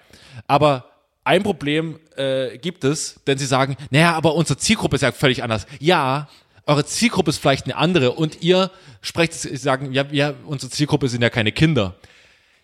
Aber 0.46 0.90
ein 1.24 1.42
Problem 1.42 1.98
äh, 2.16 2.59
gibt 2.59 2.84
es, 2.84 3.20
denn 3.26 3.38
sie 3.38 3.46
sagen, 3.46 3.76
naja, 3.90 4.14
aber 4.14 4.34
unsere 4.34 4.59
Zielgruppe 4.59 4.96
ist 4.96 5.02
ja 5.02 5.12
völlig 5.12 5.42
anders. 5.42 5.66
Ja, 5.80 6.28
eure 6.66 6.84
Zielgruppe 6.84 7.30
ist 7.30 7.38
vielleicht 7.38 7.64
eine 7.64 7.76
andere 7.76 8.12
und 8.12 8.42
ihr 8.42 8.70
sprecht, 9.00 9.32
sie 9.32 9.57
sagen, 9.57 9.92
ja, 9.92 10.05
ja, 10.11 10.34
unsere 10.46 10.70
Zielgruppe 10.70 11.09
sind 11.09 11.22
ja 11.22 11.30
keine 11.30 11.52
Kinder. 11.52 11.94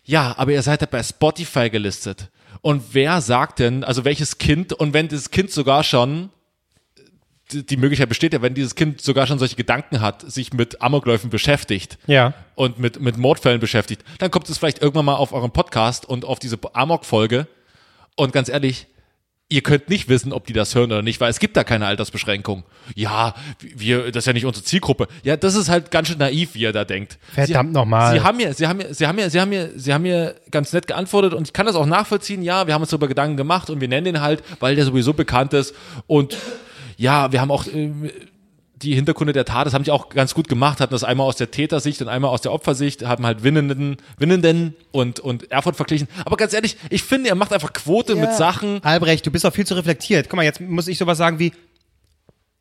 Ja, 0.03 0.35
aber 0.37 0.51
ihr 0.51 0.61
seid 0.61 0.81
ja 0.81 0.87
bei 0.89 1.01
Spotify 1.01 1.69
gelistet. 1.69 2.29
Und 2.59 2.93
wer 2.93 3.21
sagt 3.21 3.59
denn, 3.59 3.83
also 3.83 4.03
welches 4.03 4.37
Kind, 4.37 4.73
und 4.73 4.93
wenn 4.93 5.07
dieses 5.07 5.31
Kind 5.31 5.51
sogar 5.51 5.83
schon, 5.83 6.29
die, 7.51 7.77
Möglichkeit 7.77 8.09
besteht 8.09 8.33
ja, 8.33 8.41
wenn 8.41 8.53
dieses 8.53 8.75
Kind 8.75 9.01
sogar 9.01 9.27
schon 9.27 9.39
solche 9.39 9.55
Gedanken 9.55 10.01
hat, 10.01 10.29
sich 10.29 10.53
mit 10.53 10.81
Amokläufen 10.81 11.29
beschäftigt 11.29 11.97
Ja. 12.07 12.33
und 12.55 12.79
mit, 12.79 13.01
mit 13.01 13.17
Mordfällen 13.17 13.59
beschäftigt, 13.59 14.03
dann 14.19 14.31
kommt 14.31 14.49
es 14.49 14.57
vielleicht 14.57 14.81
irgendwann 14.81 15.05
mal 15.05 15.15
auf 15.15 15.33
euren 15.33 15.51
Podcast 15.51 16.05
und 16.05 16.23
auf 16.25 16.39
diese 16.39 16.57
Amok-Folge. 16.73 17.47
Und 18.15 18.33
ganz 18.33 18.49
ehrlich, 18.49 18.87
ihr 19.51 19.61
könnt 19.61 19.89
nicht 19.89 20.07
wissen, 20.07 20.31
ob 20.31 20.45
die 20.45 20.53
das 20.53 20.73
hören 20.75 20.91
oder 20.91 21.01
nicht, 21.01 21.19
weil 21.19 21.29
es 21.29 21.39
gibt 21.39 21.57
da 21.57 21.63
keine 21.63 21.85
Altersbeschränkung. 21.85 22.63
Ja, 22.95 23.35
wir, 23.59 24.11
das 24.11 24.23
ist 24.23 24.27
ja 24.27 24.33
nicht 24.33 24.45
unsere 24.45 24.63
Zielgruppe. 24.63 25.07
Ja, 25.23 25.35
das 25.35 25.55
ist 25.55 25.67
halt 25.67 25.91
ganz 25.91 26.07
schön 26.07 26.17
naiv, 26.17 26.55
wie 26.55 26.61
ihr 26.61 26.71
da 26.71 26.85
denkt. 26.85 27.19
Verdammt 27.33 27.73
nochmal. 27.73 28.13
Sie 28.13 28.21
haben 28.21 28.37
mir, 28.37 28.53
sie 28.53 28.65
haben 28.65 28.77
mir, 28.77 28.93
sie 28.93 29.05
haben 29.05 29.15
mir, 29.17 29.29
sie 29.29 29.41
haben 29.41 29.49
mir, 29.49 29.71
sie 29.75 29.93
haben 29.93 30.03
mir 30.03 30.35
ganz 30.51 30.71
nett 30.71 30.87
geantwortet 30.87 31.33
und 31.33 31.47
ich 31.47 31.53
kann 31.53 31.65
das 31.65 31.75
auch 31.75 31.85
nachvollziehen. 31.85 32.43
Ja, 32.43 32.65
wir 32.65 32.73
haben 32.73 32.81
uns 32.81 32.91
darüber 32.91 33.09
Gedanken 33.09 33.35
gemacht 33.35 33.69
und 33.69 33.81
wir 33.81 33.89
nennen 33.89 34.05
den 34.05 34.21
halt, 34.21 34.41
weil 34.61 34.75
der 34.75 34.85
sowieso 34.85 35.13
bekannt 35.13 35.53
ist 35.53 35.75
und 36.07 36.37
ja, 36.95 37.31
wir 37.31 37.41
haben 37.41 37.51
auch 37.51 37.67
äh, 37.67 37.91
die 38.83 38.95
Hintergründe 38.95 39.33
der 39.33 39.45
Tat, 39.45 39.65
das 39.65 39.73
haben 39.73 39.83
die 39.83 39.91
auch 39.91 40.09
ganz 40.09 40.33
gut 40.33 40.47
gemacht, 40.47 40.79
hatten 40.79 40.93
das 40.93 41.03
einmal 41.03 41.27
aus 41.27 41.35
der 41.35 41.51
Tätersicht 41.51 42.01
und 42.01 42.07
einmal 42.07 42.31
aus 42.31 42.41
der 42.41 42.51
Opfersicht, 42.51 43.05
haben 43.05 43.25
halt 43.25 43.43
Winnenden, 43.43 43.97
Winnenden 44.17 44.75
und, 44.91 45.19
und 45.19 45.51
Erfurt 45.51 45.75
verglichen. 45.75 46.07
Aber 46.25 46.37
ganz 46.37 46.53
ehrlich, 46.53 46.77
ich 46.89 47.03
finde, 47.03 47.29
er 47.29 47.35
macht 47.35 47.53
einfach 47.53 47.73
Quote 47.73 48.15
mit 48.15 48.33
Sachen. 48.33 48.83
Albrecht, 48.83 49.25
du 49.25 49.31
bist 49.31 49.45
auch 49.45 49.53
viel 49.53 49.65
zu 49.65 49.75
reflektiert. 49.75 50.29
Guck 50.29 50.37
mal, 50.37 50.43
jetzt 50.43 50.59
muss 50.61 50.87
ich 50.87 50.97
sowas 50.97 51.17
sagen 51.17 51.39
wie, 51.39 51.51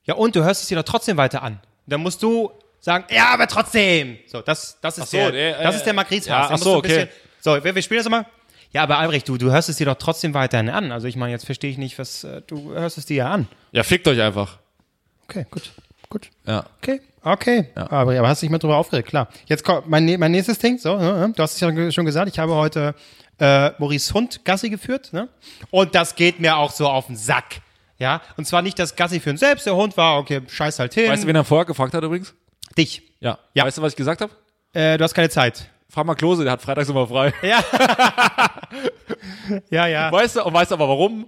Ja, 0.04 0.14
und 0.14 0.36
du 0.36 0.44
hörst 0.44 0.62
es 0.62 0.68
dir 0.68 0.76
doch 0.76 0.84
trotzdem 0.84 1.16
weiter 1.16 1.42
an. 1.42 1.60
Dann 1.86 2.00
musst 2.00 2.22
du 2.22 2.50
sagen, 2.80 3.04
ja, 3.10 3.28
aber 3.32 3.46
trotzdem. 3.46 4.18
So, 4.26 4.40
das, 4.40 4.78
das 4.80 4.98
ist 4.98 5.10
so, 5.10 5.16
der, 5.16 5.60
äh, 5.60 5.62
das 5.62 5.74
äh, 5.74 5.78
ist 5.78 5.84
der 5.86 5.94
Magritte. 5.94 6.28
ja, 6.28 6.48
ach 6.50 6.58
so, 6.58 6.76
okay. 6.76 7.08
So, 7.40 7.62
wir, 7.62 7.74
wir 7.74 7.82
spielen 7.82 8.00
das 8.02 8.10
mal. 8.10 8.26
Ja, 8.72 8.82
aber 8.84 8.98
Albrecht, 8.98 9.28
du, 9.28 9.36
du 9.36 9.50
hörst 9.50 9.68
es 9.68 9.76
dir 9.76 9.86
doch 9.86 9.96
trotzdem 9.96 10.32
weiterhin 10.34 10.68
an. 10.68 10.92
Also 10.92 11.08
ich 11.08 11.16
meine, 11.16 11.32
jetzt 11.32 11.44
verstehe 11.44 11.70
ich 11.70 11.78
nicht, 11.78 11.98
was, 11.98 12.24
äh, 12.24 12.42
du 12.46 12.72
hörst 12.72 12.98
es 12.98 13.06
dir 13.06 13.16
ja 13.16 13.30
an. 13.30 13.48
Ja, 13.72 13.82
fickt 13.82 14.06
euch 14.06 14.20
einfach. 14.20 14.58
Okay, 15.24 15.46
gut, 15.50 15.72
gut. 16.10 16.28
Ja. 16.46 16.64
Okay, 16.82 17.00
okay. 17.22 17.68
Aber, 17.74 18.18
aber 18.18 18.28
hast 18.28 18.42
dich 18.42 18.50
mal 18.50 18.58
drüber 18.58 18.76
aufgeregt, 18.76 19.08
klar. 19.08 19.28
Jetzt 19.46 19.64
kommt 19.64 19.88
mein, 19.88 20.04
nä- 20.06 20.18
mein 20.18 20.32
nächstes 20.32 20.58
Ding. 20.58 20.76
So, 20.78 20.90
ja, 20.98 21.20
ja, 21.20 21.28
du 21.28 21.42
hast 21.42 21.54
es 21.54 21.60
ja 21.60 21.90
schon 21.92 22.04
gesagt, 22.04 22.28
ich 22.30 22.38
habe 22.38 22.54
heute 22.54 22.94
äh, 23.38 23.70
Maurice 23.78 24.12
Hund 24.12 24.44
Gassi 24.44 24.68
geführt. 24.68 25.12
Ne? 25.12 25.28
Und 25.70 25.94
das 25.94 26.14
geht 26.14 26.40
mir 26.40 26.56
auch 26.58 26.70
so 26.72 26.86
auf 26.88 27.06
den 27.06 27.16
Sack. 27.16 27.62
Ja, 27.98 28.20
und 28.36 28.46
zwar 28.46 28.62
nicht 28.62 28.78
das 28.78 28.96
Gassi 28.96 29.20
führen 29.20 29.36
selbst. 29.36 29.66
Der 29.66 29.76
Hund 29.76 29.96
war, 29.96 30.18
okay, 30.18 30.40
scheiß 30.48 30.78
halt 30.78 30.94
hin. 30.94 31.10
Weißt 31.10 31.22
du, 31.24 31.26
wen 31.28 31.36
er 31.36 31.44
vorher 31.44 31.64
gefragt 31.66 31.92
hat 31.94 32.02
übrigens? 32.02 32.34
Dich. 32.76 33.02
Ja. 33.20 33.38
Ja. 33.54 33.64
Weißt 33.64 33.78
du, 33.78 33.82
was 33.82 33.92
ich 33.92 33.96
gesagt 33.96 34.20
habe? 34.22 34.32
Äh, 34.72 34.96
du 34.98 35.04
hast 35.04 35.14
keine 35.14 35.28
Zeit. 35.28 35.68
Frag 35.90 36.06
mal 36.06 36.14
Klose, 36.14 36.44
der 36.44 36.52
hat 36.52 36.62
freitags 36.62 36.88
immer 36.88 37.06
frei. 37.06 37.34
Ja, 39.70 39.86
ja. 39.86 40.12
Weißt 40.12 40.36
du, 40.36 40.44
und 40.44 40.54
weißt 40.54 40.70
du 40.70 40.74
aber 40.76 40.88
warum? 40.88 41.26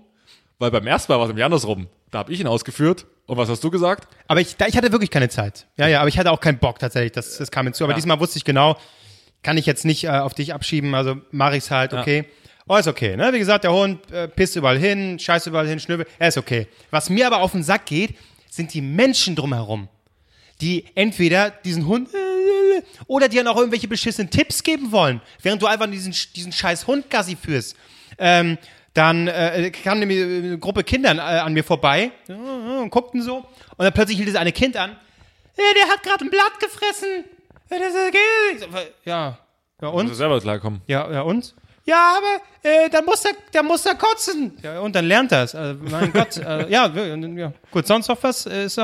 Weil 0.63 0.71
beim 0.71 0.87
ersten 0.87 1.11
Mal 1.11 1.17
war 1.19 1.25
es 1.25 1.29
nämlich 1.31 1.45
andersrum. 1.45 1.89
Da 2.13 2.21
habe 2.21 2.33
ich 2.33 2.39
ihn 2.39 2.47
ausgeführt. 2.47 3.05
Und 3.27 3.37
was 3.37 3.49
hast 3.49 3.65
du 3.65 3.71
gesagt? 3.73 4.07
Aber 4.29 4.41
ich, 4.41 4.55
da, 4.57 4.69
ich 4.69 4.77
hatte 4.77 4.93
wirklich 4.93 5.11
keine 5.11 5.29
Zeit. 5.29 5.67
Ja, 5.77 5.89
ja, 5.89 5.99
aber 5.99 6.09
ich 6.09 6.17
hatte 6.21 6.31
auch 6.31 6.39
keinen 6.39 6.59
Bock 6.59 6.79
tatsächlich. 6.79 7.11
Das, 7.11 7.37
das 7.37 7.51
kam 7.51 7.67
hinzu. 7.67 7.83
Aber 7.83 7.95
Ja. 7.95 7.97
diesmal 7.97 8.21
wusste 8.21 8.39
ich 8.39 8.45
genau, 8.45 8.77
kann 9.43 9.57
ich 9.57 9.67
jetzt 9.67 9.85
nicht 9.85 10.05
äh, 10.05 10.11
auf 10.11 10.35
dich 10.35 10.55
abschieben. 10.55 10.95
Also 10.95 11.17
mache 11.33 11.57
ich 11.57 11.65
es 11.65 11.73
halt, 11.73 11.93
okay. 11.95 12.27
Oh, 12.69 12.77
ist 12.77 12.87
okay. 12.87 13.17
Ne? 13.17 13.33
Wie 13.33 13.41
gesagt, 13.41 13.65
der 13.65 13.73
Hund 13.73 14.09
äh, 14.13 14.29
pisst 14.29 14.55
überall 14.55 14.79
hin, 14.79 15.19
scheißt 15.19 15.49
überall 15.49 15.67
hin, 15.67 15.81
schnüffelt. 15.81 16.07
Er 16.21 16.29
ist 16.29 16.39
okay. 16.39 16.69
Was 16.93 17.11
mir 17.11 17.27
aber 17.27 17.39
auf 17.41 17.51
den 17.51 17.65
Sack 17.65 17.87
geht, 17.87 18.15
sind 18.49 18.73
die 18.73 18.83
Menschen 18.83 19.35
drumherum. 19.35 19.89
Die 20.61 20.85
entweder 20.95 21.51
diesen 21.51 21.89
Hund 21.89 22.09
äh, 22.15 22.83
oder 23.09 23.29
die 23.29 23.37
dann 23.37 23.49
auch 23.49 23.57
irgendwelche 23.57 23.89
beschissenen 23.89 24.31
Tipps 24.31 24.63
geben 24.63 24.93
wollen, 24.93 25.21
während 25.43 25.61
du 25.61 25.67
einfach 25.67 25.91
diesen, 25.91 26.15
diesen 26.37 26.53
scheiß 26.53 26.87
Hund 26.87 27.11
Gassi 27.11 27.35
führst. 27.35 27.75
Ähm, 28.17 28.59
dann 28.95 29.29
äh, 29.29 29.71
kam 29.71 29.99
nämlich 29.99 30.23
eine 30.23 30.59
Gruppe 30.59 30.85
Kindern 30.85 31.19
äh, 31.19 31.21
an 31.21 31.53
mir 31.55 31.65
vorbei 31.65 32.13
und 32.29 32.91
guckten 32.91 33.23
so. 33.23 33.37
Und 33.37 33.47
dann 33.79 33.93
plötzlich 33.93 34.19
hielt 34.19 34.29
das 34.29 34.37
eine 34.37 34.53
Kind 34.53 34.77
an. 34.77 34.97
Ja, 35.57 35.65
der 35.75 35.89
hat 35.89 36.03
gerade 36.03 36.25
ein 36.25 36.31
Blatt 36.31 36.61
gefressen. 36.61 37.25
Ja. 39.05 39.39
Ja, 39.81 39.89
und? 39.89 40.11
Du 40.11 40.15
selber 40.15 40.41
klarkommen. 40.41 40.83
Ja, 40.87 41.11
ja 41.11 41.23
und? 41.23 41.55
Ja, 41.85 42.17
aber 42.17 42.71
äh, 42.71 42.89
dann 42.91 43.05
muss 43.05 43.25
er, 43.25 43.33
dann 43.51 43.67
muss 43.67 43.85
er 43.85 43.97
kotzen. 43.97 44.57
Ja, 44.63 44.79
und 44.81 44.95
dann 44.95 45.05
lernt 45.07 45.33
er 45.33 45.43
es. 45.43 45.55
Also, 45.55 45.81
mein 45.91 46.13
Gott. 46.13 46.37
Äh, 46.37 46.71
ja, 46.71 46.87
ja, 46.87 47.53
gut, 47.71 47.87
sonst 47.87 48.09
noch 48.09 48.23
was? 48.23 48.47
Äh, 48.47 48.67
ist 48.67 48.79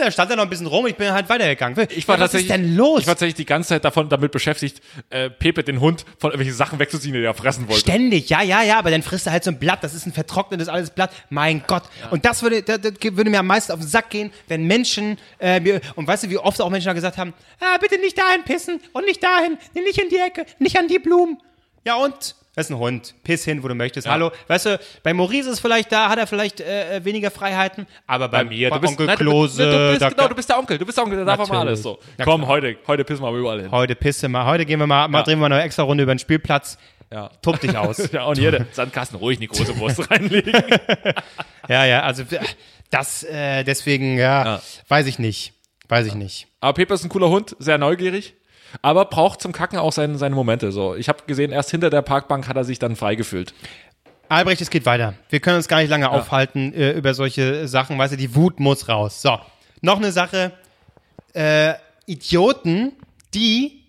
da 0.00 0.10
stand 0.10 0.30
er 0.30 0.36
noch 0.36 0.44
ein 0.44 0.50
bisschen 0.50 0.66
rum, 0.66 0.86
ich 0.86 0.96
bin 0.96 1.12
halt 1.12 1.28
weitergegangen. 1.28 1.86
Ich 1.90 2.06
war 2.08 2.16
ja, 2.16 2.22
was 2.22 2.34
ist 2.34 2.48
denn 2.48 2.76
los? 2.76 3.00
Ich 3.00 3.06
war 3.06 3.14
tatsächlich 3.14 3.34
die 3.34 3.46
ganze 3.46 3.70
Zeit 3.70 3.84
davon 3.84 4.08
damit 4.08 4.32
beschäftigt, 4.32 4.82
äh, 5.10 5.30
Pepe 5.30 5.62
den 5.62 5.80
Hund 5.80 6.04
von 6.18 6.30
irgendwelchen 6.30 6.56
Sachen 6.56 6.78
wegzuziehen, 6.78 7.14
die 7.14 7.22
er 7.22 7.34
fressen 7.34 7.68
wollte. 7.68 7.80
Ständig, 7.80 8.28
ja, 8.28 8.42
ja, 8.42 8.62
ja, 8.62 8.78
aber 8.78 8.90
dann 8.90 9.02
frisst 9.02 9.26
er 9.26 9.32
halt 9.32 9.44
so 9.44 9.50
ein 9.50 9.58
Blatt, 9.58 9.82
das 9.82 9.94
ist 9.94 10.06
ein 10.06 10.12
vertrocknetes 10.12 10.68
alles 10.68 10.90
Blatt. 10.90 11.12
Mein 11.30 11.62
Gott. 11.66 11.84
Und 12.10 12.24
das 12.24 12.42
würde, 12.42 12.62
das, 12.62 12.80
das 12.80 12.92
würde 13.02 13.30
mir 13.30 13.40
am 13.40 13.46
meisten 13.46 13.72
auf 13.72 13.80
den 13.80 13.88
Sack 13.88 14.10
gehen, 14.10 14.32
wenn 14.48 14.64
Menschen, 14.64 15.18
äh, 15.38 15.60
mir, 15.60 15.80
und 15.96 16.06
weißt 16.06 16.24
du, 16.24 16.30
wie 16.30 16.38
oft 16.38 16.60
auch 16.60 16.70
Menschen 16.70 16.86
da 16.86 16.92
gesagt 16.92 17.18
haben, 17.18 17.34
ah, 17.60 17.78
bitte 17.80 17.98
nicht 17.98 18.18
dahin 18.18 18.42
pissen 18.44 18.80
und 18.92 19.04
nicht 19.06 19.22
dahin, 19.22 19.58
nicht 19.74 19.98
in 19.98 20.08
die 20.08 20.18
Ecke, 20.18 20.46
nicht 20.58 20.78
an 20.78 20.88
die 20.88 20.98
Blumen. 20.98 21.38
Ja 21.84 21.96
und? 21.96 22.36
Das 22.54 22.66
ist 22.66 22.70
ein 22.70 22.76
Hund. 22.78 23.14
Piss 23.24 23.44
hin, 23.46 23.62
wo 23.62 23.68
du 23.68 23.74
möchtest. 23.74 24.06
Hallo. 24.06 24.30
Weißt 24.46 24.66
du, 24.66 24.78
bei 25.02 25.14
Maurice 25.14 25.48
ist 25.48 25.60
vielleicht 25.60 25.90
da, 25.90 26.10
hat 26.10 26.18
er 26.18 26.26
vielleicht 26.26 26.60
äh, 26.60 26.96
äh, 26.98 27.04
weniger 27.04 27.30
Freiheiten, 27.30 27.86
aber 28.06 28.28
bei, 28.28 28.44
mir, 28.44 28.68
bei 28.68 28.76
du 28.76 28.80
bist, 28.82 28.92
Onkel 28.92 29.06
nein, 29.06 29.16
du- 29.16 29.24
Klose, 29.24 29.70
du, 29.70 29.88
bist, 29.90 30.02
da- 30.02 30.08
genau, 30.10 30.28
du 30.28 30.34
bist 30.34 30.48
der 30.50 30.58
Onkel, 30.58 30.76
du 30.78 30.84
bist 30.84 30.98
der 30.98 31.04
Onkel, 31.04 31.16
der 31.16 31.24
darf 31.24 31.40
auch 31.40 31.48
mal 31.48 31.60
alles 31.60 31.82
so. 31.82 31.98
Ja, 32.18 32.26
Komm, 32.26 32.42
klar. 32.42 32.50
heute, 32.52 32.76
heute 32.86 33.04
pissen 33.04 33.22
wir 33.22 33.28
aber 33.28 33.38
überall 33.38 33.62
hin. 33.62 33.70
heute 33.70 33.94
pisse 33.94 34.28
mal, 34.28 34.44
heute 34.44 34.66
gehen 34.66 34.78
wir 34.80 34.86
mal, 34.86 35.08
mal 35.08 35.22
drehen 35.22 35.38
wir 35.40 35.48
mal 35.48 35.54
eine 35.54 35.62
extra 35.64 35.82
Runde 35.84 36.02
über 36.02 36.14
den 36.14 36.18
Spielplatz. 36.18 36.76
Ja. 37.10 37.30
Tob 37.40 37.58
dich 37.60 37.74
aus. 37.76 38.08
Ja, 38.12 38.24
und 38.24 38.38
hier, 38.38 38.66
Sandkasten 38.72 39.18
ruhig 39.18 39.38
eine 39.38 39.46
große 39.48 39.78
Wurst 39.78 40.10
reinlegen. 40.10 40.52
Ja, 41.68 41.84
ja, 41.86 42.02
also 42.02 42.22
äh, 42.24 42.40
das, 42.90 43.22
äh, 43.22 43.62
deswegen, 43.64 44.18
ja, 44.18 44.44
Ja. 44.56 44.62
weiß 44.88 45.06
ich 45.06 45.18
nicht. 45.18 45.54
Weiß 45.88 46.06
ich 46.06 46.14
nicht. 46.14 46.48
Aber 46.60 46.72
Pepe 46.74 46.92
ist 46.94 47.04
ein 47.04 47.08
cooler 47.08 47.28
Hund, 47.28 47.54
sehr 47.58 47.78
neugierig, 47.78 48.34
aber 48.80 49.04
braucht 49.04 49.42
zum 49.42 49.52
Kacken 49.52 49.78
auch 49.78 49.92
seine, 49.92 50.16
seine 50.18 50.34
Momente. 50.34 50.72
So, 50.72 50.94
ich 50.94 51.08
habe 51.08 51.20
gesehen, 51.26 51.52
erst 51.52 51.70
hinter 51.70 51.90
der 51.90 52.02
Parkbank 52.02 52.48
hat 52.48 52.56
er 52.56 52.64
sich 52.64 52.78
dann 52.78 52.96
frei 52.96 53.14
gefühlt. 53.14 53.52
Albrecht, 54.28 54.62
es 54.62 54.70
geht 54.70 54.86
weiter. 54.86 55.14
Wir 55.28 55.40
können 55.40 55.56
uns 55.56 55.68
gar 55.68 55.80
nicht 55.80 55.90
lange 55.90 56.10
aufhalten 56.10 56.72
äh, 56.72 56.92
über 56.92 57.12
solche 57.12 57.68
Sachen. 57.68 57.98
Weißt 57.98 58.14
du, 58.14 58.16
die 58.16 58.34
Wut 58.34 58.60
muss 58.60 58.88
raus. 58.88 59.20
So, 59.20 59.38
noch 59.82 59.98
eine 59.98 60.12
Sache. 60.12 60.52
Äh, 61.34 61.74
Idioten, 62.06 62.92
die, 63.34 63.82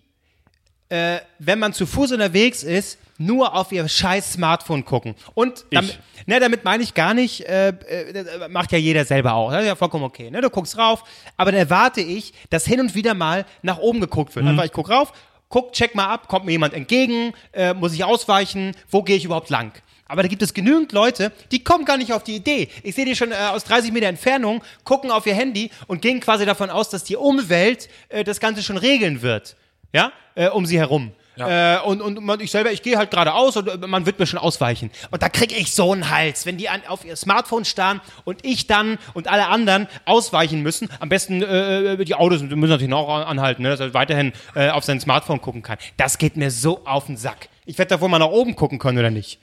äh, 0.90 1.18
wenn 1.38 1.58
man 1.58 1.72
zu 1.72 1.86
Fuß 1.86 2.12
unterwegs 2.12 2.62
ist, 2.62 2.98
nur 3.18 3.54
auf 3.54 3.72
ihr 3.72 3.88
scheiß 3.88 4.32
Smartphone 4.32 4.84
gucken. 4.84 5.14
Und 5.34 5.64
damit, 5.70 5.98
ne, 6.26 6.40
damit 6.40 6.64
meine 6.64 6.82
ich 6.82 6.94
gar 6.94 7.14
nicht, 7.14 7.42
äh, 7.42 7.68
äh, 7.68 8.48
macht 8.48 8.72
ja 8.72 8.78
jeder 8.78 9.04
selber 9.04 9.34
auch. 9.34 9.50
Das 9.50 9.62
ist 9.62 9.68
ja 9.68 9.76
vollkommen 9.76 10.04
okay. 10.04 10.30
Ne? 10.30 10.40
Du 10.40 10.50
guckst 10.50 10.76
rauf, 10.76 11.04
aber 11.36 11.52
dann 11.52 11.60
erwarte 11.60 12.00
ich, 12.00 12.32
dass 12.50 12.66
hin 12.66 12.80
und 12.80 12.94
wieder 12.94 13.14
mal 13.14 13.46
nach 13.62 13.78
oben 13.78 14.00
geguckt 14.00 14.34
wird. 14.34 14.46
Einfach, 14.46 14.64
ich 14.64 14.72
guck 14.72 14.90
rauf, 14.90 15.12
guck, 15.48 15.72
check 15.72 15.94
mal 15.94 16.06
ab, 16.06 16.28
kommt 16.28 16.46
mir 16.46 16.52
jemand 16.52 16.74
entgegen, 16.74 17.32
äh, 17.52 17.74
muss 17.74 17.92
ich 17.92 18.04
ausweichen, 18.04 18.72
wo 18.90 19.02
gehe 19.02 19.16
ich 19.16 19.24
überhaupt 19.24 19.50
lang? 19.50 19.72
Aber 20.06 20.22
da 20.22 20.28
gibt 20.28 20.42
es 20.42 20.52
genügend 20.52 20.92
Leute, 20.92 21.32
die 21.50 21.64
kommen 21.64 21.84
gar 21.84 21.96
nicht 21.96 22.12
auf 22.12 22.24
die 22.24 22.36
Idee. 22.36 22.68
Ich 22.82 22.94
sehe 22.94 23.04
die 23.04 23.16
schon 23.16 23.32
äh, 23.32 23.36
aus 23.52 23.64
30 23.64 23.92
Meter 23.92 24.06
Entfernung, 24.06 24.62
gucken 24.84 25.10
auf 25.10 25.26
ihr 25.26 25.34
Handy 25.34 25.70
und 25.86 26.02
gehen 26.02 26.20
quasi 26.20 26.44
davon 26.44 26.70
aus, 26.70 26.90
dass 26.90 27.04
die 27.04 27.16
Umwelt 27.16 27.88
äh, 28.08 28.22
das 28.22 28.40
Ganze 28.40 28.62
schon 28.62 28.76
regeln 28.76 29.22
wird. 29.22 29.56
Ja? 29.92 30.12
Äh, 30.34 30.48
um 30.48 30.66
sie 30.66 30.78
herum. 30.78 31.12
Äh, 31.36 31.80
und 31.80 32.00
und 32.00 32.22
man, 32.22 32.40
ich 32.40 32.50
selber, 32.50 32.70
ich 32.72 32.82
gehe 32.82 32.96
halt 32.96 33.10
geradeaus 33.10 33.56
und 33.56 33.68
äh, 33.68 33.86
man 33.86 34.06
wird 34.06 34.18
mir 34.18 34.26
schon 34.26 34.38
ausweichen. 34.38 34.90
Und 35.10 35.22
da 35.22 35.28
kriege 35.28 35.54
ich 35.54 35.74
so 35.74 35.92
einen 35.92 36.10
Hals, 36.10 36.46
wenn 36.46 36.58
die 36.58 36.68
an, 36.68 36.82
auf 36.86 37.04
ihr 37.04 37.16
Smartphone 37.16 37.64
starren 37.64 38.00
und 38.24 38.44
ich 38.44 38.66
dann 38.66 38.98
und 39.14 39.28
alle 39.28 39.48
anderen 39.48 39.88
ausweichen 40.04 40.62
müssen. 40.62 40.88
Am 41.00 41.08
besten 41.08 41.42
äh, 41.42 42.04
die 42.04 42.14
Autos 42.14 42.42
müssen 42.42 42.60
natürlich 42.60 42.88
noch 42.88 43.08
anhalten, 43.08 43.62
ne, 43.62 43.70
dass 43.70 43.80
er 43.80 43.94
weiterhin 43.94 44.32
äh, 44.54 44.70
auf 44.70 44.84
sein 44.84 45.00
Smartphone 45.00 45.40
gucken 45.40 45.62
kann. 45.62 45.78
Das 45.96 46.18
geht 46.18 46.36
mir 46.36 46.50
so 46.50 46.84
auf 46.84 47.06
den 47.06 47.16
Sack. 47.16 47.48
Ich 47.66 47.78
werde 47.78 47.90
davor 47.90 48.08
mal 48.08 48.18
nach 48.18 48.28
oben 48.28 48.56
gucken 48.56 48.78
können 48.78 48.98
oder 48.98 49.10
nicht. 49.10 49.38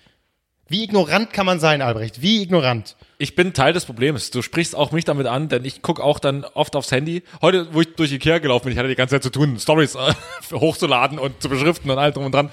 Wie 0.71 0.85
ignorant 0.85 1.33
kann 1.33 1.45
man 1.45 1.59
sein, 1.59 1.81
Albrecht? 1.81 2.21
Wie 2.21 2.41
ignorant? 2.41 2.95
Ich 3.17 3.35
bin 3.35 3.53
Teil 3.53 3.73
des 3.73 3.83
Problems. 3.83 4.31
Du 4.31 4.41
sprichst 4.41 4.73
auch 4.73 4.93
mich 4.93 5.03
damit 5.03 5.27
an, 5.27 5.49
denn 5.49 5.65
ich 5.65 5.81
gucke 5.81 6.01
auch 6.01 6.17
dann 6.17 6.45
oft 6.45 6.77
aufs 6.77 6.93
Handy. 6.93 7.23
Heute, 7.41 7.73
wo 7.73 7.81
ich 7.81 7.93
durch 7.95 8.09
Ikea 8.13 8.39
gelaufen 8.39 8.63
bin, 8.63 8.71
ich 8.71 8.79
hatte 8.79 8.87
die 8.87 8.95
ganze 8.95 9.15
Zeit 9.15 9.23
zu 9.23 9.31
tun, 9.31 9.59
Stories 9.59 9.95
äh, 9.95 10.13
hochzuladen 10.53 11.19
und 11.19 11.41
zu 11.41 11.49
beschriften 11.49 11.91
und 11.91 11.97
all 11.97 12.13
drum 12.13 12.23
und 12.23 12.31
dran. 12.33 12.49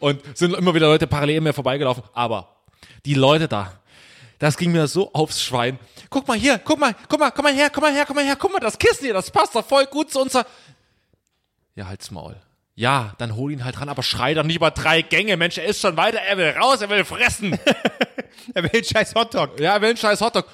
Und 0.00 0.20
sind 0.36 0.56
immer 0.56 0.74
wieder 0.74 0.88
Leute 0.88 1.06
parallel 1.06 1.40
mir 1.40 1.52
vorbeigelaufen. 1.52 2.02
Aber 2.14 2.48
die 3.06 3.14
Leute 3.14 3.46
da, 3.46 3.72
das 4.40 4.56
ging 4.56 4.72
mir 4.72 4.88
so 4.88 5.12
aufs 5.12 5.40
Schwein. 5.40 5.78
Guck 6.10 6.26
mal 6.26 6.36
hier, 6.36 6.58
guck 6.58 6.80
mal, 6.80 6.96
guck 7.08 7.20
mal, 7.20 7.30
komm 7.30 7.44
mal 7.44 7.54
her, 7.54 7.70
komm 7.70 7.82
mal 7.82 7.92
her, 7.92 8.04
komm 8.04 8.16
mal 8.16 8.24
her, 8.24 8.34
guck 8.34 8.52
mal, 8.52 8.58
das 8.58 8.76
Kissen 8.76 9.04
hier, 9.04 9.14
das 9.14 9.30
passt 9.30 9.54
doch 9.54 9.64
voll 9.64 9.86
gut 9.86 10.10
zu 10.10 10.20
unser. 10.20 10.44
Ja, 11.76 11.86
halt's 11.86 12.10
Maul. 12.10 12.34
Ja, 12.74 13.14
dann 13.18 13.36
hol 13.36 13.52
ihn 13.52 13.64
halt 13.64 13.80
ran, 13.80 13.88
aber 13.88 14.02
schrei 14.02 14.32
doch 14.34 14.44
nicht 14.44 14.56
über 14.56 14.70
drei 14.70 15.02
Gänge. 15.02 15.36
Mensch, 15.36 15.58
er 15.58 15.64
ist 15.64 15.80
schon 15.80 15.96
weiter, 15.96 16.18
er 16.18 16.38
will 16.38 16.50
raus, 16.50 16.80
er 16.80 16.90
will 16.90 17.04
fressen. 17.04 17.58
Er 18.54 18.64
will 18.64 18.84
scheiß 18.84 19.14
Hotdog. 19.14 19.60
Ja, 19.60 19.74
er 19.74 19.80
will 19.80 19.90
einen 19.90 19.96
scheiß 19.96 20.20
Hotdog. 20.20 20.46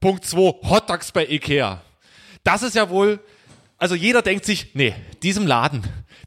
Punkt 0.00 0.24
2, 0.24 0.68
Hotdogs 0.68 1.12
bei 1.12 1.26
Ikea. 1.26 1.80
Das 2.42 2.62
ist 2.62 2.74
ja 2.74 2.90
wohl, 2.90 3.20
also 3.78 3.94
jeder 3.94 4.22
denkt 4.22 4.44
sich, 4.44 4.74
nee, 4.74 4.94
diesem 5.22 5.46
Laden, 5.46 5.82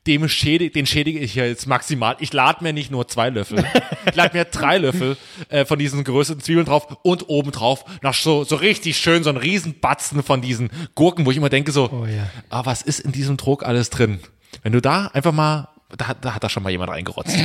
dem 0.08 0.28
schädige, 0.30 0.72
den 0.72 0.86
schädige 0.86 1.20
ich 1.20 1.36
ja 1.36 1.46
jetzt 1.46 1.68
maximal. 1.68 2.16
Ich 2.20 2.32
lade 2.32 2.64
mir 2.64 2.74
nicht 2.74 2.92
nur 2.92 3.08
zwei 3.08 3.30
Löffel, 3.30 3.66
ich 4.08 4.16
lade 4.16 4.38
mir 4.38 4.46
drei 4.46 4.78
Löffel 4.78 5.18
äh, 5.50 5.66
von 5.66 5.80
diesen 5.80 6.04
größeren 6.04 6.42
Zwiebeln 6.42 6.66
drauf 6.66 6.98
und 7.04 7.28
oben 7.28 7.52
drauf 7.52 7.86
noch 8.02 8.14
so, 8.14 8.44
so 8.44 8.56
richtig 8.56 8.98
schön, 8.98 9.24
so 9.24 9.30
ein 9.30 9.38
Riesenbatzen 9.38 10.24
von 10.24 10.42
diesen 10.42 10.70
Gurken, 10.96 11.26
wo 11.26 11.32
ich 11.32 11.38
immer 11.38 11.50
denke 11.50 11.72
so, 11.72 12.08
ja. 12.08 12.30
ah, 12.50 12.66
was 12.66 12.82
ist 12.82 13.00
in 13.00 13.12
diesem 13.12 13.38
Druck 13.38 13.64
alles 13.64 13.90
drin? 13.90 14.20
Wenn 14.64 14.72
du 14.72 14.82
da 14.82 15.08
einfach 15.08 15.32
mal, 15.32 15.70
da, 15.98 16.14
da 16.20 16.36
hat 16.36 16.44
da 16.44 16.50
schon 16.50 16.64
mal 16.64 16.70
jemand 16.70 16.92
reingerotzt. 16.92 17.38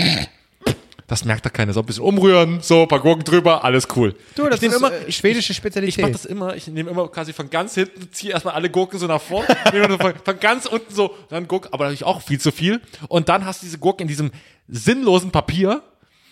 Das 1.07 1.25
merkt 1.25 1.45
da 1.45 1.51
keiner. 1.51 1.73
So 1.73 1.81
ein 1.81 1.87
bisschen 1.87 2.03
umrühren, 2.03 2.61
so 2.63 2.83
ein 2.83 2.89
paar 2.89 3.01
Gurken 3.01 3.25
drüber, 3.25 3.63
alles 3.63 3.87
cool. 3.95 4.15
Du, 4.35 4.49
das 4.49 4.63
ich 4.63 4.69
ist 4.69 4.77
immer, 4.77 4.91
äh, 4.91 5.13
schwedische 5.13 5.53
Spezialität. 5.53 5.99
ich 5.99 6.03
mache 6.03 6.13
das 6.13 6.25
immer, 6.25 6.57
ich 6.57 6.67
nehme 6.67 6.91
immer 6.91 7.09
quasi 7.09 7.33
von 7.33 7.51
ganz 7.51 7.75
hinten, 7.75 8.11
ziehe 8.11 8.33
erstmal 8.33 8.55
alle 8.55 8.71
Gurken 8.71 8.99
so 8.99 9.07
nach 9.07 9.21
vorne, 9.21 9.47
von, 10.01 10.15
von 10.25 10.41
ganz 10.41 10.67
unten 10.67 10.95
so, 10.95 11.15
dann 11.29 11.47
Gurken, 11.47 11.73
aber 11.73 11.85
natürlich 11.85 12.05
auch 12.05 12.23
viel 12.23 12.41
zu 12.41 12.53
viel. 12.53 12.81
Und 13.09 13.29
dann 13.29 13.45
hast 13.45 13.61
du 13.61 13.67
diese 13.67 13.79
Gurken 13.79 14.03
in 14.03 14.09
diesem 14.09 14.31
sinnlosen 14.67 15.31
Papier 15.31 15.83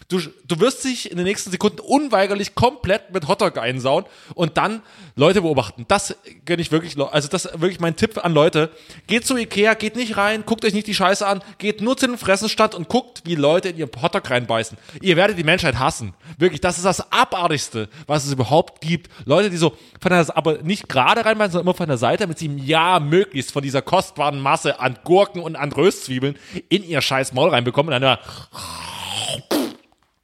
Du, 0.08 0.20
du 0.46 0.60
wirst 0.60 0.84
dich 0.84 1.10
in 1.10 1.16
den 1.16 1.26
nächsten 1.26 1.50
Sekunden 1.50 1.80
unweigerlich 1.80 2.54
komplett 2.54 3.12
mit 3.12 3.28
Hotdog 3.28 3.58
einsauen 3.58 4.04
und 4.34 4.56
dann 4.56 4.82
Leute 5.16 5.42
beobachten. 5.42 5.84
Das 5.88 6.16
gönne 6.44 6.62
ich 6.62 6.72
wirklich, 6.72 6.98
also 6.98 7.28
das 7.28 7.44
ist 7.44 7.60
wirklich 7.60 7.80
mein 7.80 7.96
Tipp 7.96 8.24
an 8.24 8.32
Leute. 8.32 8.70
Geht 9.06 9.26
zu 9.26 9.36
Ikea, 9.36 9.74
geht 9.74 9.96
nicht 9.96 10.16
rein, 10.16 10.44
guckt 10.46 10.64
euch 10.64 10.72
nicht 10.72 10.86
die 10.86 10.94
Scheiße 10.94 11.26
an, 11.26 11.42
geht 11.58 11.80
nur 11.80 11.96
zu 11.96 12.06
den 12.06 12.18
Fressenstand 12.18 12.74
und 12.74 12.88
guckt, 12.88 13.22
wie 13.24 13.34
Leute 13.34 13.70
in 13.70 13.78
ihren 13.78 13.90
Hotdog 14.00 14.28
reinbeißen. 14.28 14.78
Ihr 15.00 15.16
werdet 15.16 15.38
die 15.38 15.44
Menschheit 15.44 15.78
hassen. 15.78 16.14
Wirklich, 16.38 16.60
das 16.60 16.78
ist 16.78 16.84
das 16.84 17.12
Abartigste, 17.12 17.88
was 18.06 18.24
es 18.24 18.32
überhaupt 18.32 18.80
gibt. 18.80 19.10
Leute, 19.24 19.50
die 19.50 19.56
so 19.56 19.76
von 20.00 20.10
der, 20.10 20.26
aber 20.36 20.58
nicht 20.58 20.88
gerade 20.88 21.24
reinbeißen, 21.24 21.52
sondern 21.52 21.66
immer 21.66 21.76
von 21.76 21.88
der 21.88 21.98
Seite, 21.98 22.24
damit 22.24 22.38
sie 22.38 22.46
im 22.46 22.58
Ja 22.58 23.00
möglichst 23.00 23.52
von 23.52 23.62
dieser 23.62 23.82
kostbaren 23.82 24.40
Masse 24.40 24.80
an 24.80 24.98
Gurken 25.04 25.42
und 25.42 25.56
an 25.56 25.72
Röstzwiebeln 25.72 26.36
in 26.68 26.84
ihr 26.84 27.00
scheiß 27.00 27.32
Maul 27.32 27.50
reinbekommen 27.50 27.92
und 27.92 28.00
dann 28.00 28.18
immer 28.18 28.18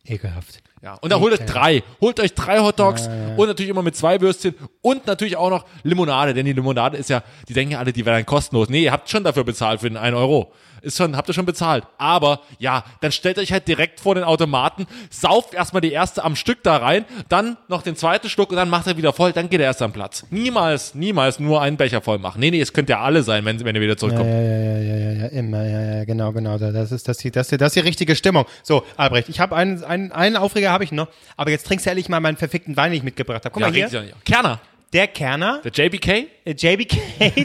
Ekelhaft. 0.09 0.63
ja, 0.83 0.95
und 0.95 1.11
dann 1.11 1.21
holt 1.21 1.33
euch 1.33 1.47
drei. 1.47 1.83
Holt 2.01 2.21
euch 2.21 2.35
drei 2.35 2.61
Hotdogs 2.61 3.09
und 3.37 3.47
natürlich 3.47 3.71
immer 3.71 3.83
mit 3.83 3.97
zwei 3.97 4.21
Würstchen 4.21 4.55
und 4.81 5.07
natürlich 5.07 5.37
auch 5.37 5.51
noch 5.51 5.65
Limonade, 5.83 6.35
denn 6.35 6.47
die 6.47 6.53
Limonade 6.53 6.97
ist 6.97 7.11
ja, 7.11 7.23
die 7.49 7.53
denken 7.53 7.73
ja 7.73 7.79
alle, 7.79 7.93
die 7.93 8.05
wäre 8.07 8.17
dann 8.17 8.27
kostenlos. 8.27 8.69
Nee, 8.69 8.85
ihr 8.85 8.93
habt 8.93 9.09
schon 9.11 9.25
dafür 9.25 9.45
bezahlt 9.45 9.81
für 9.81 9.89
den 9.89 9.97
1 9.97 10.17
Euro. 10.17 10.53
Ist 10.83 10.97
schon, 10.97 11.17
habt 11.17 11.29
ihr 11.29 11.35
schon 11.35 11.47
bezahlt. 11.47 11.85
Aber 11.99 12.41
ja, 12.59 12.85
dann 13.01 13.13
stellt 13.13 13.39
euch 13.39 13.53
halt 13.53 13.67
direkt 13.69 14.01
vor 14.01 14.15
den 14.15 14.25
Automaten, 14.25 14.87
sauft 15.11 15.55
erstmal 15.55 15.81
die 15.81 15.93
erste 15.93 16.25
am 16.25 16.37
Stück 16.37 16.63
da 16.63 16.77
rein, 16.79 17.05
dann 17.29 17.57
noch 17.69 17.83
den 17.83 17.97
zweiten 17.97 18.29
Schluck 18.29 18.51
und 18.51 18.57
dann 18.57 18.71
macht 18.71 18.87
er 18.87 18.97
wieder 18.97 19.13
voll, 19.13 19.33
dann 19.33 19.49
geht 19.51 19.61
er 19.61 19.67
erst 19.67 19.83
am 19.83 19.93
Platz. 19.93 20.25
Niemals, 20.31 20.95
niemals 20.95 21.39
nur 21.41 21.61
einen 21.61 21.77
Becher 21.77 22.01
voll 22.01 22.19
machen. 22.19 22.41
Nee, 22.41 22.51
nee, 22.51 22.61
es 22.61 22.73
könnt 22.73 22.89
ja 22.89 23.01
alle 23.01 23.23
sein, 23.23 23.45
wenn, 23.45 23.65
wenn 23.65 23.75
ihr 23.75 23.81
wieder 23.81 23.97
zurückkommt. 23.97 24.29
Ja, 24.29 24.41
ja, 24.41 24.59
ja, 24.59 24.79
ja, 24.79 24.97
ja, 24.97 25.13
ja, 25.23 25.27
immer, 25.29 25.65
ja, 25.67 25.83
ja, 25.99 26.05
genau, 26.05 26.33
genau. 26.33 26.59
da- 26.59 26.73
Das 26.73 26.93
ist 26.93 27.09
das, 27.09 27.19
die, 27.19 27.31
das, 27.31 27.49
das 27.49 27.61
ist 27.61 27.77
die 27.77 27.81
richtige 27.81 28.15
Stimmung. 28.17 28.45
So, 28.63 28.85
Albrecht, 28.97 29.29
ich 29.29 29.41
habe 29.41 29.57
einen, 29.57 29.83
einen, 29.85 30.13
einen 30.13 30.37
Aufreger 30.37 30.71
habe 30.71 30.85
ich 30.85 30.93
noch, 30.93 31.09
aber 31.37 31.51
jetzt 31.51 31.67
trinkst 31.67 31.87
du 31.87 31.91
ehrlich 31.91 32.09
mal 32.09 32.21
meinen 32.21 32.37
verfickten 32.37 32.77
Wein, 32.77 32.91
den 32.91 32.99
ich 32.99 33.03
mitgebracht 33.05 33.45
habe. 33.45 33.53
Guck 33.53 33.63
Ja, 33.63 33.69
mal 33.69 33.75
hier. 33.75 34.13
Kerner, 34.25 34.61
der 34.93 35.07
Kerner, 35.09 35.61
der 35.65 35.73
JBK. 35.73 36.27
JBK 36.47 36.99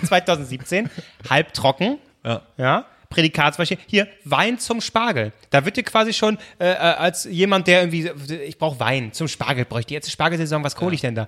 2017, 0.07 0.89
halbtrocken, 1.29 1.97
Ja. 2.23 2.41
ja, 2.57 2.85
Prädikatsbeispiel. 3.13 3.77
Hier, 3.87 4.07
Wein 4.25 4.57
zum 4.59 4.81
Spargel. 4.81 5.31
Da 5.51 5.65
wird 5.65 5.77
dir 5.77 5.83
quasi 5.83 6.13
schon 6.13 6.37
äh, 6.59 6.71
äh, 6.71 6.75
als 6.75 7.25
jemand, 7.25 7.67
der 7.67 7.81
irgendwie, 7.81 8.09
ich 8.45 8.57
brauche 8.57 8.79
Wein 8.79 9.13
zum 9.13 9.27
Spargel, 9.27 9.65
bräuchte 9.65 9.93
jetzt 9.93 10.11
Spargelsaison, 10.11 10.63
was 10.63 10.79
hole 10.79 10.95
ich 10.95 11.01
denn 11.01 11.15
da? 11.15 11.27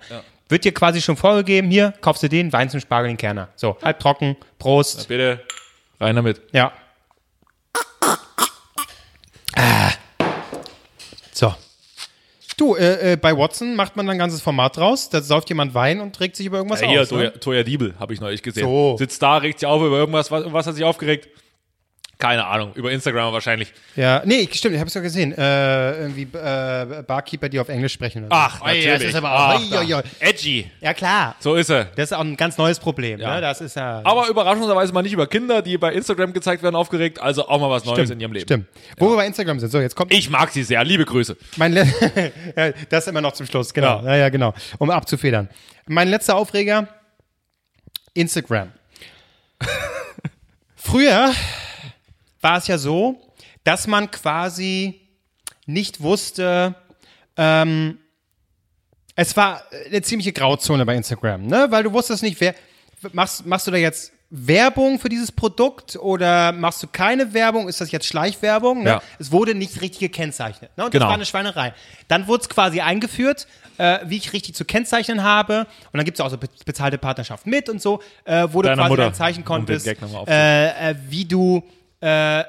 Wird 0.49 0.65
dir 0.65 0.73
quasi 0.73 1.01
schon 1.01 1.17
vorgegeben, 1.17 1.69
hier, 1.69 1.93
kaufst 2.01 2.23
du 2.23 2.29
den, 2.29 2.51
Wein 2.53 2.69
zum 2.69 2.79
Spargel, 2.79 3.09
den 3.09 3.17
Kerner. 3.17 3.49
So, 3.55 3.77
halbtrocken, 3.81 4.35
Prost. 4.59 5.07
Bitte, 5.07 5.41
rein 5.99 6.15
damit. 6.15 6.41
Ja. 6.51 6.71
Ah. 9.55 9.91
So. 11.31 11.53
Du, 12.57 12.75
äh, 12.75 13.13
äh, 13.13 13.17
bei 13.17 13.35
Watson 13.35 13.75
macht 13.75 13.97
man 13.97 14.05
dann 14.05 14.15
ein 14.15 14.19
ganzes 14.19 14.41
Format 14.41 14.77
draus. 14.77 15.09
Da 15.09 15.21
sauft 15.21 15.49
jemand 15.49 15.73
Wein 15.73 15.99
und 15.99 16.17
regt 16.21 16.37
sich 16.37 16.45
über 16.45 16.57
irgendwas 16.57 16.81
Ja, 16.81 16.87
hier, 16.87 17.01
aus. 17.01 17.09
Toya, 17.09 17.23
Ne? 17.31 17.39
Toya 17.39 17.63
Diebel, 17.63 17.95
habe 17.99 18.13
ich 18.13 18.21
neulich 18.21 18.41
gesehen. 18.41 18.63
So. 18.63 18.95
Sitzt 18.97 19.21
da, 19.21 19.37
regt 19.37 19.59
sich 19.59 19.67
auf 19.67 19.81
über 19.81 19.97
irgendwas. 19.97 20.31
Was, 20.31 20.51
was 20.53 20.67
hat 20.67 20.75
sich 20.75 20.85
aufgeregt? 20.85 21.27
Keine 22.17 22.45
Ahnung. 22.45 22.71
Über 22.75 22.91
Instagram 22.91 23.33
wahrscheinlich. 23.33 23.73
Ja, 23.95 24.21
nee, 24.25 24.47
stimmt, 24.51 24.75
ich 24.75 24.79
habe 24.79 24.87
es 24.87 24.93
ja 24.93 25.01
gesehen. 25.01 25.33
Äh, 25.33 25.99
irgendwie 25.99 26.23
äh, 26.23 27.03
Barkeeper, 27.03 27.49
die 27.49 27.59
auf 27.59 27.67
Englisch 27.67 27.93
sprechen. 27.93 28.25
Oder. 28.25 28.35
Ach, 28.35 28.61
ja, 28.61 28.67
natürlich. 28.67 28.93
Das 28.93 29.03
ist 29.03 29.15
aber 29.15 29.31
Ach, 29.31 29.55
auch, 29.55 29.71
oi, 29.71 29.77
oi, 29.77 29.93
oi. 29.95 30.01
Edgy. 30.19 30.71
Ja, 30.79 30.93
klar. 30.93 31.35
So 31.39 31.55
ist 31.55 31.69
er. 31.69 31.85
Das 31.85 32.11
ist 32.11 32.13
auch 32.13 32.21
ein 32.21 32.37
ganz 32.37 32.57
neues 32.57 32.79
Problem. 32.79 33.19
Ja. 33.19 33.35
Ne? 33.35 33.41
Das 33.41 33.59
ist 33.59 33.75
ja. 33.75 34.01
Aber 34.05 34.29
überraschenderweise 34.29 34.93
mal 34.93 35.01
nicht 35.01 35.11
über 35.11 35.27
Kinder, 35.27 35.61
die 35.61 35.77
bei 35.77 35.91
Instagram 35.93 36.31
gezeigt 36.31 36.63
werden, 36.63 36.75
aufgeregt. 36.75 37.19
Also 37.21 37.49
auch 37.49 37.59
mal 37.59 37.69
was 37.69 37.83
Neues 37.83 38.09
in 38.09 38.19
ihrem 38.21 38.31
Leben. 38.31 38.45
Stimmt. 38.45 38.67
Wo 38.97 39.09
wir 39.09 39.17
bei 39.17 39.27
Instagram 39.27 39.59
sind. 39.59 39.69
So, 39.69 39.79
jetzt 39.79 39.95
kommt 39.95 40.13
Ich 40.13 40.29
mag 40.29 40.51
sie 40.51 40.63
sehr. 40.63 40.83
Liebe 40.85 41.03
Grüße. 41.03 41.35
Mein 41.57 41.73
Le 41.73 41.85
ja, 42.55 42.71
das 42.89 43.07
immer 43.07 43.21
noch 43.21 43.33
zum 43.33 43.45
Schluss, 43.45 43.73
genau. 43.73 44.01
Ja. 44.03 44.15
ja, 44.15 44.29
genau. 44.29 44.53
Um 44.77 44.89
abzufedern. 44.89 45.49
Mein 45.85 46.07
letzter 46.07 46.37
Aufreger: 46.37 46.87
Instagram. 48.13 48.71
Früher 50.75 51.33
war 52.45 52.57
es 52.59 52.67
ja 52.67 52.77
so, 52.77 53.19
dass 53.63 53.87
man 53.87 54.09
quasi 54.11 55.01
nicht 55.65 56.01
wusste, 56.01 56.75
ähm, 57.35 57.97
es 59.15 59.35
war 59.35 59.61
eine 59.87 60.01
ziemliche 60.03 60.31
Grauzone 60.31 60.85
bei 60.85 60.95
Instagram, 60.95 61.47
ne? 61.47 61.67
Weil 61.71 61.83
du 61.83 61.91
wusstest 61.91 62.21
nicht, 62.21 62.39
wer 62.39 62.53
machst, 63.13 63.45
machst 63.45 63.65
du 63.67 63.71
da 63.71 63.77
jetzt 63.77 64.11
Werbung 64.29 64.99
für 64.99 65.09
dieses 65.09 65.31
Produkt 65.31 65.95
oder 65.95 66.51
machst 66.51 66.83
du 66.83 66.87
keine 66.87 67.33
Werbung? 67.33 67.67
Ist 67.69 67.79
das 67.81 67.91
jetzt 67.91 68.05
Schleichwerbung? 68.07 68.83
Ne? 68.83 68.89
Ja. 68.89 69.01
Es 69.19 69.31
wurde 69.31 69.55
nicht 69.55 69.81
richtig 69.81 69.99
gekennzeichnet. 70.11 70.69
Ne? 70.77 70.85
Und 70.85 70.91
Genau. 70.91 71.05
das 71.05 71.09
war 71.09 71.15
eine 71.15 71.25
Schweinerei. 71.25 71.73
Dann 72.07 72.27
wurde 72.27 72.41
es 72.41 72.49
quasi 72.49 72.81
eingeführt, 72.81 73.47
äh, 73.77 73.99
wie 74.05 74.17
ich 74.17 74.33
richtig 74.33 74.55
zu 74.55 74.65
kennzeichnen 74.65 75.23
habe. 75.23 75.59
Und 75.91 75.97
dann 75.97 76.05
gibt 76.05 76.19
es 76.19 76.25
auch 76.25 76.29
so 76.29 76.37
be 76.37 76.47
bezahlte 76.65 76.97
Partnerschaft 76.97 77.47
mit 77.47 77.69
und 77.69 77.81
so, 77.81 78.01
äh, 78.25 78.47
wo 78.51 78.61
du 78.61 78.67
Deiner 78.69 78.81
quasi 78.83 78.89
Mutter, 78.89 79.07
um 79.07 79.33
den 79.33 79.45
konntest, 79.45 79.87
aufzunehmen. 79.87 80.27
äh, 80.27 80.91
äh, 80.91 80.95
wie 81.09 81.25
du, 81.25 81.63
äh, 82.01 82.43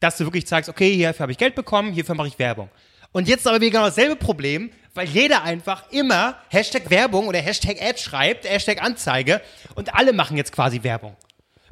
dass 0.00 0.16
du 0.18 0.24
wirklich 0.24 0.46
zeigst, 0.46 0.68
okay, 0.68 0.94
hierfür 0.94 1.22
habe 1.24 1.32
ich 1.32 1.38
Geld 1.38 1.54
bekommen, 1.54 1.92
hierfür 1.92 2.14
mache 2.14 2.28
ich 2.28 2.38
Werbung. 2.38 2.68
Und 3.12 3.28
jetzt 3.28 3.46
aber 3.46 3.60
wieder 3.60 3.70
genau 3.72 3.84
dasselbe 3.84 4.16
Problem, 4.16 4.70
weil 4.94 5.06
jeder 5.08 5.42
einfach 5.44 5.84
immer 5.90 6.36
Hashtag 6.48 6.90
Werbung 6.90 7.28
oder 7.28 7.38
Hashtag 7.40 7.80
Ad 7.82 7.98
schreibt, 7.98 8.48
Hashtag 8.48 8.82
Anzeige 8.82 9.40
und 9.74 9.94
alle 9.94 10.12
machen 10.12 10.36
jetzt 10.36 10.52
quasi 10.52 10.82
Werbung. 10.82 11.16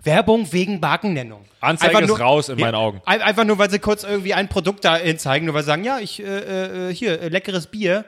Werbung 0.03 0.51
wegen 0.53 0.81
Markennennung. 0.81 1.45
Anzeige 1.61 1.99
Einfach 1.99 2.14
ist 2.14 2.21
raus 2.21 2.49
in 2.49 2.59
meinen 2.59 2.75
Augen. 2.75 3.03
ein- 3.05 3.21
Einfach 3.21 3.45
nur, 3.45 3.59
weil 3.59 3.68
sie 3.71 3.79
kurz 3.79 4.03
irgendwie 4.03 4.33
ein 4.33 4.49
Produkt 4.49 4.85
da 4.85 4.99
zeigen, 5.18 5.45
nur 5.47 5.55
weil 5.55 5.62
sie 5.62 5.66
sagen, 5.66 5.85
ja, 5.85 5.99
ich, 5.99 6.23
äh, 6.23 6.89
äh, 6.89 6.95
hier, 6.95 7.29
leckeres 7.29 7.66
Bier. 7.66 8.05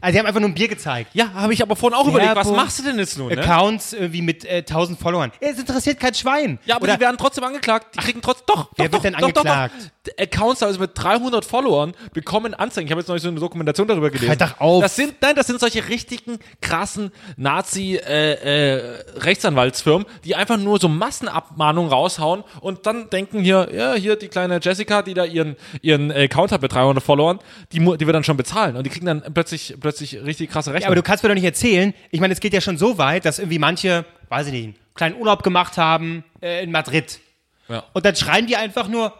Also 0.00 0.12
die 0.12 0.18
haben 0.18 0.26
einfach 0.26 0.40
nur 0.40 0.50
ein 0.50 0.54
Bier 0.54 0.68
gezeigt. 0.68 1.10
Ja, 1.14 1.32
habe 1.34 1.52
ich 1.52 1.62
aber 1.62 1.76
vorhin 1.76 1.98
auch 1.98 2.06
überlegt, 2.06 2.34
was 2.36 2.50
machst 2.50 2.78
du 2.78 2.82
denn 2.84 2.98
jetzt 2.98 3.18
nun? 3.18 3.32
Ne? 3.32 3.38
Accounts 3.38 3.92
irgendwie 3.92 4.22
mit 4.22 4.44
äh, 4.44 4.58
1000 4.58 4.98
Followern. 4.98 5.32
Es 5.40 5.58
interessiert 5.58 6.00
kein 6.00 6.14
Schwein. 6.14 6.58
Ja, 6.64 6.76
aber 6.76 6.84
Oder 6.84 6.94
die 6.94 7.00
werden 7.00 7.16
trotzdem 7.18 7.44
angeklagt. 7.44 7.94
Die 7.94 7.98
kriegen 7.98 8.22
trotzdem. 8.22 8.44
Doch, 8.46 8.70
wer 8.76 8.88
doch, 8.88 8.92
wird 8.92 8.94
doch, 8.94 9.02
denn 9.02 9.12
doch, 9.12 9.32
doch, 9.32 9.44
angeklagt? 9.44 9.74
Doch, 10.04 10.12
Accounts 10.18 10.62
also 10.62 10.78
mit 10.80 10.90
300 10.94 11.44
Followern 11.44 11.94
bekommen 12.12 12.54
Anzeigen. 12.54 12.86
Ich 12.86 12.92
habe 12.92 13.00
jetzt 13.00 13.08
noch 13.08 13.18
so 13.18 13.28
eine 13.28 13.40
Dokumentation 13.40 13.88
darüber 13.88 14.10
gelesen. 14.10 14.28
Hört 14.28 14.40
doch 14.40 14.60
auf. 14.60 14.82
Das 14.82 14.96
sind, 14.96 15.14
nein, 15.20 15.34
das 15.34 15.46
sind 15.46 15.60
solche 15.60 15.88
richtigen 15.88 16.38
krassen 16.60 17.10
Nazi 17.36 17.96
äh, 17.96 18.76
äh, 18.76 19.04
Rechtsanwaltsfirmen, 19.18 20.06
die 20.24 20.36
einfach 20.36 20.56
nur 20.56 20.78
so 20.78 20.88
Massenabmahnungen 20.88 21.90
raushauen 21.90 22.44
und 22.60 22.86
dann 22.86 23.10
denken 23.10 23.40
hier, 23.40 23.68
ja, 23.72 23.94
hier 23.94 24.16
die 24.16 24.28
kleine 24.28 24.60
Jessica, 24.62 25.02
die 25.02 25.14
da 25.14 25.24
ihren 25.24 25.56
ihren 25.82 26.12
Account 26.12 26.52
hat 26.52 26.62
mit 26.62 26.72
300 26.72 27.02
Followern, 27.02 27.38
die 27.72 27.78
die 27.78 28.06
wird 28.06 28.14
dann 28.14 28.24
schon 28.24 28.36
bezahlen 28.36 28.76
und 28.76 28.84
die 28.84 28.90
kriegen 28.90 29.06
dann 29.06 29.22
plötzlich 29.32 29.76
plötzlich 29.86 30.22
richtig 30.24 30.50
krasse 30.50 30.70
Ja, 30.70 30.74
Rechnungen. 30.74 30.88
aber 30.88 30.96
du 30.96 31.02
kannst 31.02 31.22
mir 31.22 31.28
doch 31.28 31.34
nicht 31.34 31.44
erzählen, 31.44 31.94
ich 32.10 32.20
meine, 32.20 32.32
es 32.34 32.40
geht 32.40 32.52
ja 32.52 32.60
schon 32.60 32.76
so 32.78 32.98
weit, 32.98 33.24
dass 33.24 33.38
irgendwie 33.38 33.58
manche, 33.58 34.04
weiß 34.28 34.48
ich 34.48 34.52
nicht, 34.52 34.64
einen 34.64 34.74
kleinen 34.94 35.16
Urlaub 35.16 35.42
gemacht 35.42 35.78
haben 35.78 36.24
äh, 36.42 36.62
in 36.64 36.70
Madrid. 36.72 37.20
Ja. 37.68 37.84
Und 37.92 38.04
dann 38.04 38.16
schreiben 38.16 38.46
die 38.46 38.56
einfach 38.56 38.88
nur, 38.88 39.12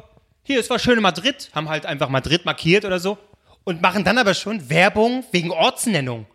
hier, 0.42 0.60
es 0.60 0.68
war 0.70 0.78
schön 0.78 0.96
in 0.96 1.02
Madrid, 1.02 1.50
haben 1.54 1.68
halt 1.68 1.86
einfach 1.86 2.08
Madrid 2.08 2.44
markiert 2.44 2.84
oder 2.84 2.98
so 3.00 3.18
und 3.64 3.82
machen 3.82 4.04
dann 4.04 4.18
aber 4.18 4.34
schon 4.34 4.68
Werbung 4.70 5.24
wegen 5.32 5.50
Ortsnennung. 5.50 6.26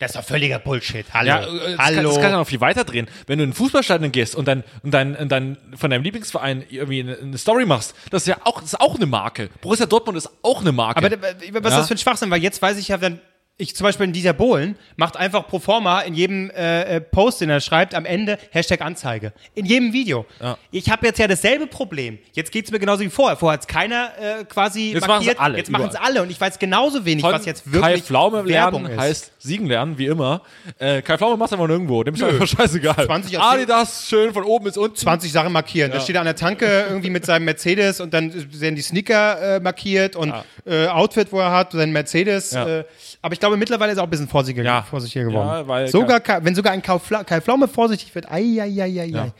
Das 0.00 0.10
ist 0.10 0.16
doch 0.16 0.24
völliger 0.24 0.58
Bullshit. 0.58 1.06
Hallo. 1.14 1.28
Ja, 1.28 1.42
äh, 1.42 1.76
das, 1.76 1.78
Hallo. 1.78 1.94
Kann, 1.96 2.04
das 2.04 2.14
kann 2.16 2.30
ja 2.32 2.36
noch 2.38 2.48
viel 2.48 2.60
weiter 2.60 2.82
drehen. 2.82 3.06
Wenn 3.28 3.38
du 3.38 3.44
in 3.44 3.50
ein 3.50 3.52
Fußballstadion 3.54 4.10
gehst 4.10 4.34
und 4.34 4.48
dann, 4.48 4.64
und 4.82 4.90
dann, 4.92 5.14
und 5.14 5.28
dann 5.30 5.56
von 5.76 5.88
deinem 5.90 6.02
Lieblingsverein 6.02 6.64
irgendwie 6.68 7.00
eine, 7.00 7.16
eine 7.16 7.38
Story 7.38 7.64
machst, 7.64 7.94
das 8.10 8.22
ist 8.22 8.26
ja 8.28 8.38
auch, 8.44 8.60
das 8.60 8.72
ist 8.72 8.80
auch 8.80 8.96
eine 8.96 9.06
Marke. 9.06 9.50
Borussia 9.60 9.86
Dortmund 9.86 10.18
ist 10.18 10.28
auch 10.42 10.60
eine 10.62 10.72
Marke. 10.72 10.98
Aber 10.98 11.12
äh, 11.12 11.18
was 11.22 11.36
ist 11.40 11.52
Ja. 11.54 11.60
das 11.78 11.86
für 11.88 11.94
ein 11.94 11.98
Schwachsinn? 11.98 12.28
Weil 12.30 12.42
jetzt 12.42 12.60
weiß 12.60 12.76
ich 12.76 12.88
ja 12.88 12.96
dann, 12.98 13.20
ich 13.56 13.76
zum 13.76 13.84
Beispiel 13.84 14.04
in 14.06 14.12
dieser 14.12 14.32
Bohlen 14.32 14.76
macht 14.96 15.16
einfach 15.16 15.46
pro 15.46 15.60
forma 15.60 16.00
in 16.00 16.14
jedem 16.14 16.50
äh, 16.50 16.96
äh, 16.96 17.00
Post, 17.00 17.40
den 17.40 17.50
er 17.50 17.60
schreibt, 17.60 17.94
am 17.94 18.04
Ende 18.04 18.36
Hashtag 18.50 18.80
Anzeige. 18.80 19.32
In 19.54 19.64
jedem 19.64 19.92
Video. 19.92 20.26
Ja. 20.40 20.58
Ich 20.72 20.90
habe 20.90 21.06
jetzt 21.06 21.20
ja 21.20 21.28
dasselbe 21.28 21.68
Problem. 21.68 22.18
Jetzt 22.32 22.50
geht's 22.50 22.72
mir 22.72 22.80
genauso 22.80 23.02
wie 23.02 23.10
vorher. 23.10 23.36
Vorher 23.36 23.58
hat's 23.58 23.68
keiner 23.68 24.10
äh, 24.20 24.44
quasi 24.44 24.92
Jetzt 24.92 25.06
markiert. 25.06 25.38
alle, 25.38 25.58
jetzt 25.58 25.70
machen 25.70 25.88
es 25.88 25.94
alle. 25.94 26.22
Und 26.22 26.30
ich 26.30 26.40
weiß 26.40 26.58
genauso 26.58 27.04
wenig, 27.04 27.22
Von 27.22 27.32
was 27.32 27.46
jetzt 27.46 27.64
Kai 27.64 27.72
wirklich 27.72 28.02
Pflaume 28.02 28.44
Werbung 28.44 28.86
lernen 28.86 28.98
ist. 28.98 29.00
heißt 29.00 29.32
siegen 29.38 29.66
lernen, 29.68 29.98
wie 29.98 30.06
immer. 30.06 30.42
Äh, 30.78 31.02
Kai 31.02 31.16
Pflaume 31.16 31.36
macht 31.36 31.52
einfach 31.52 31.68
nirgendwo. 31.68 32.02
Dem 32.02 32.14
ist 32.16 32.24
einfach 32.24 32.48
scheißegal. 32.48 33.06
20 33.06 33.38
aus 33.38 33.44
Adidas, 33.52 34.08
schön 34.08 34.32
von 34.32 34.42
oben 34.42 34.64
bis 34.64 34.76
unten. 34.76 34.96
20 34.96 35.30
Sachen 35.30 35.52
markieren. 35.52 35.92
Da 35.92 36.00
steht 36.00 36.16
er 36.16 36.22
an 36.22 36.26
der 36.26 36.34
Tanke 36.36 36.86
irgendwie 36.88 37.10
mit 37.10 37.24
seinem 37.24 37.44
Mercedes 37.44 38.00
und 38.00 38.12
dann 38.12 38.34
werden 38.60 38.74
die 38.74 38.82
Sneaker 38.82 39.58
äh, 39.58 39.60
markiert 39.60 40.16
und 40.16 40.34
äh, 40.66 40.88
Outfit, 40.88 41.30
wo 41.30 41.38
er 41.38 41.52
hat, 41.52 41.70
sein 41.70 41.92
Mercedes. 41.92 42.50
Ja. 42.50 42.80
Äh, 42.80 42.84
aber 43.24 43.32
ich 43.32 43.40
glaube, 43.40 43.56
mittlerweile 43.56 43.92
ist 43.92 43.98
er 43.98 44.02
auch 44.02 44.06
ein 44.06 44.10
bisschen 44.10 44.28
vorsichtiger, 44.28 44.64
Ja. 44.64 44.82
vorsichtiger 44.82 45.24
geworden. 45.24 45.48
Ja, 45.48 45.66
weil- 45.66 45.88
sogar, 45.88 46.20
Kai- 46.20 46.44
wenn 46.44 46.54
sogar 46.54 46.72
ein 46.74 46.82
Kai, 46.82 46.98
Fla 46.98 47.24
Kai 47.24 47.40
Pflaume 47.40 47.66
vorsichtig 47.68 48.14
wird, 48.14 48.30
ai, 48.30 48.58
ai, 48.60 48.82
ai, 48.82 49.00
ai, 49.00 49.06
ja. 49.06 49.32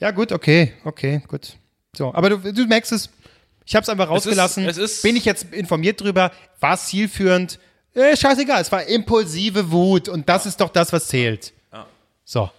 ja, 0.00 0.10
gut, 0.10 0.32
okay, 0.32 0.72
okay, 0.84 1.22
gut. 1.28 1.52
So, 1.96 2.12
aber 2.14 2.30
du, 2.30 2.52
du 2.52 2.66
merkst 2.66 2.92
es, 2.92 3.10
ich 3.66 3.74
habe 3.76 3.82
es 3.82 3.88
einfach 3.88 4.08
rausgelassen. 4.08 4.66
es 4.66 4.78
ist- 4.78 5.02
Bin 5.02 5.16
ich 5.16 5.24
jetzt 5.26 5.52
informiert 5.52 6.00
drüber? 6.00 6.32
War 6.60 6.74
es 6.74 6.86
zielführend? 6.86 7.58
Äh, 7.94 8.16
scheißegal, 8.16 8.60
es 8.62 8.72
war 8.72 8.82
impulsive 8.84 9.70
Wut 9.70 10.08
und 10.08 10.28
das 10.28 10.46
ist 10.46 10.60
doch 10.60 10.70
das, 10.70 10.92
was 10.92 11.06
zählt. 11.06 11.52
So, 12.24 12.50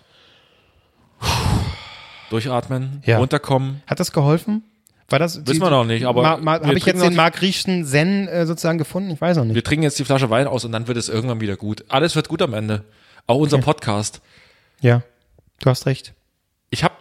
Durchatmen, 2.30 3.02
Ja. 3.06 3.18
runterkommen. 3.18 3.82
hat 3.88 4.00
das 4.00 4.12
geholfen? 4.12 4.64
War 5.10 5.20
das? 5.20 5.46
Wissen 5.46 5.62
wir 5.62 5.70
noch 5.70 5.86
nicht, 5.86 6.06
aber 6.06 6.42
Habe 6.42 6.74
ich 6.78 6.86
jetzt 6.86 7.04
den 7.04 7.16
Mark 7.16 7.42
Rieschen 7.42 7.86
Zen 7.86 8.28
äh, 8.28 8.46
sozusagen 8.46 8.78
gefunden? 8.78 9.12
Ich 9.12 9.22
weiß 9.22 9.38
noch 9.38 9.46
nicht. 9.46 9.56
Wir 9.56 9.64
trinken 9.64 9.84
jetzt 9.84 10.00
die 10.00 10.06
Flasche 10.06 10.30
Wein 10.30 10.48
aus 10.48 10.66
und 10.66 10.72
dann 10.72 10.88
wird 10.88 10.98
es 10.98 11.10
irgendwann 11.10 11.42
wieder 11.42 11.58
gut. 11.58 11.86
Alles 11.90 12.16
wird 12.16 12.28
gut 12.28 12.42
am 12.42 12.54
Ende. 12.54 12.84
Auch 13.28 13.38
unser 13.38 13.60
Podcast. 13.60 14.22
Ja, 14.82 15.04
du 15.62 15.70
hast 15.70 15.86
recht. 15.86 16.14
Ich 16.70 16.84
habe 16.84 16.96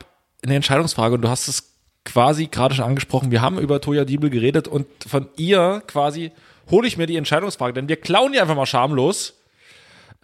eine 0.45 0.55
Entscheidungsfrage 0.55 1.15
und 1.15 1.23
du 1.23 1.29
hast 1.29 1.49
es 1.49 1.75
quasi 2.05 2.47
gerade 2.47 2.75
schon 2.75 2.85
angesprochen. 2.85 3.31
Wir 3.31 3.41
haben 3.41 3.59
über 3.59 3.81
Toya 3.81 4.05
Diebel 4.05 4.29
geredet 4.29 4.69
und 4.69 4.87
von 5.07 5.29
ihr 5.37 5.83
quasi 5.87 6.33
hole 6.71 6.87
ich 6.87 6.97
mir 6.97 7.07
die 7.07 7.17
Entscheidungsfrage, 7.17 7.73
denn 7.73 7.89
wir 7.89 7.97
klauen 7.97 8.33
die 8.33 8.41
einfach 8.41 8.55
mal 8.57 8.67
schamlos. 8.67 9.35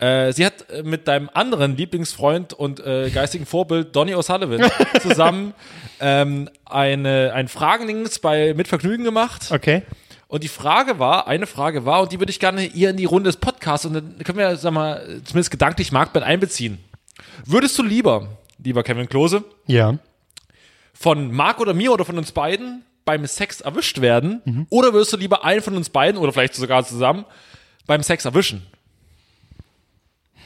Äh, 0.01 0.33
sie 0.33 0.47
hat 0.47 0.71
äh, 0.71 0.83
mit 0.83 1.07
deinem 1.09 1.29
anderen 1.33 1.77
Lieblingsfreund 1.77 2.53
und 2.55 2.81
äh, 2.81 3.11
geistigen 3.11 3.45
Vorbild 3.47 3.95
Donny 3.95 4.15
O'Sullivan 4.15 4.71
zusammen 5.03 5.53
ähm, 6.01 6.49
eine, 6.65 7.33
ein 7.35 7.49
Fragendings 7.49 8.19
bei 8.19 8.55
Mit 8.55 8.67
Vergnügen 8.67 9.05
gemacht. 9.05 9.51
Okay. 9.51 9.83
Und 10.29 10.43
die 10.43 10.49
Frage 10.49 10.99
war, 10.99 11.27
eine 11.27 11.47
Frage 11.47 11.85
war, 11.85 12.03
und 12.03 12.13
die 12.13 12.19
würde 12.21 12.31
ich 12.31 12.39
gerne 12.41 12.63
hier 12.63 12.91
in 12.91 12.97
die 12.97 13.05
Runde 13.05 13.29
des 13.29 13.37
Podcasts 13.37 13.85
und 13.85 13.95
dann 13.95 14.19
können 14.25 14.39
wir, 14.39 14.57
sag 14.57 14.73
mal, 14.73 15.03
zumindest 15.25 15.51
gedanklich 15.51 15.93
Marktband 15.93 16.25
einbeziehen. 16.25 16.79
Würdest 17.45 17.77
du 17.79 17.83
lieber, 17.83 18.29
lieber 18.63 18.83
Kevin 18.83 19.09
Klose, 19.09 19.45
Ja. 19.67 19.99
von 20.95 21.33
Marc 21.33 21.61
oder 21.61 21.75
mir 21.75 21.93
oder 21.93 22.05
von 22.05 22.17
uns 22.17 22.33
beiden 22.33 22.85
beim 23.05 23.27
Sex 23.27 23.61
erwischt 23.61 24.01
werden? 24.01 24.41
Mhm. 24.45 24.67
Oder 24.71 24.93
würdest 24.93 25.13
du 25.13 25.17
lieber 25.17 25.45
einen 25.45 25.63
von 25.63 25.75
uns 25.77 25.91
beiden 25.91 26.19
oder 26.19 26.33
vielleicht 26.33 26.55
sogar 26.55 26.85
zusammen 26.85 27.25
beim 27.87 28.03
Sex 28.03 28.25
erwischen? 28.25 28.63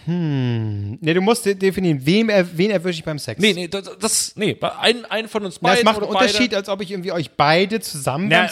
Nee, 0.07 1.15
du 1.15 1.21
musst 1.21 1.45
de- 1.47 1.55
definieren, 1.55 2.05
wem 2.05 2.29
er, 2.29 2.47
wen 2.57 2.71
erwische 2.71 2.99
ich 2.99 3.05
beim 3.05 3.19
Sex? 3.19 3.41
Nee, 3.41 3.53
nee, 3.55 3.69
das, 3.69 3.91
das 3.99 4.37
nee, 4.37 4.57
ein, 4.81 5.05
einen 5.07 5.29
von 5.29 5.45
uns 5.45 5.59
beiden 5.59 5.79
es 5.79 5.85
macht 5.85 5.97
einen 5.99 6.07
Unterschied, 6.11 6.51
beide. 6.51 6.57
als 6.57 6.69
ob 6.69 6.81
ich 6.83 6.91
irgendwie 6.91 7.13
euch 7.13 7.31
beide 7.33 7.81
zusammen 7.81 8.29
Na, 8.29 8.47
äh, 8.47 8.49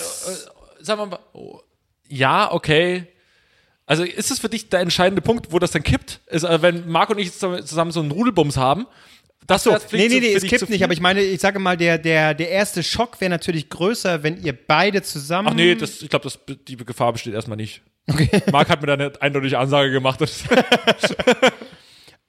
sagen 0.81 1.01
wir 1.01 1.07
mal, 1.07 1.19
oh, 1.33 1.61
ja, 2.09 2.51
okay. 2.53 3.07
Also 3.87 4.05
ist 4.05 4.31
es 4.31 4.39
für 4.39 4.49
dich 4.49 4.69
der 4.69 4.81
entscheidende 4.81 5.21
Punkt, 5.23 5.53
wo 5.53 5.59
das 5.59 5.73
dann 5.73 5.83
kippt? 5.83 6.21
Ist, 6.29 6.45
äh, 6.45 6.63
wenn 6.63 6.89
Marc 6.89 7.11
und 7.11 7.19
ich 7.19 7.33
zusammen 7.33 7.91
so 7.91 8.01
einen 8.01 8.11
Rudelbums 8.11 8.57
haben, 8.57 8.87
das 9.47 9.65
So, 9.65 9.77
nee, 9.91 10.09
nee, 10.09 10.21
nee, 10.21 10.33
es 10.35 10.45
kippt 10.45 10.71
nicht, 10.71 10.85
aber 10.85 10.93
ich 10.93 11.01
meine, 11.01 11.21
ich 11.21 11.41
sage 11.41 11.59
mal, 11.59 11.77
der, 11.77 11.99
der, 11.99 12.33
der 12.35 12.49
erste 12.51 12.83
Schock 12.83 13.21
wäre 13.21 13.29
natürlich 13.31 13.69
größer, 13.69 14.23
wenn 14.23 14.41
ihr 14.43 14.53
beide 14.53 15.03
zusammen. 15.03 15.49
Ach 15.51 15.55
nee, 15.55 15.75
das, 15.75 16.01
ich 16.01 16.09
glaube, 16.09 16.25
das- 16.25 16.39
die 16.69 16.77
Gefahr 16.77 17.13
besteht 17.13 17.35
erstmal 17.35 17.57
nicht. 17.57 17.83
Marc 18.53 18.69
hat 18.69 18.81
mir 18.81 18.87
da 18.89 18.95
eine 18.95 19.13
eindeutige 19.21 19.59
Ansage 19.59 19.91
gemacht. 19.91 20.21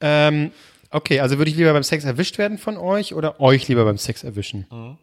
Ähm, 0.06 0.52
okay, 0.91 1.22
also 1.22 1.38
würde 1.38 1.50
ich 1.50 1.56
lieber 1.56 1.72
beim 1.72 1.84
Sex 1.84 2.04
erwischt 2.04 2.38
werden 2.38 2.58
von 2.58 2.76
euch 2.78 3.14
oder 3.14 3.40
euch 3.40 3.70
lieber 3.70 3.86
beim 3.86 3.98
Sex 3.98 4.26
erwischen? 4.26 4.68
Mhm. 4.70 4.98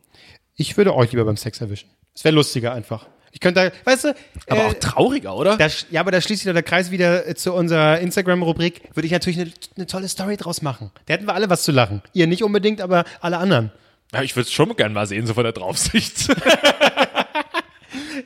Ich 0.57 0.77
würde 0.77 0.95
euch 0.95 1.11
lieber 1.13 1.25
beim 1.25 1.39
Sex 1.39 1.59
erwischen. 1.63 1.89
Es 2.15 2.23
wäre 2.23 2.35
lustiger 2.35 2.75
einfach. 2.75 3.07
Ich 3.33 3.41
könnte, 3.41 3.71
da, 3.71 3.91
weißt 3.91 4.05
du, 4.05 4.15
aber 4.49 4.65
äh, 4.65 4.67
auch 4.67 4.75
trauriger, 4.75 5.37
oder? 5.37 5.57
da, 5.57 5.69
ja, 5.91 6.01
aber 6.01 6.11
da 6.11 6.21
schließt 6.21 6.43
sich 6.43 6.53
der 6.53 6.63
Kreis 6.63 6.91
wieder 6.91 7.27
äh, 7.27 7.35
zu 7.35 7.55
unserer 7.55 8.01
Instagram-Rubrik. 8.01 8.83
Würde 8.95 9.07
ich 9.07 9.13
natürlich 9.13 9.41
eine, 9.41 9.53
eine 9.77 9.87
tolle 9.87 10.09
Story 10.09 10.37
draus 10.37 10.61
machen. 10.61 10.91
Da 11.07 11.15
hätten 11.15 11.27
wir 11.27 11.35
alle 11.35 11.49
was 11.49 11.63
zu 11.63 11.73
lachen. 11.73 12.03
Ihr 12.13 12.27
nicht 12.27 12.43
unbedingt, 12.43 12.83
aber 12.83 13.05
alle 13.21 13.39
anderen. 13.39 13.73
Ja, 14.13 14.23
ich 14.23 14.37
würde 14.37 14.49
es 14.49 14.53
schon 14.53 14.75
gerne 14.77 14.93
mal 14.93 15.07
sehen, 15.07 15.27
so 15.27 15.33
von 15.35 15.45
der 15.45 15.53
Draufsicht. 15.53 16.29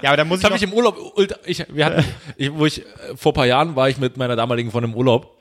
Ja, 0.03 0.11
aber 0.11 0.17
da 0.17 0.25
muss 0.25 0.41
Das 0.41 0.45
habe 0.51 0.57
ich, 0.57 0.63
ich 0.63 0.69
im 0.69 0.75
Urlaub, 0.75 0.97
ich, 1.47 1.65
wir 1.69 1.85
hatten, 1.87 2.05
ich, 2.37 2.53
wo 2.53 2.67
ich, 2.67 2.81
äh, 2.83 2.85
vor 3.17 3.33
ein 3.33 3.35
paar 3.35 3.47
Jahren 3.47 3.77
war 3.77 3.89
ich 3.89 3.99
mit 3.99 4.17
meiner 4.17 4.37
damaligen 4.37 4.71
Freundin 4.71 4.93
im 4.93 4.97
Urlaub, 4.97 5.37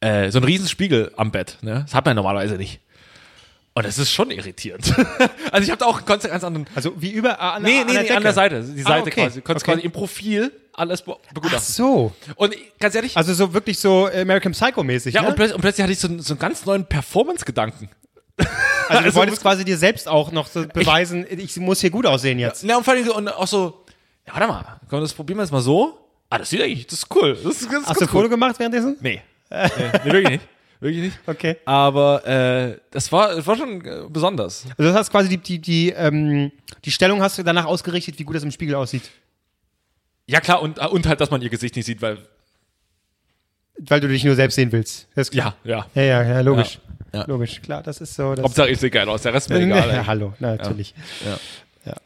äh, 0.00 0.30
so 0.30 0.38
ein 0.38 0.44
Riesenspiegel 0.44 1.12
am 1.16 1.30
Bett, 1.30 1.58
ne? 1.62 1.82
Das 1.86 1.94
hat 1.94 2.04
man 2.04 2.16
normalerweise 2.16 2.56
nicht. 2.56 2.80
Und 3.76 3.84
das 3.84 3.98
ist 3.98 4.12
schon 4.12 4.30
irritierend. 4.30 4.94
also 5.50 5.64
ich 5.64 5.70
habe 5.70 5.78
da 5.78 5.86
auch 5.86 5.96
einen 5.98 6.06
ganz, 6.06 6.24
anderen, 6.26 6.66
also 6.76 6.92
wie 7.00 7.10
über 7.10 7.40
an, 7.40 7.62
nee, 7.62 7.80
an 7.80 7.86
nee, 7.88 7.92
der 7.94 8.02
nee, 8.04 8.10
an 8.10 8.22
der 8.22 8.32
Seite, 8.32 8.62
die 8.62 8.82
Ah, 8.84 8.88
Seite 8.88 9.02
okay. 9.08 9.22
quasi. 9.22 9.40
Du 9.40 9.44
kannst 9.44 9.64
Okay. 9.64 9.72
quasi 9.72 9.84
im 9.86 9.90
Profil 9.92 10.52
alles 10.74 11.02
be 11.02 11.16
Ach 11.28 11.32
begutachten. 11.32 11.60
so. 11.74 12.12
Und 12.36 12.54
ich- 12.54 12.78
ganz 12.78 12.94
ehrlich, 12.94 13.16
Also 13.16 13.34
so 13.34 13.52
wirklich 13.52 13.78
so 13.80 14.06
American 14.06 14.52
Psycho-mäßig, 14.52 15.14
ja, 15.14 15.22
ne? 15.22 15.28
und, 15.28 15.34
plötzlich, 15.34 15.54
und 15.56 15.60
plötzlich 15.60 15.82
hatte 15.82 15.92
ich 15.92 15.98
so, 15.98 16.06
so 16.20 16.34
einen 16.34 16.38
ganz 16.38 16.64
neuen 16.66 16.84
Performance-Gedanken. 16.86 17.88
Also 18.86 19.00
du 19.00 19.06
Also 19.06 19.18
wolltest 19.18 19.40
quasi 19.40 19.64
dir 19.64 19.78
selbst 19.78 20.06
auch 20.06 20.30
noch 20.30 20.46
so 20.46 20.66
beweisen, 20.66 21.26
ich, 21.30 21.56
muss 21.56 21.80
hier 21.80 21.88
gut 21.88 22.04
aussehen 22.04 22.38
jetzt. 22.38 22.64
Ja, 22.64 22.76
und 22.76 22.84
vor 22.84 22.92
allem 22.92 23.04
so, 23.04 23.16
und 23.16 23.28
auch 23.28 23.46
so, 23.46 23.84
ja, 24.26 24.34
warte 24.34 24.46
mal, 24.46 24.80
komm, 24.90 25.00
das 25.00 25.14
probieren 25.14 25.38
wir 25.38 25.42
jetzt 25.42 25.52
mal 25.52 25.62
so. 25.62 25.98
Ah, 26.28 26.36
das 26.36 26.50
sieht 26.50 26.60
eigentlich, 26.60 26.86
das 26.86 26.98
ist 26.98 27.14
cool. 27.14 27.32
Das 27.32 27.62
ist, 27.62 27.64
das 27.64 27.80
ist 27.80 27.88
Hast 27.88 28.00
du 28.00 28.04
ein 28.04 28.08
cool. 28.08 28.20
Foto 28.22 28.28
gemacht 28.28 28.58
währenddessen? 28.58 28.96
Nee. 29.00 29.22
nee. 29.50 29.68
Nee, 29.76 30.04
wirklich 30.04 30.28
nicht. 30.28 30.48
Wirklich 30.80 31.04
nicht. 31.04 31.18
Okay. 31.26 31.56
Aber 31.64 32.26
äh, 32.26 32.78
das 32.90 33.10
war, 33.10 33.34
das 33.34 33.46
war 33.46 33.56
schon 33.56 33.82
äh, 33.86 34.02
besonders. 34.08 34.66
Also 34.76 34.90
das 34.90 34.94
hast 34.94 35.10
quasi 35.10 35.30
die, 35.30 35.38
die, 35.38 35.58
die, 35.58 35.90
ähm, 35.90 36.52
die 36.84 36.90
Stellung 36.90 37.22
hast 37.22 37.38
du 37.38 37.42
danach 37.42 37.64
ausgerichtet, 37.64 38.18
wie 38.18 38.24
gut 38.24 38.36
das 38.36 38.42
im 38.42 38.50
Spiegel 38.50 38.74
aussieht. 38.74 39.10
Ja, 40.26 40.40
klar, 40.40 40.60
und, 40.60 40.78
und 40.78 41.06
halt, 41.06 41.20
dass 41.20 41.30
man 41.30 41.40
ihr 41.40 41.48
Gesicht 41.50 41.76
nicht 41.76 41.86
sieht, 41.86 42.02
weil. 42.02 42.18
Weil 43.78 44.00
du 44.00 44.08
dich 44.08 44.24
nur 44.24 44.34
selbst 44.34 44.54
sehen 44.54 44.72
willst. 44.72 45.08
Ja, 45.32 45.54
ja. 45.64 45.86
Ja, 45.94 46.02
ja, 46.02 46.22
ja, 46.22 46.40
logisch. 46.40 46.78
Ja. 47.12 47.20
Ja. 47.20 47.24
Logisch, 47.28 47.62
klar, 47.62 47.82
das 47.82 48.00
ist 48.00 48.14
so. 48.14 48.34
Das 48.34 48.44
Hauptsache, 48.44 48.70
ich 48.70 48.80
sehe 48.80 48.90
geil 48.90 49.08
aus, 49.08 49.22
der 49.22 49.32
Rest 49.34 49.48
ist 49.48 49.56
mir 49.56 49.64
egal. 49.66 49.88
ja, 49.88 50.06
hallo, 50.06 50.34
na, 50.40 50.56
natürlich. 50.56 50.94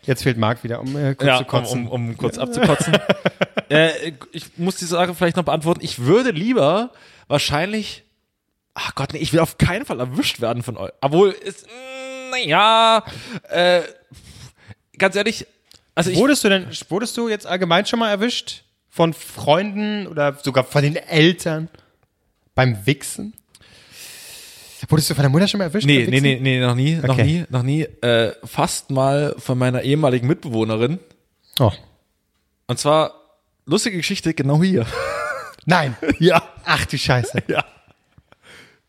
Jetzt 0.03 0.23
fehlt 0.23 0.37
Marc 0.37 0.65
wieder, 0.65 0.81
um 0.81 0.97
äh, 0.97 1.15
kurz 1.15 1.39
zu 1.39 1.43
um, 1.43 1.47
kotzen. 1.47 1.87
um, 1.87 2.09
um 2.09 2.17
kurz 2.17 2.39
abzukotzen. 2.39 2.97
äh, 3.69 4.13
ich 4.33 4.59
muss 4.59 4.77
die 4.77 4.87
Sache 4.87 5.15
vielleicht 5.15 5.37
noch 5.37 5.45
beantworten. 5.45 5.81
Ich 5.83 6.01
würde 6.01 6.31
lieber 6.31 6.91
wahrscheinlich. 7.29 8.05
Ach 8.75 8.95
Gott, 8.95 9.13
nee, 9.13 9.21
ich 9.21 9.33
will 9.33 9.41
auf 9.41 9.57
keinen 9.59 9.85
Fall 9.85 10.01
erwischt 10.01 10.41
werden 10.41 10.63
von 10.63 10.77
euch. 10.77 10.91
Obwohl, 11.01 11.31
ist. 11.31 11.67
Naja. 12.31 13.05
Äh, 13.49 13.83
ganz 14.99 15.17
ehrlich. 15.17 15.47
Also 15.95 16.11
ich, 16.11 16.19
Wurdest 16.19 16.45
du 16.45 16.49
denn, 16.49 16.67
wurdest 16.89 17.17
du 17.17 17.29
jetzt 17.29 17.47
allgemein 17.47 17.87
schon 17.87 17.99
mal 17.99 18.11
erwischt? 18.11 18.65
Von 18.99 19.15
Freunden 19.15 20.09
oder 20.09 20.37
sogar 20.43 20.65
von 20.65 20.83
den 20.83 20.97
Eltern? 20.97 21.69
Beim 22.57 22.85
Wichsen? 22.85 23.33
Wurdest 24.89 25.09
du 25.11 25.15
von 25.15 25.23
der 25.23 25.31
Mutter 25.31 25.47
schon 25.47 25.59
mal 25.59 25.67
erwischt? 25.67 25.87
Nee, 25.87 26.05
nee, 26.11 26.21
nee, 26.21 26.41
nee, 26.41 26.59
noch 26.59 26.75
nie, 26.75 26.97
noch 26.97 27.11
Okay. 27.11 27.23
nie, 27.23 27.45
noch 27.49 27.63
nie. 27.63 27.83
Äh, 27.83 28.33
fast 28.43 28.91
mal 28.91 29.37
von 29.39 29.57
meiner 29.57 29.83
ehemaligen 29.83 30.27
Mitbewohnerin. 30.27 30.99
Oh. 31.61 31.71
Und 32.67 32.81
zwar, 32.81 33.15
lustige 33.67 33.99
Geschichte, 33.99 34.35
genau 34.35 34.61
hier. 34.65 34.85
Nein. 35.65 35.97
Ja. 36.19 36.43
Ach 36.65 36.85
du 36.85 36.99
Scheiße. 36.99 37.45
Ja. 37.47 37.65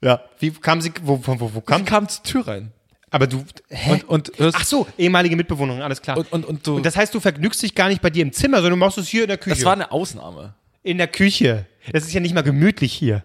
Ja. 0.02 0.24
Wie 0.40 0.50
kam 0.50 0.82
sie, 0.82 0.92
wo, 1.04 1.22
wo, 1.24 1.54
wo, 1.54 1.62
kam? 1.62 1.86
Kam, 1.86 1.86
kam 1.86 2.10
zur 2.10 2.24
Tür 2.24 2.48
rein. 2.48 2.72
Aber 3.12 3.28
du, 3.28 3.44
hä? 3.70 4.02
Und, 4.08 4.30
und 4.30 4.40
hörst, 4.40 4.58
Ach 4.60 4.66
so, 4.66 4.88
ehemalige 4.98 5.36
Mitbewohnerin, 5.36 5.82
alles 5.82 6.02
klar. 6.02 6.18
und, 6.18 6.32
und, 6.32 6.46
und 6.46 6.68
du, 6.68 6.76
Und 6.78 6.86
das 6.86 6.96
heißt, 6.96 7.14
du 7.14 7.20
vergnügst 7.20 7.62
dich 7.64 7.74
gar 7.76 7.88
nicht 7.90 8.02
bei 8.02 8.10
dir 8.10 8.22
im 8.22 8.32
Zimmer, 8.34 8.58
sondern 8.58 8.80
du 8.80 8.86
machst 8.86 8.98
es 8.98 9.08
hier 9.08 9.24
in 9.24 9.28
der 9.30 9.38
Küche. 9.38 9.56
das 9.56 9.66
war 9.66 9.74
eine 9.74 9.92
Ausnahme. 9.92 10.54
in 10.84 10.98
der 10.98 11.08
Küche. 11.08 11.66
Das 11.92 12.04
ist 12.04 12.14
ja 12.14 12.20
nicht 12.20 12.36
mal 12.36 12.44
gemütlich 12.44 12.94
hier. 12.94 13.24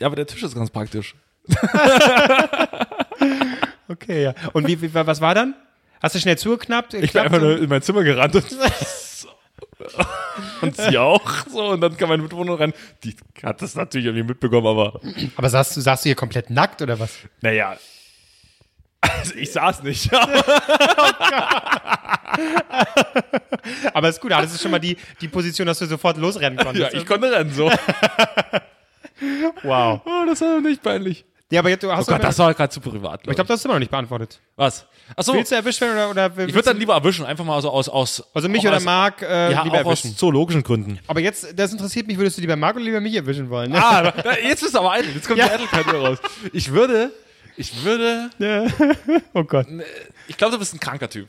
Ja, 0.00 0.06
aber 0.06 0.16
der 0.16 0.26
Tisch 0.26 0.42
ist 0.42 0.54
ganz 0.54 0.70
praktisch. 0.70 1.14
Okay, 3.88 4.24
ja. 4.24 4.34
Und 4.52 4.66
wie, 4.66 4.80
wie, 4.82 4.92
was 4.92 5.20
war 5.20 5.34
dann? 5.34 5.54
Hast 6.02 6.14
du 6.14 6.18
schnell 6.18 6.36
zugeknappt? 6.36 6.94
Ich 6.94 7.12
bin 7.12 7.22
einfach 7.22 7.40
nur 7.40 7.56
in 7.58 7.68
mein 7.68 7.82
Zimmer 7.82 8.02
gerannt 8.02 8.34
und, 8.34 8.44
und 10.62 10.76
sie 10.76 10.98
auch. 10.98 11.46
So, 11.48 11.68
und 11.70 11.80
dann 11.80 11.96
kam 11.96 12.08
meine 12.08 12.22
Mitbewohnerin 12.22 12.58
rein. 12.58 12.72
Die 13.04 13.14
hat 13.44 13.62
das 13.62 13.76
natürlich 13.76 14.06
irgendwie 14.06 14.26
mitbekommen, 14.26 14.66
aber 14.66 15.00
Aber 15.36 15.48
saßt 15.48 15.76
du, 15.76 15.80
saßt 15.80 16.04
du 16.04 16.08
hier 16.08 16.16
komplett 16.16 16.50
nackt 16.50 16.82
oder 16.82 16.98
was? 16.98 17.12
naja. 17.40 17.76
Also 19.18 19.34
ich 19.34 19.52
saß 19.52 19.82
nicht. 19.82 20.10
Aber 23.92 24.08
ist 24.08 24.20
gut, 24.20 24.30
das 24.30 24.52
ist 24.54 24.62
schon 24.62 24.70
mal 24.70 24.78
die, 24.78 24.96
die 25.20 25.28
Position, 25.28 25.66
dass 25.66 25.78
du 25.78 25.86
sofort 25.86 26.16
losrennen 26.18 26.58
ja, 26.58 26.64
konntest. 26.64 26.94
ich 26.94 27.06
konnte 27.06 27.30
rennen 27.30 27.52
so. 27.52 27.70
wow. 29.62 30.00
Oh, 30.06 30.24
das 30.26 30.40
war 30.40 30.60
nicht 30.60 30.82
peinlich. 30.82 31.24
Ja, 31.50 31.60
aber 31.60 31.70
jetzt, 31.70 31.84
du 31.84 31.92
hast 31.92 32.08
Oh 32.08 32.12
Gott, 32.12 32.24
das 32.24 32.36
war 32.40 32.52
gerade 32.54 32.70
zu 32.70 32.80
privat. 32.80 33.20
ich 33.20 33.26
glaube, 33.34 33.44
das 33.46 33.50
hast 33.58 33.64
du 33.64 33.68
immer 33.68 33.74
noch 33.74 33.78
nicht 33.80 33.90
beantwortet. 33.90 34.40
Was? 34.56 34.84
Achso, 35.14 35.32
Willst 35.32 35.52
du 35.52 35.54
erwischt 35.54 35.80
werden 35.80 36.10
oder, 36.10 36.10
oder 36.10 36.26
ich 36.44 36.52
würde 36.52 36.62
dann 36.70 36.76
lieber 36.78 36.94
erwischen, 36.94 37.24
einfach 37.24 37.44
mal 37.44 37.62
so 37.62 37.70
aus, 37.70 37.88
aus 37.88 38.24
Also 38.34 38.48
mich 38.48 38.66
oder 38.66 38.78
aus, 38.78 38.84
Marc 38.84 39.22
äh, 39.22 39.52
ja, 39.52 39.62
lieber 39.62 39.76
auch 39.76 39.84
aus 39.84 40.00
erwischen. 40.02 40.16
zoologischen 40.16 40.64
Gründen. 40.64 40.98
Aber 41.06 41.20
jetzt, 41.20 41.56
das 41.56 41.70
interessiert 41.70 42.08
mich, 42.08 42.18
würdest 42.18 42.36
du 42.36 42.40
lieber 42.40 42.56
Marc 42.56 42.74
oder 42.74 42.84
lieber 42.84 43.00
mich 43.00 43.14
erwischen 43.14 43.48
wollen? 43.48 43.70
Ne? 43.70 43.80
Ah, 43.82 44.12
jetzt 44.42 44.60
bist 44.62 44.74
du 44.74 44.78
aber 44.80 44.90
eitel. 44.90 45.14
Jetzt 45.14 45.28
kommt 45.28 45.38
Ja. 45.38 45.46
die 45.46 45.52
Eitelkeit 45.54 45.86
wieder 45.86 46.00
raus. 46.08 46.18
Ich 46.52 46.72
würde, 46.72 47.12
ich 47.56 47.84
würde. 47.84 48.30
Oh 49.34 49.44
Gott. 49.44 49.66
ich 50.28 50.36
glaube, 50.36 50.52
du 50.52 50.58
bist 50.58 50.74
ein 50.74 50.80
kranker 50.80 51.10
Typ. 51.10 51.28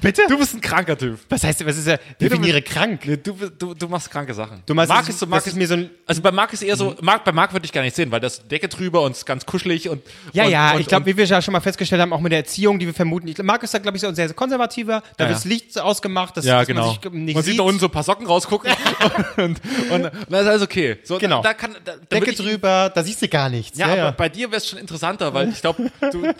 Bitte? 0.00 0.22
Du 0.28 0.38
bist 0.38 0.54
ein 0.54 0.60
kranker 0.60 0.96
Typ. 0.96 1.18
was 1.28 1.42
heißt, 1.42 1.66
was 1.66 1.76
ist 1.76 1.86
ja, 1.88 1.96
definiere 2.20 2.62
krank. 2.62 3.00
Nee, 3.06 3.16
du, 3.16 3.32
du, 3.58 3.74
du 3.74 3.88
machst 3.88 4.10
kranke 4.10 4.32
Sachen. 4.34 4.62
Du 4.66 4.74
meinst, 4.74 4.88
Marc 4.90 5.00
das- 5.06 5.08
ist 5.14 5.18
so, 5.20 5.26
das 5.26 5.30
Marc 5.30 5.46
ist 5.46 5.56
mir 5.56 5.66
so 5.66 5.74
ein- 5.74 5.90
also 6.06 6.22
bei 6.22 6.30
Marc 6.30 6.52
ist 6.52 6.62
eher 6.62 6.76
so, 6.76 6.94
Marc, 7.00 7.24
bei 7.24 7.32
Marc 7.32 7.52
würde 7.52 7.66
ich 7.66 7.72
gar 7.72 7.82
nicht 7.82 7.96
sehen, 7.96 8.10
weil 8.10 8.20
das 8.20 8.46
Decke 8.46 8.68
drüber 8.68 9.02
und 9.02 9.12
ist 9.12 9.24
ganz 9.26 9.44
kuschelig 9.44 9.88
und 9.88 10.02
Ja, 10.32 10.44
und, 10.44 10.50
ja, 10.50 10.72
und, 10.74 10.80
ich 10.80 10.86
glaube, 10.86 11.06
wie 11.06 11.16
wir 11.16 11.24
ja 11.24 11.42
schon 11.42 11.52
mal 11.52 11.60
festgestellt 11.60 12.00
haben, 12.00 12.12
auch 12.12 12.20
mit 12.20 12.30
der 12.32 12.38
Erziehung, 12.40 12.78
die 12.78 12.86
wir 12.86 12.94
vermuten. 12.94 13.26
Ich, 13.28 13.38
Marc 13.42 13.62
ist 13.62 13.74
da, 13.74 13.78
glaube 13.78 13.96
ich, 13.96 14.00
so 14.00 14.06
ein 14.08 14.14
sehr, 14.14 14.28
sehr 14.28 14.36
konservativer. 14.36 15.02
Da 15.16 15.24
Ja, 15.24 15.30
wird 15.30 15.36
das 15.38 15.44
ja. 15.44 15.50
Licht 15.50 15.78
ausgemacht, 15.80 16.36
dass, 16.36 16.44
ja, 16.44 16.58
dass 16.58 16.66
genau. 16.68 16.86
man 16.86 16.90
sich 17.02 17.12
nicht 17.12 17.34
man 17.34 17.44
sieht. 17.44 17.58
da 17.58 17.62
unten 17.64 17.80
so 17.80 17.86
ein 17.86 17.92
paar 17.92 18.02
Socken 18.04 18.26
rausgucken 18.26 18.70
und, 19.36 19.60
und, 19.90 20.04
und 20.04 20.12
das 20.28 20.42
ist 20.42 20.46
alles 20.48 20.62
okay. 20.62 20.98
So, 21.04 21.18
Genau. 21.18 21.42
Da 21.42 21.54
kann, 21.54 21.74
da, 21.84 21.92
da 21.96 22.18
Decke 22.18 22.30
ich, 22.30 22.36
drüber, 22.36 22.90
da 22.94 23.02
siehst 23.02 23.22
du 23.22 23.28
gar 23.28 23.48
nichts. 23.48 23.78
Ja, 23.78 23.86
aber 23.86 24.12
bei 24.12 24.28
dir 24.28 24.50
wäre 24.50 24.58
es 24.58 24.68
schon 24.68 24.78
interessanter, 24.78 25.32
weil 25.34 25.48
ich 25.48 25.60
glaube, 25.60 25.90
du, 26.12 26.32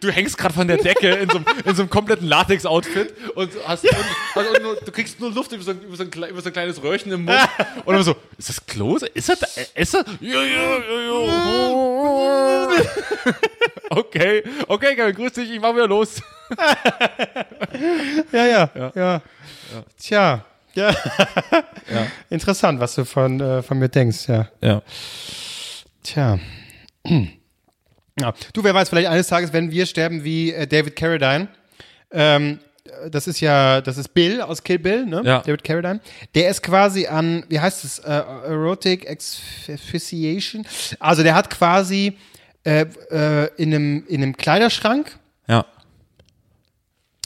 du 0.00 0.10
hängst 0.10 0.36
gerade 0.36 0.54
von 0.54 0.66
der 0.68 0.76
Decke 0.78 1.08
in 1.10 1.30
so, 1.30 1.36
einem- 1.36 1.46
in 1.64 1.74
so 1.74 1.82
einem 1.82 1.90
kompletten 1.90 2.26
Latex-Outfit 2.58 3.14
und 3.34 3.50
hast 3.66 3.84
und, 3.84 4.46
und 4.46 4.62
nur, 4.62 4.76
du 4.76 4.92
kriegst 4.92 5.20
nur 5.20 5.30
Luft 5.30 5.52
über 5.52 5.62
so, 5.62 5.70
ein, 5.70 5.80
über, 5.80 5.96
so 5.96 6.02
ein, 6.02 6.10
über 6.10 6.40
so 6.40 6.48
ein 6.48 6.52
kleines 6.52 6.82
Röhrchen 6.82 7.12
im 7.12 7.24
Mund 7.24 7.38
und 7.84 7.94
dann 7.94 8.02
so, 8.02 8.16
ist 8.36 8.48
das 8.48 8.66
Klose? 8.66 9.06
Ist 9.06 9.28
das, 9.28 9.56
ist 9.74 9.94
das? 9.94 10.04
Ja, 10.20 10.42
ja, 10.42 10.78
ja, 10.78 11.00
ja. 11.00 12.68
Okay, 13.90 14.42
okay, 14.66 14.94
Kevin, 14.94 15.14
grüß 15.14 15.32
dich, 15.32 15.50
ich 15.50 15.60
mach 15.60 15.74
wieder 15.74 15.88
los. 15.88 16.20
ja, 18.32 18.46
ja, 18.46 18.70
ja, 18.94 19.22
Tja, 19.98 20.44
ja. 20.74 20.94
Interessant, 22.28 22.80
was 22.80 22.94
du 22.94 23.06
von, 23.06 23.40
äh, 23.40 23.62
von 23.62 23.78
mir 23.78 23.88
denkst, 23.88 24.28
ja. 24.28 24.48
Ja. 24.60 24.82
Tja. 26.02 26.38
Ja. 28.20 28.34
Du, 28.52 28.64
wer 28.64 28.74
weiß, 28.74 28.88
vielleicht 28.88 29.06
eines 29.06 29.28
Tages, 29.28 29.52
wenn 29.52 29.70
wir 29.70 29.86
sterben 29.86 30.24
wie 30.24 30.52
äh, 30.52 30.66
David 30.66 30.96
Carradine, 30.96 31.46
ähm, 32.10 32.58
das 33.10 33.26
ist 33.28 33.40
ja, 33.40 33.80
das 33.82 33.98
ist 33.98 34.14
Bill 34.14 34.40
aus 34.40 34.62
Kill 34.62 34.78
Bill, 34.78 35.04
ne? 35.06 35.20
Ja. 35.24 35.40
David 35.40 35.62
Carradine. 35.62 36.00
Der 36.34 36.48
ist 36.48 36.62
quasi 36.62 37.06
an, 37.06 37.44
wie 37.48 37.60
heißt 37.60 37.84
es, 37.84 37.98
äh, 37.98 38.10
Erotic 38.10 39.08
Asphyxiation. 39.08 40.66
Also 40.98 41.22
der 41.22 41.34
hat 41.34 41.50
quasi 41.50 42.16
äh, 42.64 42.86
äh, 43.10 43.50
in, 43.56 43.74
einem, 43.74 44.04
in 44.08 44.22
einem 44.22 44.36
Kleiderschrank 44.36 45.18
Ja. 45.46 45.66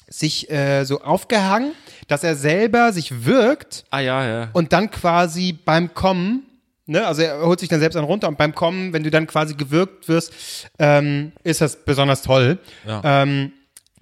sich 0.09 0.51
äh, 0.51 0.85
so 0.85 1.01
aufgehangen, 1.01 1.73
dass 2.09 2.25
er 2.25 2.35
selber 2.35 2.93
sich 2.93 3.25
wirkt 3.25 3.85
Ah, 3.91 4.01
ja, 4.01 4.27
ja. 4.27 4.49
und 4.53 4.73
dann 4.73 4.91
quasi 4.91 5.53
beim 5.53 5.95
Kommen, 5.95 6.43
ne, 6.87 7.07
also 7.07 7.23
er 7.23 7.41
holt 7.47 7.61
sich 7.61 7.69
dann 7.69 7.81
selbst 7.81 7.97
einen 7.97 8.05
runter 8.05 8.29
und 8.29 8.37
beim 8.37 8.55
Kommen, 8.55 8.93
wenn 8.93 9.05
du 9.05 9.11
dann 9.11 9.27
quasi 9.27 9.55
gewirkt 9.55 10.09
wirst, 10.09 10.33
ähm, 10.79 11.33
ist 11.45 11.61
das 11.61 11.85
besonders 11.85 12.23
toll. 12.23 12.59
Ja. 12.87 13.01
Ähm, 13.23 13.53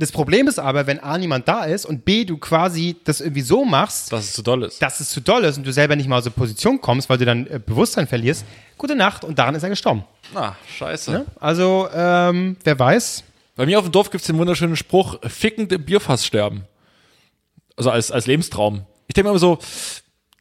das 0.00 0.10
Problem 0.12 0.48
ist 0.48 0.58
aber, 0.58 0.86
wenn 0.86 0.98
A 1.00 1.16
niemand 1.18 1.46
da 1.46 1.64
ist 1.64 1.84
und 1.86 2.04
B 2.04 2.24
du 2.24 2.36
quasi 2.38 2.96
das 3.04 3.20
irgendwie 3.20 3.42
so 3.42 3.64
machst, 3.64 4.10
Dass 4.12 4.24
es 4.24 4.32
zu 4.32 4.42
doll 4.42 4.64
ist. 4.64 4.80
dass 4.82 4.98
es 5.00 5.10
zu 5.10 5.20
doll 5.20 5.44
ist 5.44 5.56
und 5.58 5.66
du 5.66 5.72
selber 5.72 5.94
nicht 5.94 6.08
mal 6.08 6.18
aus 6.18 6.24
der 6.24 6.30
Position 6.30 6.80
kommst, 6.80 7.08
weil 7.08 7.18
du 7.18 7.24
dann 7.24 7.46
äh, 7.46 7.60
Bewusstsein 7.64 8.06
verlierst, 8.08 8.44
gute 8.78 8.96
Nacht 8.96 9.24
und 9.24 9.38
daran 9.38 9.54
ist 9.54 9.62
er 9.62 9.68
gestorben. 9.68 10.04
Ah, 10.34 10.54
scheiße. 10.76 11.10
Ne? 11.12 11.26
Also, 11.38 11.88
ähm, 11.94 12.56
wer 12.64 12.78
weiß. 12.78 13.24
Bei 13.56 13.66
mir 13.66 13.78
auf 13.78 13.84
dem 13.84 13.92
Dorf 13.92 14.10
gibt 14.10 14.22
es 14.22 14.26
den 14.26 14.38
wunderschönen 14.38 14.76
Spruch, 14.76 15.18
fickend 15.28 15.70
im 15.72 15.84
Bierfass 15.84 16.24
sterben. 16.24 16.64
Also 17.76 17.90
als, 17.90 18.10
als 18.10 18.26
Lebenstraum. 18.26 18.82
Ich 19.06 19.14
denke 19.14 19.28
mir 19.28 19.30
immer 19.32 19.38
so, 19.38 19.58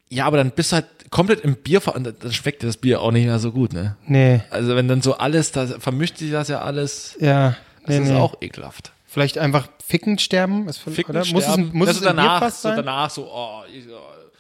ja, 0.10 0.26
aber 0.26 0.38
dann 0.38 0.52
bist 0.52 0.72
du 0.72 0.76
halt 0.78 0.86
komplett 1.10 1.42
im 1.42 1.56
Bierfass 1.56 1.96
und 1.96 2.04
dann 2.24 2.32
schmeckt 2.34 2.62
dir 2.64 2.68
das 2.68 2.78
Bier 2.78 3.02
auch 3.02 3.12
nicht 3.12 3.26
mehr 3.26 3.40
so 3.40 3.52
gut, 3.52 3.74
ne? 3.74 3.96
Nee, 4.06 4.42
Also 4.52 4.76
wenn 4.76 4.88
dann 4.88 5.02
so 5.02 5.18
alles, 5.18 5.52
da 5.52 5.66
vermischt 5.68 6.18
sich 6.18 6.32
das 6.32 6.48
ja 6.48 6.62
alles. 6.62 7.16
ja. 7.20 7.56
Das 7.86 7.96
Nee, 7.98 8.04
ist 8.04 8.10
nee. 8.12 8.18
auch 8.18 8.36
ekelhaft. 8.42 8.92
Vielleicht 9.12 9.40
einfach 9.40 9.68
fickend 9.84 10.22
sterben? 10.22 10.68
Ist 10.70 10.78
voll- 10.78 10.94
Ficken, 10.94 11.16
oder? 11.16 11.26
Muss 11.26 11.44
es, 11.44 11.54
sterben. 11.54 11.72
muss 11.74 11.88
Das 11.88 11.96
es 11.96 12.02
ist 12.02 12.06
danach, 12.06 12.52
so 12.52 12.70
danach 12.70 13.10
so, 13.10 13.28
oh, 13.28 13.64
ich, 13.74 13.86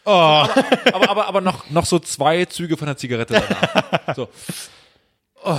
oh. 0.05 0.11
Aber, 0.11 0.53
aber, 0.93 1.09
aber, 1.09 1.27
aber 1.27 1.41
noch, 1.41 1.67
noch 1.71 1.87
so 1.87 1.97
zwei 1.97 2.45
Züge 2.45 2.77
von 2.77 2.85
der 2.85 2.95
Zigarette 2.95 3.33
danach. 3.33 4.15
So. 4.15 4.29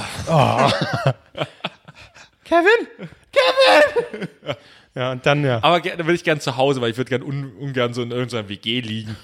Kevin! 2.44 2.86
Kevin! 3.32 4.28
ja, 4.94 5.10
und 5.12 5.26
dann, 5.26 5.44
ja. 5.44 5.58
Aber 5.62 5.80
dann 5.80 6.06
will 6.06 6.14
ich 6.14 6.22
gern 6.22 6.40
zu 6.40 6.56
Hause, 6.56 6.80
weil 6.80 6.90
ich 6.92 6.96
würde 6.96 7.08
gern 7.08 7.22
un, 7.22 7.52
ungern 7.56 7.92
so 7.92 8.02
in 8.02 8.12
irgendeiner 8.12 8.48
WG 8.48 8.80
liegen. 8.80 9.16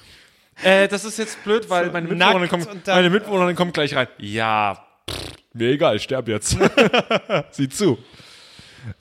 Äh, 0.64 0.88
das 0.88 1.04
ist 1.04 1.18
jetzt 1.18 1.44
blöd, 1.44 1.70
weil 1.70 1.90
meine 1.92 2.08
Mitbewohnerin 2.08 2.48
kommt, 2.48 2.86
meine 2.88 3.10
Mitbewohnerin 3.10 3.54
kommt 3.54 3.74
gleich 3.74 3.94
rein. 3.94 4.08
Ja, 4.18 4.84
pff, 5.08 5.16
mir 5.52 5.70
egal, 5.70 5.94
ich 5.96 6.02
sterb 6.02 6.26
jetzt. 6.26 6.56
Sieh 7.50 7.68
zu. 7.68 7.98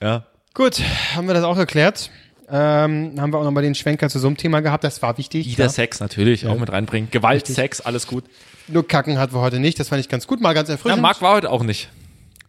Ja. 0.00 0.24
Gut, 0.56 0.80
haben 1.14 1.26
wir 1.26 1.34
das 1.34 1.44
auch 1.44 1.56
geklärt. 1.56 2.10
Ähm, 2.48 3.12
haben 3.20 3.30
wir 3.30 3.38
auch 3.38 3.44
nochmal 3.44 3.62
den 3.62 3.74
Schwenker 3.74 4.08
zu 4.08 4.18
so 4.18 4.26
einem 4.26 4.38
Thema 4.38 4.60
gehabt, 4.60 4.84
das 4.84 5.02
war 5.02 5.18
wichtig. 5.18 5.44
Jeder 5.44 5.64
klar. 5.64 5.68
Sex 5.68 6.00
natürlich 6.00 6.46
auch 6.46 6.58
mit 6.58 6.72
reinbringen. 6.72 7.10
Gewalt, 7.10 7.46
Sex, 7.46 7.82
alles 7.82 8.06
gut. 8.06 8.24
Nur 8.66 8.88
Kacken 8.88 9.18
hatten 9.18 9.34
wir 9.34 9.42
heute 9.42 9.60
nicht, 9.60 9.78
das 9.78 9.90
fand 9.90 10.00
ich 10.00 10.08
ganz 10.08 10.26
gut, 10.26 10.40
mal 10.40 10.54
ganz 10.54 10.70
Ja, 10.70 10.76
erfrischend. 10.76 11.02
Marc 11.02 11.20
war 11.20 11.34
heute 11.34 11.50
auch 11.50 11.62
nicht. 11.62 11.90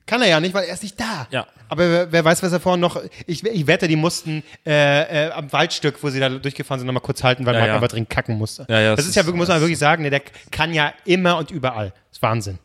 Kann 0.05 0.21
er 0.21 0.29
ja 0.29 0.39
nicht, 0.39 0.53
weil 0.53 0.63
er 0.63 0.73
ist 0.73 0.83
nicht 0.83 0.97
da. 0.97 1.27
Ja. 1.31 1.47
Aber 1.67 1.89
wer, 1.89 2.11
wer 2.13 2.23
weiß, 2.23 2.41
was 2.43 2.53
er 2.53 2.61
vorhin 2.61 2.79
noch, 2.79 2.97
ich, 3.25 3.43
ich 3.45 3.67
wette, 3.67 3.89
die 3.89 3.97
mussten 3.97 4.41
äh, 4.65 5.25
äh, 5.27 5.31
am 5.31 5.51
Waldstück, 5.51 6.01
wo 6.01 6.09
sie 6.09 6.21
da 6.21 6.29
durchgefahren 6.29 6.79
sind, 6.79 6.87
nochmal 6.87 7.03
kurz 7.03 7.25
halten, 7.25 7.45
weil 7.45 7.55
Ja, 7.55 7.59
Marc 7.59 7.67
ja. 7.67 7.75
einfach 7.75 7.89
drin 7.89 8.07
kacken 8.07 8.37
musste. 8.37 8.65
Ja, 8.69 8.79
ja, 8.79 8.89
das, 8.91 8.99
das 8.99 9.07
ist 9.09 9.15
ja 9.15 9.21
ist- 9.23 9.25
wirklich, 9.25 9.39
muss 9.39 9.49
man 9.49 9.59
wirklich 9.59 9.79
sagen, 9.79 10.03
ne, 10.03 10.09
der 10.11 10.21
kann 10.49 10.73
ja 10.73 10.93
immer 11.03 11.35
und 11.37 11.51
überall. 11.51 11.87
Das 11.89 12.19
ist 12.19 12.21
Wahnsinn. 12.21 12.57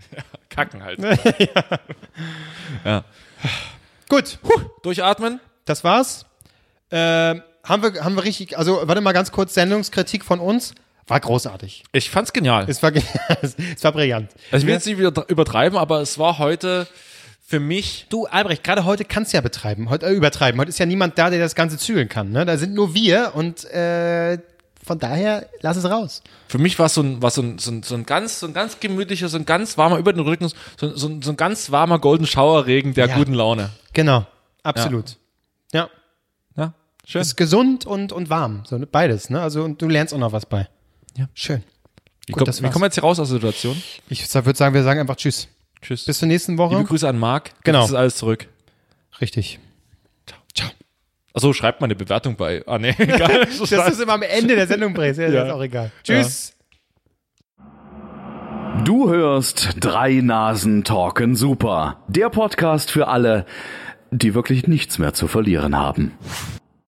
Kacken 0.50 0.82
halt. 0.82 0.98
Gut, 4.10 4.38
Durchatmen. 4.82 5.40
das 5.64 5.82
war's. 5.84 6.26
Ähm, 6.90 7.42
haben, 7.64 7.82
wir, 7.82 8.04
haben 8.04 8.16
wir 8.16 8.24
richtig, 8.24 8.58
also 8.58 8.80
warte 8.84 9.00
mal 9.00 9.12
ganz 9.12 9.32
kurz, 9.32 9.54
Sendungskritik 9.54 10.24
von 10.24 10.40
uns. 10.40 10.74
War 11.06 11.20
großartig. 11.20 11.84
Ich 11.92 12.10
fand's 12.10 12.32
genial. 12.32 12.66
Es 12.68 12.82
war, 12.82 12.92
es 13.42 13.56
war 13.82 13.92
brillant. 13.92 14.30
Also 14.50 14.64
ich 14.64 14.66
will 14.66 14.74
jetzt 14.74 14.86
nicht 14.86 14.98
wieder 14.98 15.12
übertreiben, 15.28 15.78
aber 15.78 16.00
es 16.02 16.18
war 16.18 16.38
heute 16.38 16.86
für 17.46 17.58
mich 17.60 18.06
Du, 18.10 18.26
Albrecht, 18.26 18.62
gerade 18.62 18.84
heute 18.84 19.04
kannst 19.04 19.32
du 19.32 19.36
ja 19.36 19.40
betreiben, 19.40 19.90
heute, 19.90 20.06
äh, 20.06 20.12
übertreiben. 20.12 20.60
Heute 20.60 20.68
ist 20.68 20.78
ja 20.78 20.86
niemand 20.86 21.18
da, 21.18 21.30
der 21.30 21.40
das 21.40 21.54
Ganze 21.56 21.78
zügeln 21.78 22.08
kann. 22.08 22.30
Ne? 22.30 22.44
Da 22.46 22.56
sind 22.58 22.74
nur 22.74 22.94
wir 22.94 23.32
und 23.34 23.64
äh, 23.72 24.38
von 24.86 24.98
daher 25.00 25.46
lass 25.60 25.76
es 25.76 25.84
raus. 25.84 26.22
Für 26.48 26.58
mich 26.58 26.78
war 26.78 26.86
es 26.86 26.94
so 26.94 27.02
ein, 27.02 27.20
war 27.22 27.30
so 27.30 27.42
ein, 27.42 27.58
so 27.58 27.70
ein, 27.72 27.82
so 27.82 27.94
ein 27.96 28.06
ganz, 28.06 28.38
so 28.40 28.46
ein 28.46 28.54
ganz 28.54 28.78
gemütlicher, 28.80 29.28
so 29.28 29.36
ein 29.36 29.46
ganz 29.46 29.76
warmer 29.76 29.98
über 29.98 30.12
den 30.12 30.20
Rücken, 30.20 30.48
so, 30.76 30.94
so, 30.96 31.08
ein- 31.08 31.22
so 31.22 31.30
ein 31.32 31.36
ganz 31.36 31.70
warmer 31.72 31.98
Golden 31.98 32.26
Shower 32.26 32.66
Regen 32.66 32.94
der 32.94 33.08
Ja. 33.08 33.16
guten 33.16 33.34
Laune. 33.34 33.70
Genau, 33.92 34.26
absolut. 34.62 35.16
Ja. 35.72 35.88
Ja, 36.56 36.74
schön. 37.06 37.22
Ist 37.22 37.36
gesund 37.36 37.86
und, 37.86 38.12
und 38.12 38.30
warm. 38.30 38.62
So, 38.66 38.78
ne? 38.78 38.86
beides, 38.86 39.30
ne? 39.30 39.40
Also 39.40 39.62
und 39.64 39.80
du 39.82 39.88
lernst 39.88 40.14
auch 40.14 40.18
noch 40.18 40.32
was 40.32 40.46
bei. 40.46 40.68
Ja. 41.16 41.28
Schön. 41.34 41.62
Wie, 42.26 42.32
gut, 42.32 42.44
komm, 42.46 42.54
wie 42.64 42.70
kommen 42.70 42.82
wir 42.82 42.86
jetzt 42.86 42.94
hier 42.94 43.02
raus 43.02 43.18
aus 43.18 43.28
der 43.28 43.36
Situation? 43.36 43.80
Ich 44.08 44.32
würde 44.34 44.56
sagen, 44.56 44.74
wir 44.74 44.82
sagen 44.82 45.00
einfach 45.00 45.16
Tschüss. 45.16 45.48
Tschüss. 45.82 46.04
Bis 46.04 46.18
zur 46.18 46.28
nächsten 46.28 46.58
Woche. 46.58 46.74
Liebe 46.76 46.86
Grüße 46.88 47.08
an 47.08 47.18
Marc. 47.18 47.52
Genau. 47.64 47.80
Das 47.80 47.90
ist 47.90 47.96
alles 47.96 48.16
zurück. 48.16 48.46
Richtig. 49.20 49.58
Ciao. 50.54 50.70
Achso, 51.32 51.52
schreibt 51.52 51.80
mal 51.80 51.86
eine 51.86 51.96
Bewertung 51.96 52.36
bei. 52.36 52.62
Ah, 52.66 52.78
nee, 52.78 52.90
egal. 52.98 53.46
Das 53.58 53.70
ist 53.70 54.00
immer 54.00 54.14
am 54.14 54.22
Ende 54.22 54.54
der 54.56 54.66
Sendung 54.66 54.94
bringst. 54.94 55.18
Ja, 55.20 55.28
Ja. 55.28 55.44
ist 55.46 55.50
auch 55.52 55.62
egal. 55.62 55.90
Tschüss. 56.04 56.54
Du 58.84 59.10
hörst 59.10 59.76
Drei 59.78 60.20
Nasen 60.22 60.84
talken 60.84 61.36
super. 61.36 61.98
Der 62.08 62.30
Podcast 62.30 62.90
für 62.90 63.08
alle, 63.08 63.44
die 64.10 64.34
wirklich 64.34 64.66
nichts 64.66 64.98
mehr 64.98 65.12
zu 65.12 65.28
verlieren 65.28 65.76
haben. 65.76 66.12